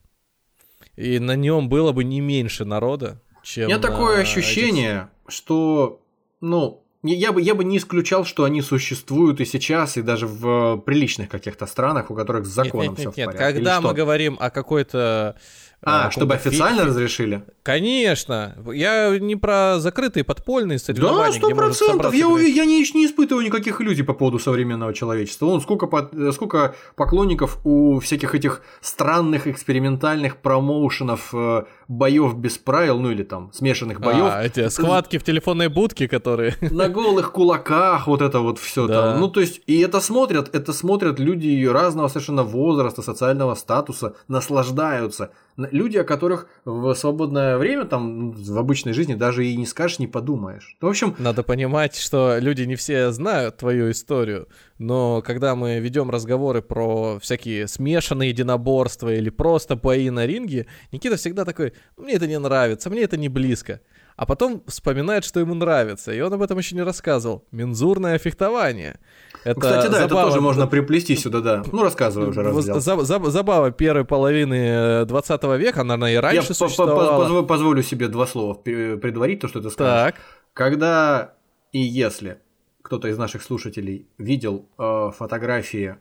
и 0.95 1.19
на 1.19 1.35
нем 1.35 1.69
было 1.69 1.91
бы 1.91 2.03
не 2.03 2.21
меньше 2.21 2.65
народа, 2.65 3.21
чем... 3.43 3.65
У 3.65 3.67
меня 3.67 3.79
такое 3.79 4.21
ощущение, 4.21 5.09
этих... 5.25 5.35
что, 5.35 6.01
ну, 6.41 6.83
я 7.03 7.31
бы, 7.31 7.41
я 7.41 7.55
бы 7.55 7.63
не 7.63 7.77
исключал, 7.77 8.25
что 8.25 8.43
они 8.43 8.61
существуют 8.61 9.39
и 9.39 9.45
сейчас, 9.45 9.97
и 9.97 10.01
даже 10.01 10.27
в 10.27 10.77
приличных 10.77 11.29
каких-то 11.29 11.65
странах, 11.65 12.11
у 12.11 12.15
которых 12.15 12.45
с 12.45 12.49
законом 12.49 12.95
все 12.95 13.11
в 13.11 13.15
порядке. 13.15 13.37
Нет, 13.37 13.53
когда 13.53 13.81
мы 13.81 13.93
говорим 13.93 14.37
о 14.39 14.49
какой-то 14.49 15.37
а, 15.83 16.09
чтобы 16.09 16.33
официально 16.33 16.77
фильме. 16.77 16.89
разрешили? 16.89 17.43
Конечно. 17.63 18.57
Я 18.73 19.17
не 19.19 19.35
про 19.35 19.79
закрытые 19.79 20.23
подпольные 20.23 20.79
соревнования. 20.79 21.39
Да, 21.39 21.47
сто 21.47 21.55
процентов. 21.55 22.13
Я, 22.13 22.27
я 22.39 22.65
не, 22.65 22.79
не 22.79 23.05
испытываю 23.05 23.45
никаких 23.45 23.79
иллюзий 23.79 24.03
по 24.03 24.13
поводу 24.13 24.39
современного 24.39 24.93
человечества. 24.93 25.45
Вон 25.45 25.61
сколько, 25.61 25.87
сколько 26.31 26.75
поклонников 26.95 27.59
у 27.63 27.99
всяких 27.99 28.33
этих 28.33 28.63
странных 28.81 29.45
экспериментальных 29.47 30.37
промоушенов 30.37 31.29
э, 31.33 31.65
боев 31.87 32.35
без 32.35 32.57
правил, 32.57 32.99
ну 32.99 33.11
или 33.11 33.23
там 33.23 33.51
смешанных 33.53 33.99
боев. 33.99 34.25
А, 34.31 34.43
эти 34.43 34.67
схватки 34.69 35.17
в 35.17 35.23
телефонной 35.23 35.69
будке, 35.69 36.07
которые. 36.07 36.55
На 36.61 36.89
голых 36.89 37.31
кулаках, 37.31 38.07
вот 38.07 38.21
это 38.21 38.39
вот 38.39 38.59
все 38.59 38.87
да. 38.87 39.13
там. 39.13 39.19
Ну, 39.21 39.27
то 39.27 39.39
есть, 39.39 39.61
и 39.67 39.79
это 39.79 39.99
смотрят, 39.99 40.53
это 40.53 40.73
смотрят 40.73 41.19
люди 41.19 41.65
разного 41.65 42.07
совершенно 42.07 42.43
возраста, 42.43 43.01
социального 43.01 43.55
статуса, 43.55 44.15
наслаждаются 44.27 45.31
люди, 45.57 45.97
о 45.97 46.03
которых 46.03 46.47
в 46.65 46.93
свободное 46.93 47.57
время, 47.57 47.85
там, 47.85 48.31
в 48.31 48.57
обычной 48.57 48.93
жизни 48.93 49.15
даже 49.15 49.45
и 49.45 49.55
не 49.55 49.65
скажешь, 49.65 49.99
не 49.99 50.07
подумаешь. 50.07 50.75
В 50.79 50.87
общем... 50.87 51.15
Надо 51.17 51.43
понимать, 51.43 51.95
что 51.95 52.37
люди 52.39 52.63
не 52.63 52.75
все 52.75 53.11
знают 53.11 53.57
твою 53.57 53.91
историю, 53.91 54.47
но 54.77 55.21
когда 55.21 55.55
мы 55.55 55.79
ведем 55.79 56.09
разговоры 56.09 56.61
про 56.61 57.19
всякие 57.19 57.67
смешанные 57.67 58.29
единоборства 58.29 59.13
или 59.13 59.29
просто 59.29 59.75
бои 59.75 60.09
на 60.09 60.25
ринге, 60.25 60.67
Никита 60.91 61.17
всегда 61.17 61.45
такой, 61.45 61.73
мне 61.97 62.13
это 62.13 62.27
не 62.27 62.39
нравится, 62.39 62.89
мне 62.89 63.01
это 63.01 63.17
не 63.17 63.29
близко 63.29 63.81
а 64.17 64.25
потом 64.25 64.63
вспоминает, 64.65 65.23
что 65.23 65.39
ему 65.39 65.53
нравится. 65.53 66.11
И 66.11 66.19
он 66.21 66.33
об 66.33 66.41
этом 66.41 66.57
еще 66.57 66.75
не 66.75 66.81
рассказывал. 66.81 67.45
Мензурное 67.51 68.17
фехтование. 68.17 68.99
Это 69.43 69.59
Кстати, 69.61 69.85
да, 69.85 69.99
забава... 70.01 70.21
это 70.21 70.29
тоже 70.29 70.41
можно 70.41 70.65
приплести 70.65 71.15
сюда, 71.15 71.39
да. 71.41 71.63
Ну, 71.71 71.83
рассказывай 71.83 72.29
уже, 72.29 72.41
раз 72.41 72.65
заб, 72.65 73.01
заб, 73.03 73.27
Забава 73.27 73.69
первой 73.69 74.05
половины 74.05 75.05
20 75.05 75.43
э, 75.43 75.57
века, 75.59 75.81
она 75.81 76.11
и 76.11 76.15
раньше 76.15 76.35
Я 76.37 76.55
существовала. 76.55 77.31
Я 77.31 77.43
позволю 77.43 77.83
себе 77.83 78.07
два 78.07 78.25
слова 78.25 78.55
предварить, 78.55 79.39
то, 79.39 79.47
что 79.47 79.61
ты 79.61 79.69
скажешь. 79.69 80.15
Так. 80.15 80.21
Когда 80.53 81.35
и 81.71 81.79
если 81.79 82.39
кто-то 82.87 83.09
из 83.09 83.17
наших 83.17 83.43
слушателей 83.43 84.07
видел 84.17 84.69
э, 84.79 85.11
фотографии 85.13 85.97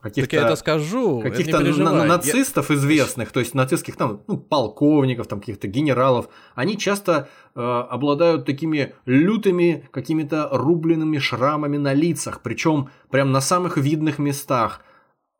каких-то... 0.00 0.30
Так 0.30 0.40
я 0.40 0.46
это 0.46 0.56
скажу, 0.56 1.20
Каких-то 1.20 1.60
на- 1.60 2.04
нацистов 2.04 2.70
я... 2.70 2.76
известных, 2.76 3.30
то 3.32 3.40
есть 3.40 3.54
нацистских 3.54 3.96
там, 3.96 4.22
ну, 4.26 4.38
полковников, 4.38 5.26
там, 5.26 5.40
каких-то 5.40 5.68
генералов, 5.68 6.30
они 6.54 6.78
часто 6.78 7.28
э, 7.54 7.60
обладают 7.60 8.46
такими 8.46 8.94
лютыми 9.04 9.86
какими-то 9.90 10.48
рубленными 10.50 11.18
шрамами 11.18 11.76
на 11.76 11.92
лицах, 11.92 12.40
причем 12.40 12.88
прям 13.10 13.30
на 13.30 13.42
самых 13.42 13.76
видных 13.76 14.18
местах. 14.18 14.82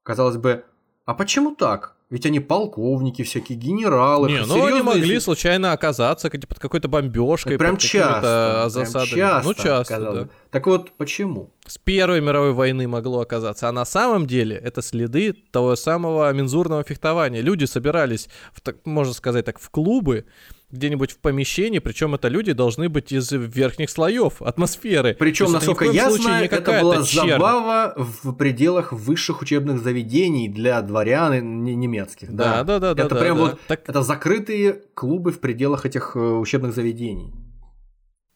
Казалось 0.04 0.36
бы, 0.36 0.64
а 1.06 1.14
почему 1.14 1.54
так? 1.54 1.96
Ведь 2.12 2.26
они 2.26 2.40
полковники, 2.40 3.22
всякие 3.22 3.56
генералы. 3.56 4.30
Не, 4.30 4.44
ну 4.44 4.66
они 4.66 4.82
могли 4.82 5.18
случайно 5.18 5.72
оказаться 5.72 6.28
под 6.28 6.58
какой-то 6.58 6.86
бомбежкой. 6.86 7.56
Прям 7.56 7.78
часто. 7.78 8.68
Прям 8.70 8.86
часто. 9.06 9.42
Ну, 9.48 9.54
часто, 9.54 10.12
да. 10.12 10.28
Так 10.50 10.66
вот, 10.66 10.92
почему? 10.98 11.48
С 11.66 11.78
Первой 11.78 12.20
мировой 12.20 12.52
войны 12.52 12.86
могло 12.86 13.20
оказаться. 13.20 13.66
А 13.66 13.72
на 13.72 13.86
самом 13.86 14.26
деле 14.26 14.56
это 14.56 14.82
следы 14.82 15.32
того 15.32 15.74
самого 15.74 16.30
мензурного 16.34 16.84
фехтования. 16.84 17.40
Люди 17.40 17.64
собирались, 17.64 18.28
в, 18.52 18.60
можно 18.84 19.14
сказать 19.14 19.46
так, 19.46 19.58
в 19.58 19.70
клубы, 19.70 20.26
где-нибудь 20.72 21.12
в 21.12 21.18
помещении, 21.18 21.78
причем 21.78 22.14
это 22.14 22.28
люди 22.28 22.52
должны 22.52 22.88
быть 22.88 23.12
из 23.12 23.30
верхних 23.30 23.90
слоев 23.90 24.40
атмосферы. 24.40 25.14
Причем, 25.18 25.52
насколько 25.52 25.84
я 25.84 26.10
знаю, 26.10 26.46
это 26.50 26.80
была 26.80 27.02
чернь. 27.04 27.30
забава 27.30 27.94
в 27.96 28.32
пределах 28.32 28.92
высших 28.92 29.42
учебных 29.42 29.82
заведений 29.82 30.48
для 30.48 30.80
дворян 30.82 31.62
немецких. 31.62 32.34
Да, 32.34 32.64
да, 32.64 32.78
да, 32.78 32.94
да. 32.94 33.04
Это 33.04 33.14
да, 33.14 33.20
прям 33.20 33.36
да, 33.36 33.42
вот, 33.42 33.60
так... 33.68 33.82
это 33.86 34.02
закрытые 34.02 34.80
клубы 34.94 35.30
в 35.30 35.40
пределах 35.40 35.84
этих 35.86 36.12
э, 36.16 36.18
учебных 36.18 36.74
заведений 36.74 37.32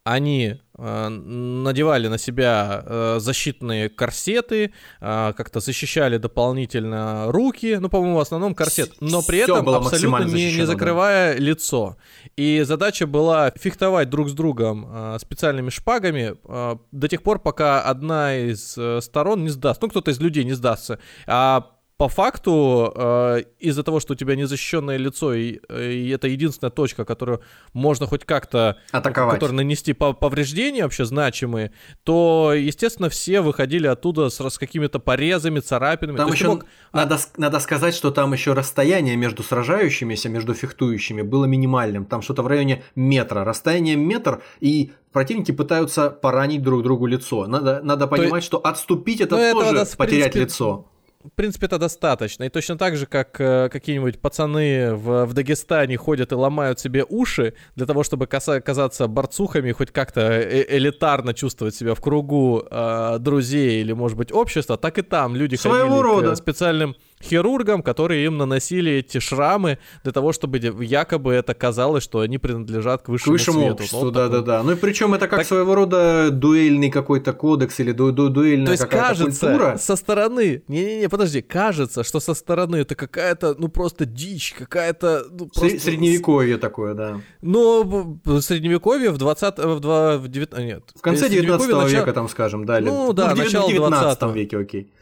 они 0.07 0.61
э, 0.79 1.09
надевали 1.09 2.07
на 2.07 2.17
себя 2.17 2.85
э, 2.87 3.17
защитные 3.19 3.89
корсеты, 3.89 4.73
э, 5.01 5.33
как-то 5.37 5.59
защищали 5.59 6.17
дополнительно 6.17 7.25
руки, 7.33 7.77
ну, 7.81 7.89
по-моему, 7.89 8.19
в 8.19 8.21
основном 8.21 8.55
корсет, 8.55 8.93
но 9.01 9.21
при 9.21 9.43
Всё 9.43 9.57
этом 9.57 9.69
абсолютно 9.69 10.23
не, 10.23 10.55
не 10.55 10.65
закрывая 10.65 11.35
да. 11.35 11.41
лицо. 11.41 11.97
И 12.37 12.63
задача 12.63 13.09
была 13.09 13.51
фехтовать 13.57 14.09
друг 14.09 14.29
с 14.29 14.33
другом 14.33 14.87
э, 14.89 15.19
специальными 15.21 15.71
шпагами 15.71 16.37
э, 16.45 16.77
до 16.93 17.09
тех 17.09 17.25
пор, 17.25 17.41
пока 17.41 17.83
одна 17.83 18.37
из 18.37 18.79
э, 18.79 19.01
сторон 19.03 19.43
не 19.43 19.49
сдаст, 19.49 19.83
ну, 19.83 19.89
кто-то 19.89 20.13
из 20.13 20.21
людей 20.21 20.45
не 20.45 20.53
сдастся. 20.53 21.01
А 21.27 21.67
по 21.97 22.09
факту, 22.09 22.93
э, 22.95 23.45
из-за 23.59 23.83
того, 23.83 24.01
что 24.01 24.13
у 24.13 24.17
тебя 24.17 24.37
незащищенное 24.37 24.99
лицо, 24.99 25.33
и, 25.33 25.61
и 25.71 26.11
это 26.11 26.29
единственная 26.29 26.71
точка, 26.71 27.07
которую 27.07 27.41
можно 27.73 28.07
хоть 28.07 28.25
как-то 28.25 28.77
атаковать, 28.91 29.35
которой 29.35 29.53
нанести 29.53 29.95
повреждения 29.95 30.83
вообще 30.83 31.07
значимые, 31.07 31.73
то, 32.05 32.53
естественно, 32.55 33.09
все 33.09 33.41
выходили 33.41 33.87
оттуда 33.87 34.29
с, 34.29 34.41
с 34.41 34.59
какими-то 34.59 34.99
порезами, 34.99 35.61
царапинами. 35.61 36.19
Там 36.19 36.31
еще 36.31 36.49
мог... 36.49 36.67
надо, 36.93 37.19
надо 37.39 37.61
сказать, 37.61 37.95
что 37.95 38.11
там 38.11 38.31
еще 38.35 38.53
расстояние 38.53 39.17
между 39.17 39.43
сражающимися, 39.43 40.29
между 40.29 40.53
фехтующими 40.53 41.23
было 41.23 41.47
минимальным. 41.47 42.05
Там 42.05 42.21
что-то 42.21 42.43
в 42.43 42.47
районе 42.47 42.83
метра. 42.95 43.43
Расстояние 43.43 43.97
метр, 43.97 44.43
и 44.61 44.93
противники 45.13 45.53
пытаются 45.53 46.11
поранить 46.11 46.63
друг 46.63 46.83
другу 46.83 47.07
лицо. 47.07 47.47
Надо, 47.47 47.81
надо 47.83 48.07
понимать, 48.07 48.43
то... 48.43 48.47
что 48.47 48.59
отступить 48.59 49.23
это 49.23 49.37
ну, 49.37 49.61
тоже 49.61 49.79
это, 49.79 49.97
потерять 49.97 50.33
принципе... 50.33 50.41
лицо 50.41 50.91
в 51.27 51.33
принципе, 51.37 51.67
это 51.67 51.79
достаточно. 51.79 52.45
И 52.45 52.49
точно 52.49 52.77
так 52.79 52.97
же, 52.97 53.07
как 53.07 53.41
э, 53.41 53.69
какие-нибудь 53.71 54.19
пацаны 54.21 54.95
в, 54.95 55.27
в 55.27 55.33
Дагестане 55.35 55.97
ходят 55.97 56.33
и 56.33 56.35
ломают 56.35 56.81
себе 56.81 57.05
уши 57.09 57.55
для 57.75 57.87
того, 57.87 58.03
чтобы 58.03 58.27
каса- 58.27 58.61
казаться 58.61 59.07
борцухами, 59.09 59.73
хоть 59.73 59.91
как-то 59.91 60.21
э 60.21 60.65
элитарно 60.77 61.35
чувствовать 61.35 61.75
себя 61.75 61.95
в 61.95 62.01
кругу 62.01 62.63
э, 62.71 63.19
друзей 63.21 63.81
или, 63.81 63.93
может 63.93 64.17
быть, 64.17 64.33
общества, 64.33 64.77
так 64.77 64.99
и 64.99 65.03
там 65.03 65.37
люди 65.37 65.57
Своего 65.57 65.89
ходили 65.89 66.03
рода. 66.03 66.33
к 66.33 66.37
специальным 66.37 66.97
хирургам, 67.23 67.83
которые 67.83 68.27
им 68.27 68.37
наносили 68.37 68.93
эти 68.93 69.19
шрамы 69.19 69.79
для 70.03 70.13
того, 70.13 70.33
чтобы 70.33 70.59
якобы 70.59 71.33
это 71.33 71.55
казалось, 71.55 72.05
что 72.05 72.21
они 72.21 72.39
принадлежат 72.39 73.03
к 73.03 73.09
высшему, 73.09 73.37
к 73.37 73.39
высшему 73.39 73.61
свету. 73.61 73.75
обществу. 73.75 74.11
да, 74.11 74.29
да, 74.29 74.41
да. 74.43 74.63
Ну 74.63 74.73
и 74.73 74.75
причем 74.77 75.15
это 75.15 75.27
как 75.29 75.41
так... 75.41 75.47
своего 75.47 75.75
рода 75.75 76.31
дуэльный 76.31 76.91
какой-то 76.91 77.33
кодекс 77.33 77.81
или 77.81 77.93
ду 77.93 78.13
ду 78.13 78.29
дуэльная 78.29 78.67
То 78.67 78.73
есть 78.73 78.85
кажется 78.87 79.47
культура. 79.47 79.77
со 79.79 79.97
стороны, 79.97 80.63
не-не-не, 80.69 81.09
подожди, 81.09 81.43
кажется, 81.43 82.05
что 82.05 82.21
со 82.21 82.35
стороны 82.35 82.77
это 82.77 82.95
какая-то, 82.95 83.55
ну 83.59 83.69
просто 83.69 84.05
дичь, 84.05 84.55
какая-то... 84.57 85.25
Ну, 85.31 85.47
просто... 85.47 85.79
Средневековье 85.79 86.59
такое, 86.59 86.95
да. 86.95 87.21
Но 87.41 88.19
средневековье 88.41 89.11
в 89.11 89.19
20... 89.19 89.59
в, 89.59 89.81
2, 89.81 90.19
в 90.19 90.29
9... 90.29 90.59
нет. 90.59 90.83
В 90.95 91.01
конце 91.01 91.29
19 91.29 91.67
века, 91.67 91.83
начало... 91.83 92.13
там, 92.13 92.29
скажем, 92.29 92.67
да. 92.67 92.81
Ну 92.81 93.13
да, 93.13 93.31
ну, 93.31 93.43
начало 93.43 93.69
19 93.69 94.35
веке, 94.35 94.59
окей. 94.59 94.93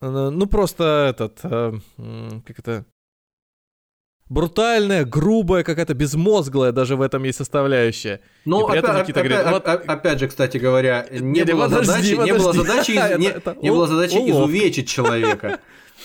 Ну, 0.00 0.46
просто 0.46 1.08
этот, 1.10 1.38
э, 1.42 1.72
как 2.46 2.58
это, 2.58 2.84
брутальная, 4.28 5.04
грубая, 5.04 5.62
какая-то 5.62 5.94
безмозглая 5.94 6.72
даже 6.72 6.96
в 6.96 7.02
этом 7.02 7.22
есть 7.24 7.38
составляющая. 7.38 8.20
Ну, 8.44 8.66
опять, 8.66 8.84
опять, 8.84 9.14
говорит, 9.14 9.38
опять, 9.38 9.52
вот... 9.52 9.66
опять 9.66 10.20
же, 10.20 10.28
кстати 10.28 10.58
говоря, 10.58 11.06
не, 11.10 11.40
не, 11.40 11.44
было, 11.44 11.64
подожди, 11.64 11.86
задачи, 11.86 12.16
подожди. 12.16 12.32
не 12.32 12.38
было 12.38 12.52
задачи, 12.52 12.90
не, 13.18 13.62
не 13.62 13.70
было 13.70 13.86
задачи 13.86 14.16
изувечить 14.16 14.88
человека. 14.88 15.60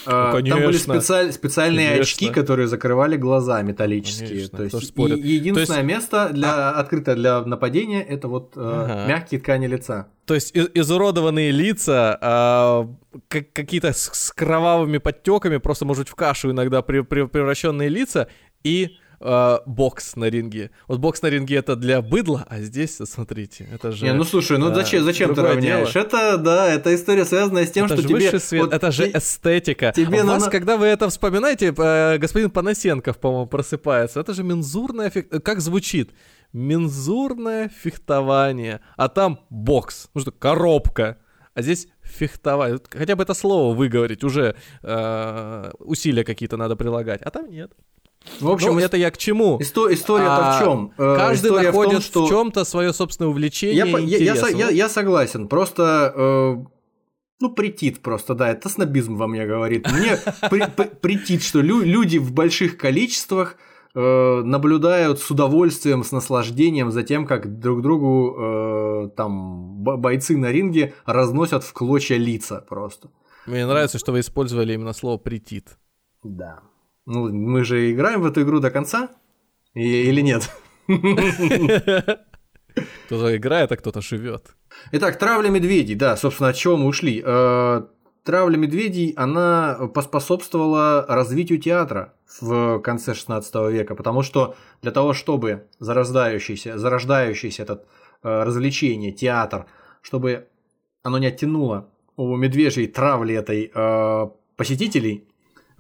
Ну, 0.05 0.31
конечно. 0.31 0.55
Там 0.57 0.65
были 0.65 0.77
специаль, 0.77 1.31
специальные 1.31 1.89
конечно. 1.89 2.01
очки, 2.01 2.29
которые 2.29 2.67
закрывали 2.67 3.17
глаза 3.17 3.61
металлические. 3.61 4.47
Конечно, 4.49 4.57
То 4.57 4.63
есть, 4.63 4.93
и, 4.97 5.33
единственное 5.33 5.83
есть... 5.83 5.95
место 5.95 6.29
для 6.31 6.69
а... 6.69 6.79
открытое 6.79 7.15
для 7.15 7.41
нападения 7.41 8.01
это 8.01 8.27
вот 8.27 8.53
э, 8.55 8.59
ага. 8.59 9.07
мягкие 9.07 9.39
ткани 9.39 9.67
лица. 9.67 10.07
То 10.25 10.35
есть 10.35 10.55
из 10.55 10.69
изуродованные 10.73 11.51
лица, 11.51 12.17
э, 12.21 13.19
как, 13.27 13.53
какие-то 13.53 13.93
с, 13.93 14.09
с 14.13 14.31
кровавыми 14.31 14.97
подтеками, 14.97 15.57
просто 15.57 15.85
может 15.85 16.09
в 16.09 16.15
кашу 16.15 16.51
иногда 16.51 16.81
при, 16.81 17.01
при, 17.01 17.27
превращенные 17.27 17.89
лица 17.89 18.27
и 18.63 18.97
э, 19.21 19.57
бокс 19.65 20.15
на 20.15 20.25
ринге. 20.25 20.71
Вот 20.87 20.99
бокс 20.99 21.21
на 21.21 21.27
ринге 21.27 21.57
это 21.57 21.75
для 21.75 22.01
быдла, 22.01 22.45
а 22.49 22.59
здесь, 22.59 22.97
смотрите, 23.05 23.67
это 23.71 23.91
же... 23.91 24.05
Не, 24.05 24.13
ну 24.13 24.23
слушай, 24.23 24.57
ну 24.57 24.73
зачем, 24.73 25.03
зачем 25.03 25.33
ты 25.33 25.41
равняешь? 25.41 25.93
Дело. 25.93 26.03
Это, 26.03 26.37
да, 26.37 26.67
это 26.67 26.93
история 26.93 27.25
связанная 27.25 27.65
с 27.65 27.71
тем, 27.71 27.85
это 27.85 27.97
что 27.97 28.01
же 28.01 28.07
тебе... 28.07 28.39
свет, 28.39 28.63
вот, 28.63 28.73
это 28.73 28.91
же 28.91 29.09
эстетика. 29.11 29.93
Тебе 29.95 30.21
У 30.21 30.25
на... 30.25 30.33
вас, 30.33 30.47
когда 30.49 30.77
вы 30.77 30.87
это 30.87 31.09
вспоминаете, 31.09 31.73
э, 31.77 32.17
господин 32.17 32.49
Панасенков, 32.49 33.17
по-моему, 33.17 33.47
просыпается. 33.47 34.19
Это 34.19 34.33
же 34.33 34.43
мензурное... 34.43 35.09
Фи... 35.09 35.21
Как 35.21 35.61
звучит? 35.61 36.11
Мензурное 36.53 37.69
фехтование. 37.69 38.81
А 38.97 39.07
там 39.07 39.39
бокс. 39.49 40.09
Ну 40.13 40.21
что, 40.21 40.31
коробка. 40.31 41.17
А 41.53 41.61
здесь 41.61 41.87
фехтование. 42.01 42.79
Хотя 42.89 43.15
бы 43.15 43.23
это 43.23 43.33
слово 43.33 43.75
выговорить, 43.75 44.23
уже 44.23 44.55
э, 44.83 45.71
усилия 45.79 46.23
какие-то 46.23 46.57
надо 46.57 46.75
прилагать. 46.75 47.21
А 47.21 47.29
там 47.29 47.49
нет. 47.49 47.71
В 48.39 48.49
общем, 48.49 48.73
ну, 48.73 48.79
это 48.79 48.97
я 48.97 49.11
к 49.11 49.17
чему? 49.17 49.59
Исто- 49.59 49.91
история-то 49.93 50.57
а, 50.57 50.59
в 50.59 50.63
чем? 50.63 50.93
Э, 50.97 51.15
каждый 51.17 51.47
история 51.47 51.67
находит 51.67 52.03
в, 52.03 52.11
том, 52.11 52.25
что... 52.25 52.25
в 52.25 52.29
чем-то 52.29 52.63
свое 52.65 52.93
собственное 52.93 53.29
увлечение. 53.29 53.77
Я, 53.77 53.99
и 53.99 54.05
я, 54.05 54.33
я, 54.33 54.47
я, 54.47 54.69
я 54.69 54.89
согласен. 54.89 55.47
Просто 55.47 56.13
э, 56.15 56.55
ну, 57.41 57.49
притит 57.49 58.01
просто, 58.01 58.35
да, 58.35 58.49
это 58.49 58.69
снобизм 58.69 59.17
во 59.17 59.27
мне 59.27 59.45
говорит. 59.45 59.87
Мне 59.91 60.17
притит, 61.01 61.41
что 61.41 61.59
люди 61.61 62.19
в 62.19 62.31
больших 62.31 62.77
количествах 62.77 63.57
э, 63.95 64.41
наблюдают 64.43 65.19
с 65.19 65.29
удовольствием, 65.31 66.03
с 66.03 66.11
наслаждением 66.11 66.91
за 66.91 67.01
тем, 67.01 67.25
как 67.25 67.59
друг 67.59 67.81
другу 67.81 68.35
э, 68.37 69.09
там 69.17 69.77
бойцы 69.77 70.37
на 70.37 70.51
ринге 70.51 70.93
разносят 71.05 71.63
в 71.63 71.73
клочья 71.73 72.17
лица 72.17 72.63
просто. 72.69 73.09
Мне 73.47 73.65
нравится, 73.65 73.97
что 73.97 74.11
вы 74.11 74.19
использовали 74.19 74.73
именно 74.73 74.93
слово 74.93 75.17
притит. 75.17 75.79
Да. 76.23 76.59
Ну, 77.05 77.33
мы 77.33 77.63
же 77.63 77.91
играем 77.91 78.21
в 78.21 78.25
эту 78.25 78.41
игру 78.43 78.59
до 78.59 78.71
конца? 78.71 79.09
И, 79.73 80.03
или 80.09 80.21
нет? 80.21 80.49
Кто-то 83.05 83.35
играет, 83.35 83.71
а 83.71 83.77
кто-то 83.77 84.01
живет. 84.01 84.55
Итак, 84.91 85.17
травля 85.17 85.49
медведей, 85.49 85.95
да, 85.95 86.15
собственно, 86.15 86.49
от 86.49 86.55
чего 86.55 86.77
мы 86.77 86.87
ушли. 86.87 87.21
Э, 87.25 87.81
травля 88.23 88.57
медведей, 88.57 89.13
она 89.17 89.89
поспособствовала 89.93 91.05
развитию 91.07 91.59
театра 91.59 92.13
в 92.39 92.79
конце 92.79 93.13
16 93.13 93.55
века, 93.71 93.95
потому 93.95 94.21
что 94.23 94.55
для 94.81 94.91
того, 94.91 95.13
чтобы 95.13 95.67
зарождающийся, 95.79 96.77
зарождающийся 96.77 97.63
этот 97.63 97.85
э, 98.23 98.43
развлечение, 98.43 99.11
театр, 99.11 99.65
чтобы 100.01 100.47
оно 101.03 101.17
не 101.17 101.27
оттянуло 101.27 101.89
у 102.15 102.35
медвежьей 102.35 102.87
травли 102.87 103.35
этой 103.35 103.71
э, 103.73 104.27
посетителей, 104.55 105.27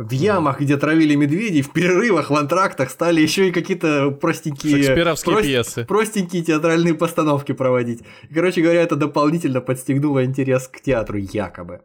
в 0.01 0.11
ямах, 0.11 0.59
где 0.59 0.77
травили 0.77 1.15
медведей, 1.15 1.61
в 1.61 1.71
перерывах, 1.71 2.29
в 2.29 2.35
антрактах 2.35 2.89
стали 2.89 3.21
еще 3.21 3.49
и 3.49 3.51
какие-то 3.51 4.11
простенькие... 4.11 4.95
прост... 5.05 5.25
пьесы. 5.41 5.85
Простенькие 5.85 6.43
театральные 6.43 6.95
постановки 6.95 7.51
проводить. 7.51 8.01
И, 8.29 8.33
короче 8.33 8.61
говоря, 8.61 8.81
это 8.81 8.95
дополнительно 8.95 9.61
подстегнуло 9.61 10.25
интерес 10.25 10.67
к 10.67 10.81
театру, 10.81 11.17
якобы. 11.17 11.81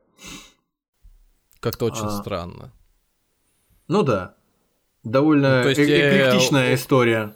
Как-то 1.60 1.86
очень 1.86 2.06
а... 2.06 2.10
странно. 2.10 2.72
Ну 3.88 4.02
да. 4.02 4.36
Довольно 5.04 5.62
ну, 5.62 5.68
есть, 5.68 5.80
э, 5.80 5.84
эклектичная 5.84 6.70
э... 6.70 6.74
история. 6.74 7.34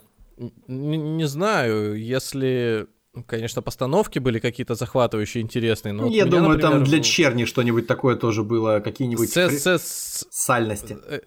Не, 0.67 0.97
не 0.97 1.27
знаю, 1.27 1.95
если 1.95 2.87
Конечно, 3.27 3.61
постановки 3.61 4.19
были 4.19 4.39
какие-то 4.39 4.75
захватывающие, 4.75 5.43
интересные. 5.43 5.93
Но 5.93 6.07
Я 6.07 6.23
вот 6.23 6.31
думаю, 6.31 6.43
меня, 6.43 6.53
например, 6.53 6.71
там 6.71 6.83
для 6.85 7.01
черни 7.01 7.45
что-нибудь 7.45 7.85
такое 7.85 8.15
тоже 8.15 8.43
было, 8.43 8.79
какие-нибудь 8.79 9.29
с, 9.29 9.33
фри... 9.33 9.57
с... 9.57 10.27
сальности. 10.29 10.97
Э, 11.07 11.19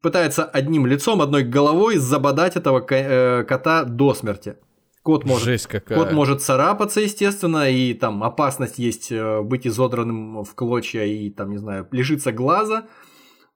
пытается 0.00 0.44
одним 0.44 0.86
лицом, 0.86 1.20
одной 1.22 1.44
головой 1.44 1.96
забодать 1.96 2.56
этого 2.56 2.84
э, 2.90 3.44
кота 3.44 3.84
до 3.84 4.14
смерти. 4.14 4.56
Кот 5.02 5.24
может, 5.24 5.44
Жесть 5.44 5.66
какая. 5.66 5.98
кот 5.98 6.12
может 6.12 6.42
царапаться, 6.42 7.00
естественно, 7.00 7.70
и 7.70 7.94
там 7.94 8.22
опасность 8.22 8.78
есть 8.78 9.10
э, 9.10 9.40
быть 9.40 9.66
изодранным 9.66 10.44
в 10.44 10.54
клочья 10.54 11.04
и 11.04 11.30
там, 11.30 11.50
не 11.50 11.56
знаю, 11.56 11.88
лишиться 11.90 12.32
глаза. 12.32 12.86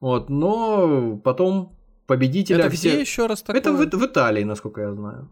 Вот, 0.01 0.31
но 0.31 1.19
потом 1.23 1.77
победителя... 2.07 2.65
Это 2.65 2.71
все... 2.71 2.91
где 2.91 3.01
еще 3.01 3.27
раз 3.27 3.43
такое? 3.43 3.61
Это 3.61 3.73
в, 3.73 3.79
в 3.79 4.07
Италии, 4.07 4.45
насколько 4.45 4.81
я 4.81 4.93
знаю. 4.93 5.31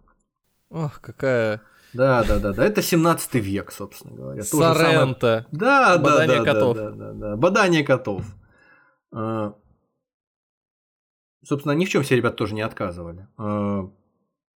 Ох, 0.70 1.00
какая... 1.00 1.62
Да, 1.94 2.24
да, 2.24 2.38
да, 2.38 2.52
да. 2.52 2.64
Это 2.64 2.80
17 2.82 3.34
век, 3.34 3.70
собственно 3.72 4.14
говоря. 4.14 4.42
Соренто. 4.42 5.46
Да, 5.52 5.98
да, 5.98 6.26
да, 6.26 6.44
котов. 6.44 6.76
да, 6.76 6.90
да, 6.90 6.90
да, 6.90 7.12
да. 7.12 7.36
Бадание 7.36 7.84
котов. 7.84 8.24
Собственно, 11.42 11.72
ни 11.72 11.84
в 11.84 11.88
чем 11.88 12.02
все 12.02 12.16
ребята 12.16 12.36
тоже 12.36 12.54
не 12.54 12.62
отказывали. 12.62 13.26
А, 13.36 13.90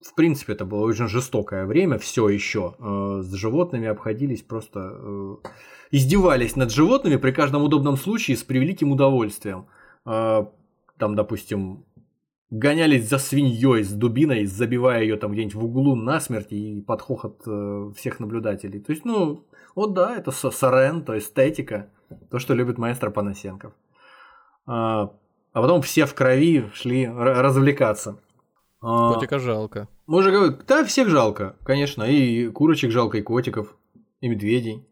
в 0.02 0.16
принципе, 0.16 0.54
это 0.54 0.66
было 0.66 0.86
очень 0.86 1.08
жестокое 1.08 1.66
время, 1.66 1.98
все 1.98 2.30
еще. 2.30 2.76
А, 2.80 3.22
с 3.22 3.34
животными 3.34 3.88
обходились 3.88 4.42
просто... 4.44 4.80
Э, 4.94 5.36
издевались 5.92 6.56
над 6.56 6.72
животными 6.72 7.16
при 7.16 7.32
каждом 7.32 7.64
удобном 7.64 7.98
случае 7.98 8.38
с 8.38 8.44
превеликим 8.44 8.92
удовольствием. 8.92 9.68
Там, 10.04 11.16
допустим, 11.16 11.86
гонялись 12.50 13.10
за 13.10 13.18
свиньей 13.18 13.84
с 13.84 13.92
дубиной, 13.92 14.46
забивая 14.46 15.02
ее 15.02 15.18
там 15.18 15.32
где-нибудь 15.32 15.56
в 15.56 15.66
углу 15.66 15.96
насмерть 15.96 16.52
и 16.52 16.82
под 16.82 17.02
хохот 17.02 17.42
э, 17.46 17.92
всех 17.96 18.20
наблюдателей. 18.20 18.80
То 18.80 18.92
есть, 18.92 19.06
ну, 19.06 19.46
вот 19.74 19.94
да, 19.94 20.16
это 20.16 20.32
сарен, 20.32 21.04
то 21.04 21.18
эстетика, 21.18 21.90
то, 22.30 22.40
что 22.40 22.54
любит 22.54 22.78
маэстро 22.78 23.10
Панасенков. 23.10 23.74
А, 25.56 25.62
потом 25.62 25.82
все 25.82 26.06
в 26.06 26.14
крови 26.14 26.70
шли 26.74 27.08
развлекаться. 27.08 28.20
А, 28.82 29.14
Котика 29.14 29.40
жалко. 29.40 29.88
Мы 30.06 30.18
уже 30.18 30.32
говорим, 30.32 30.60
да, 30.68 30.84
всех 30.84 31.08
жалко, 31.08 31.56
конечно, 31.64 32.04
и 32.04 32.50
курочек 32.50 32.92
жалко, 32.92 33.20
и 33.20 33.22
котиков, 33.22 33.74
и 34.20 34.28
медведей, 34.28 34.86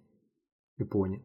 и 0.77 0.85
пони. 0.85 1.21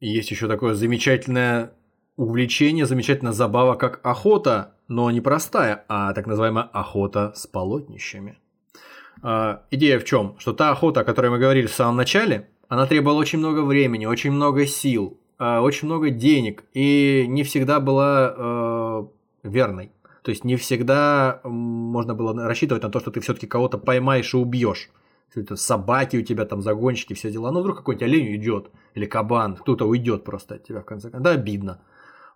И 0.00 0.08
есть 0.08 0.32
еще 0.32 0.48
такое 0.48 0.74
замечательное 0.74 1.72
увлечение, 2.16 2.84
замечательная 2.84 3.32
забава, 3.32 3.76
как 3.76 4.00
охота, 4.02 4.74
но 4.88 5.08
не 5.12 5.20
простая, 5.20 5.84
а 5.88 6.12
так 6.12 6.26
называемая 6.26 6.64
охота 6.64 7.32
с 7.36 7.46
полотнищами. 7.46 8.40
А, 9.22 9.62
идея 9.70 10.00
в 10.00 10.04
чем? 10.04 10.34
Что 10.40 10.52
та 10.52 10.70
охота, 10.72 11.02
о 11.02 11.04
которой 11.04 11.30
мы 11.30 11.38
говорили 11.38 11.68
в 11.68 11.74
самом 11.74 11.94
начале, 11.94 12.48
она 12.66 12.86
требовала 12.86 13.20
очень 13.20 13.38
много 13.38 13.60
времени, 13.60 14.06
очень 14.06 14.32
много 14.32 14.66
сил, 14.66 15.19
очень 15.40 15.86
много 15.86 16.10
денег 16.10 16.64
и 16.74 17.24
не 17.26 17.44
всегда 17.44 17.80
была 17.80 18.34
э, 18.36 19.04
верной. 19.48 19.90
То 20.22 20.30
есть 20.30 20.44
не 20.44 20.56
всегда 20.56 21.40
можно 21.44 22.14
было 22.14 22.34
рассчитывать 22.46 22.82
на 22.82 22.90
то, 22.90 23.00
что 23.00 23.10
ты 23.10 23.20
все-таки 23.20 23.46
кого-то 23.46 23.78
поймаешь 23.78 24.34
и 24.34 24.36
убьешь. 24.36 24.90
Это 25.34 25.56
собаки 25.56 26.16
у 26.16 26.22
тебя 26.22 26.44
там, 26.44 26.60
загонщики, 26.60 27.14
все 27.14 27.30
дела. 27.30 27.52
Ну, 27.52 27.60
вдруг 27.60 27.78
какой-нибудь 27.78 28.02
олень 28.02 28.28
уйдет, 28.30 28.70
или 28.94 29.06
кабан, 29.06 29.56
кто-то 29.56 29.86
уйдет 29.86 30.24
просто 30.24 30.56
от 30.56 30.64
тебя 30.64 30.80
в 30.80 30.84
конце 30.84 31.08
концов. 31.08 31.22
Да, 31.22 31.30
обидно. 31.30 31.80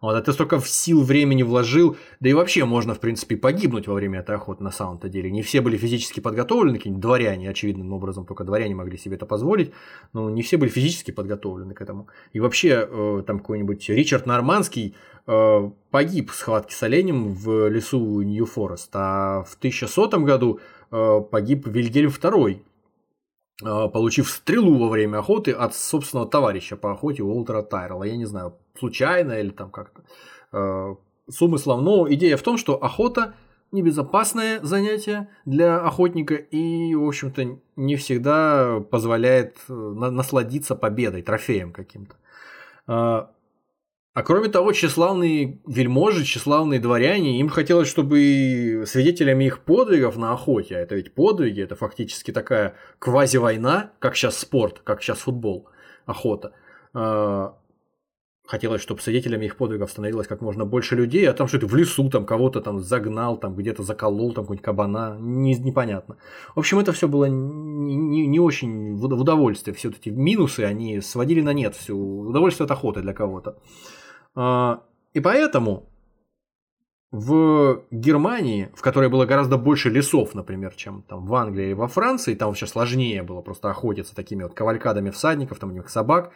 Вот, 0.04 0.16
а 0.16 0.20
ты 0.20 0.34
столько 0.34 0.60
в 0.60 0.68
сил 0.68 1.02
времени 1.02 1.42
вложил, 1.42 1.96
да 2.20 2.28
и 2.28 2.34
вообще 2.34 2.66
можно, 2.66 2.92
в 2.92 3.00
принципе, 3.00 3.38
погибнуть 3.38 3.88
во 3.88 3.94
время 3.94 4.20
этой 4.20 4.36
охоты 4.36 4.62
на 4.62 4.70
самом-то 4.70 5.08
деле. 5.08 5.30
Не 5.30 5.40
все 5.40 5.62
были 5.62 5.78
физически 5.78 6.20
подготовлены, 6.20 6.76
какие-нибудь 6.76 7.00
дворяне, 7.00 7.48
очевидным 7.48 7.90
образом, 7.90 8.26
только 8.26 8.44
дворяне 8.44 8.74
могли 8.74 8.98
себе 8.98 9.16
это 9.16 9.24
позволить, 9.24 9.72
но 10.12 10.28
не 10.28 10.42
все 10.42 10.58
были 10.58 10.68
физически 10.68 11.10
подготовлены 11.10 11.72
к 11.72 11.80
этому. 11.80 12.08
И 12.34 12.40
вообще, 12.40 12.86
э, 12.86 13.22
там 13.26 13.38
какой-нибудь 13.38 13.88
Ричард 13.88 14.26
Нормандский 14.26 14.94
э, 15.26 15.70
погиб 15.90 16.32
в 16.32 16.34
схватке 16.34 16.74
с 16.74 16.82
оленем 16.82 17.32
в 17.32 17.70
лесу 17.70 18.20
Нью-Форест, 18.20 18.90
а 18.92 19.44
в 19.44 19.56
1100 19.56 20.20
году 20.20 20.60
э, 20.90 21.20
погиб 21.30 21.66
Вильгельм 21.66 22.10
II, 22.10 22.60
получив 23.88 24.28
стрелу 24.28 24.76
во 24.76 24.90
время 24.90 25.20
охоты 25.20 25.52
от 25.52 25.74
собственного 25.74 26.28
товарища 26.28 26.76
по 26.76 26.92
охоте 26.92 27.22
Уолтера 27.22 27.62
Тайрелла. 27.62 28.04
Я 28.04 28.16
не 28.18 28.26
знаю, 28.26 28.52
случайно 28.78 29.32
или 29.40 29.50
там 29.50 29.70
как-то 29.70 30.02
э, 30.52 30.94
с 31.28 31.42
умыслом. 31.42 31.84
Но 31.84 32.12
идея 32.12 32.36
в 32.36 32.42
том, 32.42 32.58
что 32.58 32.82
охота 32.82 33.34
небезопасное 33.72 34.60
занятие 34.62 35.28
для 35.44 35.80
охотника 35.80 36.34
и, 36.34 36.94
в 36.94 37.04
общем-то, 37.04 37.58
не 37.76 37.96
всегда 37.96 38.80
позволяет 38.80 39.56
э, 39.68 39.72
насладиться 39.72 40.76
победой, 40.76 41.22
трофеем 41.22 41.72
каким-то. 41.72 42.14
А, 42.86 43.30
а 44.14 44.22
кроме 44.22 44.48
того, 44.48 44.72
тщеславные 44.72 45.60
вельможи, 45.66 46.22
тщеславные 46.22 46.78
дворяне, 46.78 47.40
им 47.40 47.48
хотелось, 47.48 47.88
чтобы 47.88 48.84
свидетелями 48.86 49.44
их 49.44 49.64
подвигов 49.64 50.16
на 50.16 50.32
охоте, 50.32 50.76
а 50.76 50.80
это 50.80 50.94
ведь 50.94 51.12
подвиги, 51.12 51.60
это 51.60 51.74
фактически 51.74 52.30
такая 52.30 52.76
квази-война, 53.00 53.90
как 53.98 54.14
сейчас 54.14 54.38
спорт, 54.38 54.82
как 54.84 55.02
сейчас 55.02 55.18
футбол, 55.18 55.68
охота, 56.06 56.52
а, 56.92 57.56
хотелось, 58.46 58.82
чтобы 58.82 59.00
свидетелями 59.00 59.46
их 59.46 59.56
подвигов 59.56 59.90
становилось 59.90 60.26
как 60.26 60.40
можно 60.42 60.66
больше 60.66 60.94
людей, 60.94 61.28
а 61.28 61.32
там 61.32 61.48
что-то 61.48 61.66
в 61.66 61.74
лесу 61.74 62.10
там 62.10 62.26
кого-то 62.26 62.60
там 62.60 62.78
загнал, 62.80 63.38
там 63.38 63.54
где-то 63.54 63.82
заколол, 63.82 64.32
там 64.32 64.44
какой-нибудь 64.44 64.64
кабана, 64.64 65.16
не, 65.18 65.54
непонятно. 65.54 66.16
В 66.54 66.58
общем, 66.58 66.78
это 66.78 66.92
все 66.92 67.08
было 67.08 67.24
не, 67.24 67.96
не, 67.96 68.26
не 68.26 68.40
очень 68.40 68.96
в 68.96 69.04
удовольствие, 69.04 69.74
все 69.74 69.88
эти 69.88 70.10
минусы, 70.10 70.60
они 70.60 71.00
сводили 71.00 71.40
на 71.40 71.52
нет 71.52 71.74
всю 71.74 71.98
удовольствие 72.28 72.66
от 72.66 72.70
охоты 72.70 73.00
для 73.00 73.14
кого-то. 73.14 73.56
А, 74.34 74.82
и 75.14 75.20
поэтому 75.20 75.88
в 77.14 77.84
Германии, 77.92 78.70
в 78.74 78.82
которой 78.82 79.08
было 79.08 79.24
гораздо 79.24 79.56
больше 79.56 79.88
лесов, 79.88 80.34
например, 80.34 80.74
чем 80.74 81.02
там 81.02 81.26
в 81.26 81.34
Англии 81.34 81.66
или 81.66 81.72
во 81.72 81.86
Франции, 81.86 82.34
там 82.34 82.48
вообще 82.48 82.66
сложнее 82.66 83.22
было 83.22 83.40
просто 83.40 83.70
охотиться 83.70 84.16
такими 84.16 84.42
вот 84.42 84.52
кавалькадами 84.52 85.10
всадников, 85.10 85.60
там 85.60 85.70
у 85.70 85.72
них 85.72 85.88
собак, 85.88 86.32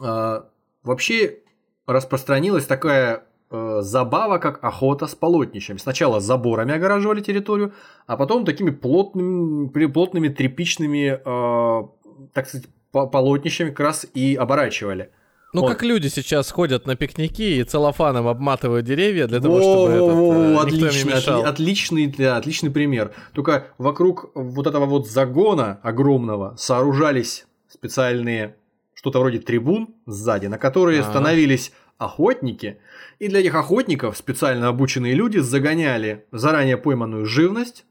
вообще 0.00 1.42
распространилась 1.86 2.66
такая 2.66 3.24
э, 3.50 3.78
забава, 3.82 4.38
как 4.38 4.62
охота 4.64 5.06
с 5.06 5.14
полотнищами. 5.14 5.78
Сначала 5.78 6.20
заборами 6.20 6.74
огораживали 6.74 7.20
территорию, 7.20 7.74
а 8.06 8.16
потом 8.16 8.44
такими 8.44 8.70
плотными, 8.70 9.86
плотными 9.86 10.28
тряпичными, 10.28 11.20
э, 11.24 11.88
так 12.32 12.48
сказать, 12.48 12.68
полотнищами 12.90 13.70
как 13.70 13.80
раз 13.80 14.06
и 14.14 14.34
оборачивали. 14.34 15.10
Ну, 15.54 15.62
вот. 15.62 15.68
как 15.68 15.82
люди 15.82 16.08
сейчас 16.08 16.50
ходят 16.50 16.86
на 16.86 16.96
пикники 16.96 17.58
и 17.58 17.64
целлофаном 17.64 18.26
обматывают 18.26 18.86
деревья 18.86 19.26
для 19.26 19.38
того, 19.38 19.60
чтобы 19.60 19.90
этот, 19.90 20.16
э, 20.16 20.56
отличный, 20.56 21.14
никто 21.14 21.44
отличный, 21.44 22.06
да, 22.06 22.36
отличный 22.38 22.70
пример. 22.70 23.12
Только 23.34 23.66
вокруг 23.76 24.30
вот 24.34 24.66
этого 24.66 24.86
вот 24.86 25.08
загона 25.08 25.78
огромного 25.82 26.54
сооружались 26.56 27.46
специальные 27.68 28.56
что-то 29.02 29.18
вроде 29.18 29.40
трибун 29.40 29.96
сзади, 30.06 30.46
на 30.46 30.58
которые 30.58 31.00
А-а-а. 31.00 31.10
становились 31.10 31.72
охотники, 31.98 32.78
и 33.18 33.26
для 33.26 33.40
этих 33.40 33.56
охотников 33.56 34.16
специально 34.16 34.68
обученные 34.68 35.14
люди 35.14 35.38
загоняли 35.38 36.24
заранее 36.30 36.76
пойманную 36.76 37.26
живность, 37.26 37.84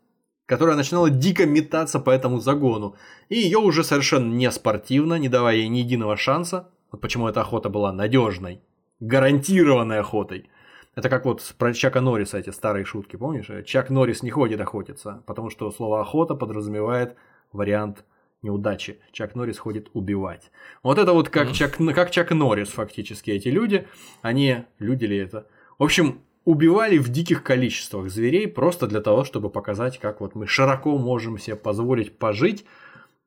которая 0.45 0.77
начинала 0.77 1.09
дико 1.09 1.45
метаться 1.45 1.99
по 1.99 2.11
этому 2.11 2.39
загону, 2.39 2.95
и 3.27 3.35
ее 3.35 3.57
уже 3.57 3.83
совершенно 3.83 4.33
не 4.33 4.49
спортивно, 4.51 5.15
не 5.15 5.27
давая 5.27 5.57
ей 5.57 5.67
ни 5.67 5.79
единого 5.79 6.15
шанса, 6.15 6.69
вот 6.93 7.01
почему 7.01 7.27
эта 7.27 7.41
охота 7.41 7.67
была 7.67 7.91
надежной, 7.91 8.61
гарантированной 9.01 9.99
охотой. 9.99 10.49
Это 10.95 11.09
как 11.09 11.25
вот 11.25 11.41
про 11.57 11.73
Чака 11.73 11.99
Норриса 11.99 12.37
эти 12.37 12.51
старые 12.51 12.85
шутки, 12.85 13.17
помнишь? 13.17 13.51
Чак 13.65 13.89
Норрис 13.89 14.23
не 14.23 14.29
ходит 14.29 14.61
охотиться, 14.61 15.23
потому 15.25 15.49
что 15.49 15.71
слово 15.71 15.99
охота 15.99 16.35
подразумевает 16.35 17.17
вариант 17.51 18.05
неудачи. 18.41 18.99
Чак 19.11 19.35
Норрис 19.35 19.57
ходит 19.57 19.89
убивать. 19.93 20.51
Вот 20.83 20.97
это 20.97 21.13
вот 21.13 21.29
как, 21.29 21.51
Чак, 21.51 21.77
как 21.77 22.11
Чак 22.11 22.31
Норрис 22.31 22.69
фактически 22.69 23.31
эти 23.31 23.49
люди. 23.49 23.87
Они, 24.21 24.63
люди 24.79 25.05
ли 25.05 25.17
это? 25.17 25.47
В 25.77 25.83
общем, 25.83 26.21
убивали 26.45 26.97
в 26.97 27.09
диких 27.09 27.43
количествах 27.43 28.09
зверей 28.09 28.47
просто 28.47 28.87
для 28.87 29.01
того, 29.01 29.23
чтобы 29.23 29.49
показать, 29.49 29.99
как 29.99 30.21
вот 30.21 30.35
мы 30.35 30.47
широко 30.47 30.97
можем 30.97 31.37
себе 31.37 31.55
позволить 31.55 32.17
пожить 32.17 32.65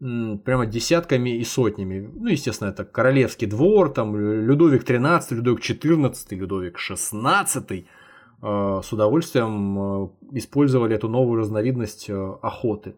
прямо 0.00 0.66
десятками 0.66 1.30
и 1.38 1.44
сотнями. 1.44 2.10
Ну, 2.12 2.28
естественно, 2.28 2.68
это 2.68 2.84
Королевский 2.84 3.46
двор, 3.46 3.90
там 3.90 4.16
Людовик 4.16 4.82
XIII, 4.82 5.22
Людовик 5.30 5.60
XIV, 5.60 6.34
Людовик 6.34 6.78
XVI 6.78 7.84
э, 8.42 8.80
с 8.84 8.92
удовольствием 8.92 9.78
э, 9.78 10.08
использовали 10.32 10.96
эту 10.96 11.08
новую 11.08 11.40
разновидность 11.40 12.10
э, 12.10 12.36
охоты 12.42 12.96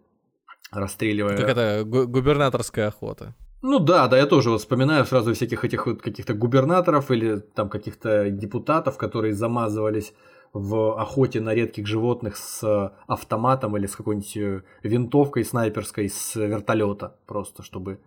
расстреливая. 0.72 1.36
Как 1.36 1.48
это 1.48 1.82
губернаторская 1.84 2.88
охота. 2.88 3.34
Ну 3.62 3.78
да, 3.78 4.06
да, 4.06 4.18
я 4.18 4.26
тоже 4.26 4.50
вот 4.50 4.60
вспоминаю 4.60 5.04
сразу 5.06 5.34
всяких 5.34 5.64
этих 5.64 5.86
вот 5.86 6.02
каких-то 6.02 6.34
губернаторов 6.34 7.10
или 7.10 7.38
там 7.38 7.68
каких-то 7.68 8.30
депутатов, 8.30 8.96
которые 8.96 9.34
замазывались 9.34 10.12
в 10.52 10.98
охоте 10.98 11.40
на 11.40 11.54
редких 11.54 11.86
животных 11.86 12.36
с 12.36 12.92
автоматом 13.06 13.76
или 13.76 13.86
с 13.86 13.96
какой-нибудь 13.96 14.36
э, 14.36 14.62
винтовкой 14.82 15.44
снайперской 15.44 16.08
с 16.08 16.36
вертолета, 16.36 17.16
просто 17.26 17.62
чтобы 17.62 18.00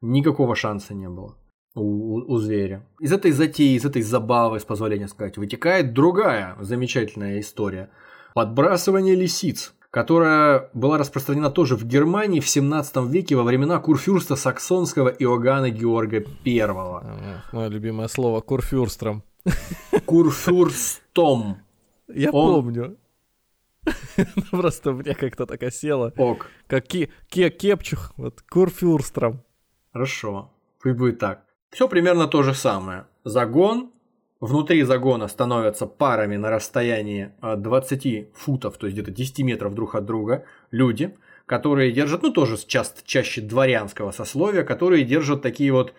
никакого 0.00 0.54
шанса 0.54 0.94
не 0.94 1.08
было 1.08 1.36
у, 1.76 2.32
у 2.32 2.38
зверя. 2.38 2.86
Из 3.00 3.12
этой 3.12 3.30
затеи, 3.32 3.76
из 3.76 3.84
этой 3.84 4.02
забавы, 4.02 4.58
с 4.58 4.64
позволения 4.64 5.08
сказать, 5.08 5.36
вытекает 5.36 5.92
другая 5.92 6.56
замечательная 6.60 7.40
история. 7.40 7.90
Подбрасывание 8.34 9.14
лисиц 9.14 9.74
которая 9.96 10.68
была 10.74 10.98
распространена 10.98 11.48
тоже 11.48 11.74
в 11.74 11.86
Германии 11.86 12.40
в 12.40 12.46
17 12.46 12.96
веке 13.08 13.34
во 13.34 13.44
времена 13.44 13.78
курфюрста 13.78 14.36
саксонского 14.36 15.08
Иоганна 15.08 15.70
Георга 15.70 16.22
I. 16.44 17.42
Мое 17.50 17.68
любимое 17.68 18.06
слово 18.08 18.42
курфюрстром. 18.42 19.22
Курфюрстом. 20.04 21.62
Я 22.08 22.30
Он... 22.30 22.62
помню. 22.62 22.98
Просто 24.50 24.92
мне 24.92 25.14
как-то 25.14 25.46
так 25.46 25.62
осело. 25.62 26.12
Ок. 26.18 26.50
Как 26.66 26.86
ке 26.86 27.08
кепчух, 27.30 28.12
вот 28.18 28.42
курфюрстром. 28.42 29.44
Хорошо. 29.94 30.52
Пусть 30.82 30.98
будет 30.98 31.20
так. 31.20 31.46
Все 31.70 31.88
примерно 31.88 32.28
то 32.28 32.42
же 32.42 32.52
самое. 32.52 33.06
Загон, 33.24 33.92
Внутри 34.40 34.82
загона 34.82 35.28
становятся 35.28 35.86
парами 35.86 36.36
на 36.36 36.50
расстоянии 36.50 37.32
20 37.40 38.28
футов, 38.34 38.76
то 38.76 38.86
есть 38.86 38.94
где-то 38.96 39.10
10 39.10 39.38
метров 39.40 39.74
друг 39.74 39.94
от 39.94 40.04
друга, 40.04 40.44
люди, 40.70 41.16
которые 41.46 41.90
держат, 41.90 42.22
ну 42.22 42.30
тоже 42.30 42.58
часто, 42.66 43.00
чаще 43.04 43.40
дворянского 43.40 44.10
сословия, 44.10 44.62
которые 44.62 45.04
держат 45.04 45.40
такие 45.40 45.72
вот, 45.72 45.94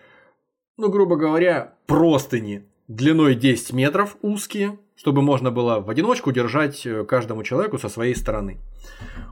ну 0.76 0.88
грубо 0.88 1.16
говоря, 1.16 1.74
простыни 1.86 2.64
длиной 2.86 3.34
10 3.34 3.72
метров 3.72 4.16
узкие, 4.22 4.78
чтобы 4.94 5.22
можно 5.22 5.50
было 5.50 5.80
в 5.80 5.90
одиночку 5.90 6.30
держать 6.30 6.86
э, 6.86 7.04
каждому 7.04 7.42
человеку 7.42 7.78
со 7.78 7.88
своей 7.88 8.14
стороны. 8.14 8.58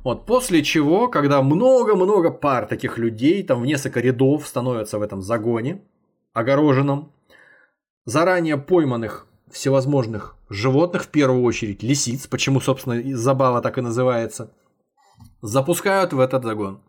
Вот, 0.04 0.26
после 0.26 0.62
чего, 0.62 1.08
когда 1.08 1.42
много-много 1.42 2.30
пар 2.30 2.66
таких 2.66 2.98
людей, 2.98 3.42
там 3.42 3.62
в 3.62 3.66
несколько 3.66 4.00
рядов 4.00 4.46
становятся 4.46 4.98
в 4.98 5.02
этом 5.02 5.22
загоне, 5.22 5.80
огороженном, 6.32 7.12
заранее 8.06 8.56
пойманных 8.56 9.26
всевозможных 9.50 10.36
животных, 10.48 11.04
в 11.04 11.08
первую 11.08 11.42
очередь 11.42 11.82
лисиц, 11.82 12.26
почему, 12.26 12.60
собственно, 12.60 13.02
забава 13.16 13.60
так 13.60 13.76
и 13.76 13.82
называется, 13.82 14.52
запускают 15.42 16.12
в 16.12 16.20
этот 16.20 16.44
загон. 16.44 16.80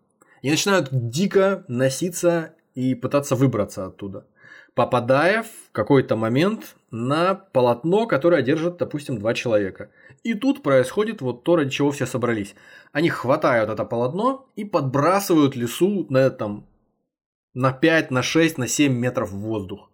И 0.42 0.50
начинают 0.50 0.90
дико 0.92 1.66
носиться 1.68 2.54
и 2.76 2.94
пытаться 2.94 3.36
выбраться 3.36 3.88
оттуда, 3.88 4.28
попадая 4.76 5.44
в 5.44 5.72
какой-то 5.72 6.16
момент 6.16 6.76
на 6.92 7.34
полотно, 7.34 8.06
которое 8.06 8.44
держит, 8.44 8.78
допустим, 8.78 9.18
два 9.18 9.34
человека. 9.34 9.90
И 10.24 10.36
тут 10.36 10.62
происходит 10.62 11.22
вот 11.22 11.44
то, 11.44 11.56
ради 11.56 11.72
чего 11.72 11.92
все 11.92 12.06
собрались. 12.06 12.56
Они 12.92 13.10
хватают 13.10 13.72
это 13.72 13.84
полотно 13.84 14.48
и 14.56 14.64
подбрасывают 14.64 15.56
лесу 15.56 16.06
на 16.10 16.20
этом 16.20 16.68
на 17.56 17.74
5, 17.74 18.12
на 18.12 18.22
6, 18.22 18.60
на 18.60 18.68
7 18.68 18.94
метров 18.94 19.32
в 19.32 19.40
воздух. 19.40 19.90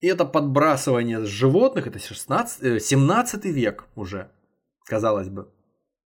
Это 0.00 0.24
подбрасывание 0.24 1.24
животных, 1.26 1.86
это 1.86 1.98
16, 1.98 2.82
17 2.82 3.44
э, 3.44 3.48
век 3.50 3.86
уже, 3.94 4.30
казалось 4.86 5.28
бы. 5.28 5.52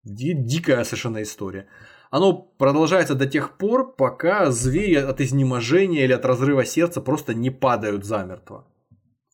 Дикая 0.04 0.84
совершенно 0.84 1.22
история. 1.22 1.68
Оно 2.10 2.34
продолжается 2.34 3.16
до 3.16 3.26
тех 3.26 3.58
пор, 3.58 3.96
пока 3.96 4.52
звери 4.52 4.96
от 4.96 5.22
изнеможения 5.22 6.04
или 6.04 6.14
от 6.14 6.26
разрыва 6.26 6.66
сердца 6.66 7.02
просто 7.02 7.34
не 7.34 7.50
падают 7.50 8.04
замертво. 8.04 8.68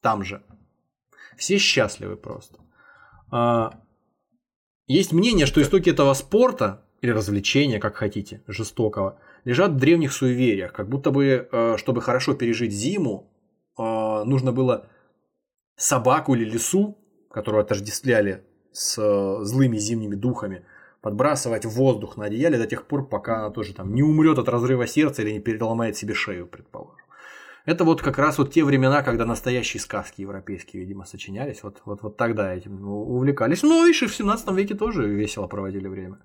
Там 0.02 0.24
же. 0.24 0.44
Все 1.38 1.58
счастливы 1.58 2.18
просто. 2.18 2.60
А, 3.32 3.82
есть 4.88 5.14
мнение, 5.14 5.46
что 5.46 5.62
истоки 5.62 5.90
этого 5.90 6.14
спорта 6.14 6.86
или 7.02 7.12
развлечения, 7.12 7.80
как 7.80 7.96
хотите, 7.96 8.44
жестокого, 8.48 9.20
лежат 9.46 9.72
в 9.72 9.78
древних 9.78 10.12
суевериях, 10.12 10.74
как 10.74 10.90
будто 10.90 11.12
бы, 11.12 11.48
э, 11.52 11.78
чтобы 11.78 12.02
хорошо 12.02 12.34
пережить 12.34 12.74
зиму, 12.74 13.32
нужно 14.26 14.52
было 14.52 14.90
собаку 15.76 16.36
или 16.36 16.44
лису, 16.44 16.98
которую 17.32 17.62
отождествляли 17.62 18.44
с 18.72 18.98
э, 18.98 19.44
злыми 19.44 19.78
зимними 19.78 20.16
духами, 20.16 20.66
подбрасывать 21.02 21.66
воздух 21.66 22.18
на 22.18 22.26
одеяле 22.26 22.58
до 22.58 22.68
тех 22.68 22.86
пор, 22.86 23.08
пока 23.08 23.40
она 23.40 23.50
тоже 23.50 23.74
там 23.74 23.94
не 23.94 24.04
умрет 24.04 24.38
от 24.38 24.50
разрыва 24.50 24.88
сердца 24.88 25.22
или 25.22 25.32
не 25.32 25.40
переломает 25.40 25.96
себе 25.96 26.14
шею, 26.14 26.48
предположим. 26.48 27.06
Это 27.66 27.84
вот 27.84 28.02
как 28.02 28.18
раз 28.18 28.38
вот 28.38 28.52
те 28.52 28.64
времена, 28.64 29.04
когда 29.04 29.26
настоящие 29.26 29.80
сказки 29.80 30.22
европейские, 30.22 30.82
видимо, 30.82 31.06
сочинялись. 31.06 31.62
Вот, 31.62 31.82
вот, 31.86 32.02
вот 32.02 32.18
тогда 32.18 32.54
этим 32.54 32.90
увлекались. 32.90 33.64
Ну, 33.64 33.88
и 33.88 33.94
в 33.94 34.16
17 34.16 34.52
веке 34.52 34.76
тоже 34.76 35.08
весело 35.08 35.48
проводили 35.48 35.88
время. 35.88 36.20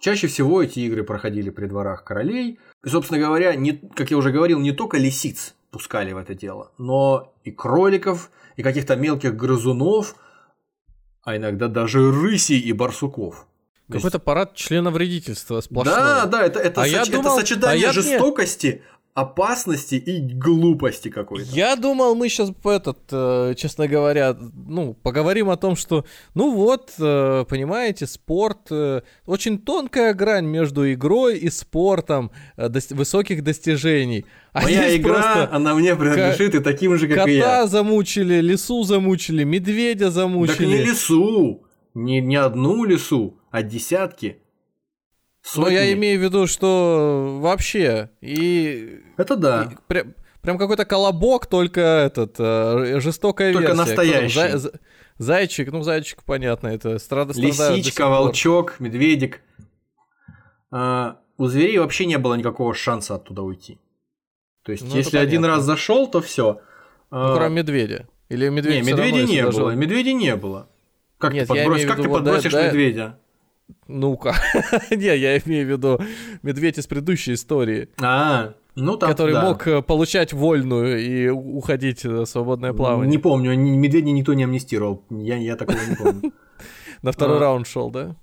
Чаще 0.00 0.28
всего 0.28 0.62
эти 0.62 0.80
игры 0.80 1.04
проходили 1.04 1.50
при 1.50 1.66
дворах 1.66 2.04
королей. 2.04 2.58
И, 2.82 2.88
собственно 2.88 3.20
говоря, 3.20 3.54
не, 3.54 3.72
как 3.94 4.10
я 4.10 4.16
уже 4.16 4.32
говорил, 4.32 4.58
не 4.58 4.72
только 4.72 4.96
лисиц 4.96 5.54
пускали 5.72 6.12
в 6.12 6.18
это 6.18 6.34
дело, 6.34 6.70
но 6.78 7.32
и 7.42 7.50
кроликов, 7.50 8.30
и 8.56 8.62
каких-то 8.62 8.94
мелких 8.94 9.34
грызунов, 9.34 10.14
а 11.22 11.36
иногда 11.36 11.66
даже 11.66 12.12
рысей 12.12 12.60
и 12.60 12.72
барсуков. 12.72 13.46
Какой-то 13.90 14.18
парад 14.18 14.54
члена 14.54 14.90
вредительства 14.90 15.60
сплошное. 15.60 15.96
Да, 15.96 16.26
да, 16.26 16.42
это, 16.44 16.60
это, 16.60 16.82
а 16.82 16.84
соч... 16.84 16.92
я 16.92 17.04
думал, 17.06 17.32
это 17.32 17.40
сочетание 17.40 17.88
а 17.88 17.92
жестокости, 17.92 18.82
опасности 19.14 19.96
и 19.96 20.20
глупости 20.20 21.10
какой-то. 21.10 21.50
Я 21.52 21.76
думал, 21.76 22.14
мы 22.14 22.30
сейчас 22.30 22.50
этот, 22.64 22.98
э, 23.10 23.54
честно 23.58 23.86
говоря, 23.86 24.34
ну, 24.66 24.94
поговорим 24.94 25.50
о 25.50 25.56
том, 25.56 25.76
что, 25.76 26.06
ну 26.34 26.54
вот, 26.54 26.92
э, 26.98 27.44
понимаете, 27.46 28.06
спорт, 28.06 28.68
э, 28.70 29.02
очень 29.26 29.58
тонкая 29.58 30.14
грань 30.14 30.46
между 30.46 30.90
игрой 30.90 31.36
и 31.36 31.50
спортом 31.50 32.30
высоких 32.56 33.44
достижений. 33.44 34.24
А 34.54 34.62
Моя 34.62 34.96
игра, 34.96 35.14
просто 35.14 35.48
она 35.52 35.74
мне 35.74 35.94
принадлежит 35.94 36.54
и 36.54 36.60
таким 36.60 36.96
же, 36.96 37.06
как 37.06 37.18
кота 37.18 37.30
и 37.30 37.34
я. 37.34 37.42
Кота 37.42 37.66
замучили, 37.66 38.40
лису 38.40 38.82
замучили, 38.84 39.44
медведя 39.44 40.10
замучили. 40.10 40.56
Так 40.56 40.66
не 40.66 40.78
лису, 40.78 41.66
не, 41.92 42.20
не 42.22 42.36
одну 42.36 42.84
лису, 42.84 43.38
а 43.50 43.62
десятки. 43.62 44.41
Сотни. 45.42 45.62
Но 45.62 45.70
я 45.70 45.92
имею 45.92 46.20
в 46.20 46.22
виду, 46.22 46.46
что 46.46 47.38
вообще 47.40 48.10
и... 48.20 49.00
Это 49.16 49.36
да. 49.36 49.64
И, 49.72 49.76
прям, 49.88 50.14
прям 50.40 50.56
какой-то 50.56 50.84
колобок, 50.84 51.46
только 51.46 51.80
этот, 51.80 52.36
э, 52.38 53.00
жестокая 53.00 53.52
только 53.52 53.72
версия. 53.72 53.82
настоящий. 53.82 54.56
За, 54.56 54.72
зайчик, 55.18 55.72
ну 55.72 55.82
зайчик, 55.82 56.22
понятно, 56.22 56.68
это 56.68 56.98
страда, 56.98 57.32
Лисичка, 57.34 58.08
волчок, 58.08 58.78
медведик. 58.78 59.40
А, 60.70 61.18
у 61.38 61.48
зверей 61.48 61.78
вообще 61.78 62.06
не 62.06 62.18
было 62.18 62.34
никакого 62.34 62.72
шанса 62.72 63.16
оттуда 63.16 63.42
уйти. 63.42 63.80
То 64.62 64.70
есть, 64.70 64.84
ну, 64.88 64.96
если 64.96 65.18
один 65.18 65.44
раз 65.44 65.64
зашел, 65.64 66.08
то 66.08 66.20
все. 66.20 66.60
Ну, 67.10 67.32
а... 67.32 67.36
кроме 67.36 67.56
медведя. 67.56 68.08
Или 68.28 68.48
медведя 68.48 68.80
не, 68.80 68.92
медведя 68.92 69.24
не 69.24 69.46
было. 69.46 69.70
Медведя 69.72 70.12
не 70.12 70.36
было. 70.36 70.68
Как 71.18 71.32
Нет, 71.32 71.48
ты, 71.48 71.54
подбрось... 71.54 71.84
как 71.84 72.00
ты 72.00 72.08
подбросишь 72.08 72.52
да, 72.52 72.68
медведя? 72.68 73.18
Ну-ка. 73.88 74.34
Не, 74.90 75.16
я 75.16 75.38
имею 75.38 75.66
в 75.66 75.70
виду 75.70 76.00
медведь 76.42 76.78
из 76.78 76.86
предыдущей 76.86 77.34
истории. 77.34 77.88
А, 78.00 78.54
ну 78.74 78.96
там, 78.96 79.10
Который 79.10 79.34
да. 79.34 79.42
мог 79.42 79.66
э, 79.66 79.82
получать 79.82 80.32
вольную 80.32 80.98
и 80.98 81.28
уходить 81.28 82.04
в 82.04 82.24
свободное 82.24 82.72
плавание. 82.72 83.10
Не 83.10 83.18
помню, 83.18 83.56
медведя 83.56 84.10
никто 84.10 84.32
не 84.34 84.44
амнистировал. 84.44 85.04
Я, 85.10 85.36
я 85.36 85.56
такого 85.56 85.78
не 85.88 85.96
помню. 85.96 86.32
На 87.02 87.12
второй 87.12 87.36
а. 87.36 87.40
раунд 87.40 87.66
шел, 87.66 87.90
да? 87.90 88.16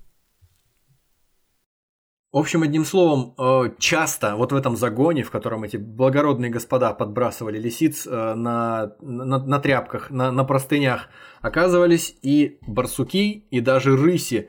В 2.32 2.38
общем, 2.38 2.62
одним 2.62 2.84
словом, 2.84 3.34
э, 3.38 3.72
часто 3.80 4.36
вот 4.36 4.52
в 4.52 4.54
этом 4.54 4.76
загоне, 4.76 5.24
в 5.24 5.32
котором 5.32 5.64
эти 5.64 5.76
благородные 5.76 6.48
господа 6.48 6.92
подбрасывали 6.94 7.58
лисиц 7.58 8.06
э, 8.06 8.34
на, 8.34 8.92
на, 9.00 9.38
на 9.38 9.58
тряпках, 9.58 10.10
на, 10.10 10.30
на 10.30 10.44
простынях, 10.44 11.08
оказывались 11.40 12.16
и 12.22 12.60
барсуки, 12.68 13.46
и 13.50 13.60
даже 13.60 13.96
рыси, 13.96 14.48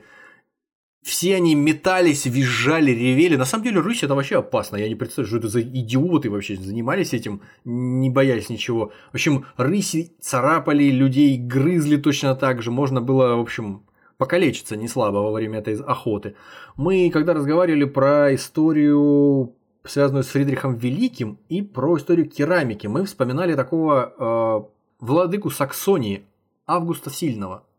все 1.02 1.34
они 1.34 1.56
метались, 1.56 2.26
визжали, 2.26 2.92
ревели. 2.92 3.34
На 3.36 3.44
самом 3.44 3.64
деле, 3.64 3.80
рысь 3.80 4.04
это 4.04 4.14
вообще 4.14 4.38
опасно. 4.38 4.76
Я 4.76 4.88
не 4.88 4.94
представляю, 4.94 5.28
что 5.28 5.38
это 5.38 5.48
за 5.48 5.60
идиоты 5.60 6.30
вообще 6.30 6.56
занимались 6.56 7.12
этим, 7.12 7.42
не 7.64 8.08
боялись 8.08 8.48
ничего. 8.48 8.92
В 9.10 9.14
общем, 9.14 9.44
рыси 9.56 10.12
царапали 10.20 10.84
людей, 10.84 11.36
грызли 11.36 11.96
точно 11.96 12.36
так 12.36 12.62
же. 12.62 12.70
Можно 12.70 13.00
было, 13.00 13.34
в 13.34 13.40
общем, 13.40 13.82
покалечиться 14.16 14.76
не 14.76 14.86
слабо 14.86 15.16
во 15.18 15.32
время 15.32 15.58
этой 15.58 15.74
охоты. 15.74 16.36
Мы, 16.76 17.10
когда 17.10 17.34
разговаривали 17.34 17.84
про 17.84 18.32
историю 18.34 19.54
связанную 19.84 20.22
с 20.22 20.28
Фридрихом 20.28 20.76
Великим 20.76 21.40
и 21.48 21.62
про 21.62 21.96
историю 21.96 22.30
керамики, 22.30 22.86
мы 22.86 23.04
вспоминали 23.04 23.56
такого 23.56 24.14
э, 24.16 25.04
владыку 25.04 25.50
Саксонии 25.50 26.22
Августа 26.64 27.10
Сильного– 27.10 27.64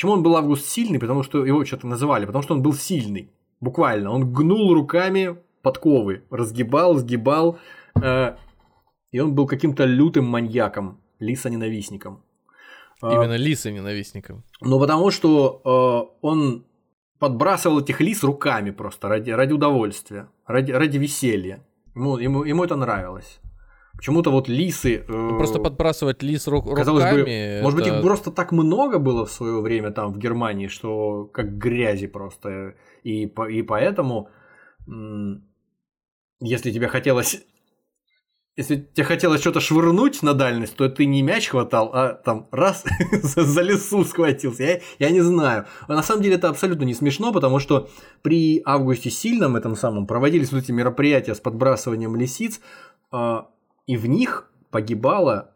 Почему 0.00 0.12
он 0.12 0.22
был 0.22 0.34
Август 0.34 0.64
сильный? 0.66 0.98
Потому 0.98 1.22
что 1.22 1.44
его 1.44 1.62
что-то 1.66 1.86
называли, 1.86 2.24
потому 2.24 2.42
что 2.42 2.54
он 2.54 2.62
был 2.62 2.72
сильный. 2.72 3.28
Буквально. 3.60 4.10
Он 4.10 4.32
гнул 4.32 4.72
руками 4.72 5.36
подковы, 5.60 6.22
разгибал, 6.30 6.94
сгибал. 6.94 7.58
Э, 8.02 8.36
и 9.12 9.20
он 9.20 9.34
был 9.34 9.46
каким-то 9.46 9.84
лютым 9.84 10.24
маньяком, 10.24 11.02
лиса-ненавистником. 11.18 12.22
А, 13.02 13.12
Именно 13.12 13.36
лиса-ненавистником. 13.36 14.42
Ну, 14.62 14.80
потому 14.80 15.10
что 15.10 15.60
э, 15.66 16.16
он 16.22 16.64
подбрасывал 17.18 17.80
этих 17.80 18.00
лис 18.00 18.24
руками 18.24 18.70
просто 18.70 19.06
ради, 19.06 19.32
ради 19.32 19.52
удовольствия, 19.52 20.30
ради, 20.46 20.72
ради 20.72 20.96
веселья. 20.96 21.62
Ему, 21.94 22.16
ему, 22.16 22.44
ему 22.44 22.64
это 22.64 22.74
нравилось. 22.74 23.38
Почему-то 24.00 24.30
вот 24.30 24.48
лисы... 24.48 25.04
Э, 25.06 25.28
просто 25.36 25.58
подбрасывать 25.58 26.22
лис 26.22 26.44
казалось 26.44 27.04
руками... 27.04 27.22
Бы, 27.22 27.30
это... 27.30 27.62
Может 27.62 27.78
быть, 27.78 27.86
их 27.86 28.00
просто 28.00 28.30
так 28.30 28.50
много 28.50 28.98
было 28.98 29.26
в 29.26 29.30
свое 29.30 29.60
время 29.60 29.90
там 29.90 30.10
в 30.14 30.16
Германии, 30.16 30.68
что 30.68 31.26
как 31.26 31.58
грязи 31.58 32.06
просто. 32.06 32.76
И, 33.04 33.24
и 33.24 33.62
поэтому, 33.62 34.30
если 36.40 36.70
тебе 36.70 36.88
хотелось... 36.88 37.42
Если 38.56 38.76
тебе 38.76 39.04
хотелось 39.04 39.42
что-то 39.42 39.60
швырнуть 39.60 40.22
на 40.22 40.32
дальность, 40.32 40.76
то 40.76 40.88
ты 40.88 41.04
не 41.04 41.20
мяч 41.20 41.48
хватал, 41.48 41.90
а 41.92 42.14
там 42.14 42.48
раз 42.52 42.84
за 43.12 43.60
лесу 43.60 44.06
схватился. 44.06 44.62
Я, 44.62 44.80
я 44.98 45.10
не 45.10 45.20
знаю. 45.20 45.66
А 45.88 45.94
на 45.94 46.02
самом 46.02 46.22
деле 46.22 46.36
это 46.36 46.48
абсолютно 46.48 46.84
не 46.84 46.94
смешно, 46.94 47.34
потому 47.34 47.58
что 47.58 47.90
при 48.22 48.62
Августе 48.64 49.10
Сильном 49.10 49.56
этом 49.56 49.76
самом 49.76 50.06
проводились 50.06 50.52
вот 50.52 50.62
эти 50.62 50.72
мероприятия 50.72 51.34
с 51.34 51.40
подбрасыванием 51.40 52.16
лисиц, 52.16 52.60
а, 53.10 53.50
и 53.86 53.96
в 53.96 54.06
них 54.06 54.50
погибало 54.70 55.54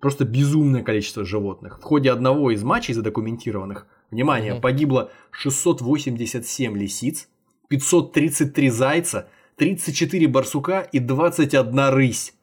просто 0.00 0.24
безумное 0.24 0.82
количество 0.82 1.24
животных. 1.24 1.78
В 1.80 1.82
ходе 1.82 2.10
одного 2.10 2.50
из 2.50 2.62
матчей 2.62 2.94
задокументированных, 2.94 3.86
внимание, 4.10 4.54
угу. 4.54 4.60
погибло 4.60 5.10
687 5.30 6.76
лисиц, 6.76 7.28
533 7.68 8.70
зайца, 8.70 9.28
34 9.56 10.28
барсука 10.28 10.80
и 10.80 10.98
21 10.98 11.88
рысь. 11.90 12.34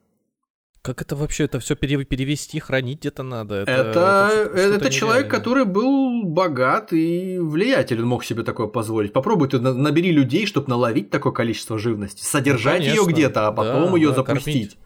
Как 0.85 1.01
это 1.01 1.15
вообще, 1.15 1.45
это 1.45 1.59
все 1.59 1.75
перевести, 1.75 2.59
хранить 2.59 2.99
где-то 2.99 3.23
надо? 3.23 3.55
Это, 3.55 3.71
это, 3.71 4.31
это, 4.53 4.75
это 4.75 4.91
человек, 4.91 5.31
который 5.31 5.65
был 5.65 6.23
богат 6.25 6.93
и 6.93 7.39
влиятелен, 7.39 8.05
мог 8.05 8.23
себе 8.23 8.43
такое 8.43 8.67
позволить. 8.67 9.11
Попробуй 9.11 9.49
ты 9.49 9.59
набери 9.59 10.11
людей, 10.11 10.45
чтобы 10.45 10.69
наловить 10.69 11.09
такое 11.09 11.33
количество 11.33 11.79
живности, 11.79 12.23
содержать 12.23 12.81
ну, 12.81 12.89
ее 12.89 13.03
где-то, 13.07 13.47
а 13.47 13.51
потом 13.51 13.93
да, 13.93 13.97
ее 13.97 14.09
да, 14.09 14.15
запустить. 14.17 14.75
Кормить. 14.75 14.77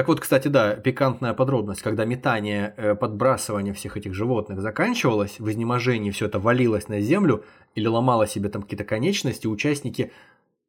Так 0.00 0.08
вот, 0.08 0.18
кстати, 0.18 0.48
да, 0.48 0.76
пикантная 0.76 1.34
подробность, 1.34 1.82
когда 1.82 2.06
метание, 2.06 2.72
э, 2.78 2.94
подбрасывание 2.94 3.74
всех 3.74 3.98
этих 3.98 4.14
животных 4.14 4.62
заканчивалось, 4.62 5.38
в 5.38 5.50
изнеможении 5.50 6.10
все 6.10 6.24
это 6.24 6.38
валилось 6.38 6.88
на 6.88 7.02
землю 7.02 7.44
или 7.74 7.86
ломало 7.86 8.26
себе 8.26 8.48
там 8.48 8.62
какие-то 8.62 8.84
конечности, 8.84 9.46
участники 9.46 10.10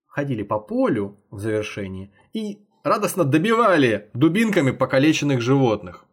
ходили 0.05 0.43
по 0.43 0.59
полю 0.59 1.15
в 1.29 1.39
завершении 1.39 2.11
и 2.33 2.59
радостно 2.83 3.23
добивали 3.23 4.09
дубинками 4.13 4.71
покалеченных 4.71 5.39
животных. 5.39 6.03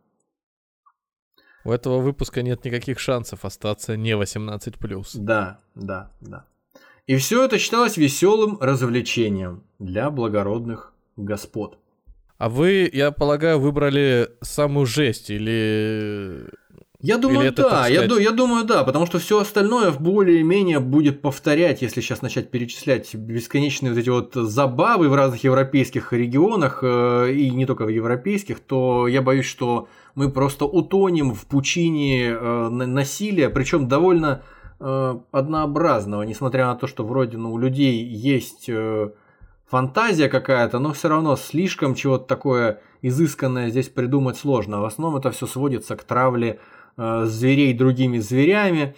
У 1.64 1.72
этого 1.72 1.98
выпуска 1.98 2.42
нет 2.42 2.64
никаких 2.64 3.00
шансов 3.00 3.44
остаться 3.44 3.96
не 3.96 4.12
18+. 4.12 5.04
Да, 5.14 5.58
да, 5.74 6.12
да. 6.20 6.46
И 7.08 7.16
все 7.16 7.44
это 7.44 7.58
считалось 7.58 7.96
веселым 7.96 8.58
развлечением 8.60 9.64
для 9.80 10.08
благородных 10.08 10.92
господ. 11.16 11.80
А 12.38 12.48
вы, 12.48 12.88
я 12.92 13.10
полагаю, 13.10 13.58
выбрали 13.58 14.28
самую 14.42 14.86
жесть 14.86 15.28
или 15.28 16.48
я 17.00 17.16
думаю, 17.16 17.42
Или 17.42 17.48
это, 17.50 17.62
да, 17.62 17.84
сказать... 17.84 18.10
я, 18.10 18.18
я 18.18 18.32
думаю, 18.32 18.64
да, 18.64 18.82
потому 18.82 19.06
что 19.06 19.20
все 19.20 19.38
остальное 19.38 19.92
более-менее 19.92 20.80
будет 20.80 21.22
повторять, 21.22 21.80
если 21.80 22.00
сейчас 22.00 22.22
начать 22.22 22.50
перечислять 22.50 23.14
бесконечные 23.14 23.92
вот 23.92 23.98
эти 24.00 24.08
вот 24.08 24.34
забавы 24.34 25.08
в 25.08 25.14
разных 25.14 25.44
европейских 25.44 26.12
регионах, 26.12 26.80
э, 26.82 27.32
и 27.32 27.50
не 27.50 27.66
только 27.66 27.84
в 27.84 27.88
европейских, 27.88 28.58
то 28.58 29.06
я 29.06 29.22
боюсь, 29.22 29.46
что 29.46 29.86
мы 30.16 30.28
просто 30.28 30.64
утонем 30.64 31.34
в 31.34 31.46
пучине 31.46 32.30
э, 32.30 32.68
насилия, 32.68 33.48
причем 33.48 33.86
довольно 33.86 34.42
э, 34.80 35.18
однообразного, 35.30 36.22
несмотря 36.22 36.66
на 36.66 36.74
то, 36.74 36.88
что 36.88 37.04
вроде 37.04 37.36
ну, 37.36 37.52
у 37.52 37.58
людей 37.58 38.04
есть 38.04 38.68
фантазия 39.68 40.28
какая-то, 40.28 40.78
но 40.78 40.92
все 40.92 41.08
равно 41.08 41.36
слишком 41.36 41.94
чего-то 41.94 42.24
такое 42.24 42.80
изысканное 43.02 43.70
здесь 43.70 43.88
придумать 43.88 44.36
сложно. 44.36 44.80
В 44.80 44.84
основном 44.84 45.18
это 45.18 45.30
все 45.30 45.46
сводится 45.46 45.96
к 45.96 46.04
травле 46.04 46.58
Э, 46.98 47.26
зверей 47.26 47.72
другими 47.74 48.18
зверями. 48.18 48.96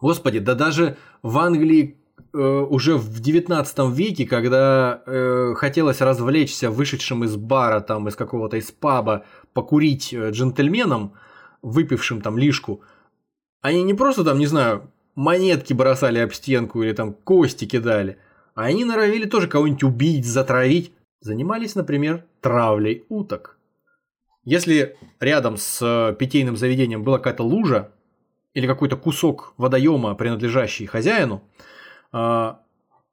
Господи, 0.00 0.40
да 0.40 0.56
даже 0.56 0.96
в 1.22 1.38
Англии 1.38 1.96
э, 2.34 2.38
уже 2.38 2.96
в 2.96 3.20
19 3.20 3.78
веке, 3.96 4.26
когда 4.26 5.00
э, 5.06 5.54
хотелось 5.54 6.00
развлечься 6.00 6.72
вышедшим 6.72 7.22
из 7.22 7.36
бара, 7.36 7.78
там, 7.80 8.08
из 8.08 8.16
какого-то 8.16 8.56
из 8.56 8.72
паба, 8.72 9.24
покурить 9.52 10.12
э, 10.12 10.30
джентльменам, 10.30 11.12
выпившим 11.62 12.20
там 12.20 12.36
лишку, 12.36 12.80
они 13.60 13.84
не 13.84 13.94
просто 13.94 14.24
там, 14.24 14.40
не 14.40 14.46
знаю, 14.46 14.90
монетки 15.14 15.72
бросали 15.72 16.18
об 16.18 16.32
стенку 16.32 16.82
или 16.82 16.94
там 16.94 17.12
кости 17.12 17.64
кидали, 17.64 18.18
а 18.54 18.64
они 18.64 18.84
норовили 18.84 19.26
тоже 19.26 19.48
кого-нибудь 19.48 19.84
убить, 19.84 20.26
затравить. 20.26 20.92
Занимались, 21.20 21.74
например, 21.74 22.24
травлей 22.40 23.04
уток. 23.08 23.58
Если 24.44 24.96
рядом 25.20 25.56
с 25.56 25.80
э, 25.80 26.16
питейным 26.16 26.56
заведением 26.56 27.04
была 27.04 27.18
какая-то 27.18 27.44
лужа 27.44 27.92
или 28.54 28.66
какой-то 28.66 28.96
кусок 28.96 29.54
водоема, 29.56 30.14
принадлежащий 30.16 30.86
хозяину, 30.86 31.42
э, 32.12 32.54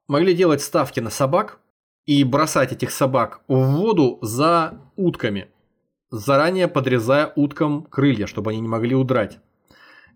могли 0.08 0.34
делать 0.34 0.60
ставки 0.60 0.98
на 0.98 1.10
собак 1.10 1.60
и 2.04 2.24
бросать 2.24 2.72
этих 2.72 2.90
собак 2.90 3.42
в 3.46 3.54
воду 3.54 4.18
за 4.22 4.80
утками, 4.96 5.48
заранее 6.10 6.66
подрезая 6.66 7.32
уткам 7.36 7.84
крылья, 7.84 8.26
чтобы 8.26 8.50
они 8.50 8.60
не 8.60 8.68
могли 8.68 8.96
удрать. 8.96 9.38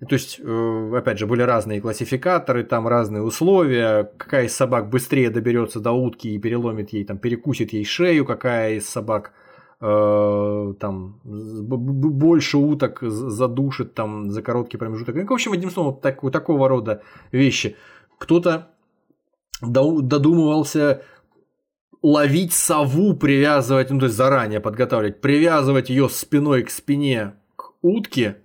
То 0.06 0.14
есть, 0.14 0.40
э, 0.40 0.92
опять 0.96 1.18
же, 1.18 1.26
были 1.26 1.42
разные 1.42 1.80
классификаторы, 1.80 2.64
там 2.64 2.88
разные 2.88 3.22
условия, 3.22 4.10
какая 4.16 4.46
из 4.46 4.54
собак 4.56 4.90
быстрее 4.90 5.30
доберется 5.30 5.80
до 5.80 5.92
утки 5.92 6.28
и 6.28 6.38
переломит 6.38 6.92
ей, 6.92 7.04
там, 7.04 7.18
перекусит 7.18 7.72
ей 7.72 7.84
шею, 7.84 8.24
какая 8.24 8.74
из 8.74 8.88
собак 8.88 9.32
Э, 9.86 10.74
там 10.80 11.20
больше 11.24 12.56
уток 12.56 13.00
задушит 13.02 13.92
там 13.92 14.30
за 14.30 14.40
короткий 14.40 14.78
промежуток. 14.78 15.14
Ну, 15.14 15.26
в 15.26 15.32
общем, 15.32 15.52
одним 15.52 15.70
словом, 15.70 16.00
так, 16.00 16.20
такого 16.32 16.68
рода 16.68 17.02
вещи. 17.32 17.76
Кто-то 18.18 18.68
додумывался 19.60 21.02
ловить 22.02 22.54
сову, 22.54 23.14
привязывать, 23.14 23.90
ну 23.90 23.98
то 23.98 24.06
есть 24.06 24.16
заранее 24.16 24.60
подготавливать, 24.60 25.20
привязывать 25.20 25.90
ее 25.90 26.08
спиной 26.08 26.62
к 26.62 26.70
спине 26.70 27.34
к 27.56 27.72
утке 27.82 28.38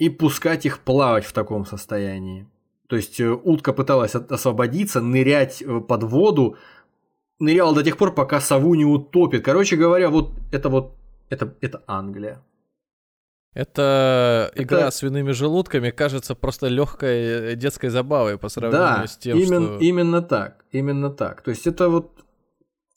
и 0.00 0.08
пускать 0.08 0.64
их 0.66 0.78
плавать 0.80 1.26
в 1.26 1.32
таком 1.32 1.66
состоянии. 1.66 2.48
То 2.88 2.96
есть 2.96 3.20
э, 3.20 3.28
утка 3.30 3.74
пыталась 3.74 4.14
освободиться, 4.14 5.00
нырять 5.02 5.62
э, 5.62 5.80
под 5.80 6.02
воду, 6.04 6.56
нырял 7.38 7.74
до 7.74 7.84
тех 7.84 7.98
пор, 7.98 8.14
пока 8.14 8.40
сову 8.40 8.74
не 8.74 8.86
утопит. 8.86 9.44
Короче 9.44 9.76
говоря, 9.76 10.08
вот 10.08 10.32
это 10.52 10.70
вот, 10.70 10.94
это, 11.28 11.54
это 11.60 11.82
Англия. 11.86 12.42
Это, 13.52 14.50
это 14.54 14.62
игра 14.62 14.90
с 14.90 14.96
свиными 14.96 15.32
желудками 15.32 15.90
кажется 15.90 16.34
просто 16.34 16.68
легкой 16.68 17.52
э, 17.52 17.54
детской 17.56 17.90
забавой 17.90 18.38
по 18.38 18.48
сравнению 18.48 19.00
да, 19.02 19.06
с 19.06 19.18
тем, 19.18 19.36
именно, 19.36 19.66
что... 19.66 19.78
именно 19.80 20.22
так, 20.22 20.64
именно 20.72 21.10
так. 21.10 21.42
То 21.42 21.50
есть 21.50 21.66
это 21.66 21.90
вот, 21.90 22.24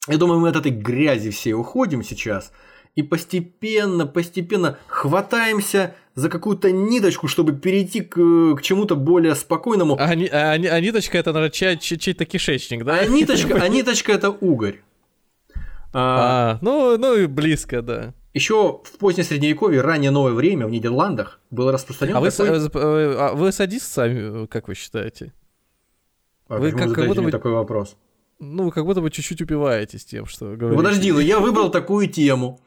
я 0.07 0.17
думаю, 0.17 0.39
мы 0.39 0.47
от 0.47 0.55
этой 0.55 0.71
грязи 0.71 1.31
все 1.31 1.53
уходим 1.53 2.01
сейчас, 2.01 2.53
и 2.95 3.03
постепенно, 3.03 4.07
постепенно 4.07 4.77
хватаемся 4.87 5.95
за 6.15 6.29
какую-то 6.29 6.71
ниточку, 6.71 7.27
чтобы 7.27 7.53
перейти 7.53 8.01
к, 8.01 8.15
к 8.55 8.61
чему-то 8.61 8.95
более 8.95 9.35
спокойному. 9.35 9.95
А, 9.95 10.11
а, 10.11 10.51
а 10.51 10.79
ниточка 10.79 11.17
это, 11.17 11.33
наверное, 11.33 11.51
чей, 11.51 11.77
чей-то 11.77 12.25
кишечник, 12.25 12.83
да? 12.83 12.99
А 12.99 13.05
ниточка, 13.05 13.55
а 13.55 13.67
ниточка 13.67 14.11
это 14.11 14.29
угорь. 14.29 14.81
А, 15.93 16.53
а, 16.53 16.59
ну, 16.61 16.97
ну 16.97 17.15
и 17.15 17.25
близко, 17.25 17.81
да. 17.81 18.13
Еще 18.33 18.81
в 18.83 18.97
позднее 18.97 19.23
средневековье, 19.23 19.81
раннее 19.81 20.09
новое 20.09 20.33
время 20.33 20.65
в 20.65 20.71
Нидерландах 20.71 21.39
было 21.51 21.71
распространено. 21.71 22.19
А 22.19 22.31
такой... 22.31 22.59
вы, 22.59 23.15
а 23.15 23.33
вы 23.33 23.51
садист 23.51 23.91
сами, 23.91 24.47
как 24.47 24.67
вы 24.67 24.73
считаете? 24.73 25.33
А 26.47 26.57
вы 26.57 26.71
как, 26.71 26.93
как 26.93 27.07
будто 27.07 27.21
бы 27.21 27.31
такой 27.31 27.51
вопрос. 27.51 27.95
Ну, 28.39 28.71
как 28.71 28.85
будто 28.85 29.01
бы 29.01 29.11
чуть-чуть 29.11 29.41
упиваетесь 29.41 30.03
тем, 30.03 30.25
что 30.25 30.55
говорите. 30.55 30.77
Подожди, 30.77 31.11
ну 31.11 31.19
я 31.19 31.39
выбрал 31.39 31.69
такую 31.69 32.07
тему. 32.07 32.59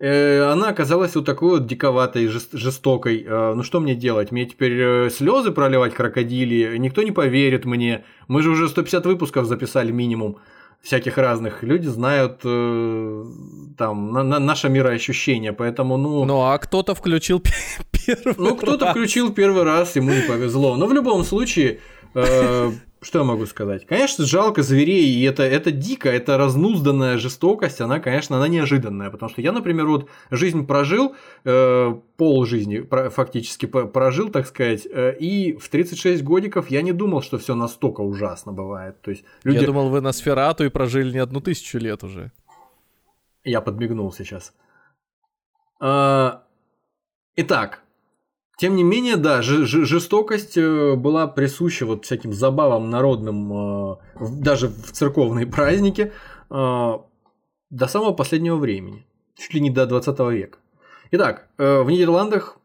Э, 0.00 0.52
она 0.52 0.68
оказалась 0.68 1.16
вот 1.16 1.24
такой 1.24 1.58
вот 1.58 1.66
диковатой, 1.66 2.28
жестокой. 2.28 3.24
Э, 3.26 3.54
ну 3.54 3.62
что 3.64 3.80
мне 3.80 3.96
делать? 3.96 4.30
Мне 4.30 4.46
теперь 4.46 4.80
э, 4.80 5.10
слезы 5.10 5.50
проливать 5.50 5.94
крокодили? 5.94 6.76
Никто 6.78 7.02
не 7.02 7.10
поверит 7.10 7.64
мне. 7.64 8.04
Мы 8.28 8.42
же 8.42 8.50
уже 8.50 8.68
150 8.68 9.06
выпусков 9.06 9.46
записали 9.46 9.90
минимум 9.90 10.36
всяких 10.82 11.18
разных. 11.18 11.64
Люди 11.64 11.88
знают 11.88 12.42
там 12.42 14.12
на, 14.12 14.22
на 14.22 14.38
наше 14.38 14.68
мироощущение, 14.68 15.52
поэтому 15.52 15.96
ну. 15.96 16.24
Ну 16.24 16.42
а 16.42 16.56
кто-то 16.58 16.94
включил 16.94 17.42
первый. 17.90 18.34
Ну 18.38 18.54
кто-то 18.54 18.90
включил 18.90 19.32
первый 19.32 19.64
раз, 19.64 19.96
ему 19.96 20.12
не 20.12 20.22
повезло. 20.22 20.76
Но 20.76 20.86
в 20.86 20.92
любом 20.92 21.24
случае 21.24 21.80
что 23.00 23.20
я 23.20 23.24
могу 23.24 23.46
сказать? 23.46 23.86
Конечно, 23.86 24.24
жалко 24.24 24.62
зверей, 24.62 25.08
и 25.14 25.22
это, 25.22 25.42
это 25.42 25.70
дико, 25.70 26.08
это 26.08 26.36
разнузданная 26.36 27.16
жестокость, 27.16 27.80
она, 27.80 28.00
конечно, 28.00 28.36
она 28.36 28.48
неожиданная, 28.48 29.10
потому 29.10 29.30
что 29.30 29.40
я, 29.40 29.52
например, 29.52 29.86
вот 29.86 30.08
жизнь 30.30 30.66
прожил, 30.66 31.14
э, 31.44 31.94
пол 32.16 32.44
жизни 32.44 32.80
фактически 33.10 33.66
прожил, 33.66 34.30
так 34.30 34.46
сказать, 34.46 34.86
э, 34.90 35.16
и 35.18 35.56
в 35.56 35.68
36 35.68 36.22
годиков 36.24 36.70
я 36.70 36.82
не 36.82 36.92
думал, 36.92 37.22
что 37.22 37.38
все 37.38 37.54
настолько 37.54 38.00
ужасно 38.00 38.52
бывает. 38.52 39.00
То 39.00 39.12
есть 39.12 39.24
люди... 39.44 39.58
Я 39.58 39.66
думал, 39.66 39.90
вы 39.90 40.00
на 40.00 40.12
сферату 40.12 40.64
и 40.64 40.68
прожили 40.68 41.12
не 41.12 41.18
одну 41.18 41.40
тысячу 41.40 41.78
лет 41.78 42.02
уже. 42.02 42.32
Я 43.44 43.60
подмигнул 43.60 44.12
сейчас. 44.12 44.52
А... 45.80 46.42
Итак, 47.36 47.82
тем 48.58 48.74
не 48.74 48.82
менее, 48.82 49.16
да, 49.16 49.40
жестокость 49.40 50.58
э, 50.58 50.96
была 50.96 51.28
присуща 51.28 51.86
вот 51.86 52.04
всяким 52.04 52.32
забавам 52.32 52.90
народным, 52.90 53.92
э, 53.92 53.96
даже 54.18 54.66
в 54.66 54.90
церковные 54.90 55.46
праздники, 55.56 56.12
э, 56.50 56.98
до 57.70 57.86
самого 57.86 58.12
последнего 58.14 58.56
времени, 58.56 59.06
чуть 59.36 59.54
ли 59.54 59.60
не 59.60 59.70
до 59.70 59.86
20 59.86 60.18
века. 60.32 60.58
Итак, 61.12 61.48
в 61.56 61.88
Нидерландах 61.88 62.58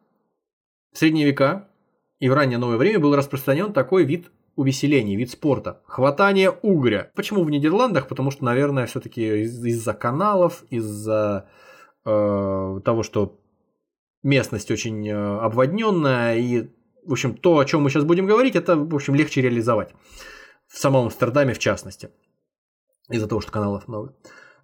в 0.92 0.98
средние 0.98 1.28
века 1.28 1.70
и 2.20 2.28
в 2.28 2.34
раннее 2.34 2.58
новое 2.58 2.78
время 2.78 3.00
был 3.00 3.16
распространен 3.16 3.72
такой 3.72 4.04
вид 4.04 4.32
увеселений, 4.56 5.16
вид 5.16 5.30
спорта. 5.30 5.82
Хватание 5.86 6.50
угря. 6.50 7.12
Почему 7.16 7.44
в 7.44 7.50
Нидерландах? 7.50 8.08
Потому 8.08 8.32
что, 8.32 8.44
наверное, 8.46 8.88
все-таки 8.88 9.44
из-за 9.44 9.94
каналов, 9.94 10.64
из-за 10.70 11.48
э, 12.06 12.80
того, 12.84 13.04
что 13.04 13.40
местность 14.24 14.72
очень 14.72 15.08
э, 15.08 15.40
обводненная, 15.40 16.38
и, 16.38 16.70
в 17.06 17.12
общем, 17.12 17.36
то, 17.36 17.60
о 17.60 17.66
чем 17.66 17.82
мы 17.84 17.90
сейчас 17.90 18.06
будем 18.06 18.26
говорить, 18.26 18.56
это, 18.56 18.76
в 18.76 18.96
общем, 18.96 19.16
легче 19.16 19.42
реализовать. 19.42 19.94
В 20.68 20.78
самом 20.78 21.06
Амстердаме, 21.06 21.54
в 21.54 21.60
частности. 21.60 22.10
Из-за 23.10 23.28
того, 23.28 23.42
что 23.42 23.52
каналов 23.52 23.88
много. 23.88 24.16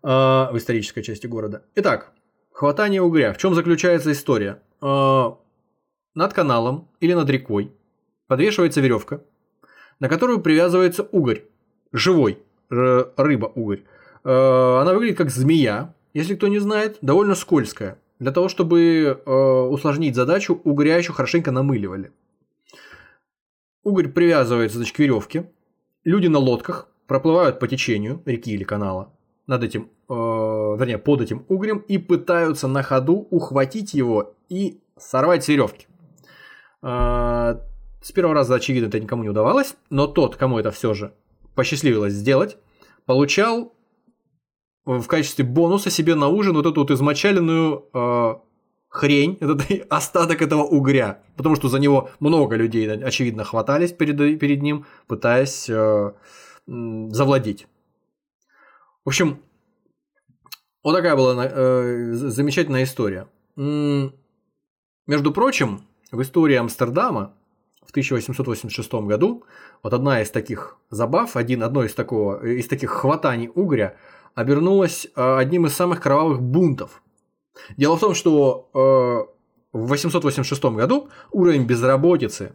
в 0.02 0.54
исторической 0.56 1.02
части 1.02 1.28
города. 1.28 1.66
Итак, 1.76 2.14
хватание 2.52 3.02
угря. 3.02 3.34
В 3.34 3.38
чем 3.38 3.54
заключается 3.54 4.12
история? 4.12 4.62
Над 4.82 6.34
каналом 6.34 6.90
или 7.02 7.14
над 7.14 7.30
рекой 7.30 7.72
подвешивается 8.28 8.82
веревка, 8.82 9.22
на 10.00 10.08
которую 10.08 10.42
привязывается 10.42 11.04
угорь, 11.04 11.44
живой, 11.92 12.42
рыба-угорь. 12.70 13.84
Она 14.24 14.94
выглядит 14.94 15.18
как 15.18 15.30
змея, 15.30 15.94
если 16.14 16.36
кто 16.36 16.48
не 16.48 16.60
знает, 16.60 16.98
довольно 17.02 17.36
скользкая. 17.36 17.98
Для 18.20 18.32
того, 18.32 18.50
чтобы 18.50 19.22
усложнить 19.72 20.16
задачу, 20.16 20.60
угря 20.64 20.98
еще 20.98 21.14
хорошенько 21.14 21.52
намыливали. 21.52 22.12
Угорь 23.84 24.10
привязывается 24.10 24.78
значит, 24.78 24.96
к 24.96 25.00
веревке. 25.00 25.50
Люди 26.04 26.28
на 26.28 26.40
лодках 26.40 26.90
проплывают 27.08 27.60
по 27.60 27.68
течению 27.68 28.22
реки 28.26 28.52
или 28.52 28.64
канала 28.64 29.12
над 29.48 29.64
этим, 29.64 29.90
э, 30.10 30.14
вернее, 30.14 31.00
под 31.00 31.22
этим 31.22 31.44
угрем 31.48 31.80
и 31.80 31.98
пытаются 31.98 32.68
на 32.68 32.84
ходу 32.84 33.28
ухватить 33.32 33.96
его 33.96 34.36
и 34.48 34.80
сорвать 34.96 35.44
с 35.44 35.48
веревки. 35.48 35.88
Э, 36.84 37.56
с 38.00 38.12
первого 38.12 38.36
раза, 38.36 38.54
очевидно, 38.54 38.88
это 38.88 39.00
никому 39.00 39.24
не 39.24 39.30
удавалось, 39.30 39.76
но 39.90 40.06
тот, 40.06 40.36
кому 40.36 40.60
это 40.60 40.70
все 40.70 40.94
же 40.94 41.14
посчастливилось 41.56 42.14
сделать, 42.14 42.58
получал 43.08 43.74
в 44.98 45.08
качестве 45.08 45.46
бонуса 45.46 45.92
себе 45.92 46.16
на 46.16 46.28
ужин 46.28 46.56
вот 46.56 46.66
эту 46.66 46.82
вот 46.82 46.90
измочаленную 46.90 47.86
э, 47.94 48.36
хрень, 48.88 49.38
этот 49.40 49.62
остаток 49.90 50.42
этого 50.42 50.64
угря, 50.64 51.22
потому 51.36 51.56
что 51.56 51.70
за 51.70 51.80
него 51.80 52.10
много 52.20 52.56
людей, 52.56 52.92
очевидно, 52.92 53.44
хватались 53.44 53.92
перед, 53.92 54.40
перед 54.40 54.62
ним, 54.64 54.86
пытаясь 55.08 55.70
э, 55.70 56.12
завладеть. 56.66 57.68
В 59.06 59.10
общем, 59.10 59.40
вот 60.84 60.96
такая 60.96 61.16
была 61.16 61.46
э, 61.46 62.12
замечательная 62.14 62.84
история. 62.84 63.28
Между 63.56 65.32
прочим, 65.34 65.82
в 66.12 66.22
истории 66.22 66.56
Амстердама 66.56 67.36
в 67.86 67.92
1886 67.92 68.94
году 68.94 69.44
вот 69.84 69.94
одна 69.94 70.22
из 70.22 70.32
таких 70.32 70.78
забав, 70.90 71.36
один, 71.36 71.64
одно 71.64 71.84
из, 71.84 71.94
такого, 71.94 72.46
из 72.46 72.68
таких 72.68 72.92
хватаний 72.92 73.50
угря 73.54 73.96
обернулась 74.36 75.08
э, 75.16 75.38
одним 75.38 75.66
из 75.66 75.74
самых 75.74 76.02
кровавых 76.02 76.42
бунтов. 76.42 77.04
Дело 77.78 77.98
в 77.98 78.00
том, 78.00 78.14
что 78.14 78.70
э, 78.74 79.78
в 79.78 79.88
886 79.88 80.64
году 80.66 81.10
уровень 81.32 81.66
безработицы 81.66 82.54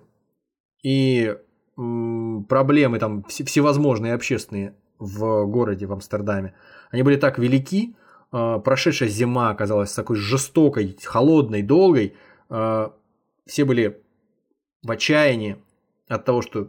и 0.82 1.36
проблемы 1.76 2.98
там 2.98 3.24
всевозможные 3.24 4.14
общественные 4.14 4.74
в 4.98 5.44
городе, 5.46 5.86
в 5.86 5.92
Амстердаме, 5.92 6.54
они 6.90 7.02
были 7.02 7.16
так 7.16 7.38
велики, 7.38 7.96
э, 8.32 8.60
прошедшая 8.64 9.08
зима 9.08 9.50
оказалась 9.50 9.92
такой 9.92 10.16
жестокой, 10.16 10.96
холодной, 11.02 11.62
долгой, 11.62 12.16
все 13.46 13.64
были 13.64 14.02
в 14.82 14.90
отчаянии 14.90 15.56
от 16.08 16.24
того, 16.24 16.42
что 16.42 16.68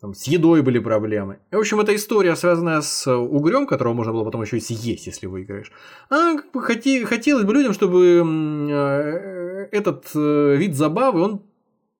там, 0.00 0.14
с 0.14 0.24
едой 0.24 0.62
были 0.62 0.78
проблемы. 0.78 1.38
И, 1.50 1.56
в 1.56 1.58
общем, 1.58 1.80
эта 1.80 1.94
история, 1.94 2.36
связанная 2.36 2.80
с 2.82 3.10
угрем, 3.10 3.66
которого 3.66 3.94
можно 3.94 4.12
было 4.12 4.24
потом 4.24 4.42
еще 4.42 4.58
и 4.58 4.60
съесть, 4.60 5.06
если 5.06 5.26
выиграешь. 5.26 5.72
А 6.10 6.36
как 6.36 6.52
бы 6.52 6.62
хоти, 6.62 7.04
хотелось 7.04 7.44
бы 7.44 7.54
людям, 7.54 7.72
чтобы 7.72 8.22
э, 8.70 9.68
этот 9.72 10.14
вид 10.14 10.74
забавы, 10.74 11.22
он 11.22 11.42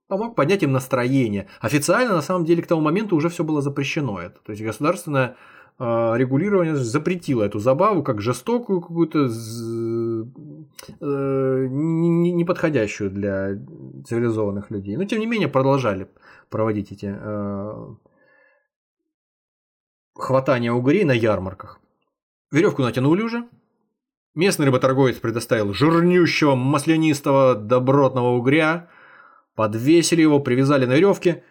помог 0.09 0.35
поднять 0.35 0.63
им 0.63 0.73
настроение. 0.73 1.49
Официально, 1.61 2.15
на 2.15 2.23
самом 2.23 2.45
деле, 2.45 2.63
к 2.63 2.67
тому 2.67 2.81
моменту 2.81 3.17
уже 3.17 3.29
все 3.29 3.45
было 3.45 3.63
запрещено. 3.63 4.21
Это. 4.21 4.39
То 4.45 4.53
есть 4.53 4.63
государственное 4.63 5.37
регулирование 5.79 6.75
запретило 6.75 7.43
эту 7.43 7.59
забаву 7.59 8.03
как 8.03 8.23
жестокую 8.23 8.81
какую-то 8.81 9.29
э, 11.01 11.67
неподходящую 11.69 13.11
для 13.11 13.59
цивилизованных 14.07 14.71
людей. 14.71 14.97
Но 14.97 15.05
тем 15.05 15.21
не 15.21 15.27
менее 15.27 15.49
продолжали 15.49 16.09
проводить 16.49 16.93
эти 16.93 17.15
э, 17.19 17.95
хватания 20.15 20.73
угрей 20.73 21.05
на 21.05 21.13
ярмарках. 21.13 21.81
Веревку 22.51 22.83
натянули 22.83 23.23
уже. 23.23 23.49
Местный 24.35 24.67
рыботорговец 24.67 25.17
предоставил 25.17 25.73
жирнющего, 25.73 26.55
маслянистого, 26.55 27.55
добротного 27.55 28.37
угря. 28.37 28.89
Подвесили 29.55 30.23
его, 30.23 30.41
привязали 30.41 30.85
на 30.85 30.93
веревке. 30.95 31.43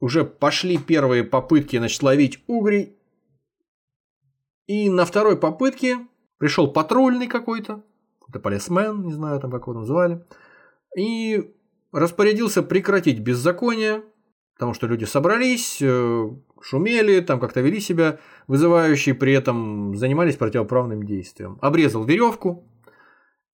Уже 0.00 0.24
пошли 0.24 0.78
первые 0.78 1.24
попытки 1.24 1.76
значит, 1.76 2.02
ловить 2.02 2.42
угрей 2.46 2.98
и 4.68 4.90
на 4.90 5.04
второй 5.04 5.36
попытке 5.36 6.06
пришел 6.36 6.70
патрульный 6.70 7.26
какой-то, 7.26 7.82
это 8.28 8.38
полисмен, 8.38 9.02
не 9.02 9.14
знаю 9.14 9.40
там 9.40 9.50
как 9.50 9.62
его 9.62 9.72
назвали, 9.72 10.24
и 10.96 11.54
распорядился 11.92 12.62
прекратить 12.62 13.20
беззаконие, 13.20 14.02
потому 14.54 14.74
что 14.74 14.86
люди 14.86 15.04
собрались, 15.04 15.78
э, 15.80 16.30
шумели, 16.60 17.20
там 17.20 17.40
как-то 17.40 17.60
вели 17.60 17.80
себя 17.80 18.18
вызывающие, 18.46 19.14
при 19.14 19.32
этом 19.32 19.96
занимались 19.96 20.36
противоправным 20.36 21.04
действием. 21.04 21.58
Обрезал 21.60 22.04
веревку 22.04 22.64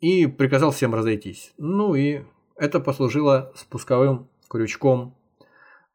и 0.01 0.27
приказал 0.27 0.71
всем 0.71 0.95
разойтись. 0.95 1.53
Ну 1.59 1.95
и 1.95 2.23
это 2.57 2.81
послужило 2.81 3.53
спусковым 3.57 4.29
крючком 4.49 5.17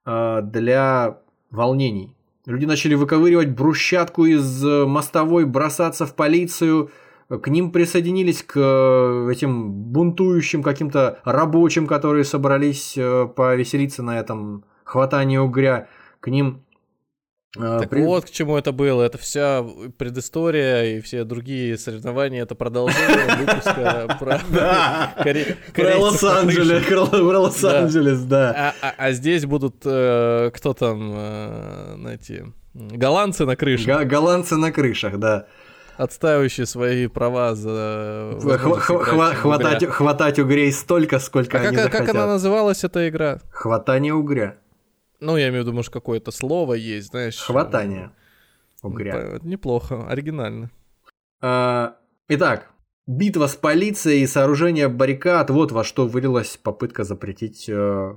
э, 0.05 0.41
для 0.43 1.21
волнений 1.51 2.15
Люди 2.49 2.65
начали 2.65 2.95
выковыривать 2.95 3.49
брусчатку 3.49 4.25
из 4.25 4.65
э, 4.65 4.85
мостовой, 4.87 5.45
бросаться 5.45 6.07
в 6.07 6.15
полицию. 6.15 6.89
К 7.29 7.47
ним 7.47 7.71
присоединились 7.71 8.41
к 8.41 8.55
э, 8.55 9.31
этим 9.31 9.71
бунтующим 9.71 10.63
каким-то 10.63 11.19
рабочим, 11.23 11.85
которые 11.85 12.23
собрались 12.23 12.95
э, 12.97 13.27
повеселиться 13.27 14.01
на 14.01 14.19
этом 14.19 14.65
хватании 14.83 15.37
угря. 15.37 15.87
К 16.21 16.29
ним 16.29 16.65
так 17.53 17.89
При... 17.89 18.01
вот 18.01 18.25
к 18.25 18.29
чему 18.31 18.57
это 18.57 18.71
было. 18.71 19.03
Это 19.03 19.19
вся 19.19 19.63
предыстория 19.97 20.97
и 20.97 21.01
все 21.01 21.23
другие 21.23 21.77
соревнования. 21.77 22.41
Это 22.41 22.55
продолжение 22.55 23.35
выпуска 23.37 24.17
про 24.19 24.39
Лос-Анджелес. 25.99 26.85
Про 26.87 27.39
Лос-Анджелес, 27.39 28.21
да. 28.21 28.73
А, 28.81 28.87
а, 28.87 28.93
а 28.97 29.11
здесь 29.11 29.45
будут 29.45 29.81
э, 29.85 30.49
кто 30.53 30.73
там, 30.73 31.11
знаете, 31.99 32.47
голландцы 32.73 33.45
на 33.45 33.55
крышах. 33.55 34.07
Голландцы 34.07 34.55
на 34.55 34.71
крышах, 34.71 35.19
да 35.19 35.45
отстаивающие 35.99 36.65
свои 36.65 37.07
права 37.07 37.55
за 37.55 38.37
хватать, 38.39 39.85
хватать 39.85 40.39
угрей 40.39 40.71
столько, 40.71 41.19
сколько 41.19 41.57
а 41.57 41.61
они 41.61 41.75
как, 41.75 41.85
захотят. 41.85 42.07
как 42.07 42.15
она 42.15 42.27
называлась, 42.27 42.85
эта 42.85 43.09
игра? 43.09 43.39
Хватание 43.49 44.13
угря. 44.13 44.57
Ну, 45.19 45.35
я 45.35 45.49
имею 45.49 45.63
в 45.63 45.67
виду, 45.67 45.75
может, 45.75 45.91
какое-то 45.91 46.31
слово 46.31 46.75
есть, 46.75 47.09
знаешь. 47.09 47.37
Хватание. 47.37 48.11
Угря. 48.81 49.39
Неплохо, 49.41 50.07
оригинально. 50.07 50.71
А, 51.41 51.97
итак, 52.29 52.69
битва 53.05 53.47
с 53.47 53.55
полицией 53.57 54.21
и 54.21 54.27
сооружение 54.27 54.87
баррикад. 54.87 55.49
Вот 55.49 55.73
во 55.73 55.83
что 55.83 56.07
вылилась 56.07 56.55
попытка 56.55 57.03
запретить 57.03 57.67
э, 57.67 58.15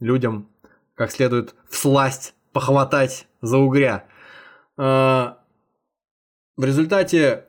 людям 0.00 0.48
как 0.94 1.12
следует 1.12 1.54
всласть 1.70 2.34
похватать 2.52 3.28
за 3.40 3.58
угря. 3.58 4.04
Э, 4.76 5.34
в 6.56 6.64
результате 6.64 7.46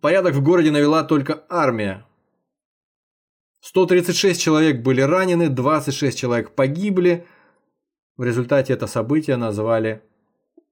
порядок 0.00 0.34
в 0.34 0.42
городе 0.42 0.70
навела 0.70 1.04
только 1.04 1.44
армия. 1.48 2.04
136 3.60 4.40
человек 4.40 4.82
были 4.82 5.00
ранены, 5.00 5.48
26 5.48 6.18
человек 6.18 6.54
погибли. 6.54 7.26
В 8.16 8.24
результате 8.24 8.72
это 8.72 8.86
событие 8.86 9.36
назвали 9.36 10.02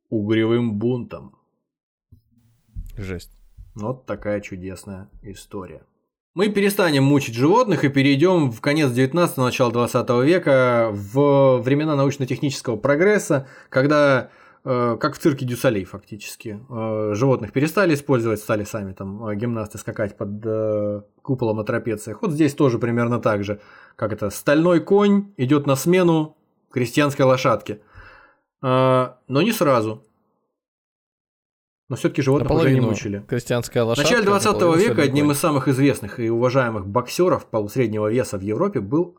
угревым 0.09 0.75
бунтом. 0.75 1.37
Жесть. 2.97 3.33
Вот 3.75 4.07
такая 4.07 4.41
чудесная 4.41 5.11
история. 5.23 5.83
Мы 6.35 6.51
перестанем 6.51 7.05
мучить 7.05 7.35
животных 7.35 7.85
и 7.85 7.89
перейдем 7.89 8.51
в 8.51 8.61
конец 8.61 8.91
19 8.91 9.39
начало 9.39 9.73
20 9.73 10.09
века 10.25 10.91
в 10.93 11.59
времена 11.59 11.97
научно-технического 11.97 12.77
прогресса, 12.77 13.49
когда 13.71 14.31
как 14.99 15.15
в 15.15 15.19
цирке 15.19 15.45
Дюсалей 15.45 15.85
фактически. 15.85 16.61
Э, 16.69 17.13
животных 17.15 17.53
перестали 17.53 17.95
использовать, 17.95 18.41
стали 18.41 18.65
сами 18.65 18.93
там 18.93 19.27
э, 19.29 19.37
гимнасты 19.37 19.79
скакать 19.79 20.17
под 20.17 21.05
куполом 21.23 21.59
на 21.59 21.65
трапециях. 21.65 22.23
Вот 22.23 22.33
здесь 22.33 22.55
тоже 22.55 22.79
примерно 22.79 23.21
так 23.21 23.45
же. 23.45 23.61
Как 23.97 24.13
это, 24.13 24.31
стальной 24.31 24.81
конь 24.81 25.33
идет 25.37 25.67
на 25.67 25.77
смену 25.77 26.37
крестьянской 26.71 27.25
лошадке. 27.25 27.81
Но 28.61 29.17
не 29.29 29.53
сразу. 29.53 30.03
Но 31.89 31.95
все-таки 31.95 32.23
животных 32.23 32.51
уже 32.51 32.73
не 32.73 32.81
мучили. 32.81 33.25
Крестьянская 33.29 33.85
лошадка. 33.85 34.09
В 34.09 34.11
начале 34.11 34.27
20 34.27 34.77
века 34.77 35.03
одним 35.03 35.31
из 35.31 35.39
самых 35.39 35.69
известных 35.69 36.19
и 36.19 36.29
уважаемых 36.29 36.87
боксеров 36.87 37.47
полусреднего 37.47 38.11
веса 38.11 38.39
в 38.39 38.41
Европе 38.41 38.81
был 38.81 39.17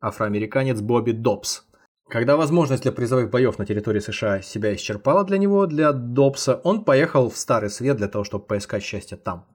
афроамериканец 0.00 0.80
Бобби 0.80 1.12
Добс. 1.12 1.64
Когда 2.08 2.36
возможность 2.36 2.84
для 2.84 2.92
призовых 2.92 3.30
боев 3.30 3.58
на 3.58 3.66
территории 3.66 3.98
США 3.98 4.40
себя 4.40 4.74
исчерпала 4.74 5.24
для 5.24 5.38
него, 5.38 5.66
для 5.66 5.92
Добса, 5.92 6.60
он 6.62 6.84
поехал 6.84 7.30
в 7.30 7.36
Старый 7.36 7.68
Свет 7.68 7.96
для 7.96 8.06
того, 8.06 8.22
чтобы 8.22 8.46
поискать 8.46 8.84
счастье 8.84 9.16
там. 9.16 9.46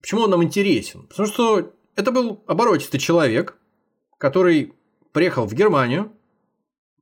Почему 0.00 0.22
он 0.22 0.30
нам 0.30 0.42
интересен? 0.42 1.06
Потому 1.06 1.26
что 1.26 1.72
это 1.96 2.12
был 2.12 2.44
оборотистый 2.46 3.00
человек, 3.00 3.56
который 4.18 4.74
приехал 5.12 5.46
в 5.46 5.54
Германию, 5.54 6.12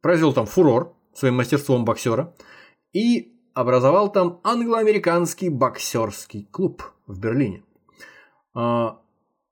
произвел 0.01 0.33
там 0.33 0.47
фурор 0.47 0.97
своим 1.13 1.35
мастерством 1.35 1.85
боксера 1.85 2.33
и 2.93 3.37
образовал 3.53 4.13
там 4.13 4.41
англо-американский 4.45 5.49
боксерский 5.49 6.45
клуб 6.53 6.85
в 7.09 7.19
Берлине. 7.19 7.65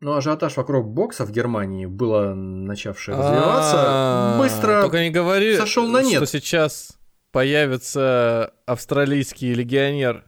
Ну, 0.05 0.13
ажиотаж 0.17 0.55
вокруг 0.59 0.87
бокса 0.87 1.25
в 1.25 1.31
Германии 1.31 1.87
было 1.87 2.35
начавшее 2.35 3.17
развиваться, 3.17 3.75
А, 3.79 4.39
быстро 4.39 4.83
Только 4.83 5.01
не 5.03 5.09
говори, 5.09 5.57
сошел 5.57 5.89
на 5.89 6.03
нет. 6.03 6.17
что 6.17 6.27
сейчас 6.27 6.99
появится 7.33 8.53
австралийский 8.67 9.55
легионер. 9.55 10.23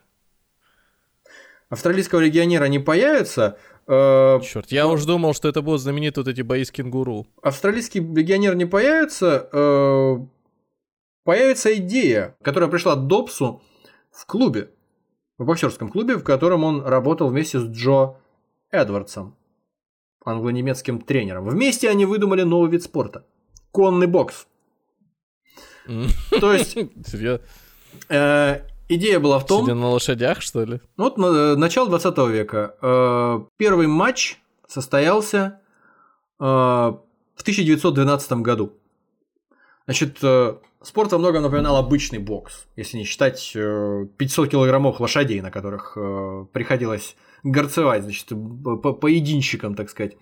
австралийского 1.68 2.20
легионера 2.20 2.64
не 2.68 2.78
появится. 2.78 3.58
э, 3.86 4.40
Черт, 4.42 4.72
я 4.72 4.86
уж 4.88 5.04
думал, 5.04 5.34
что 5.34 5.46
это 5.46 5.60
будут 5.60 5.82
знаменитые 5.82 6.24
вот 6.24 6.30
эти 6.32 6.40
бои 6.40 6.64
с 6.64 6.70
кенгуру. 6.70 7.26
австралийский 7.42 8.00
легионер 8.00 8.54
не 8.56 8.64
появится, 8.64 9.46
э, 9.52 10.16
появится 11.24 11.74
идея, 11.76 12.34
которая 12.40 12.70
пришла 12.70 12.94
Добсу 12.96 13.62
в 14.10 14.24
клубе, 14.24 14.70
в 15.36 15.44
боксерском 15.44 15.90
клубе, 15.90 16.16
в 16.16 16.24
котором 16.24 16.64
он 16.64 16.82
работал 16.82 17.28
вместе 17.28 17.58
с 17.60 17.64
Джо 17.64 18.14
Эдвардсом, 18.70 19.36
англо-немецким 20.26 21.00
тренером. 21.00 21.48
Вместе 21.48 21.88
они 21.88 22.04
выдумали 22.04 22.42
новый 22.42 22.70
вид 22.70 22.82
спорта– 22.82 23.24
конный 23.70 24.06
бокс. 24.06 24.46
То 26.40 26.52
есть 26.52 26.76
э, 28.08 28.60
идея 28.88 29.20
была 29.20 29.38
в 29.38 29.46
том, 29.46 29.62
Сидя 29.64 29.74
на 29.74 29.88
лошадях, 29.88 30.42
что 30.42 30.64
ли? 30.64 30.80
Ну 30.96 31.04
Вот 31.04 31.18
на- 31.18 31.56
начало 31.56 31.88
20 31.88 32.18
века. 32.30 32.74
Э, 32.82 33.40
Первый 33.56 33.86
матч 33.86 34.38
состоялся 34.66 35.60
э, 36.40 36.44
в 36.44 37.40
1912 37.42 38.32
году. 38.42 38.72
Значит, 39.84 40.18
э, 40.22 40.56
спорт 40.82 41.12
во 41.12 41.18
многом 41.18 41.42
напоминал 41.42 41.76
обычный 41.76 42.18
бокс, 42.18 42.66
если 42.74 42.98
не 42.98 43.04
считать 43.04 43.52
э, 43.54 44.06
500 44.16 44.48
килограммов 44.50 44.98
лошадей, 45.00 45.40
на 45.40 45.52
которых 45.52 45.92
э, 45.96 46.46
приходилось 46.52 47.14
горцевать, 47.50 48.02
значит, 48.02 48.28
по 48.64 48.76
по- 48.76 48.92
поединщикам, 48.92 49.74
так 49.74 49.90
сказать. 49.90 50.16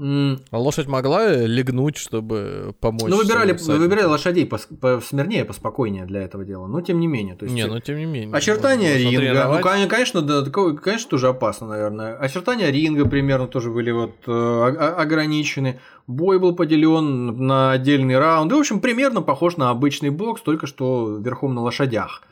А 0.00 0.58
лошадь 0.58 0.86
могла 0.86 1.28
легнуть, 1.28 1.96
чтобы 1.96 2.72
помочь? 2.78 3.10
Ну, 3.10 3.16
выбирали, 3.16 3.52
всаднику? 3.56 3.82
выбирали 3.82 4.04
лошадей 4.06 4.46
пос- 4.46 4.76
посмирнее, 4.76 5.44
поспокойнее 5.44 6.06
для 6.06 6.22
этого 6.22 6.44
дела, 6.44 6.68
но 6.68 6.80
тем 6.82 7.00
не 7.00 7.08
менее. 7.08 7.34
То 7.34 7.46
есть, 7.46 7.56
Не, 7.56 7.66
ну 7.66 7.80
тем 7.80 7.96
не 7.96 8.04
менее. 8.04 8.32
Очертания 8.32 8.92
можно 8.92 9.20
ринга, 9.20 9.48
ну, 9.52 9.88
конечно, 9.88 10.22
да, 10.22 10.42
конечно, 10.44 11.10
тоже 11.10 11.26
опасно, 11.26 11.66
наверное. 11.66 12.16
Очертания 12.16 12.70
ринга 12.70 13.08
примерно 13.08 13.48
тоже 13.48 13.72
были 13.72 13.90
вот 13.90 14.14
э, 14.28 14.32
ограничены. 14.32 15.80
Бой 16.06 16.38
был 16.38 16.54
поделен 16.54 17.36
на 17.46 17.72
отдельные 17.72 18.20
раунды. 18.20 18.54
В 18.54 18.60
общем, 18.60 18.80
примерно 18.80 19.20
похож 19.20 19.56
на 19.56 19.70
обычный 19.70 20.10
бокс, 20.10 20.42
только 20.42 20.68
что 20.68 21.16
верхом 21.18 21.56
на 21.56 21.62
лошадях. 21.62 22.22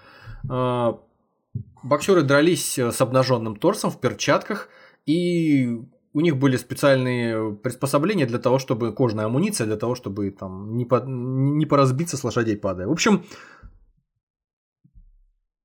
Э, 1.87 1.89
Боксеры 1.89 2.23
дрались 2.23 2.79
с 2.79 3.01
обнаженным 3.01 3.57
торсом 3.57 3.91
в 3.91 4.01
перчатках, 4.01 4.69
и 5.07 5.81
у 6.13 6.21
них 6.21 6.37
были 6.37 6.57
специальные 6.57 7.55
приспособления 7.55 8.27
для 8.27 8.39
того, 8.39 8.59
чтобы 8.59 8.93
кожная 8.93 9.27
амуниция, 9.27 9.67
для 9.67 9.77
того, 9.77 9.95
чтобы 9.95 10.31
там 10.31 10.77
не, 10.77 10.85
по- 10.85 11.05
не 11.07 11.67
поразбиться 11.67 12.17
с 12.17 12.25
лошадей 12.25 12.57
падая. 12.57 12.87
В 12.87 12.93
общем, 12.93 13.25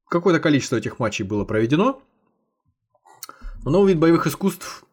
какое-то 0.09 0.39
количество 0.39 0.75
этих 0.75 0.99
матчей 0.99 1.25
было 1.25 1.45
проведено. 1.45 2.01
Но 3.63 3.71
новый 3.71 3.93
вид 3.93 4.01
боевых 4.01 4.27
искусств 4.27 4.83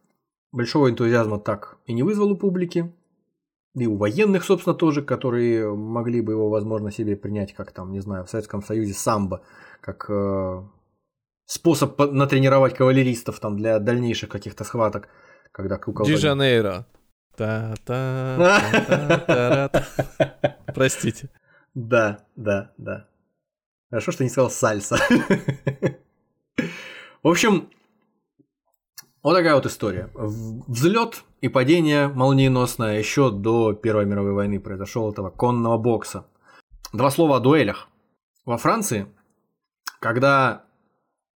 большого 0.52 0.90
энтузиазма 0.90 1.40
так 1.40 1.78
и 1.86 1.92
не 1.92 2.02
вызвал 2.02 2.32
у 2.32 2.36
публики. 2.36 2.94
И 3.74 3.86
у 3.86 3.96
военных, 3.96 4.44
собственно, 4.44 4.74
тоже, 4.74 5.02
которые 5.02 5.74
могли 5.74 6.20
бы 6.20 6.32
его, 6.32 6.48
возможно, 6.50 6.90
себе 6.90 7.16
принять, 7.16 7.54
как 7.54 7.72
там, 7.72 7.92
не 7.92 8.00
знаю, 8.00 8.24
в 8.24 8.30
Советском 8.30 8.62
Союзе 8.62 8.94
самбо, 8.94 9.42
как 9.80 10.06
э, 10.08 10.62
способ 11.48 11.96
по- 11.96 12.06
натренировать 12.06 12.74
кавалеристов 12.76 13.40
там 13.40 13.56
для 13.56 13.78
дальнейших 13.78 14.28
каких-то 14.28 14.64
схваток, 14.64 15.08
когда 15.50 15.78
кого 15.78 16.04
Ди-Жанейро. 16.04 16.84
Та-та, 17.36 18.36
та-та-та-та. 18.38 20.56
Простите. 20.74 21.28
Да, 21.74 22.18
да, 22.36 22.72
да. 22.78 23.06
Хорошо, 23.90 24.12
что 24.12 24.24
не 24.24 24.30
сказал 24.30 24.50
сальса. 24.50 24.98
В 27.22 27.28
общем, 27.28 27.70
вот 29.22 29.34
такая 29.34 29.54
вот 29.54 29.66
история. 29.66 30.10
Взлет 30.14 31.22
и 31.40 31.48
падение 31.48 32.08
молниеносное 32.08 32.98
еще 32.98 33.30
до 33.30 33.72
Первой 33.72 34.04
мировой 34.06 34.32
войны 34.32 34.60
произошел 34.60 35.10
этого 35.10 35.30
конного 35.30 35.78
бокса. 35.78 36.26
Два 36.92 37.10
слова 37.10 37.36
о 37.36 37.40
дуэлях. 37.40 37.88
Во 38.44 38.56
Франции, 38.58 39.06
когда, 40.00 40.64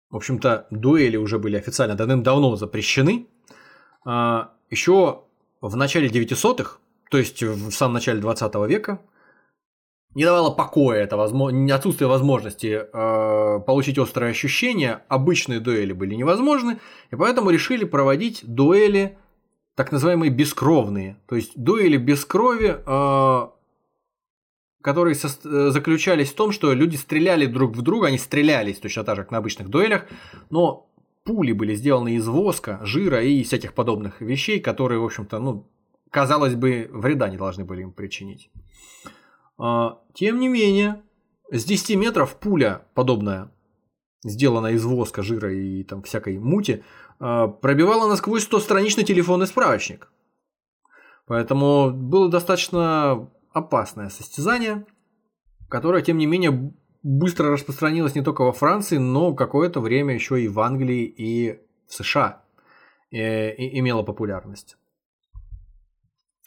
в 0.09 0.15
общем-то, 0.15 0.67
дуэли 0.71 1.17
уже 1.17 1.39
были 1.39 1.57
официально 1.57 1.95
давным-давно 1.95 2.55
запрещены, 2.55 3.27
а, 4.05 4.53
еще 4.69 5.23
в 5.61 5.75
начале 5.75 6.07
900-х, 6.07 6.77
то 7.09 7.17
есть 7.17 7.41
в 7.43 7.71
самом 7.71 7.95
начале 7.95 8.19
20 8.19 8.55
века, 8.67 8.99
не 10.15 10.25
давало 10.25 10.51
покоя 10.51 11.03
это 11.03 11.17
возможно, 11.17 11.75
отсутствие 11.75 12.07
возможности 12.07 12.81
э, 12.81 13.59
получить 13.59 13.99
острые 13.99 14.31
ощущения, 14.31 15.03
обычные 15.07 15.59
дуэли 15.59 15.93
были 15.93 16.15
невозможны, 16.15 16.79
и 17.11 17.15
поэтому 17.15 17.51
решили 17.51 17.85
проводить 17.85 18.41
дуэли 18.43 19.17
так 19.75 19.91
называемые 19.91 20.31
бескровные, 20.31 21.19
то 21.27 21.35
есть 21.35 21.51
дуэли 21.55 21.97
без 21.97 22.25
крови, 22.25 22.79
э, 22.85 23.47
которые 24.81 25.15
со- 25.15 25.27
э, 25.47 25.71
заключались 25.71 26.31
в 26.31 26.35
том, 26.35 26.51
что 26.51 26.73
люди 26.73 26.95
стреляли 26.95 27.45
друг 27.45 27.75
в 27.75 27.81
друга, 27.81 28.07
они 28.07 28.17
стрелялись 28.17 28.79
точно 28.79 29.03
так 29.03 29.15
же, 29.17 29.23
как 29.23 29.31
на 29.31 29.37
обычных 29.39 29.69
дуэлях, 29.69 30.05
но 30.49 30.89
пули 31.25 31.51
были 31.51 31.75
сделаны 31.75 32.15
из 32.15 32.27
воска, 32.27 32.79
жира 32.83 33.21
и 33.21 33.43
всяких 33.43 33.73
подобных 33.73 34.21
вещей, 34.21 34.59
которые, 34.59 34.99
в 34.99 35.05
общем-то, 35.05 35.39
ну, 35.39 35.67
казалось 36.09 36.55
бы, 36.55 36.89
вреда 36.91 37.29
не 37.29 37.37
должны 37.37 37.65
были 37.65 37.81
им 37.81 37.91
причинить. 37.91 38.49
А, 39.57 39.99
Тем 40.13 40.39
не 40.39 40.47
менее, 40.47 41.01
с 41.51 41.65
10 41.65 41.95
метров 41.95 42.35
пуля 42.35 42.85
подобная, 42.93 43.51
сделанная 44.23 44.73
из 44.73 44.85
воска, 44.85 45.21
жира 45.21 45.53
и 45.53 45.83
там 45.83 46.01
всякой 46.03 46.39
мути, 46.39 46.83
а, 47.19 47.47
пробивала 47.47 48.07
насквозь 48.07 48.47
100-страничный 48.47 49.03
телефонный 49.03 49.47
справочник. 49.47 50.11
Поэтому 51.27 51.91
было 51.91 52.29
достаточно 52.29 53.29
опасное 53.51 54.09
состязание, 54.09 54.85
которое, 55.69 56.01
тем 56.01 56.17
не 56.17 56.25
менее, 56.25 56.73
быстро 57.03 57.51
распространилось 57.51 58.15
не 58.15 58.23
только 58.23 58.43
во 58.43 58.51
Франции, 58.51 58.97
но 58.97 59.33
какое-то 59.33 59.79
время 59.79 60.13
еще 60.13 60.41
и 60.41 60.47
в 60.47 60.59
Англии 60.59 61.03
и 61.05 61.59
в 61.87 61.93
США 61.93 62.43
э, 63.11 63.53
и 63.55 63.79
имело 63.79 64.03
популярность. 64.03 64.77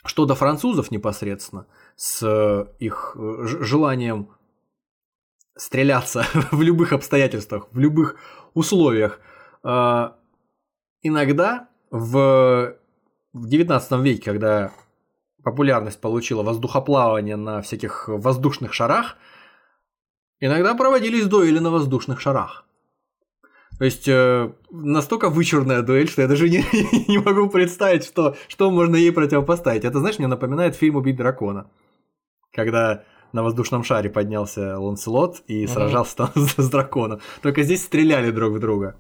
Что 0.05 0.27
до 0.27 0.35
французов 0.35 0.91
непосредственно, 0.91 1.67
с 1.97 2.23
э, 2.23 2.67
их 2.79 3.17
э, 3.17 3.45
желанием 3.45 4.31
стреляться 5.57 6.25
в 6.51 6.61
любых 6.63 6.93
обстоятельствах, 6.93 7.69
в 7.73 7.79
любых 7.79 8.17
условиях, 8.55 9.21
иногда 11.03 11.69
в, 11.91 12.77
19 13.35 13.93
веке, 14.03 14.23
когда 14.23 14.73
популярность 15.43 16.01
получила 16.01 16.43
воздухоплавание 16.43 17.37
на 17.37 17.61
всяких 17.63 18.09
воздушных 18.09 18.73
шарах, 18.73 19.17
иногда 20.41 20.75
проводились 20.75 21.27
дуэли 21.27 21.59
на 21.59 21.71
воздушных 21.71 22.21
шарах. 22.21 22.65
То 23.79 23.85
есть 23.87 24.07
э, 24.07 24.53
настолько 24.71 25.29
вычурная 25.29 25.83
дуэль, 25.83 26.09
что 26.09 26.23
я 26.23 26.29
даже 26.29 26.49
не, 26.49 26.59
не 27.09 27.19
могу 27.19 27.49
представить, 27.49 28.05
что, 28.05 28.37
что 28.47 28.71
можно 28.71 28.95
ей 28.97 29.13
противопоставить. 29.13 29.85
Это, 29.85 29.99
знаешь, 29.99 30.19
мне 30.19 30.29
напоминает 30.29 30.77
фильм 30.77 30.97
«Убить 30.97 31.17
дракона». 31.17 31.69
Когда 32.53 33.03
на 33.33 33.43
воздушном 33.43 33.83
шаре 33.83 34.11
поднялся 34.11 34.79
Ланселот 34.79 35.43
и 35.49 35.65
Мгм. 35.65 35.73
сражался 35.73 36.17
там 36.17 36.31
с, 36.35 36.55
с 36.57 36.71
драконом. 36.71 37.21
Только 37.41 37.63
здесь 37.63 37.83
стреляли 37.83 38.31
друг 38.31 38.53
в 38.53 38.61
друга. 38.61 38.97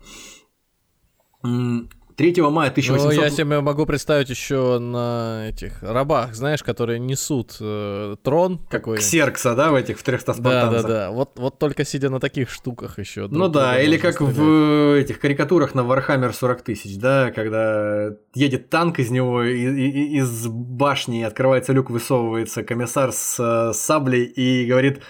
М, 2.12 2.32
3 2.32 2.42
мая 2.42 2.70
1800... 2.70 3.14
Ну, 3.14 3.22
я 3.22 3.30
себе 3.30 3.60
могу 3.60 3.86
представить 3.86 4.28
еще 4.30 4.78
на 4.78 5.48
этих 5.48 5.82
рабах, 5.82 6.34
знаешь, 6.34 6.62
которые 6.62 6.98
несут 6.98 7.56
э, 7.60 8.16
трон 8.22 8.58
как 8.58 8.82
такой. 8.82 8.98
Ксеркса, 8.98 9.54
да, 9.54 9.70
в 9.70 9.74
этих 9.74 9.98
в 9.98 10.02
300 10.02 10.34
Да, 10.40 10.70
да, 10.70 10.82
да. 10.82 11.10
Вот, 11.10 11.32
вот 11.36 11.58
только 11.58 11.84
сидя 11.84 12.10
на 12.10 12.20
таких 12.20 12.50
штуках 12.50 12.98
еще. 12.98 13.28
Ну 13.28 13.48
да, 13.48 13.80
или 13.80 13.96
как 13.96 14.14
стрелять. 14.14 14.36
в 14.36 14.98
этих 14.98 15.20
карикатурах 15.20 15.74
на 15.74 15.80
Warhammer 15.80 16.32
40 16.32 16.62
тысяч, 16.62 16.98
да, 16.98 17.30
когда 17.30 18.10
едет 18.34 18.70
танк 18.70 18.98
из 18.98 19.10
него, 19.10 19.42
и, 19.42 19.62
и, 19.62 20.18
из 20.18 20.46
башни 20.46 21.22
открывается 21.22 21.72
люк, 21.72 21.90
высовывается 21.90 22.62
комиссар 22.62 23.12
с 23.12 23.38
э, 23.38 23.72
саблей 23.72 24.24
и 24.24 24.66
говорит, 24.66 25.02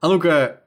а 0.00 0.08
ну-ка, 0.08 0.62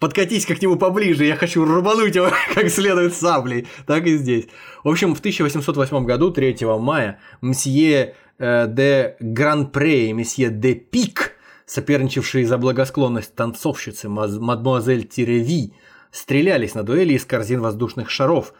подкатись 0.00 0.46
к 0.46 0.60
нему 0.60 0.76
поближе, 0.76 1.24
я 1.24 1.36
хочу 1.36 1.64
рубануть 1.64 2.16
его 2.16 2.30
как 2.54 2.68
следует 2.70 3.14
саблей. 3.14 3.68
Так 3.86 4.06
и 4.06 4.16
здесь. 4.16 4.48
В 4.82 4.88
общем, 4.88 5.14
в 5.14 5.20
1808 5.20 6.04
году, 6.04 6.30
3 6.32 6.56
мая, 6.78 7.20
мсье 7.40 8.14
э, 8.38 8.66
де 8.66 9.16
Гран-Пре 9.20 10.08
и 10.08 10.12
месье 10.12 10.50
де 10.50 10.74
Пик, 10.74 11.36
соперничавшие 11.66 12.46
за 12.46 12.58
благосклонность 12.58 13.34
танцовщицы 13.36 14.08
мадмуазель 14.08 15.06
Тиреви, 15.06 15.74
стрелялись 16.10 16.74
на 16.74 16.82
дуэли 16.82 17.12
из 17.12 17.24
корзин 17.24 17.60
воздушных 17.60 18.10
шаров 18.10 18.54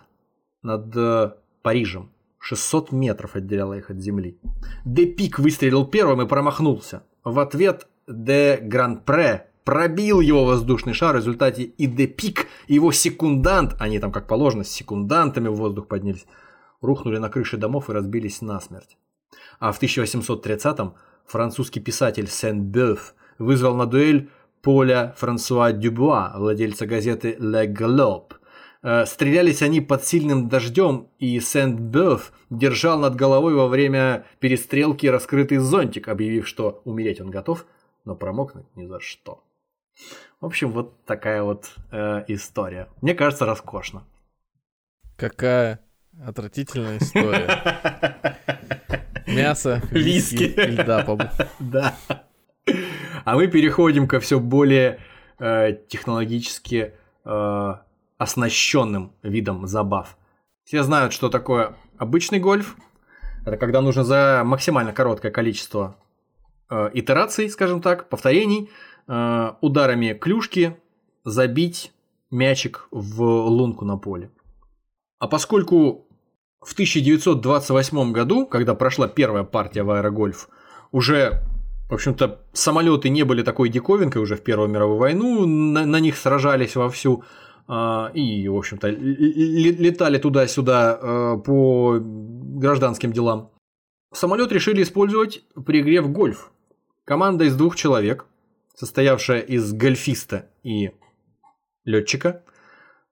над 0.62 0.94
э, 0.94 1.32
Парижем. 1.62 2.12
600 2.38 2.92
метров 2.92 3.36
отделяло 3.36 3.74
их 3.74 3.90
от 3.90 3.98
земли. 3.98 4.38
Де 4.84 5.06
Пик 5.06 5.38
выстрелил 5.38 5.86
первым 5.86 6.22
и 6.22 6.28
промахнулся. 6.28 7.02
В 7.24 7.38
ответ 7.38 7.86
де 8.06 8.58
Гран-Пре 8.62 9.49
пробил 9.64 10.20
его 10.20 10.44
воздушный 10.44 10.94
шар, 10.94 11.14
в 11.14 11.18
результате 11.18 11.64
и 11.64 11.86
Депик, 11.86 12.46
и 12.66 12.74
его 12.74 12.92
секундант, 12.92 13.76
они 13.78 13.98
там 13.98 14.12
как 14.12 14.26
положено 14.26 14.64
с 14.64 14.70
секундантами 14.70 15.48
в 15.48 15.54
воздух 15.54 15.86
поднялись, 15.86 16.26
рухнули 16.80 17.18
на 17.18 17.28
крыши 17.28 17.56
домов 17.56 17.90
и 17.90 17.92
разбились 17.92 18.40
насмерть. 18.40 18.96
А 19.58 19.72
в 19.72 19.82
1830-м 19.82 20.94
французский 21.26 21.80
писатель 21.80 22.28
Сен-Бёв 22.28 23.14
вызвал 23.38 23.76
на 23.76 23.86
дуэль 23.86 24.30
Поля 24.62 25.14
Франсуа 25.16 25.72
Дюбуа, 25.72 26.34
владельца 26.36 26.86
газеты 26.86 27.36
«Le 27.38 27.66
Globe». 27.66 28.34
Э, 28.82 29.04
стрелялись 29.06 29.62
они 29.62 29.80
под 29.80 30.04
сильным 30.04 30.48
дождем, 30.48 31.08
и 31.18 31.38
Сент-Бёв 31.38 32.32
держал 32.48 32.98
над 32.98 33.14
головой 33.14 33.54
во 33.54 33.68
время 33.68 34.26
перестрелки 34.38 35.06
раскрытый 35.06 35.58
зонтик, 35.58 36.08
объявив, 36.08 36.48
что 36.48 36.80
умереть 36.84 37.20
он 37.20 37.30
готов, 37.30 37.66
но 38.04 38.14
промокнуть 38.14 38.66
ни 38.76 38.86
за 38.86 39.00
что. 39.00 39.42
В 40.40 40.46
общем, 40.46 40.70
вот 40.70 41.04
такая 41.04 41.42
вот 41.42 41.70
э, 41.90 42.24
история. 42.28 42.88
Мне 43.02 43.14
кажется, 43.14 43.44
роскошно. 43.44 44.04
Какая 45.16 45.80
отвратительная 46.24 46.98
история. 46.98 48.36
Мясо, 49.26 49.82
виски, 49.90 50.44
и 50.44 50.70
льда 50.70 51.06
Да. 51.58 51.94
А 53.24 53.36
мы 53.36 53.46
переходим 53.48 54.08
ко 54.08 54.18
все 54.20 54.40
более 54.40 55.00
э, 55.38 55.76
технологически 55.88 56.94
э, 57.24 57.74
оснащенным 58.18 59.12
видам 59.22 59.66
забав. 59.66 60.16
Все 60.64 60.82
знают, 60.82 61.12
что 61.12 61.28
такое 61.28 61.76
обычный 61.98 62.38
гольф. 62.38 62.76
Это 63.44 63.56
когда 63.56 63.80
нужно 63.80 64.04
за 64.04 64.42
максимально 64.44 64.92
короткое 64.92 65.30
количество 65.30 65.96
э, 66.70 66.90
итераций, 66.94 67.48
скажем 67.50 67.80
так, 67.82 68.08
повторений, 68.08 68.70
Э, 69.12 69.54
ударами 69.60 70.12
клюшки 70.12 70.76
забить 71.24 71.90
мячик 72.30 72.86
в 72.92 73.22
лунку 73.22 73.84
на 73.84 73.96
поле. 73.96 74.30
А 75.18 75.26
поскольку 75.26 76.06
в 76.60 76.74
1928 76.74 78.12
году, 78.12 78.46
когда 78.46 78.76
прошла 78.76 79.08
первая 79.08 79.42
партия 79.42 79.82
в 79.82 79.90
аэрогольф, 79.90 80.48
уже, 80.92 81.42
в 81.88 81.94
общем-то, 81.94 82.38
самолеты 82.52 83.08
не 83.08 83.24
были 83.24 83.42
такой 83.42 83.68
диковинкой 83.68 84.22
уже 84.22 84.36
в 84.36 84.44
Первую 84.44 84.68
мировую 84.68 84.98
войну, 84.98 85.44
на, 85.44 85.84
на 85.86 85.98
них 85.98 86.16
сражались 86.16 86.76
вовсю, 86.76 87.24
э, 87.66 88.10
и, 88.14 88.48
в 88.48 88.56
общем-то, 88.56 88.90
летали 88.90 90.18
туда-сюда 90.18 90.98
э, 91.02 91.36
по 91.44 91.98
гражданским 92.00 93.12
делам. 93.12 93.50
Самолет 94.14 94.52
решили 94.52 94.84
использовать 94.84 95.42
при 95.66 95.80
игре 95.80 96.00
в 96.00 96.12
гольф. 96.12 96.52
Команда 97.04 97.46
из 97.46 97.56
двух 97.56 97.74
человек 97.74 98.26
состоявшая 98.80 99.40
из 99.40 99.74
гольфиста 99.74 100.50
и 100.62 100.92
летчика, 101.84 102.42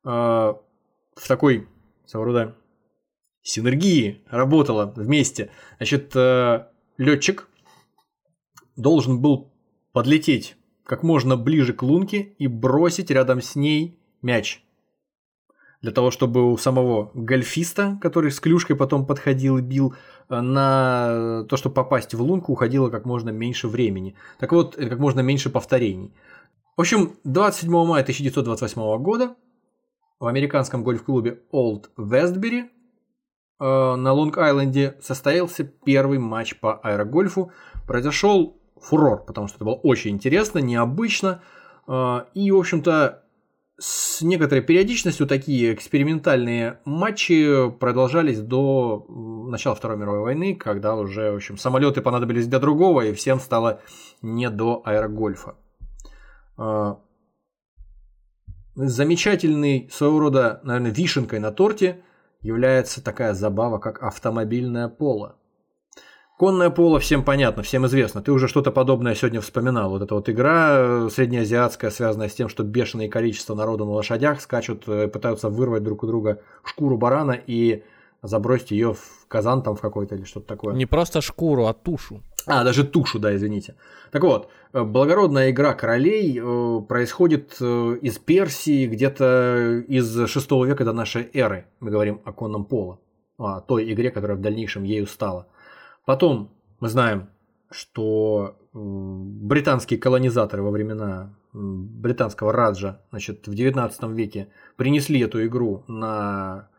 э, 0.03 0.09
в 0.09 1.28
такой 1.28 1.69
своего 2.07 2.24
рода 2.24 2.57
синергии 3.43 4.23
работала 4.31 4.86
вместе. 4.97 5.51
Значит, 5.77 6.16
э, 6.16 6.69
летчик 6.97 7.49
должен 8.77 9.20
был 9.20 9.53
подлететь 9.93 10.57
как 10.85 11.03
можно 11.03 11.36
ближе 11.36 11.74
к 11.74 11.82
лунке 11.82 12.35
и 12.39 12.47
бросить 12.47 13.11
рядом 13.11 13.43
с 13.43 13.55
ней 13.55 14.01
мяч. 14.23 14.65
Для 15.81 15.93
того, 15.93 16.11
чтобы 16.11 16.53
у 16.53 16.57
самого 16.57 17.11
гольфиста, 17.15 17.99
который 18.01 18.33
с 18.33 18.41
клюшкой 18.41 18.75
потом 18.75 19.07
подходил 19.07 19.59
и 19.59 19.63
бил, 19.63 19.95
на 20.29 21.45
то, 21.49 21.57
чтобы 21.57 21.75
попасть 21.75 22.15
в 22.15 22.21
лунку, 22.21 22.53
уходило 22.53 22.91
как 22.91 23.05
можно 23.05 23.31
меньше 23.31 23.69
времени. 23.69 24.15
Так 24.39 24.53
вот, 24.53 24.77
как 24.77 24.99
можно 24.99 25.21
меньше 25.21 25.51
повторений. 25.51 26.13
В 26.77 26.81
общем, 26.81 27.17
27 27.25 27.71
мая 27.71 28.03
1928 28.03 29.03
года 29.03 29.37
в 30.21 30.27
американском 30.27 30.85
гольф-клубе 30.85 31.41
Old 31.53 31.87
Westbury 31.97 32.65
э, 32.65 33.95
на 33.95 34.13
Лонг-Айленде 34.13 35.01
состоялся 35.01 35.65
первый 35.65 36.19
матч 36.19 36.59
по 36.59 36.75
аэрогольфу. 36.75 37.53
Произошел 37.87 38.61
фурор, 38.81 39.25
потому 39.25 39.49
что 39.49 39.57
это 39.57 39.65
было 39.65 39.75
очень 39.75 40.13
интересно, 40.13 40.59
необычно. 40.59 41.43
Э, 41.87 42.25
и, 42.35 42.51
в 42.51 42.59
общем-то, 42.59 43.25
с 43.79 44.23
некоторой 44.23 44.63
периодичностью 44.63 45.27
такие 45.27 45.73
экспериментальные 45.73 46.81
матчи 46.85 47.71
продолжались 47.79 48.41
до 48.41 49.07
начала 49.09 49.77
Второй 49.77 49.97
мировой 49.97 50.21
войны, 50.21 50.57
когда 50.57 50.97
уже, 50.97 51.31
в 51.31 51.37
общем, 51.37 51.57
самолеты 51.57 52.03
понадобились 52.03 52.49
для 52.49 52.59
другого, 52.59 53.03
и 53.03 53.15
всем 53.15 53.39
стало 53.39 53.81
не 54.21 54.51
до 54.51 54.83
аэрогольфа. 54.85 55.55
А, 56.57 56.99
замечательный 58.75 59.89
своего 59.93 60.19
рода, 60.19 60.61
наверное, 60.65 60.91
вишенкой 60.91 61.39
на 61.39 61.53
торте 61.53 62.03
является 62.41 63.03
такая 63.03 63.33
забава, 63.33 63.79
как 63.79 64.03
автомобильное 64.03 64.89
поло. 64.89 65.38
Конное 66.39 66.70
поло 66.70 67.01
всем 67.01 67.24
понятно, 67.24 67.65
всем 67.65 67.85
известно. 67.86 68.23
Ты 68.23 68.31
уже 68.31 68.47
что-то 68.47 68.70
подобное 68.70 69.16
сегодня 69.16 69.40
вспоминал. 69.40 69.90
Вот 69.90 70.02
эта 70.02 70.15
вот 70.15 70.28
игра 70.28 70.77
э, 70.78 71.09
среднеазиатская, 71.12 71.90
связанная 71.90 72.28
с 72.28 72.35
тем, 72.35 72.48
что 72.48 72.62
бешеное 72.62 73.09
количество 73.09 73.56
народа 73.56 73.85
на 73.85 73.90
лошадях 73.90 74.40
скачут, 74.40 74.85
э, 74.86 75.09
пытаются 75.09 75.48
вырвать 75.48 75.82
друг 75.82 76.05
у 76.05 76.06
друга 76.06 76.40
шкуру 76.62 76.97
барана 76.97 77.32
и 77.32 77.82
забросить 78.23 78.70
ее 78.70 78.94
в 78.94 79.27
казан 79.27 79.65
там 79.65 79.74
в 79.74 79.81
какой-то 79.81 80.15
или 80.15 80.23
что-то 80.23 80.47
такое. 80.47 80.77
Не 80.77 80.86
просто 80.86 81.20
шкуру, 81.23 81.66
а 81.66 81.74
тушу. 81.74 82.23
А, 82.47 82.62
даже 82.62 82.85
тушу, 82.85 83.19
да, 83.19 83.35
извините. 83.35 83.74
Так 84.12 84.23
вот, 84.23 84.48
э, 84.73 84.85
благородная 84.85 85.51
игра 85.51 85.74
королей 85.74 86.40
происходит 86.86 87.60
из 87.60 88.19
Персии 88.19 88.86
где-то 88.86 89.82
из 89.89 90.28
6 90.28 90.51
века 90.65 90.85
до 90.85 90.93
нашей 90.93 91.28
эры. 91.35 91.65
Мы 91.81 91.90
говорим 91.90 92.20
о 92.24 92.32
конном 92.32 92.65
поло, 92.65 93.01
о 93.39 93.60
той 93.60 93.93
игре, 93.93 94.12
которая 94.12 94.36
в 94.36 94.40
дальнейшем 94.40 94.85
ею 94.85 95.09
стала. 95.09 95.48
Потом 96.09 96.56
мы 96.80 96.89
знаем, 96.89 97.28
что 97.70 98.56
британские 98.72 100.01
колонизаторы 100.01 100.62
во 100.62 100.70
времена 100.70 101.35
британского 101.52 102.51
Раджа 102.51 103.02
значит, 103.10 103.47
в 103.47 103.55
19 103.55 104.05
веке 104.16 104.48
принесли 104.76 105.20
эту 105.20 105.44
игру 105.44 105.85
на 105.86 106.70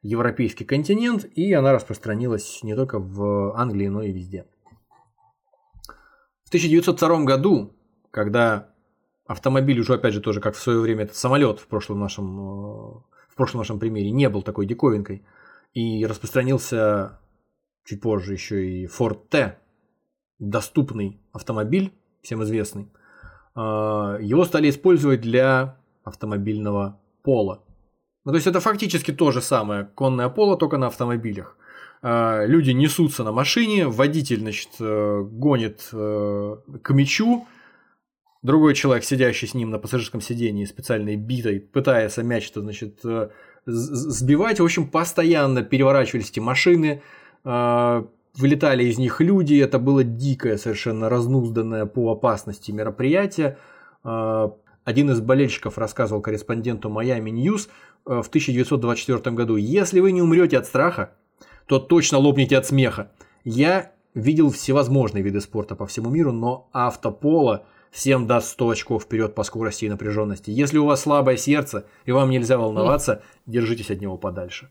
европейский 0.00 0.64
континент, 0.64 1.26
и 1.34 1.52
она 1.52 1.74
распространилась 1.74 2.62
не 2.62 2.74
только 2.74 2.98
в 2.98 3.54
Англии, 3.58 3.88
но 3.88 4.00
и 4.00 4.10
везде. 4.10 4.46
В 6.44 6.48
1902 6.48 7.24
году, 7.24 7.76
когда 8.10 8.70
автомобиль 9.26 9.80
уже, 9.80 9.96
опять 9.96 10.14
же, 10.14 10.22
тоже 10.22 10.40
как 10.40 10.54
в 10.54 10.62
свое 10.62 10.80
время 10.80 11.04
этот 11.04 11.16
самолет 11.16 11.60
в 11.60 11.66
прошлом 11.66 12.00
нашем, 12.00 12.38
в 12.38 13.36
прошлом 13.36 13.58
нашем 13.58 13.78
примере 13.78 14.12
не 14.12 14.30
был 14.30 14.40
такой 14.40 14.64
диковинкой, 14.64 15.26
и 15.74 16.06
распространился 16.06 17.20
чуть 17.88 18.02
позже 18.02 18.34
еще 18.34 18.68
и 18.68 18.86
Ford 18.86 19.18
T, 19.30 19.58
доступный 20.38 21.20
автомобиль, 21.32 21.92
всем 22.22 22.42
известный, 22.42 22.88
а, 23.54 24.18
его 24.20 24.44
стали 24.44 24.68
использовать 24.68 25.22
для 25.22 25.78
автомобильного 26.04 27.00
пола. 27.22 27.64
Ну, 28.24 28.32
то 28.32 28.36
есть 28.36 28.46
это 28.46 28.60
фактически 28.60 29.10
то 29.10 29.30
же 29.30 29.40
самое 29.40 29.84
конное 29.84 30.28
поло, 30.28 30.58
только 30.58 30.76
на 30.76 30.88
автомобилях. 30.88 31.56
А, 32.02 32.44
люди 32.44 32.72
несутся 32.72 33.24
на 33.24 33.32
машине, 33.32 33.86
водитель, 33.86 34.40
значит, 34.40 34.68
э, 34.80 35.22
гонит 35.22 35.88
э, 35.92 36.56
к 36.82 36.90
мячу, 36.90 37.46
другой 38.42 38.74
человек, 38.74 39.04
сидящий 39.04 39.48
с 39.48 39.54
ним 39.54 39.70
на 39.70 39.78
пассажирском 39.78 40.20
сидении, 40.20 40.66
специальной 40.66 41.16
битой, 41.16 41.58
пытается 41.58 42.22
мяч-то, 42.22 42.60
значит, 42.60 43.00
э, 43.04 43.30
сбивать. 43.64 44.60
В 44.60 44.64
общем, 44.64 44.88
постоянно 44.88 45.62
переворачивались 45.62 46.30
эти 46.30 46.40
машины, 46.40 47.02
вылетали 47.44 48.84
из 48.84 48.98
них 48.98 49.20
люди. 49.20 49.60
Это 49.60 49.78
было 49.78 50.04
дикое, 50.04 50.56
совершенно 50.56 51.08
разнузданное 51.08 51.86
по 51.86 52.12
опасности 52.12 52.70
мероприятие. 52.70 53.58
Э, 54.04 54.50
один 54.84 55.10
из 55.10 55.20
болельщиков 55.20 55.78
рассказывал 55.78 56.22
корреспонденту 56.22 56.88
Miami 56.88 57.30
News 57.30 57.68
в 58.04 58.28
1924 58.28 59.36
году, 59.36 59.56
если 59.56 60.00
вы 60.00 60.12
не 60.12 60.22
умрете 60.22 60.56
от 60.56 60.66
страха, 60.66 61.12
то 61.66 61.78
точно 61.78 62.18
лопнете 62.18 62.56
от 62.56 62.66
смеха. 62.66 63.10
Я 63.44 63.92
видел 64.14 64.50
всевозможные 64.50 65.22
виды 65.22 65.40
спорта 65.40 65.74
по 65.74 65.86
всему 65.86 66.08
миру, 66.10 66.32
но 66.32 66.68
автополо– 66.72 67.64
всем 67.90 68.26
даст 68.26 68.48
100 68.50 68.70
очков 68.70 69.02
вперед 69.04 69.34
по 69.34 69.42
скорости 69.44 69.84
и 69.84 69.88
напряженности. 69.88 70.50
Если 70.50 70.78
у 70.78 70.86
вас 70.86 71.02
слабое 71.02 71.36
сердце 71.36 71.86
и 72.04 72.12
вам 72.12 72.30
нельзя 72.30 72.58
волноваться, 72.58 73.22
держитесь 73.46 73.90
от 73.90 74.00
него 74.00 74.16
подальше. 74.16 74.70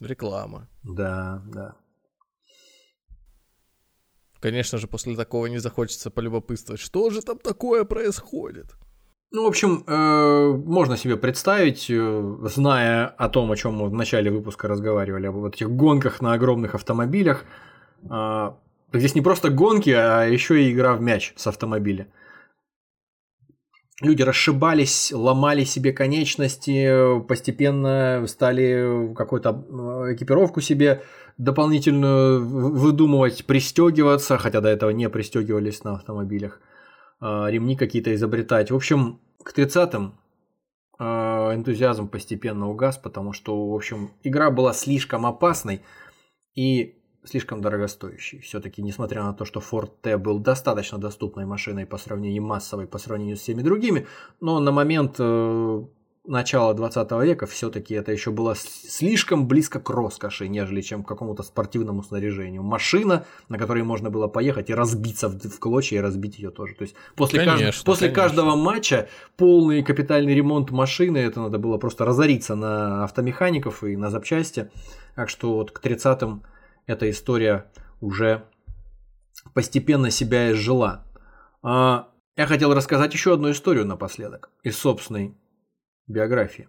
Реклама. 0.00 0.68
Да, 0.82 1.42
да. 1.46 1.76
Конечно 4.40 4.78
же, 4.78 4.86
после 4.86 5.16
такого 5.16 5.46
не 5.46 5.58
захочется 5.58 6.10
полюбопытствовать, 6.10 6.80
что 6.80 7.10
же 7.10 7.22
там 7.22 7.38
такое 7.38 7.84
происходит. 7.84 8.76
Ну, 9.32 9.44
в 9.44 9.48
общем, 9.48 9.82
э, 9.86 10.52
можно 10.56 10.96
себе 10.96 11.16
представить, 11.16 11.90
э, 11.90 12.36
зная 12.42 13.06
о 13.06 13.28
том, 13.28 13.50
о 13.50 13.56
чем 13.56 13.74
мы 13.74 13.88
в 13.88 13.94
начале 13.94 14.30
выпуска 14.30 14.68
разговаривали, 14.68 15.26
об 15.26 15.34
вот 15.34 15.54
этих 15.56 15.70
гонках 15.70 16.20
на 16.20 16.34
огромных 16.34 16.74
автомобилях, 16.74 17.44
э, 18.08 18.50
Здесь 18.92 19.14
не 19.14 19.20
просто 19.20 19.50
гонки, 19.50 19.90
а 19.90 20.24
еще 20.24 20.62
и 20.62 20.72
игра 20.72 20.94
в 20.94 21.00
мяч 21.00 21.32
с 21.36 21.46
автомобиля. 21.46 22.08
Люди 24.02 24.22
расшибались, 24.22 25.10
ломали 25.10 25.64
себе 25.64 25.92
конечности, 25.92 27.20
постепенно 27.26 28.24
стали 28.26 29.14
какую-то 29.14 29.50
э, 29.50 30.14
экипировку 30.14 30.60
себе 30.60 31.02
дополнительную 31.38 32.46
выдумывать, 32.46 33.46
пристегиваться, 33.46 34.36
хотя 34.38 34.60
до 34.60 34.68
этого 34.68 34.90
не 34.90 35.08
пристегивались 35.08 35.84
на 35.84 35.94
автомобилях, 35.96 36.60
а, 37.20 37.48
ремни 37.48 37.76
какие-то 37.76 38.14
изобретать. 38.14 38.70
В 38.70 38.76
общем, 38.76 39.20
к 39.42 39.56
30-м 39.56 40.18
а, 40.98 41.54
энтузиазм 41.54 42.08
постепенно 42.08 42.68
угас, 42.68 42.96
потому 42.96 43.32
что, 43.32 43.70
в 43.70 43.74
общем, 43.74 44.12
игра 44.22 44.50
была 44.50 44.72
слишком 44.72 45.26
опасной, 45.26 45.82
и 46.54 46.98
слишком 47.26 47.60
дорогостоящий. 47.60 48.40
Все-таки, 48.40 48.82
несмотря 48.82 49.22
на 49.22 49.32
то, 49.32 49.44
что 49.44 49.60
Ford 49.60 49.90
T 50.02 50.16
был 50.16 50.38
достаточно 50.38 50.98
доступной 50.98 51.46
машиной 51.46 51.86
по 51.86 51.98
сравнению 51.98 52.42
массовой 52.42 52.86
по 52.86 52.98
сравнению 52.98 53.36
с 53.36 53.40
всеми 53.40 53.62
другими, 53.62 54.06
но 54.40 54.60
на 54.60 54.72
момент 54.72 55.16
э, 55.18 55.82
начала 56.26 56.74
20 56.74 57.10
века 57.22 57.46
все-таки 57.46 57.94
это 57.94 58.12
еще 58.12 58.30
было 58.30 58.54
слишком 58.56 59.46
близко 59.46 59.80
к 59.80 59.90
роскоши, 59.90 60.48
нежели 60.48 60.80
чем 60.80 61.02
к 61.02 61.08
какому-то 61.08 61.42
спортивному 61.42 62.02
снаряжению. 62.02 62.62
Машина, 62.62 63.24
на 63.48 63.58
которой 63.58 63.82
можно 63.82 64.10
было 64.10 64.28
поехать 64.28 64.70
и 64.70 64.74
разбиться 64.74 65.28
в, 65.28 65.38
в 65.38 65.58
клочья 65.58 65.98
и 65.98 66.00
разбить 66.00 66.38
ее 66.38 66.50
тоже. 66.50 66.74
То 66.74 66.82
есть 66.82 66.94
после, 67.14 67.40
конечно, 67.40 67.66
кажд... 67.66 67.84
после 67.84 68.08
конечно. 68.08 68.22
каждого 68.22 68.56
матча 68.56 69.08
полный 69.36 69.82
капитальный 69.82 70.34
ремонт 70.34 70.70
машины, 70.70 71.18
это 71.18 71.40
надо 71.40 71.58
было 71.58 71.78
просто 71.78 72.04
разориться 72.04 72.54
на 72.54 73.04
автомехаников 73.04 73.84
и 73.84 73.96
на 73.96 74.10
запчасти. 74.10 74.70
Так 75.14 75.30
что 75.30 75.54
вот 75.54 75.70
к 75.70 75.84
30-м 75.84 76.42
эта 76.86 77.10
история 77.10 77.70
уже 78.00 78.48
постепенно 79.54 80.10
себя 80.10 80.52
изжила. 80.52 81.04
А 81.62 82.10
я 82.36 82.46
хотел 82.46 82.74
рассказать 82.74 83.12
еще 83.12 83.34
одну 83.34 83.50
историю 83.50 83.86
напоследок 83.86 84.50
из 84.62 84.78
собственной 84.78 85.36
биографии. 86.06 86.68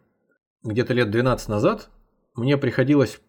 Где-то 0.64 0.94
лет 0.94 1.12
12 1.12 1.50
назад 1.50 1.90
мне 2.36 2.58
приходилось 2.58 3.22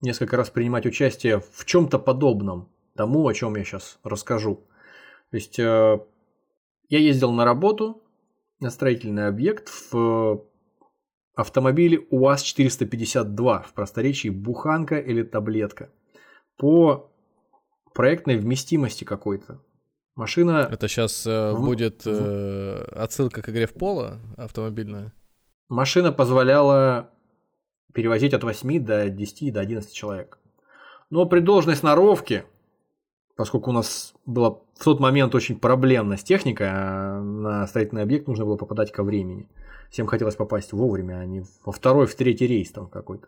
несколько 0.00 0.36
раз 0.36 0.50
принимать 0.50 0.86
участие 0.86 1.40
в 1.40 1.64
чем-то 1.64 1.98
подобном 1.98 2.68
тому, 2.94 3.26
о 3.26 3.34
чем 3.34 3.56
я 3.56 3.64
сейчас 3.64 3.98
расскажу. 4.04 4.66
То 5.30 5.36
есть 5.36 5.58
э, 5.58 5.98
я 6.88 6.98
ездил 6.98 7.32
на 7.32 7.44
работу 7.44 8.02
на 8.60 8.70
строительный 8.70 9.28
объект 9.28 9.70
в 9.90 10.44
автомобиле 11.34 11.98
УАЗ-452, 12.10 13.64
в 13.66 13.72
просторечии 13.72 14.28
буханка 14.28 14.98
или 14.98 15.22
таблетка– 15.22 15.90
по 16.62 17.10
проектной 17.92 18.36
вместимости 18.36 19.02
какой-то. 19.02 19.60
Машина... 20.14 20.68
Это 20.70 20.86
сейчас 20.86 21.26
э, 21.26 21.50
в... 21.50 21.64
будет 21.64 22.02
э, 22.06 22.84
отсылка 22.92 23.42
к 23.42 23.48
игре 23.48 23.66
в 23.66 23.74
поло 23.74 24.20
автомобильная? 24.36 25.12
Машина 25.68 26.12
позволяла 26.12 27.10
перевозить 27.92 28.32
от 28.32 28.44
8 28.44 28.84
до 28.84 29.10
10 29.10 29.52
до 29.52 29.58
11 29.58 29.92
человек. 29.92 30.38
Но 31.10 31.26
при 31.26 31.40
должной 31.40 31.74
сноровке, 31.74 32.44
поскольку 33.34 33.70
у 33.70 33.72
нас 33.72 34.14
была 34.24 34.50
в 34.50 34.84
тот 34.84 35.00
момент 35.00 35.34
очень 35.34 35.58
проблемна 35.58 36.16
с 36.16 36.22
техникой, 36.22 36.68
а 36.70 37.20
на 37.20 37.66
строительный 37.66 38.02
объект 38.02 38.28
нужно 38.28 38.44
было 38.44 38.56
попадать 38.56 38.92
ко 38.92 39.02
времени. 39.02 39.48
Всем 39.90 40.06
хотелось 40.06 40.36
попасть 40.36 40.72
вовремя, 40.72 41.14
а 41.14 41.26
не 41.26 41.44
во 41.64 41.72
второй, 41.72 42.06
в 42.06 42.14
третий 42.14 42.46
рейс 42.46 42.70
там 42.70 42.86
какой-то. 42.86 43.26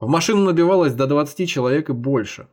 В 0.00 0.08
машину 0.08 0.44
набивалось 0.44 0.92
до 0.94 1.06
20 1.06 1.48
человек 1.48 1.90
и 1.90 1.92
больше. 1.92 2.48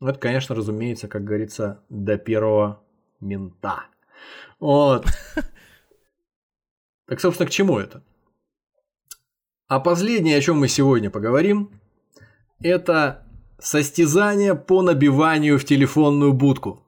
Ну, 0.00 0.08
это, 0.08 0.18
конечно, 0.18 0.54
разумеется, 0.54 1.08
как 1.08 1.24
говорится, 1.24 1.82
до 1.88 2.18
первого 2.18 2.82
мента. 3.20 3.84
Вот. 4.60 5.06
Так, 7.06 7.20
собственно, 7.20 7.46
к 7.46 7.52
чему 7.52 7.78
это? 7.78 8.02
А 9.68 9.78
последнее, 9.78 10.38
о 10.38 10.40
чем 10.40 10.58
мы 10.58 10.68
сегодня 10.68 11.10
поговорим, 11.10 11.70
это 12.60 13.26
состязание 13.58 14.54
по 14.54 14.82
набиванию 14.82 15.58
в 15.58 15.64
телефонную 15.64 16.32
будку. 16.32 16.82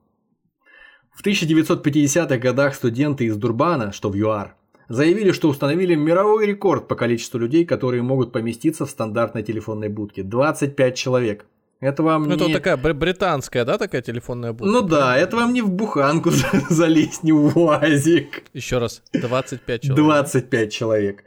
В 1.13 1.25
1950-х 1.25 2.39
годах 2.39 2.75
студенты 2.75 3.27
из 3.27 3.37
Дурбана, 3.37 3.93
что 3.93 4.11
в 4.11 4.15
ЮАР, 4.15 4.56
заявили, 4.89 5.33
что 5.33 5.49
установили 5.49 5.95
мировой 5.95 6.47
рекорд 6.47 6.89
по 6.89 6.95
количеству 6.95 7.39
людей, 7.39 7.65
которые 7.65 8.03
могут 8.03 8.33
поместиться 8.33 8.87
в 8.87 8.91
стандартной 8.91 9.43
телефонной 9.43 9.89
будке. 9.89 10.23
25 10.23 10.97
человек. 10.97 11.47
Это 11.81 12.03
вам 12.03 12.23
ну, 12.25 12.37
не... 12.37 12.45
Это 12.45 12.53
такая 12.53 12.77
британская, 12.95 13.65
да, 13.65 13.77
такая 13.77 14.01
телефонная 14.01 14.53
будка? 14.53 14.67
Ну 14.67 14.81
да, 14.83 15.17
это 15.17 15.37
вам 15.37 15.53
не 15.53 15.61
в 15.61 15.71
буханку 15.71 16.31
залезть, 16.71 17.23
не 17.23 17.33
в 17.33 17.57
УАЗик. 17.57 18.45
Еще 18.55 18.79
раз, 18.79 19.03
25 19.13 19.83
человек. 19.83 20.05
25 20.05 20.73
человек. 20.73 21.25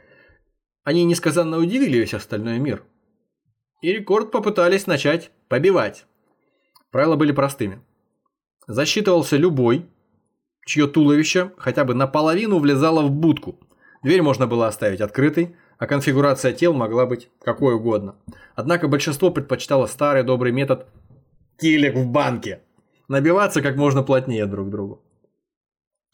Они 0.82 1.04
несказанно 1.04 1.58
удивили 1.58 1.98
весь 1.98 2.14
остальной 2.14 2.58
мир. 2.58 2.82
И 3.80 3.92
рекорд 3.92 4.32
попытались 4.32 4.86
начать 4.86 5.30
побивать. 5.48 6.04
Правила 6.90 7.16
были 7.16 7.32
простыми. 7.32 7.80
Засчитывался 8.66 9.36
любой, 9.36 9.86
чье 10.64 10.86
туловище 10.86 11.52
хотя 11.58 11.84
бы 11.84 11.94
наполовину 11.94 12.58
влезало 12.58 13.02
в 13.02 13.10
будку. 13.10 13.58
Дверь 14.02 14.22
можно 14.22 14.46
было 14.46 14.66
оставить 14.66 15.00
открытой, 15.00 15.56
а 15.78 15.86
конфигурация 15.86 16.52
тел 16.52 16.72
могла 16.74 17.06
быть 17.06 17.30
какой 17.42 17.74
угодно. 17.74 18.16
Однако 18.54 18.88
большинство 18.88 19.30
предпочитало 19.30 19.86
старый 19.86 20.22
добрый 20.22 20.52
метод 20.52 20.86
«килек 21.58 21.94
в 21.94 22.06
банке»– 22.06 22.62
набиваться 23.08 23.60
как 23.60 23.76
можно 23.76 24.02
плотнее 24.02 24.46
друг 24.46 24.68
к 24.68 24.70
другу. 24.70 25.02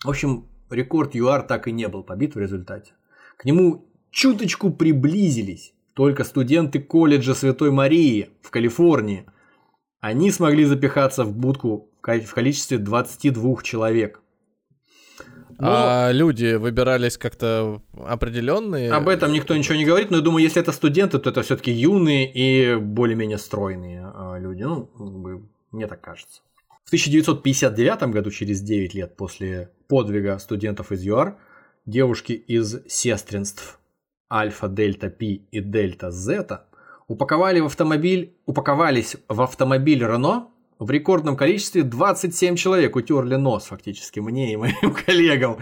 В 0.05 0.09
общем, 0.09 0.49
рекорд 0.71 1.15
ЮАР 1.15 1.43
так 1.43 1.69
и 1.69 1.73
не 1.73 1.89
был 1.89 2.03
побит 2.03 2.35
в 2.35 2.39
результате. 2.39 2.93
К 3.37 3.45
нему 3.45 3.89
чуточку 4.11 4.73
приблизились 4.73 5.75
только 5.95 6.25
студенты 6.25 6.81
колледжа 6.81 7.35
Святой 7.35 7.71
Марии 7.71 8.31
в 8.43 8.51
Калифорнии. 8.51 9.27
Они 10.01 10.31
смогли 10.31 10.65
запихаться 10.65 11.25
в 11.25 11.37
будку 11.37 11.91
в 12.03 12.35
количестве 12.35 12.79
22 12.79 13.63
человек. 13.63 14.23
Но... 15.59 15.69
А 15.71 16.13
люди 16.13 16.55
выбирались 16.55 17.17
как-то 17.17 17.81
определенные? 18.07 18.93
Об 18.93 19.09
этом 19.09 19.33
никто 19.33 19.57
ничего 19.57 19.77
не 19.77 19.85
говорит, 19.85 20.11
но 20.11 20.19
я 20.19 20.23
думаю, 20.23 20.43
если 20.43 20.61
это 20.61 20.73
студенты, 20.73 21.19
то 21.19 21.31
это 21.31 21.43
все-таки 21.43 21.73
юные 21.73 22.31
и 22.31 22.77
более-менее 22.77 23.39
стройные 23.39 24.11
а, 24.15 24.37
люди. 24.39 24.63
Ну, 24.63 25.49
мне 25.73 25.87
так 25.87 26.01
кажется. 26.01 26.43
В 26.85 26.89
1959 26.89 28.03
году, 28.13 28.31
через 28.31 28.61
9 28.61 28.95
лет 28.95 29.17
после 29.17 29.71
подвига 29.89 30.39
студентов 30.39 30.93
из 30.93 31.03
ЮАР, 31.03 31.37
девушки 31.87 32.33
из 32.33 32.87
сестринств 32.87 33.81
Альфа, 34.31 34.69
Дельта, 34.69 35.09
Пи 35.09 35.47
и 35.51 35.61
Дельта, 35.61 36.11
Зета 36.11 36.67
упаковали 37.09 37.61
в 37.61 37.67
автомобиль, 37.67 38.37
упаковались 38.47 39.17
в 39.29 39.41
автомобиль 39.41 40.01
Рено 40.01 40.49
в 40.79 40.91
рекордном 40.91 41.37
количестве 41.37 41.83
27 41.83 42.57
человек 42.57 42.97
утерли 42.97 43.37
нос 43.37 43.67
фактически 43.67 44.21
мне 44.21 44.53
и 44.53 44.57
моим 44.57 44.95
коллегам. 45.07 45.59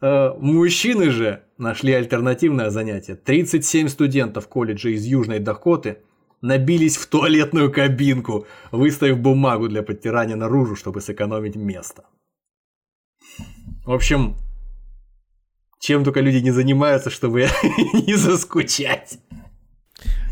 Э, 0.00 0.32
мужчины 0.38 1.10
же 1.10 1.42
нашли 1.58 1.92
альтернативное 1.92 2.70
занятие. 2.70 3.14
37 3.14 3.88
студентов 3.88 4.48
колледжа 4.48 4.88
из 4.90 5.04
Южной 5.04 5.38
Дакоты 5.38 5.98
набились 6.42 6.96
в 6.96 7.06
туалетную 7.06 7.72
кабинку, 7.72 8.46
выставив 8.72 9.18
бумагу 9.18 9.68
для 9.68 9.82
подтирания 9.82 10.36
наружу, 10.36 10.76
чтобы 10.76 11.00
сэкономить 11.00 11.56
место. 11.56 12.04
В 13.84 13.92
общем, 13.92 14.36
чем 15.78 16.02
только 16.02 16.20
люди 16.20 16.38
не 16.38 16.50
занимаются, 16.50 17.10
чтобы 17.10 17.46
не 18.06 18.14
заскучать. 18.14 19.20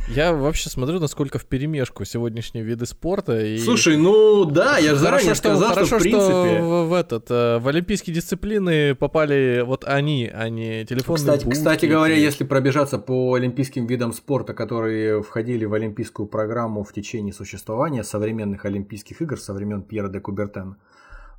Я 0.08 0.34
вообще 0.34 0.68
смотрю, 0.68 1.00
насколько 1.00 1.38
в 1.38 1.46
перемешку 1.46 2.04
сегодняшние 2.04 2.62
виды 2.62 2.84
спорта. 2.84 3.40
И... 3.40 3.58
Слушай, 3.58 3.96
ну 3.96 4.44
да, 4.44 4.76
я 4.76 4.90
же 4.90 4.96
заранее 4.96 5.34
хорошо, 5.34 5.38
сказал, 5.38 5.68
что, 5.68 5.74
хорошо, 5.74 5.86
что 5.86 5.98
в 5.98 6.02
принципе... 6.02 6.56
что 6.56 6.62
в, 6.62 6.88
в 6.88 6.92
этот 6.92 7.30
э, 7.30 7.58
в 7.58 7.68
олимпийские 7.68 8.14
дисциплины 8.14 8.94
попали 8.94 9.62
вот 9.64 9.84
они, 9.84 10.30
а 10.32 10.48
не 10.50 10.84
телефонные 10.84 11.24
Кстати, 11.24 11.44
будки. 11.44 11.56
кстати 11.56 11.86
говоря, 11.86 12.16
если 12.16 12.44
пробежаться 12.44 12.98
по 12.98 13.34
олимпийским 13.34 13.86
видам 13.86 14.12
спорта, 14.12 14.52
которые 14.52 15.22
входили 15.22 15.64
в 15.64 15.72
олимпийскую 15.72 16.26
программу 16.26 16.84
в 16.84 16.92
течение 16.92 17.32
существования 17.32 18.04
современных 18.04 18.66
олимпийских 18.66 19.22
игр 19.22 19.40
со 19.40 19.54
времен 19.54 19.82
Пьера 19.82 20.08
де 20.08 20.20
Кубертена 20.20 20.76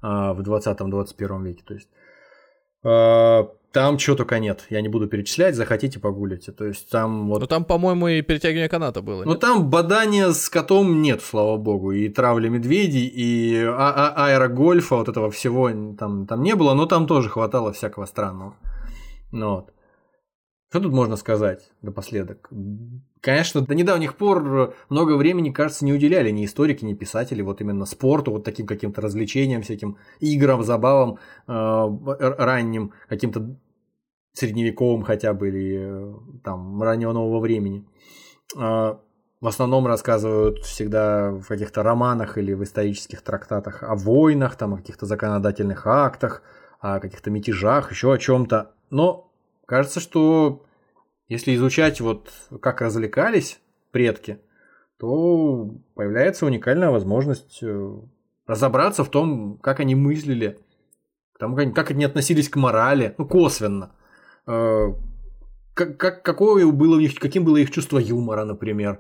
в 0.02 0.40
20-21 0.42 1.44
веке, 1.44 1.64
то 1.66 1.74
есть 1.74 1.88
а, 1.88 2.05
там 2.86 3.98
чего 3.98 4.16
только 4.16 4.40
нет. 4.40 4.66
Я 4.70 4.82
не 4.82 4.88
буду 4.88 5.08
перечислять, 5.08 5.56
захотите 5.56 6.00
погуляйте. 6.00 6.54
То 6.54 6.66
есть 6.66 6.90
там 6.90 7.28
вот... 7.28 7.42
Ну 7.42 7.48
там, 7.48 7.66
по-моему, 7.66 8.08
и 8.08 8.22
перетягивание 8.22 8.70
каната 8.70 9.02
было. 9.02 9.26
Ну 9.26 9.36
там 9.36 9.70
бадания 9.70 10.32
с 10.32 10.50
котом 10.50 11.02
нет, 11.02 11.22
слава 11.22 11.58
богу. 11.58 11.92
И 11.92 12.08
травли 12.08 12.48
медведей, 12.48 13.06
и 13.06 13.66
а 13.66 14.14
а 14.16 14.28
аэрогольфа, 14.28 14.96
вот 14.96 15.10
этого 15.10 15.30
всего 15.30 15.70
там, 16.00 16.26
там 16.26 16.42
не 16.42 16.56
было, 16.56 16.74
но 16.74 16.86
там 16.86 17.06
тоже 17.06 17.30
хватало 17.30 17.74
всякого 17.74 18.06
странного. 18.06 18.56
Ну, 19.32 19.56
вот. 19.56 19.75
Что 20.70 20.80
тут 20.82 20.94
можно 20.94 21.16
сказать 21.16 21.72
напоследок? 21.82 22.50
Конечно, 23.22 23.62
до 23.62 23.76
недавних 23.76 24.16
пор 24.16 24.76
много 24.90 25.16
времени, 25.16 25.52
кажется, 25.52 25.86
не 25.86 25.94
уделяли 25.94 26.32
ни 26.32 26.46
историки, 26.46 26.84
ни 26.84 26.94
писатели 26.94 27.42
вот 27.42 27.62
именно 27.62 27.86
спорту, 27.86 28.32
вот 28.32 28.44
таким 28.44 28.68
каким-то 28.68 29.02
развлечениям, 29.02 29.62
всяким 29.62 29.98
играм, 30.20 30.64
забавам 30.64 31.20
э, 31.48 31.52
ранним, 32.38 32.94
каким-то 33.08 33.58
средневековым 34.34 35.04
хотя 35.04 35.34
бы 35.34 35.48
или 35.48 35.78
э, 35.80 36.14
там 36.44 36.82
раннего 36.82 37.14
нового 37.14 37.40
времени. 37.40 37.88
Э, 38.58 38.96
в 39.42 39.48
основном 39.48 39.86
рассказывают 39.86 40.60
всегда 40.60 41.32
в 41.32 41.48
каких-то 41.48 41.84
романах 41.84 42.38
или 42.38 42.54
в 42.54 42.64
исторических 42.64 43.22
трактатах 43.22 43.84
о 43.84 43.96
войнах, 43.96 44.56
там, 44.56 44.74
о 44.74 44.78
каких-то 44.78 45.06
законодательных 45.06 45.86
актах, 45.88 46.42
о 46.80 47.00
каких-то 47.00 47.30
мятежах, 47.30 47.92
еще 47.92 48.14
о 48.14 48.18
чем-то. 48.18 48.72
Но 48.90 49.25
кажется, 49.66 50.00
что 50.00 50.66
если 51.28 51.56
изучать 51.56 52.02
вот 52.02 52.32
как 52.62 52.82
развлекались 52.82 53.60
предки, 53.92 54.40
то 54.98 55.72
появляется 55.96 56.46
уникальная 56.46 56.90
возможность 56.90 57.60
э, 57.62 58.00
разобраться 58.48 59.04
в 59.04 59.10
том, 59.10 59.58
как 59.58 59.80
они 59.80 59.96
мыслили, 59.96 60.60
тому, 61.38 61.56
как 61.74 61.92
они 61.92 62.06
относились 62.06 62.50
к 62.50 62.56
морали, 62.56 63.14
ну, 63.18 63.28
косвенно. 63.28 63.92
Э, 64.48 64.94
как, 65.74 65.98
как, 65.98 66.24
какое 66.24 66.66
было 66.68 66.96
у 66.96 67.00
них, 67.00 67.16
каким 67.16 67.44
было 67.44 67.58
их 67.58 67.72
чувство 67.72 67.98
юмора, 67.98 68.46
например. 68.46 69.00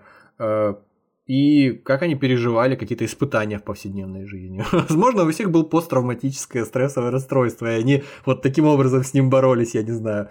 И 1.25 1.71
как 1.71 2.03
они 2.03 2.13
переживали 2.13 2.75
какие-то 2.75 3.03
испытания 3.03 3.57
в 3.57 3.63
повседневной 3.63 4.25
жизни. 4.25 4.63
Возможно, 4.71 5.23
у 5.23 5.31
всех 5.31 5.49
было 5.49 5.63
посттравматическое 5.63 6.65
стрессовое 6.65 7.09
расстройство, 7.09 7.65
и 7.65 7.79
они 7.79 8.03
вот 8.25 8.43
таким 8.43 8.65
образом 8.67 9.03
с 9.03 9.13
ним 9.13 9.31
боролись, 9.31 9.73
я 9.73 9.81
не 9.81 9.91
знаю. 9.91 10.29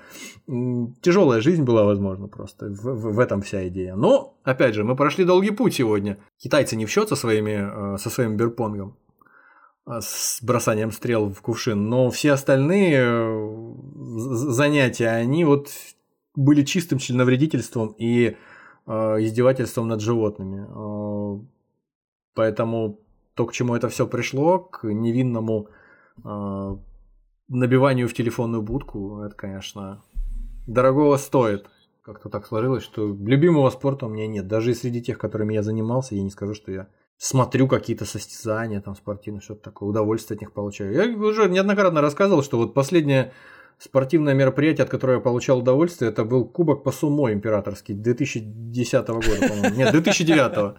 Тяжелая 1.01 1.41
жизнь 1.41 1.65
была, 1.65 1.85
возможно, 1.85 2.29
просто. 2.29 2.67
В, 2.67 2.85
в, 2.85 3.15
в 3.15 3.19
этом 3.19 3.43
вся 3.43 3.67
идея. 3.67 3.97
Но, 3.97 4.39
опять 4.45 4.77
же, 4.77 4.85
мы 4.85 4.95
прошли 4.95 5.25
долгий 5.25 5.51
путь 5.51 5.75
сегодня. 5.75 6.19
Китайцы 6.39 6.77
не 6.77 6.87
в 6.87 6.91
счет 6.91 7.09
со, 7.09 7.17
своими, 7.17 7.95
э, 7.95 7.99
со 7.99 8.09
своим 8.09 8.37
бирпонгом, 8.37 8.97
а 9.87 10.01
с 10.01 10.39
бросанием 10.43 10.93
стрел 10.93 11.29
в 11.29 11.43
кувшин, 11.43 11.89
но 11.89 12.09
все 12.11 12.33
остальные 12.33 13.05
э, 13.05 13.75
занятия, 14.29 15.09
они 15.09 15.45
вот 15.45 15.71
были 16.37 16.63
чистым 16.63 16.99
членовредительством 16.99 17.95
и 17.99 18.37
издевательством 18.87 19.89
над 19.89 20.01
животными. 20.01 20.67
Э, 20.69 21.45
поэтому 22.35 23.01
то, 23.35 23.47
к 23.47 23.53
чему 23.53 23.75
это 23.75 23.89
все 23.89 24.07
пришло, 24.07 24.59
к 24.59 24.85
невинному 24.85 25.69
э, 26.23 26.77
набиванию 27.49 28.09
в 28.09 28.15
телефонную 28.15 28.63
будку, 28.63 29.21
это, 29.23 29.35
конечно, 29.35 30.03
дорогого 30.67 31.17
стоит. 31.17 31.67
Как-то 32.03 32.29
так 32.29 32.47
сложилось, 32.47 32.83
что 32.83 33.09
любимого 33.09 33.71
спорта 33.71 34.07
у 34.07 34.11
меня 34.11 34.27
нет. 34.27 34.47
Даже 34.47 34.73
и 34.73 34.75
среди 34.75 35.03
тех, 35.03 35.19
которыми 35.19 35.55
я 35.55 35.63
занимался, 35.63 36.15
я 36.15 36.23
не 36.23 36.31
скажу, 36.31 36.55
что 36.55 36.71
я 36.71 36.89
смотрю 37.17 37.67
какие-то 37.69 38.05
состязания 38.05 38.81
там 38.81 38.95
спортивные, 38.95 39.41
что-то 39.41 39.63
такое, 39.63 39.89
удовольствие 39.89 40.37
от 40.37 40.43
них 40.43 40.53
получаю. 40.53 40.93
Я 40.93 41.17
уже 41.17 41.49
неоднократно 41.49 42.01
рассказывал, 42.01 42.43
что 42.43 42.59
вот 42.59 42.75
последнее 42.75 43.33
спортивное 43.79 44.35
мероприятие, 44.35 44.85
от 44.85 44.91
которого 44.91 45.17
я 45.17 45.21
получал 45.21 45.59
удовольствие, 45.59 46.11
это 46.11 46.25
был 46.25 46.45
Кубок 46.45 46.83
по 46.83 46.93
сумо 46.93 47.33
императорский 47.33 47.95
2010 47.95 49.09
года, 49.09 49.49
по-моему. 49.49 49.77
Нет, 49.77 49.93
2009. 49.93 50.77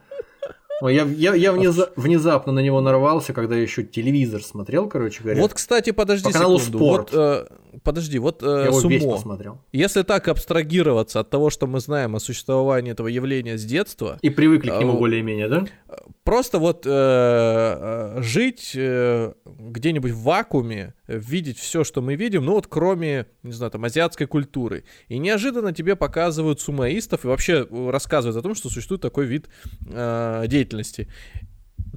Я, 0.81 1.03
я, 1.03 1.35
я 1.35 1.53
внезапно 1.53 2.51
на 2.51 2.59
него 2.59 2.81
нарвался, 2.81 3.33
когда 3.33 3.55
еще 3.55 3.83
телевизор 3.83 4.43
смотрел, 4.43 4.89
короче 4.89 5.23
говоря. 5.23 5.41
Вот, 5.41 5.53
кстати, 5.53 5.91
подожди 5.91 6.25
по 6.25 6.31
каналу 6.31 6.59
секунду. 6.59 6.77
Спорт. 6.77 7.13
Вот, 7.13 7.19
э, 7.19 7.79
подожди, 7.83 8.19
вот 8.19 8.43
э, 8.43 8.45
я 8.45 8.65
его 8.65 8.81
сумо. 8.81 8.93
весь 8.93 9.03
посмотрел. 9.03 9.61
Если 9.71 10.01
так 10.01 10.27
абстрагироваться 10.27 11.21
от 11.21 11.29
того, 11.29 11.49
что 11.49 11.65
мы 11.65 11.79
знаем 11.79 12.15
о 12.15 12.19
существовании 12.19 12.91
этого 12.91 13.07
явления 13.07 13.57
с 13.57 13.63
детства... 13.63 14.19
И 14.21 14.29
привыкли 14.29 14.69
к 14.69 14.79
нему 14.79 14.95
э, 14.95 14.99
более-менее, 14.99 15.47
да? 15.47 15.65
Просто 16.25 16.59
вот 16.59 16.85
э, 16.85 16.89
э, 16.89 18.21
жить 18.21 18.73
э, 18.75 19.33
где-нибудь 19.45 20.11
в 20.11 20.23
вакууме, 20.23 20.93
видеть 21.07 21.59
все, 21.59 21.83
что 21.83 22.01
мы 22.01 22.15
видим, 22.15 22.43
ну 22.43 22.53
вот 22.53 22.67
кроме, 22.67 23.27
не 23.43 23.51
знаю, 23.51 23.71
там, 23.71 23.85
азиатской 23.85 24.27
культуры. 24.27 24.83
И 25.07 25.19
неожиданно 25.19 25.71
тебе 25.71 25.95
показывают 25.95 26.59
сумоистов 26.59 27.23
и 27.23 27.27
вообще 27.27 27.67
рассказывают 27.89 28.37
о 28.37 28.41
том, 28.41 28.55
что 28.55 28.69
существует 28.69 29.01
такой 29.01 29.25
вид 29.25 29.47
э, 29.87 30.45
деятельности 30.47 30.64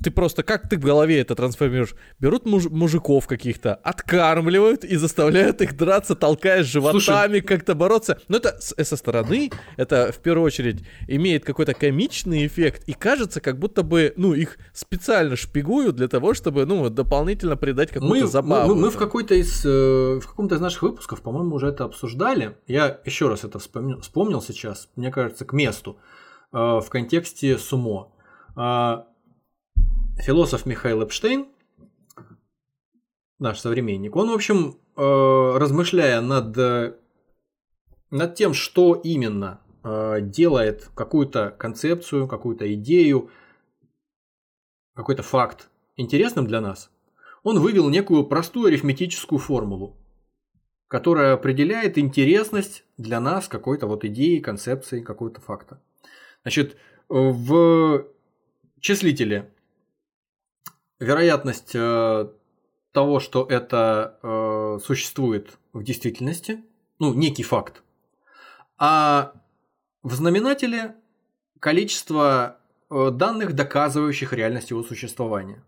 ты 0.02 0.10
просто 0.12 0.42
как 0.44 0.68
ты 0.68 0.76
в 0.76 0.80
голове 0.80 1.20
это 1.20 1.34
трансформируешь? 1.34 1.94
Берут 2.20 2.46
муж- 2.46 2.68
мужиков 2.70 3.26
каких-то, 3.26 3.74
откармливают 3.74 4.84
и 4.84 4.96
заставляют 4.96 5.60
их 5.60 5.76
драться, 5.76 6.14
толкая 6.14 6.62
животами, 6.62 7.40
как-то 7.40 7.74
бороться. 7.74 8.20
Но 8.28 8.36
это 8.36 8.56
с- 8.60 8.74
со 8.84 8.96
стороны, 8.96 9.50
это 9.76 10.12
в 10.12 10.18
первую 10.18 10.46
очередь 10.46 10.84
имеет 11.08 11.44
какой-то 11.44 11.74
комичный 11.74 12.46
эффект. 12.46 12.84
И 12.86 12.92
кажется, 12.92 13.40
как 13.40 13.58
будто 13.58 13.82
бы, 13.82 14.12
ну, 14.16 14.34
их 14.34 14.58
специально 14.72 15.34
шпигуют 15.36 15.96
для 15.96 16.06
того, 16.08 16.32
чтобы, 16.34 16.64
ну, 16.66 16.88
дополнительно 16.90 17.56
придать 17.56 17.90
какую-то 17.90 18.24
мы, 18.26 18.30
забаву. 18.30 18.74
Мы, 18.74 18.80
мы 18.82 18.90
в 18.90 18.96
какой-то 18.96 19.34
из 19.34 19.64
э, 19.64 20.20
в 20.22 20.26
каком-то 20.26 20.54
из 20.54 20.60
наших 20.60 20.82
выпусков, 20.82 21.22
по-моему, 21.22 21.56
уже 21.56 21.68
это 21.68 21.84
обсуждали. 21.84 22.56
Я 22.68 23.00
еще 23.04 23.28
раз 23.28 23.42
это 23.44 23.58
вспомнил, 23.58 24.00
вспомнил 24.00 24.40
сейчас, 24.42 24.88
мне 24.96 25.10
кажется, 25.10 25.44
к 25.44 25.52
месту 25.52 25.98
э, 26.52 26.56
в 26.56 26.86
контексте 26.88 27.58
сумо. 27.58 28.12
Э, 28.58 29.04
философ 30.18 30.66
Михаил 30.66 31.04
Эпштейн, 31.04 31.46
наш 33.38 33.60
современник, 33.60 34.16
он, 34.16 34.30
в 34.30 34.34
общем, 34.34 34.78
э, 34.96 35.58
размышляя 35.58 36.20
над, 36.20 36.56
над 38.10 38.34
тем, 38.34 38.54
что 38.54 38.94
именно 38.94 39.60
э, 39.84 40.20
делает 40.22 40.90
какую-то 40.96 41.54
концепцию, 41.56 42.26
какую-то 42.26 42.72
идею, 42.74 43.30
какой-то 44.94 45.22
факт 45.22 45.70
интересным 45.96 46.48
для 46.48 46.60
нас, 46.60 46.90
он 47.44 47.60
вывел 47.60 47.88
некую 47.88 48.24
простую 48.24 48.66
арифметическую 48.66 49.38
формулу, 49.38 49.96
которая 50.88 51.34
определяет 51.34 51.96
интересность 51.96 52.84
для 52.96 53.20
нас 53.20 53.46
какой-то 53.46 53.86
вот 53.86 54.04
идеи, 54.04 54.40
концепции, 54.40 55.00
какого-то 55.00 55.40
факта. 55.40 55.80
Значит, 56.42 56.76
в 57.08 58.08
числителе 58.80 59.50
вероятность 60.98 61.72
э, 61.74 62.28
того, 62.92 63.20
что 63.20 63.46
это 63.48 64.18
э, 64.22 64.78
существует 64.84 65.58
в 65.72 65.82
действительности, 65.82 66.64
ну, 66.98 67.14
некий 67.14 67.42
факт, 67.42 67.82
а 68.76 69.32
в 70.02 70.14
знаменателе 70.14 70.96
количество 71.60 72.58
э, 72.90 73.10
данных, 73.10 73.54
доказывающих 73.54 74.32
реальность 74.32 74.70
его 74.70 74.82
существования. 74.82 75.62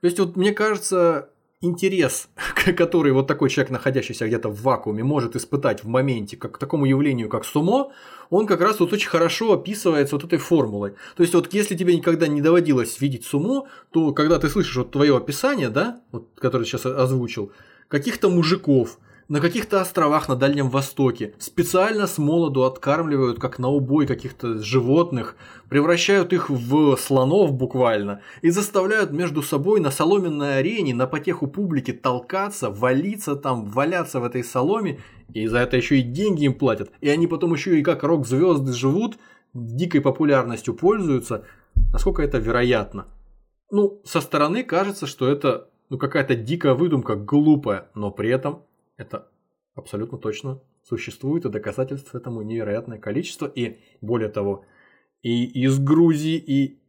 То 0.00 0.06
есть, 0.06 0.18
вот 0.18 0.36
мне 0.36 0.52
кажется, 0.52 1.30
интерес, 1.64 2.28
который 2.76 3.12
вот 3.12 3.26
такой 3.26 3.50
человек, 3.50 3.70
находящийся 3.70 4.26
где-то 4.26 4.48
в 4.48 4.62
вакууме, 4.62 5.02
может 5.02 5.36
испытать 5.36 5.82
в 5.82 5.88
моменте 5.88 6.36
как 6.36 6.52
к 6.52 6.58
такому 6.58 6.86
явлению, 6.86 7.28
как 7.28 7.44
сумо, 7.44 7.92
он 8.30 8.46
как 8.46 8.60
раз 8.60 8.80
вот 8.80 8.92
очень 8.92 9.08
хорошо 9.08 9.52
описывается 9.52 10.16
вот 10.16 10.24
этой 10.24 10.38
формулой. 10.38 10.92
То 11.16 11.22
есть 11.22 11.34
вот 11.34 11.52
если 11.52 11.76
тебе 11.76 11.96
никогда 11.96 12.26
не 12.26 12.40
доводилось 12.40 13.00
видеть 13.00 13.24
сумо, 13.24 13.66
то 13.90 14.12
когда 14.12 14.38
ты 14.38 14.48
слышишь 14.48 14.76
вот 14.76 14.90
твое 14.90 15.16
описание, 15.16 15.68
да, 15.68 16.00
вот, 16.12 16.28
которое 16.36 16.64
сейчас 16.64 16.86
озвучил, 16.86 17.52
каких-то 17.88 18.30
мужиков, 18.30 18.98
на 19.28 19.40
каких-то 19.40 19.80
островах 19.80 20.28
на 20.28 20.36
Дальнем 20.36 20.68
Востоке 20.68 21.34
специально 21.38 22.06
с 22.06 22.18
молоду 22.18 22.64
откармливают, 22.64 23.38
как 23.38 23.58
на 23.58 23.68
убой 23.68 24.06
каких-то 24.06 24.58
животных, 24.58 25.36
превращают 25.68 26.32
их 26.32 26.50
в 26.50 26.96
слонов 26.96 27.52
буквально 27.52 28.20
и 28.42 28.50
заставляют 28.50 29.12
между 29.12 29.42
собой 29.42 29.80
на 29.80 29.90
соломенной 29.90 30.58
арене 30.58 30.94
на 30.94 31.06
потеху 31.06 31.46
публики 31.46 31.92
толкаться, 31.92 32.70
валиться 32.70 33.34
там, 33.34 33.64
валяться 33.64 34.20
в 34.20 34.24
этой 34.24 34.44
соломе, 34.44 35.00
и 35.32 35.46
за 35.46 35.58
это 35.58 35.76
еще 35.76 35.98
и 35.98 36.02
деньги 36.02 36.44
им 36.44 36.54
платят. 36.54 36.90
И 37.00 37.08
они 37.08 37.26
потом 37.26 37.54
еще 37.54 37.78
и 37.78 37.82
как 37.82 38.02
рок-звезды 38.02 38.72
живут, 38.72 39.16
дикой 39.54 40.00
популярностью 40.00 40.74
пользуются. 40.74 41.44
Насколько 41.92 42.22
это 42.22 42.38
вероятно? 42.38 43.06
Ну, 43.70 44.02
со 44.04 44.20
стороны 44.20 44.64
кажется, 44.64 45.06
что 45.06 45.28
это 45.28 45.68
ну, 45.88 45.98
какая-то 45.98 46.34
дикая 46.34 46.74
выдумка, 46.74 47.16
глупая, 47.16 47.88
но 47.94 48.10
при 48.10 48.28
этом 48.28 48.62
это 48.96 49.28
абсолютно 49.74 50.18
точно 50.18 50.60
существует, 50.82 51.44
и 51.44 51.50
доказательств 51.50 52.14
этому 52.14 52.42
невероятное 52.42 52.98
количество. 52.98 53.46
И 53.46 53.78
более 54.00 54.28
того, 54.28 54.64
и 55.22 55.44
из 55.44 55.78
Грузии, 55.78 56.36
и 56.36 56.80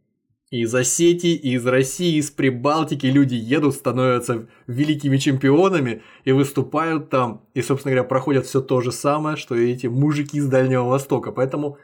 из 0.52 0.74
Осетии, 0.74 1.34
и 1.34 1.56
из 1.56 1.66
России, 1.66 2.18
из 2.18 2.30
Прибалтики 2.32 3.08
люди 3.08 3.36
едут, 3.36 3.76
становятся 3.76 4.48
великими 4.68 5.18
чемпионами 5.18 6.04
и 6.24 6.32
выступают 6.32 7.10
там, 7.10 7.46
и, 7.54 7.62
собственно 7.62 7.94
говоря, 7.94 8.08
проходят 8.08 8.46
все 8.46 8.62
то 8.62 8.82
же 8.82 8.92
самое, 8.92 9.38
что 9.38 9.56
и 9.56 9.72
эти 9.72 9.88
мужики 9.88 10.38
из 10.38 10.48
Дальнего 10.48 10.84
Востока. 10.84 11.32
Поэтому, 11.32 11.78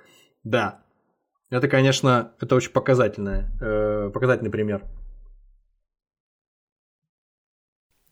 да, 0.43 0.84
это, 1.49 1.68
конечно, 1.68 2.34
это 2.39 2.56
очень 2.56 2.72
показательный, 2.72 3.45
э, 3.60 4.11
показательный 4.14 4.52
пример. 4.52 4.84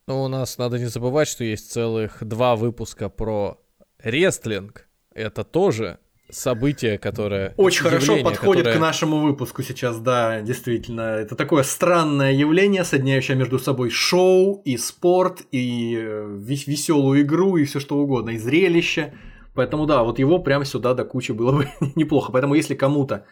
Но 0.09 0.23
у 0.23 0.27
нас 0.27 0.57
надо 0.57 0.79
не 0.79 0.85
забывать, 0.85 1.27
что 1.27 1.43
есть 1.43 1.71
целых 1.71 2.23
два 2.23 2.55
выпуска 2.55 3.09
про 3.09 3.59
рестлинг. 3.99 4.87
Это 5.13 5.43
тоже 5.43 5.99
событие, 6.31 6.97
которое... 6.97 7.53
Очень 7.57 7.83
хорошо 7.83 8.23
подходит 8.23 8.63
которое... 8.63 8.77
к 8.77 8.81
нашему 8.81 9.19
выпуску 9.19 9.61
сейчас, 9.61 9.99
да, 9.99 10.41
действительно. 10.41 11.01
Это 11.01 11.35
такое 11.35 11.61
странное 11.61 12.31
явление, 12.31 12.85
соединяющее 12.85 13.37
между 13.37 13.59
собой 13.59 13.91
шоу 13.91 14.63
и 14.65 14.77
спорт, 14.77 15.43
и 15.51 15.95
э, 15.95 16.37
веселую 16.39 17.21
игру, 17.21 17.57
и 17.57 17.65
все 17.65 17.79
что 17.79 17.99
угодно, 17.99 18.31
и 18.31 18.39
зрелище. 18.39 19.13
Поэтому 19.53 19.85
да, 19.85 20.01
вот 20.01 20.17
его 20.17 20.39
прямо 20.39 20.65
сюда 20.65 20.95
до 20.95 21.05
кучи 21.05 21.33
было 21.33 21.51
бы 21.51 21.67
неплохо. 21.95 22.31
Поэтому 22.31 22.55
если 22.55 22.73
кому-то 22.73 23.27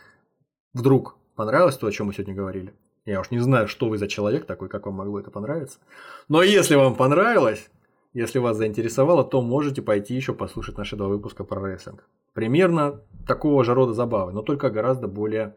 вдруг 0.75 1.17
понравилось 1.35 1.77
то, 1.77 1.87
о 1.87 1.91
чем 1.91 2.05
мы 2.05 2.13
сегодня 2.13 2.35
говорили, 2.35 2.75
я 3.11 3.21
уж 3.21 3.31
не 3.31 3.39
знаю, 3.39 3.67
что 3.67 3.87
вы 3.87 3.97
за 3.97 4.07
человек 4.07 4.45
такой, 4.45 4.67
как 4.67 4.85
вам 4.85 4.95
могло 4.95 5.19
это 5.19 5.31
понравиться. 5.31 5.79
Но 6.27 6.43
если 6.43 6.75
вам 6.75 6.95
понравилось, 6.95 7.69
если 8.13 8.39
вас 8.39 8.57
заинтересовало, 8.57 9.23
то 9.23 9.41
можете 9.41 9.81
пойти 9.81 10.13
еще 10.13 10.33
послушать 10.33 10.77
наши 10.77 10.95
два 10.95 11.07
выпуска 11.07 11.43
про 11.43 11.61
рестлинг. 11.61 12.03
Примерно 12.33 13.01
такого 13.25 13.63
же 13.63 13.73
рода 13.73 13.93
забавы, 13.93 14.33
но 14.33 14.41
только 14.41 14.69
гораздо 14.69 15.07
более 15.07 15.55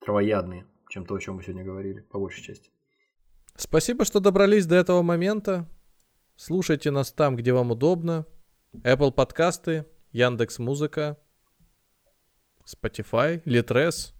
травоядные, 0.00 0.66
чем 0.88 1.06
то, 1.06 1.14
о 1.14 1.20
чем 1.20 1.36
мы 1.36 1.42
сегодня 1.42 1.64
говорили, 1.64 2.00
по 2.10 2.18
большей 2.18 2.42
части. 2.42 2.70
Спасибо, 3.56 4.04
что 4.04 4.18
добрались 4.18 4.66
до 4.66 4.74
этого 4.74 5.02
момента. 5.02 5.68
Слушайте 6.36 6.90
нас 6.90 7.12
там, 7.12 7.36
где 7.36 7.52
вам 7.52 7.70
удобно. 7.70 8.26
Apple 8.82 9.12
подкасты, 9.12 9.86
Яндекс 10.10 10.58
Музыка, 10.58 11.18
Spotify, 12.66 13.40
Litres 13.44 14.12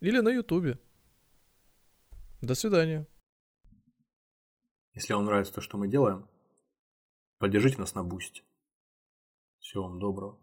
или 0.00 0.20
на 0.20 0.28
Ютубе. 0.28 0.78
До 2.46 2.54
свидания. 2.54 3.08
Если 4.94 5.12
вам 5.12 5.24
нравится 5.24 5.52
то, 5.52 5.60
что 5.60 5.78
мы 5.78 5.88
делаем, 5.88 6.28
поддержите 7.38 7.78
нас 7.78 7.96
на 7.96 8.04
Бусти. 8.04 8.44
Всего 9.58 9.88
вам 9.88 9.98
доброго. 9.98 10.38